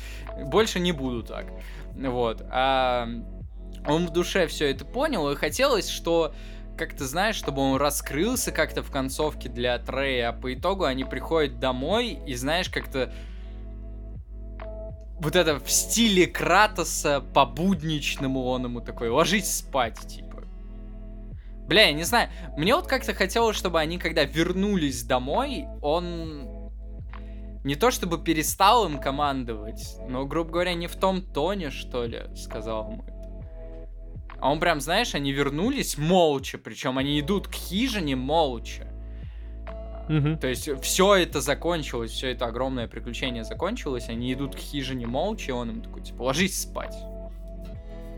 больше 0.46 0.80
не 0.80 0.92
буду 0.92 1.22
так. 1.22 1.46
Вот. 1.94 2.42
А 2.50 3.08
он 3.86 4.06
в 4.06 4.10
душе 4.10 4.46
все 4.46 4.70
это 4.70 4.84
понял, 4.84 5.30
и 5.30 5.36
хотелось, 5.36 5.88
что 5.88 6.34
как 6.76 6.94
ты 6.94 7.04
знаешь, 7.04 7.34
чтобы 7.34 7.60
он 7.60 7.76
раскрылся 7.76 8.52
как-то 8.52 8.82
в 8.84 8.90
концовке 8.90 9.48
для 9.48 9.78
Трея, 9.78 10.28
а 10.28 10.32
по 10.32 10.54
итогу 10.54 10.84
они 10.84 11.02
приходят 11.04 11.58
домой 11.58 12.18
и, 12.24 12.34
знаешь, 12.34 12.68
как-то 12.68 13.12
вот 15.20 15.36
это 15.36 15.58
в 15.58 15.70
стиле 15.70 16.26
Кратоса 16.26 17.20
по-будничному 17.34 18.44
он 18.44 18.64
ему 18.64 18.80
такой, 18.80 19.08
ложись 19.08 19.58
спать, 19.58 19.98
типа. 20.06 20.44
Бля, 21.66 21.86
я 21.88 21.92
не 21.92 22.04
знаю, 22.04 22.30
мне 22.56 22.74
вот 22.74 22.86
как-то 22.86 23.12
хотелось, 23.12 23.56
чтобы 23.56 23.78
они, 23.78 23.98
когда 23.98 24.24
вернулись 24.24 25.02
домой, 25.02 25.66
он 25.82 26.70
не 27.64 27.74
то 27.74 27.90
чтобы 27.90 28.18
перестал 28.18 28.86
им 28.86 28.98
командовать, 28.98 29.98
но, 30.08 30.24
грубо 30.24 30.52
говоря, 30.52 30.74
не 30.74 30.86
в 30.86 30.96
том 30.96 31.20
тоне, 31.20 31.70
что 31.70 32.06
ли, 32.06 32.22
сказал 32.34 32.92
ему. 32.92 33.04
А 34.40 34.50
он 34.50 34.60
прям, 34.60 34.80
знаешь, 34.80 35.14
они 35.14 35.32
вернулись 35.32 35.98
молча, 35.98 36.58
причем 36.58 36.96
они 36.96 37.20
идут 37.20 37.48
к 37.48 37.52
хижине 37.52 38.16
молча. 38.16 38.87
Мгм. 40.08 40.38
То 40.38 40.46
есть 40.48 40.68
все 40.82 41.14
это 41.16 41.40
закончилось, 41.40 42.10
все 42.12 42.30
это 42.32 42.46
огромное 42.46 42.88
приключение 42.88 43.44
закончилось, 43.44 44.08
они 44.08 44.32
идут 44.32 44.54
к 44.56 44.58
хижине 44.58 45.06
молча, 45.06 45.50
и 45.50 45.52
он 45.52 45.70
им 45.70 45.82
такой, 45.82 46.02
типа, 46.02 46.22
ложись 46.22 46.62
спать. 46.62 46.96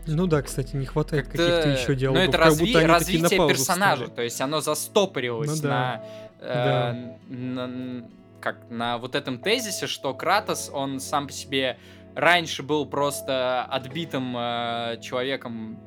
Ну 0.07 0.25
да, 0.25 0.41
кстати, 0.41 0.75
не 0.75 0.85
хватает 0.85 1.25
Как-то- 1.27 1.37
каких-то 1.37 1.69
еще 1.69 1.89
Ну, 1.91 1.95
диалогов. 1.95 2.23
это 2.29 2.37
как 2.39 2.47
разви- 2.47 2.73
на 2.81 2.87
развитие 2.87 3.47
персонажа, 3.47 4.03
встали. 4.03 4.15
то 4.15 4.21
есть 4.23 4.41
оно 4.41 4.59
застопорилось 4.61 5.61
Ну 5.61 5.67
на, 5.69 6.03
да. 6.39 6.95
э, 7.29 7.33
на- 7.33 8.03
как, 8.39 8.57
на 8.71 8.97
вот 8.97 9.13
этом 9.13 9.37
тезисе, 9.37 9.85
что 9.85 10.13
Кратос, 10.15 10.71
он 10.73 10.99
сам 10.99 11.27
по 11.27 11.33
себе 11.33 11.77
раньше 12.15 12.63
был 12.63 12.87
просто 12.87 13.63
отбитым 13.63 14.35
э, 14.35 14.97
человеком, 15.03 15.77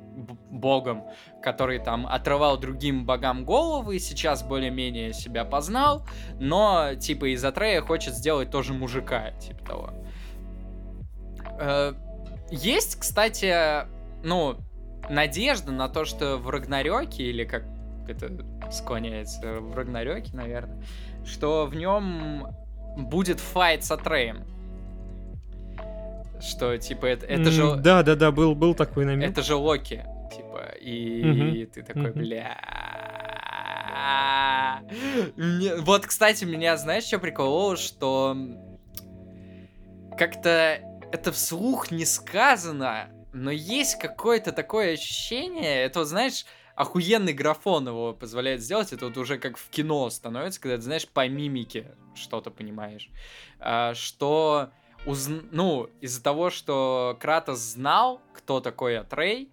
богом, 0.51 1.05
который 1.43 1.78
там 1.78 2.07
отрывал 2.07 2.57
другим 2.59 3.05
богам 3.05 3.45
головы, 3.45 3.99
сейчас 3.99 4.43
более-менее 4.43 5.12
себя 5.12 5.45
познал, 5.45 6.07
но, 6.39 6.95
типа, 6.95 7.32
из 7.35 7.45
Атрея 7.45 7.81
хочет 7.81 8.15
сделать 8.15 8.51
тоже 8.51 8.73
мужика, 8.73 9.32
типа 9.32 9.65
того. 9.65 9.91
Э, 11.61 11.95
Есть, 12.51 12.99
кстати, 13.01 13.86
ну, 14.24 14.57
надежда 15.09 15.73
на 15.73 15.89
то, 15.89 16.05
что 16.05 16.36
в 16.36 16.49
Рагнарёке, 16.49 17.24
или 17.24 17.45
как 17.45 17.65
это 18.07 18.31
склоняется, 18.70 19.61
в 19.61 19.74
Рагнарёке, 19.77 20.36
наверное, 20.36 20.82
что 21.24 21.66
в 21.66 21.74
нем 21.74 22.47
будет 22.97 23.41
файт 23.41 23.85
с 23.85 23.91
Атреем. 23.91 24.45
Что, 26.44 26.76
типа, 26.76 27.06
это, 27.06 27.26
это 27.26 27.50
же... 27.50 27.62
М, 27.62 27.82
Да, 27.82 28.02
да, 28.02 28.14
да, 28.16 28.30
был, 28.30 28.54
был 28.54 28.74
такой 28.74 29.04
намек. 29.06 29.30
Это 29.30 29.42
же 29.42 29.54
Локи, 29.54 30.04
типа, 30.34 30.74
и, 30.80 31.22
Мгм. 31.24 31.48
и 31.54 31.66
ты 31.66 31.82
такой, 31.82 32.10
Мгм. 32.10 32.18
бля. 32.20 32.58
Мне- 35.36 35.76
Вот, 35.76 36.06
кстати, 36.06 36.44
меня, 36.44 36.76
знаешь, 36.76 37.04
что 37.04 37.18
прикололо, 37.18 37.76
что 37.76 38.36
как-то 40.18 40.80
это 41.12 41.32
вслух 41.32 41.90
не 41.90 42.04
сказано, 42.04 43.08
но 43.32 43.50
есть 43.50 43.98
какое-то 43.98 44.52
такое 44.52 44.94
ощущение, 44.94 45.82
это, 45.84 46.00
вот, 46.00 46.08
знаешь, 46.08 46.44
охуенный 46.76 47.32
графон 47.32 47.86
его 47.88 48.12
позволяет 48.12 48.60
сделать, 48.60 48.92
это 48.92 49.06
вот 49.06 49.16
уже 49.16 49.38
как 49.38 49.56
в 49.56 49.70
кино 49.70 50.10
становится, 50.10 50.60
когда 50.60 50.76
ты, 50.76 50.82
знаешь, 50.82 51.08
по 51.08 51.26
мимике 51.28 51.94
что-то 52.14 52.50
понимаешь, 52.50 53.08
А, 53.60 53.94
что 53.94 54.70
узн- 55.06 55.48
ну, 55.51 55.90
из-за 56.01 56.22
того, 56.22 56.51
что 56.51 57.16
Кратос 57.20 57.59
знал, 57.59 58.20
кто 58.32 58.60
такой 58.60 58.98
Атрей, 58.98 59.51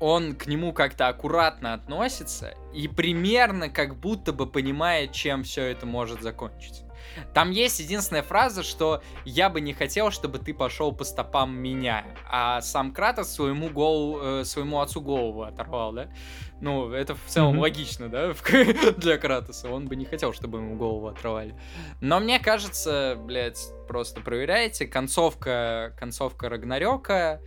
он 0.00 0.34
к 0.34 0.46
нему 0.46 0.72
как-то 0.72 1.08
аккуратно 1.08 1.74
относится 1.74 2.54
и 2.72 2.88
примерно 2.88 3.68
как 3.68 3.96
будто 3.96 4.32
бы 4.32 4.46
понимает, 4.46 5.12
чем 5.12 5.44
все 5.44 5.64
это 5.64 5.84
может 5.84 6.22
закончиться. 6.22 6.89
Там 7.34 7.50
есть 7.50 7.80
единственная 7.80 8.22
фраза, 8.22 8.62
что 8.62 9.02
я 9.24 9.48
бы 9.50 9.60
не 9.60 9.72
хотел, 9.72 10.10
чтобы 10.10 10.38
ты 10.38 10.54
пошел 10.54 10.92
по 10.92 11.04
стопам 11.04 11.54
меня, 11.56 12.04
а 12.30 12.60
сам 12.60 12.92
Кратос 12.92 13.32
своему 13.32 13.68
голову, 13.68 14.20
э, 14.22 14.44
своему 14.44 14.80
отцу 14.80 15.00
голову 15.00 15.42
оторвал, 15.42 15.92
да? 15.92 16.08
Ну, 16.60 16.92
это 16.92 17.14
в 17.14 17.24
целом 17.26 17.52
Мгм. 17.52 17.60
логично, 17.60 18.08
да, 18.08 18.34
для 18.96 19.16
Кратоса. 19.18 19.70
Он 19.70 19.86
бы 19.86 19.96
не 19.96 20.04
хотел, 20.04 20.32
чтобы 20.32 20.58
ему 20.58 20.76
голову 20.76 21.08
отрывали. 21.08 21.54
Но 22.00 22.20
мне 22.20 22.38
кажется, 22.38 23.16
блядь, 23.18 23.60
просто 23.88 24.20
проверяйте, 24.20 24.86
концовка, 24.86 25.94
концовка 25.98 26.48
Рагнарёка, 26.48 27.40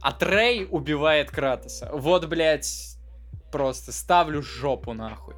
Атрей 0.00 0.66
убивает 0.68 1.30
Кратоса. 1.30 1.88
Вот, 1.92 2.26
блядь, 2.26 2.96
просто 3.52 3.92
ставлю 3.92 4.42
жопу 4.42 4.94
нахуй. 4.94 5.34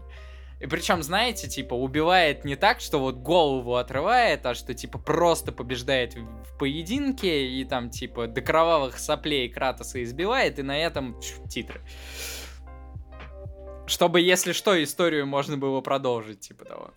И 0.60 0.66
причем, 0.66 1.02
знаете, 1.02 1.48
типа, 1.48 1.74
убивает 1.74 2.44
не 2.44 2.56
так, 2.56 2.80
что 2.80 2.98
вот 2.98 3.16
голову 3.16 3.76
отрывает, 3.76 4.46
а 4.46 4.54
что, 4.54 4.72
типа, 4.72 4.98
просто 4.98 5.52
побеждает 5.52 6.14
в 6.14 6.58
поединке 6.58 7.48
и 7.48 7.64
там, 7.64 7.90
типа, 7.90 8.28
до 8.28 8.40
кровавых 8.40 8.98
соплей 8.98 9.48
Кратоса 9.48 10.02
избивает, 10.02 10.58
и 10.58 10.62
на 10.62 10.78
этом 10.78 11.20
тьф, 11.20 11.48
титры. 11.48 11.80
Чтобы, 13.86 14.20
если 14.20 14.52
что, 14.52 14.82
историю 14.82 15.26
можно 15.26 15.58
было 15.58 15.80
продолжить, 15.80 16.40
типа 16.40 16.64
того. 16.64 16.90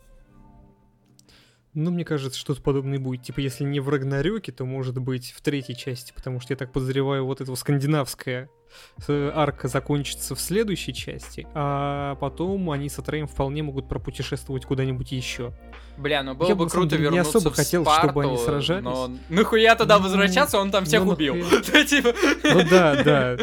Ну, 1.73 1.91
мне 1.91 2.05
кажется, 2.05 2.39
что-то 2.39 2.61
подобное 2.61 2.97
будет. 2.97 3.23
Типа, 3.23 3.39
если 3.39 3.63
не 3.63 3.79
в 3.79 3.89
Рагнарёке, 3.89 4.51
то 4.51 4.65
может 4.65 4.97
быть 4.97 5.31
в 5.31 5.41
третьей 5.41 5.75
части, 5.75 6.11
потому 6.15 6.39
что 6.39 6.53
я 6.53 6.57
так 6.57 6.71
подозреваю, 6.71 7.25
вот 7.25 7.41
эта 7.41 7.53
скандинавская 7.55 8.45
э, 8.45 8.47
арка 9.07 9.67
закончится 9.67 10.35
в 10.35 10.39
следующей 10.39 10.93
части, 10.93 11.47
а 11.53 12.15
потом 12.15 12.69
они 12.71 12.89
с 12.89 12.99
Атреем 12.99 13.27
вполне 13.27 13.63
могут 13.63 13.87
пропутешествовать 13.87 14.65
куда-нибудь 14.65 15.11
еще. 15.11 15.53
Бля, 15.97 16.21
ну 16.21 16.35
было 16.35 16.47
Я 16.47 16.55
бы 16.55 16.65
бы, 16.65 16.69
круто 16.69 16.89
деле, 16.89 17.09
не 17.09 17.15
вернуться 17.15 17.39
особо 17.39 17.53
в 17.53 17.55
хотел, 17.55 17.81
Спарту, 17.83 18.07
чтобы 18.07 18.23
они 18.23 18.37
сражались. 18.37 18.83
но 18.83 19.11
нахуя 19.29 19.75
туда 19.75 19.97
Ну, 19.97 20.03
возвращаться, 20.03 20.59
он 20.59 20.69
там 20.69 20.85
всех 20.85 21.03
ну, 21.03 21.11
убил. 21.11 21.35
Типа, 21.87 22.13
Ну 22.43 22.63
да, 22.69 23.03
да. 23.03 23.37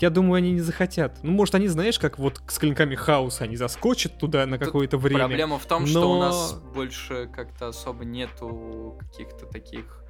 Я 0.00 0.10
думаю, 0.10 0.38
они 0.38 0.52
не 0.52 0.60
захотят. 0.60 1.18
Ну, 1.22 1.32
может, 1.32 1.54
они, 1.54 1.68
знаешь, 1.68 1.98
как 1.98 2.18
вот 2.18 2.40
с 2.48 2.58
клинками 2.58 2.94
хаоса, 2.94 3.44
они 3.44 3.56
заскочат 3.56 4.18
туда 4.18 4.46
на 4.46 4.58
какое-то 4.58 4.96
время. 4.96 5.26
Проблема 5.26 5.58
в 5.58 5.66
том, 5.66 5.86
что 5.86 6.10
у 6.10 6.20
нас 6.20 6.54
больше 6.54 7.28
как-то 7.34 7.68
особо 7.68 8.04
нету 8.04 8.96
каких-то 8.98 9.46
таких... 9.46 10.02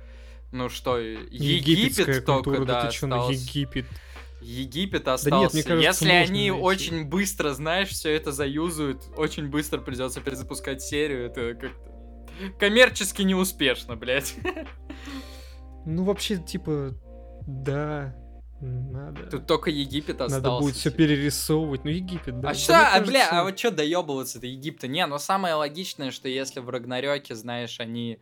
Ну 0.52 0.68
что, 0.68 0.98
Египет 0.98 2.24
только, 2.24 2.42
культура, 2.42 2.64
да, 2.64 2.90
да, 3.02 3.28
ты 3.28 3.86
ну, 4.40 4.46
остался. 4.46 4.48
Египет. 4.48 5.06
Египет 5.06 5.32
нет, 5.32 5.54
мне 5.54 5.62
кажется, 5.62 6.04
Если 6.04 6.08
они 6.10 6.50
найти. 6.50 6.62
очень 6.64 7.04
быстро, 7.04 7.52
знаешь, 7.52 7.88
все 7.88 8.10
это 8.14 8.32
заюзают, 8.32 9.04
очень 9.16 9.48
быстро 9.48 9.80
придется 9.80 10.20
перезапускать 10.20 10.82
серию, 10.82 11.26
это 11.26 11.54
как-то 11.54 11.90
коммерчески 12.58 13.22
неуспешно, 13.22 13.96
блядь. 13.96 14.34
Ну, 15.86 16.04
вообще, 16.04 16.36
типа, 16.36 16.94
да, 17.46 18.14
надо. 18.60 19.22
Тут 19.30 19.46
только 19.46 19.70
Египет 19.70 20.20
остался. 20.20 20.36
Надо 20.42 20.58
будет 20.60 20.76
все 20.76 20.90
перерисовывать. 20.90 21.84
Ну, 21.84 21.90
Египет, 21.90 22.40
да. 22.40 22.50
А 22.50 22.52
Да, 22.52 22.58
что, 22.58 22.94
а, 22.94 23.00
бля, 23.00 23.28
а 23.30 23.44
вот 23.44 23.58
что 23.58 23.70
доебываться 23.70 24.38
до 24.38 24.46
Египта? 24.46 24.86
Не, 24.88 25.06
ну 25.06 25.18
самое 25.18 25.54
логичное, 25.54 26.10
что 26.10 26.28
если 26.28 26.60
в 26.60 26.68
Рагнарёке, 26.68 27.34
знаешь, 27.34 27.80
они 27.80 28.18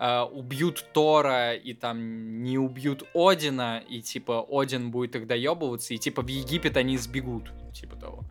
э, 0.00 0.22
убьют 0.22 0.86
Тора 0.92 1.54
и 1.54 1.74
там 1.74 2.42
не 2.42 2.58
убьют 2.58 3.04
Одина, 3.14 3.78
и 3.78 4.00
типа 4.00 4.44
Один 4.50 4.90
будет 4.90 5.14
их 5.14 5.26
доебываться, 5.26 5.94
и 5.94 5.98
типа 5.98 6.22
в 6.22 6.26
Египет 6.26 6.76
они 6.76 6.96
сбегут, 6.96 7.52
типа 7.72 7.96
того. 7.96 8.24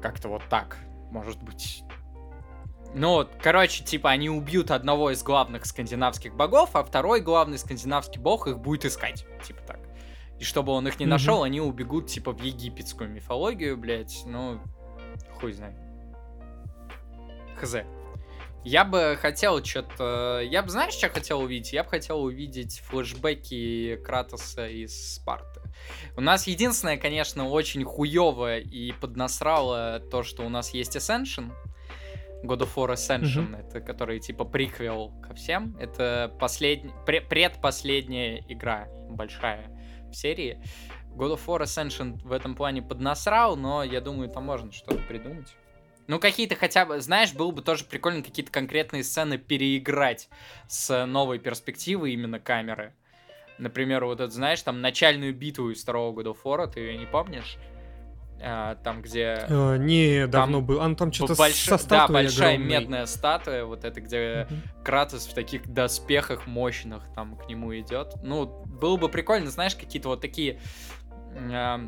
Как-то 0.00 0.28
вот 0.28 0.42
так, 0.50 0.78
может 1.10 1.42
быть. 1.42 1.82
Ну, 2.96 3.26
короче, 3.42 3.82
типа, 3.82 4.10
они 4.10 4.30
убьют 4.30 4.70
одного 4.70 5.10
из 5.10 5.24
главных 5.24 5.66
скандинавских 5.66 6.36
богов, 6.36 6.76
а 6.76 6.84
второй 6.84 7.20
главный 7.20 7.58
скандинавский 7.58 8.20
бог 8.20 8.46
их 8.46 8.60
будет 8.60 8.84
искать. 8.84 9.26
Типа 9.44 9.62
так. 9.66 9.80
И 10.38 10.44
чтобы 10.44 10.70
он 10.72 10.86
их 10.86 11.00
не 11.00 11.06
нашел, 11.06 11.42
они 11.42 11.60
убегут, 11.60 12.06
типа, 12.06 12.32
в 12.32 12.40
египетскую 12.40 13.10
мифологию, 13.10 13.76
блядь. 13.76 14.22
Ну, 14.26 14.60
хуй 15.40 15.52
знает. 15.52 15.76
Хз. 17.60 17.78
Я 18.64 18.84
бы 18.84 19.18
хотел 19.20 19.62
что-то... 19.62 20.40
Я 20.42 20.62
бы, 20.62 20.70
знаешь, 20.70 20.94
что 20.94 21.10
хотел 21.10 21.40
увидеть? 21.40 21.74
Я 21.74 21.84
бы 21.84 21.90
хотел 21.90 22.22
увидеть 22.22 22.80
флешбеки 22.80 23.96
Кратоса 23.96 24.66
из 24.66 25.16
Спарты. 25.16 25.60
У 26.16 26.22
нас 26.22 26.46
единственное, 26.46 26.96
конечно, 26.96 27.46
очень 27.48 27.84
хуевое 27.84 28.60
и 28.60 28.92
поднасрало 28.92 30.00
то, 30.10 30.22
что 30.22 30.44
у 30.44 30.48
нас 30.48 30.72
есть 30.72 30.96
Ascension. 30.96 31.52
God 32.42 32.60
of 32.60 32.74
War 32.76 32.92
Ascension, 32.92 33.50
mm-hmm. 33.50 33.68
это 33.68 33.80
который 33.80 34.20
типа 34.20 34.44
приквел 34.44 35.10
ко 35.22 35.34
всем. 35.34 35.76
Это 35.78 36.34
последний, 36.40 36.92
предпоследняя 37.06 38.44
игра 38.48 38.88
большая 39.10 39.70
в 40.10 40.14
серии. 40.14 40.62
God 41.14 41.36
of 41.36 41.40
War 41.46 41.62
Ascension 41.62 42.18
в 42.22 42.32
этом 42.32 42.54
плане 42.54 42.80
поднасрал, 42.82 43.56
но 43.56 43.82
я 43.82 44.00
думаю, 44.00 44.30
там 44.30 44.44
можно 44.44 44.72
что-то 44.72 45.02
придумать. 45.02 45.54
Ну, 46.06 46.18
какие-то 46.18 46.54
хотя 46.54 46.84
бы, 46.84 47.00
знаешь, 47.00 47.32
было 47.32 47.50
бы 47.50 47.62
тоже 47.62 47.84
прикольно 47.84 48.22
какие-то 48.22 48.52
конкретные 48.52 49.02
сцены 49.04 49.38
переиграть 49.38 50.28
с 50.68 51.06
новой 51.06 51.38
перспективы 51.38 52.10
именно 52.12 52.38
камеры. 52.38 52.92
Например, 53.58 54.04
вот 54.04 54.20
это, 54.20 54.30
знаешь, 54.30 54.60
там 54.62 54.80
начальную 54.80 55.34
битву 55.34 55.70
из 55.70 55.82
второго 55.82 56.20
of 56.22 56.38
War, 56.44 56.66
ты 56.66 56.80
ее 56.80 56.98
не 56.98 57.06
помнишь? 57.06 57.56
А, 58.42 58.74
там, 58.76 59.00
где... 59.00 59.46
А, 59.48 59.76
не, 59.76 60.26
давно 60.26 60.60
был. 60.60 60.80
А, 60.80 60.88
ну, 60.88 60.96
там 60.96 61.12
что-то 61.12 61.34
больш... 61.34 61.54
со 61.54 61.88
Да, 61.88 62.08
большая 62.08 62.54
огромной. 62.54 62.80
медная 62.80 63.06
статуя, 63.06 63.64
вот 63.64 63.84
это, 63.84 64.00
где 64.00 64.16
uh-huh. 64.16 64.82
Кратос 64.84 65.26
в 65.26 65.34
таких 65.34 65.66
доспехах 65.72 66.46
мощных 66.46 67.04
там 67.14 67.36
к 67.36 67.48
нему 67.48 67.74
идет. 67.78 68.14
Ну, 68.22 68.46
было 68.66 68.96
бы 68.96 69.08
прикольно, 69.08 69.50
знаешь, 69.50 69.74
какие-то 69.74 70.08
вот 70.08 70.20
такие... 70.20 70.60
Э, 71.32 71.78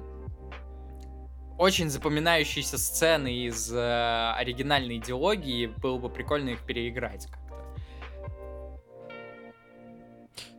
очень 1.59 1.89
запоминающиеся 1.89 2.79
сцены 2.79 3.35
из 3.47 3.73
э, 3.73 4.33
оригинальной 4.37 4.99
идеологии, 4.99 5.67
было 5.67 5.99
бы 5.99 6.11
прикольно 6.11 6.51
их 6.51 6.65
переиграть 6.67 7.27
как-то. 7.27 7.47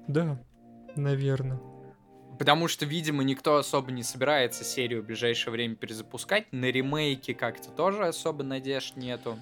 Да, 0.07 0.39
наверное. 0.95 1.59
Потому 2.39 2.67
что, 2.67 2.85
видимо, 2.85 3.23
никто 3.23 3.57
особо 3.57 3.91
не 3.91 4.03
собирается 4.03 4.63
серию 4.63 5.01
в 5.01 5.05
ближайшее 5.05 5.51
время 5.51 5.75
перезапускать. 5.75 6.45
На 6.51 6.65
ремейки 6.65 7.33
как-то 7.33 7.69
тоже 7.71 8.05
особо 8.05 8.43
надежд 8.43 8.95
нету. 8.95 9.39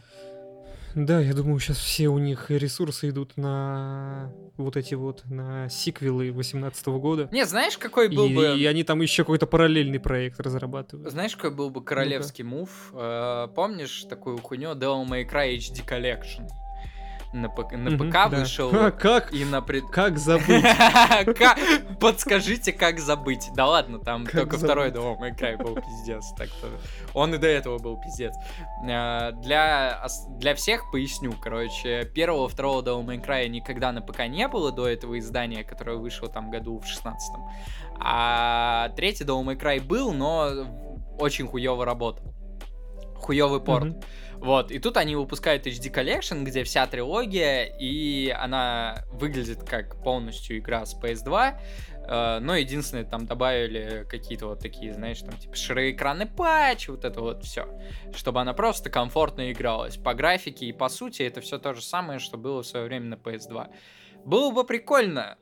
Да, 0.96 1.20
я 1.20 1.34
думаю, 1.34 1.60
сейчас 1.60 1.78
все 1.78 2.08
у 2.08 2.18
них 2.20 2.50
ресурсы 2.50 3.10
идут 3.10 3.36
на 3.36 4.32
вот 4.56 4.78
эти 4.78 4.94
вот, 4.94 5.24
на 5.26 5.68
сиквелы 5.68 6.32
18 6.32 6.88
года. 6.88 7.28
Не, 7.34 7.46
знаешь, 7.46 7.78
какой 7.78 8.08
был 8.08 8.28
и, 8.28 8.34
бы... 8.34 8.58
И 8.58 8.66
они 8.66 8.86
там 8.86 9.02
еще 9.02 9.24
какой-то 9.24 9.46
параллельный 9.46 10.00
проект 10.00 10.40
разрабатывают. 10.40 11.12
Знаешь, 11.12 11.36
какой 11.36 11.52
был 11.52 11.70
бы 11.70 11.84
королевский 11.84 12.46
ну 12.46 12.52
мув? 12.52 12.94
Э, 12.94 13.50
помнишь 13.54 14.06
такую 14.10 14.38
хуйню 14.38 14.72
Devil 14.72 15.06
May 15.06 15.30
Cry 15.30 15.58
HD 15.58 15.86
Collection? 15.86 16.48
На, 17.36 17.50
ПК, 17.50 17.74
на 17.74 17.98
ПК 17.98 18.30
вышел. 18.30 18.72
А, 18.74 18.92
как? 19.00 19.34
И 19.34 19.46
на 19.46 19.62
пред... 19.62 19.86
Как 19.92 20.18
забыть? 20.18 20.66
Подскажите, 22.00 22.72
как 22.72 23.00
забыть. 23.00 23.50
Да 23.56 23.68
ладно, 23.68 24.00
там 24.00 24.26
только 24.26 24.58
второй 24.58 24.90
Devil 24.90 25.20
May 25.20 25.38
Cry 25.38 25.58
был 25.62 25.76
пиздец. 25.76 26.34
Так 26.38 26.48
что 26.48 26.68
он 27.14 27.34
и 27.36 27.38
до 27.38 27.48
этого 27.48 27.78
был 27.78 28.00
пиздец. 28.02 28.34
А, 28.90 29.32
для, 29.32 30.08
для 30.40 30.56
всех 30.56 30.92
поясню, 30.92 31.34
короче, 31.42 32.06
первого, 32.06 32.48
второго 32.48 32.82
Devil 32.82 33.06
May 33.06 33.24
Cry 33.24 33.48
никогда 33.48 33.92
на 33.92 34.02
ПК 34.02 34.28
не 34.28 34.48
было 34.48 34.72
до 34.72 34.88
этого 34.88 35.20
издания, 35.20 35.64
которое 35.64 35.98
вышло 35.98 36.30
там 36.30 36.50
году 36.50 36.80
в 36.80 36.88
16 36.88 37.36
А 38.00 38.90
третий 38.96 39.24
Devil 39.24 39.44
May 39.44 39.60
Cry 39.60 39.82
был, 39.82 40.14
но 40.14 40.66
очень 41.20 41.48
хуево 41.48 41.86
работал. 41.86 42.34
Хуевый 43.18 43.60
порт. 43.60 43.88
Mm-hmm. 43.88 44.06
Вот, 44.38 44.72
и 44.72 44.80
тут 44.80 44.98
они 44.98 45.16
выпускают 45.16 45.66
HD 45.66 45.92
Collection, 45.92 46.44
где 46.44 46.64
вся 46.64 46.86
трилогия, 46.88 47.66
и 47.80 48.30
она 48.30 49.04
выглядит 49.12 49.64
как 49.64 50.02
полностью 50.04 50.58
игра 50.58 50.86
с 50.86 50.96
PS2, 50.96 51.58
Uh, 52.06 52.38
э, 52.38 52.40
но 52.40 52.56
единственное, 52.56 53.04
там 53.04 53.26
добавили 53.26 54.06
какие-то 54.08 54.46
вот 54.48 54.60
такие, 54.60 54.94
знаешь, 54.94 55.22
там 55.22 55.36
типа 55.38 55.56
широэкранный 55.56 56.28
патч, 56.28 56.88
вот 56.88 57.04
это 57.04 57.20
вот 57.20 57.44
все, 57.44 57.68
чтобы 58.16 58.42
она 58.42 58.54
просто 58.54 58.92
комфортно 58.92 59.52
игралась. 59.52 59.98
По 59.98 60.14
графике 60.14 60.68
и 60.68 60.72
по 60.72 60.88
сути 60.90 61.24
это 61.24 61.42
все 61.42 61.58
то 61.58 61.74
же 61.74 61.82
самое, 61.82 62.20
что 62.20 62.38
было 62.38 62.62
в 62.62 62.68
свое 62.68 62.86
время 62.86 63.08
на 63.08 63.14
PS2. 63.16 63.70
Было 64.24 64.52
бы 64.52 64.64
прикольно 64.66 65.38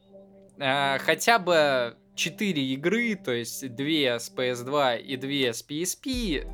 uh, 0.57 0.99
хотя 0.99 1.37
бы 1.37 1.97
4 2.15 2.61
игры, 2.73 3.15
то 3.15 3.31
есть 3.31 3.75
2 3.75 4.19
с 4.19 4.31
PS2 4.33 5.01
и 5.01 5.17
2 5.17 5.53
с 5.53 5.65
PSP, 5.67 6.47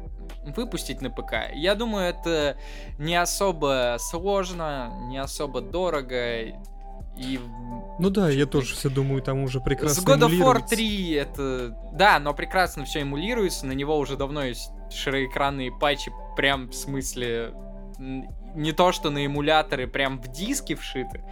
выпустить 0.55 1.01
на 1.01 1.09
ПК. 1.09 1.51
Я 1.53 1.75
думаю, 1.75 2.09
это 2.09 2.57
не 2.97 3.15
особо 3.15 3.97
сложно, 3.99 4.93
не 5.09 5.17
особо 5.17 5.61
дорого. 5.61 6.41
И... 7.17 7.39
Ну 7.99 8.09
да, 8.09 8.29
я 8.29 8.45
тоже 8.45 8.75
все 8.75 8.89
думаю, 8.89 9.21
там 9.21 9.43
уже 9.43 9.59
прекрасно 9.59 10.01
С 10.01 10.05
God 10.05 10.29
of 10.29 10.39
War 10.39 10.65
3 10.65 11.11
это... 11.11 11.77
Да, 11.93 12.19
но 12.19 12.33
прекрасно 12.33 12.85
все 12.85 13.01
эмулируется, 13.01 13.65
на 13.65 13.73
него 13.73 13.97
уже 13.97 14.15
давно 14.15 14.43
есть 14.43 14.71
широэкранные 14.89 15.71
патчи, 15.71 16.11
прям 16.35 16.69
в 16.69 16.75
смысле... 16.75 17.53
Не 18.55 18.71
то, 18.71 18.91
что 18.91 19.09
на 19.09 19.25
эмуляторы 19.25 19.85
прям 19.85 20.21
в 20.21 20.29
диски 20.29 20.73
вшиты. 20.73 21.23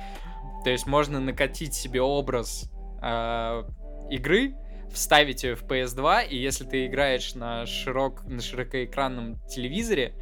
То 0.64 0.70
есть 0.70 0.86
можно 0.86 1.20
накатить 1.20 1.74
себе 1.74 2.02
образ 2.02 2.70
э, 3.02 3.64
игры, 4.10 4.56
вставить 4.92 5.44
ее 5.44 5.56
в 5.56 5.64
PS2, 5.64 6.28
и 6.28 6.38
если 6.38 6.66
ты 6.66 6.86
играешь 6.88 7.36
на, 7.36 7.66
широк, 7.66 8.24
на 8.26 8.42
широкоэкранном 8.42 9.40
телевизоре, 9.48 10.14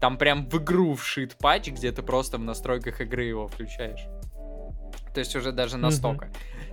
там 0.00 0.18
прям 0.18 0.48
в 0.48 0.62
игру 0.62 0.94
вшит 0.94 1.36
патч, 1.36 1.68
где 1.68 1.92
ты 1.92 2.02
просто 2.02 2.38
в 2.38 2.40
настройках 2.40 3.00
игры 3.00 3.24
его 3.24 3.46
включаешь. 3.46 4.04
То 5.14 5.20
есть 5.20 5.36
уже 5.36 5.52
даже 5.52 5.76
настолько. 5.76 6.30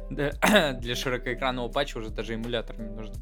Mm-hmm. 0.09 0.79
Для 0.79 0.95
широкоэкранного 0.95 1.69
патча 1.69 1.97
уже 1.97 2.09
даже 2.09 2.33
эмулятор 2.33 2.79
не 2.79 2.89
нужен. 2.89 3.13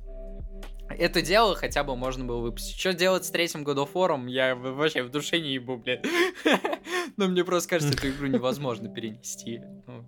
Это 0.90 1.22
дело 1.22 1.56
хотя 1.56 1.84
бы 1.84 1.96
можно 1.96 2.24
было 2.24 2.40
выпустить. 2.40 2.80
Что 2.80 2.94
делать 2.94 3.26
с 3.26 3.30
третьим 3.30 3.64
God 3.64 3.86
of 3.86 3.94
War, 3.94 4.30
я 4.30 4.56
вообще 4.56 5.04
в 5.04 5.10
душе 5.10 5.40
не 5.40 5.54
ебу, 5.54 5.78
блядь. 5.78 6.06
Но 7.18 7.28
мне 7.28 7.44
просто 7.44 7.72
кажется, 7.72 7.98
эту 7.98 8.10
игру 8.10 8.28
невозможно 8.28 8.88
перенести 8.88 9.62
ну, 9.86 10.06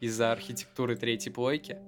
из-за 0.00 0.32
архитектуры 0.32 0.96
третьей 0.96 1.32
плойки. 1.32 1.78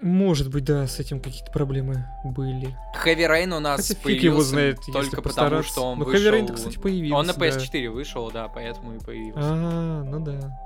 Может 0.00 0.50
быть, 0.50 0.64
да, 0.64 0.86
с 0.86 1.00
этим 1.00 1.20
какие-то 1.20 1.50
проблемы 1.50 2.06
были. 2.22 2.76
Heavy 3.04 3.26
Rain 3.28 3.56
у 3.56 3.60
нас 3.60 3.88
Хотя 3.88 4.00
появился 4.00 4.26
его 4.26 4.42
знает, 4.42 4.78
только 4.92 5.22
потому, 5.22 5.62
что 5.62 5.82
он 5.82 5.98
Но 5.98 6.04
вышел... 6.04 6.32
Heavy 6.32 6.40
Rain, 6.40 6.54
кстати, 6.54 6.78
появился. 6.78 7.16
Он 7.16 7.26
на 7.26 7.30
PS4 7.30 7.84
да. 7.86 7.90
вышел, 7.90 8.30
да, 8.30 8.48
поэтому 8.48 8.94
и 8.94 8.98
появился. 8.98 9.40
А, 9.42 10.02
ну 10.04 10.20
да, 10.20 10.58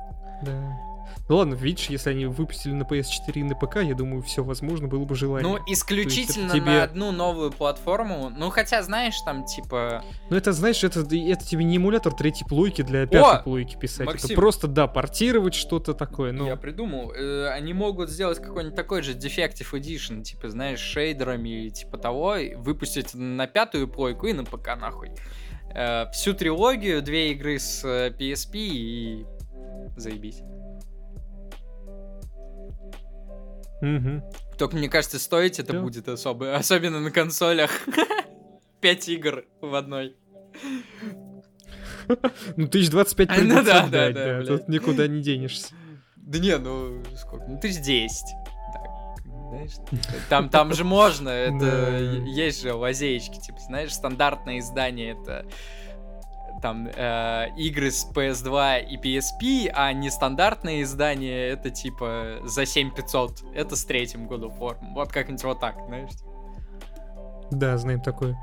да. 0.42 0.89
Ну 1.28 1.36
ладно, 1.36 1.54
видишь, 1.54 1.86
если 1.86 2.10
они 2.10 2.26
выпустили 2.26 2.72
на 2.72 2.82
PS4 2.82 3.32
и 3.34 3.42
на 3.42 3.54
ПК, 3.54 3.76
я 3.76 3.94
думаю, 3.94 4.22
все 4.22 4.42
возможно 4.42 4.88
было 4.88 5.04
бы 5.04 5.14
желание. 5.14 5.48
Ну, 5.48 5.58
исключительно 5.66 6.52
тебе... 6.52 6.66
на 6.66 6.82
одну 6.82 7.12
новую 7.12 7.52
платформу. 7.52 8.30
Ну, 8.30 8.50
хотя, 8.50 8.82
знаешь, 8.82 9.20
там, 9.24 9.44
типа... 9.44 10.02
Ну, 10.28 10.36
это, 10.36 10.52
знаешь, 10.52 10.82
это, 10.82 11.00
это 11.00 11.44
тебе 11.44 11.64
не 11.64 11.76
эмулятор 11.76 12.14
третьей 12.14 12.46
плойки 12.46 12.82
для 12.82 13.06
пятой 13.06 13.38
О! 13.38 13.42
плойки 13.42 13.76
писать. 13.76 14.06
Максим, 14.06 14.26
это 14.26 14.34
просто, 14.34 14.66
да, 14.66 14.86
портировать 14.86 15.54
что-то 15.54 15.94
такое. 15.94 16.32
Ну... 16.32 16.46
Я 16.46 16.56
придумал. 16.56 17.12
Э, 17.12 17.50
они 17.50 17.74
могут 17.74 18.10
сделать 18.10 18.40
какой-нибудь 18.40 18.76
такой 18.76 19.02
же 19.02 19.12
Defective 19.12 19.70
Edition, 19.72 20.22
типа, 20.22 20.48
знаешь, 20.48 20.80
шейдерами, 20.80 21.68
типа 21.68 21.98
того, 21.98 22.36
выпустить 22.56 23.14
на 23.14 23.46
пятую 23.46 23.88
плойку 23.88 24.26
и 24.26 24.32
на 24.32 24.44
ПК, 24.44 24.76
нахуй. 24.76 25.12
Э, 25.74 26.10
всю 26.12 26.34
трилогию, 26.34 27.02
две 27.02 27.32
игры 27.32 27.58
с 27.58 27.84
PSP 27.84 28.54
э, 28.54 28.56
и 28.56 29.26
заебись. 29.96 30.42
Угу. 33.80 34.32
Только 34.58 34.76
мне 34.76 34.88
кажется, 34.88 35.18
стоить 35.18 35.58
это 35.58 35.72
да. 35.72 35.80
будет 35.80 36.08
особо, 36.08 36.54
особенно 36.54 37.00
на 37.00 37.10
консолях. 37.10 37.70
Пять 38.80 39.08
игр 39.08 39.44
в 39.60 39.74
одной. 39.74 40.16
Ну, 42.56 42.66
1025 42.66 43.28
придется 43.28 43.56
ну, 43.56 43.64
да, 43.64 43.84
отдать, 43.84 44.14
да, 44.14 44.24
да, 44.24 44.40
да. 44.40 44.46
Тут 44.46 44.68
никуда 44.68 45.06
не 45.06 45.22
денешься. 45.22 45.74
Да 46.16 46.38
не, 46.38 46.56
ну, 46.58 47.02
сколько? 47.16 47.46
Ну, 47.46 47.56
1010. 47.56 48.12
знаешь, 49.50 49.70
там, 50.28 50.48
там 50.48 50.72
же 50.74 50.84
можно, 50.84 51.28
это 51.28 51.98
есть 52.26 52.62
же 52.62 52.74
лазеечки, 52.74 53.40
типа, 53.40 53.58
знаешь, 53.60 53.92
стандартное 53.92 54.58
издание 54.58 55.16
это 55.20 55.46
там 56.60 56.86
э, 56.86 57.46
игры 57.56 57.90
с 57.90 58.06
PS2 58.14 58.84
и 58.84 58.96
PSP, 58.96 59.70
а 59.72 59.92
не 59.92 60.10
стандартные 60.10 60.82
издания, 60.82 61.48
это 61.48 61.70
типа 61.70 62.40
за 62.44 62.66
7500. 62.66 63.44
Это 63.54 63.76
с 63.76 63.84
третьим 63.84 64.28
of 64.28 64.58
War. 64.58 64.76
Вот 64.94 65.12
как-нибудь 65.12 65.44
вот 65.44 65.60
так, 65.60 65.76
знаешь. 65.86 66.10
Да, 67.50 67.76
знаем 67.78 68.00
такое. 68.00 68.38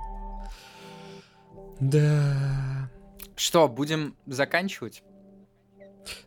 Да. 1.80 2.89
Что, 3.35 3.68
будем 3.68 4.15
заканчивать? 4.26 5.03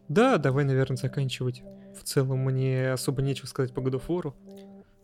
Да, 0.09 0.39
давай, 0.39 0.65
наверное, 0.65 0.97
заканчивать. 0.97 1.63
В 1.99 2.05
целом 2.05 2.39
мне 2.41 2.93
особо 2.93 3.23
нечего 3.23 3.47
сказать 3.47 3.75
по 3.75 3.81
God 3.81 4.01
of 4.01 4.07
War. 4.09 4.35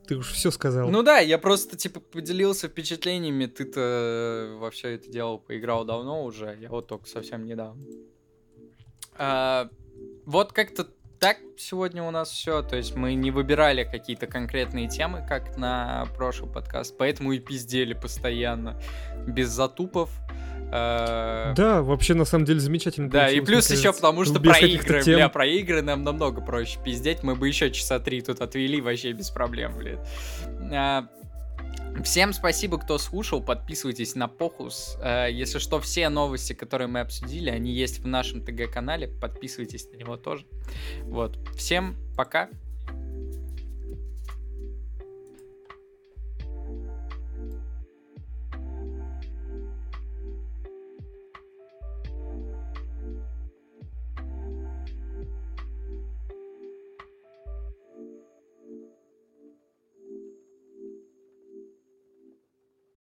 Ты 0.06 0.16
уж 0.16 0.32
все 0.32 0.50
сказал. 0.50 0.88
Ну 0.88 1.02
да, 1.02 1.18
я 1.18 1.38
просто, 1.38 1.76
типа, 1.76 2.00
поделился 2.00 2.68
впечатлениями. 2.68 3.46
Ты-то 3.46 4.56
во 4.58 4.70
все 4.70 4.90
это 4.90 5.10
дело 5.10 5.38
поиграл 5.38 5.84
давно 5.84 6.24
уже, 6.24 6.56
я 6.60 6.68
вот 6.68 6.86
только 6.86 7.08
совсем 7.08 7.46
недавно. 7.46 7.82
А, 9.18 9.68
вот 10.24 10.52
как-то 10.52 10.86
так 11.18 11.38
сегодня 11.56 12.02
у 12.02 12.10
нас 12.10 12.30
все. 12.30 12.62
То 12.62 12.76
есть 12.76 12.94
мы 12.94 13.14
не 13.14 13.30
выбирали 13.30 13.84
какие-то 13.84 14.26
конкретные 14.26 14.88
темы, 14.88 15.24
как 15.28 15.56
на 15.56 16.06
прошлый 16.16 16.50
подкаст, 16.50 16.96
поэтому 16.96 17.32
и 17.32 17.38
пиздели 17.38 17.94
постоянно, 17.94 18.80
без 19.26 19.48
затупов. 19.48 20.10
Э, 20.72 21.54
Да, 21.56 21.82
вообще 21.82 22.14
на 22.14 22.24
самом 22.24 22.44
деле 22.44 22.60
замечательно. 22.60 23.08
Да, 23.08 23.30
и 23.30 23.40
плюс 23.40 23.70
еще 23.70 23.92
потому, 23.92 24.24
что 24.24 24.40
про 24.40 24.58
игры, 24.58 25.02
тем. 25.02 25.14
бля, 25.14 25.28
про 25.28 25.46
игры 25.46 25.82
нам 25.82 26.02
намного 26.02 26.40
проще 26.40 26.78
пиздеть, 26.84 27.22
мы 27.22 27.34
бы 27.34 27.48
еще 27.48 27.70
часа 27.70 27.98
три 27.98 28.20
тут 28.20 28.40
отвели 28.40 28.80
вообще 28.80 29.12
без 29.12 29.30
проблем, 29.30 29.76
блин. 29.76 29.98
Всем 32.04 32.32
спасибо, 32.32 32.78
кто 32.78 32.98
слушал, 32.98 33.42
подписывайтесь 33.42 34.14
на 34.14 34.28
Похус. 34.28 34.96
Э, 35.00 35.28
Если 35.30 35.58
что, 35.58 35.80
все 35.80 36.08
новости, 36.08 36.52
которые 36.52 36.88
мы 36.88 37.00
обсудили, 37.00 37.50
они 37.50 37.72
есть 37.72 38.00
в 38.00 38.06
нашем 38.06 38.44
ТГ-канале, 38.44 39.08
подписывайтесь 39.08 39.90
на 39.90 39.96
него 39.96 40.16
тоже. 40.16 40.46
Вот, 41.02 41.38
всем 41.56 41.96
пока, 42.16 42.48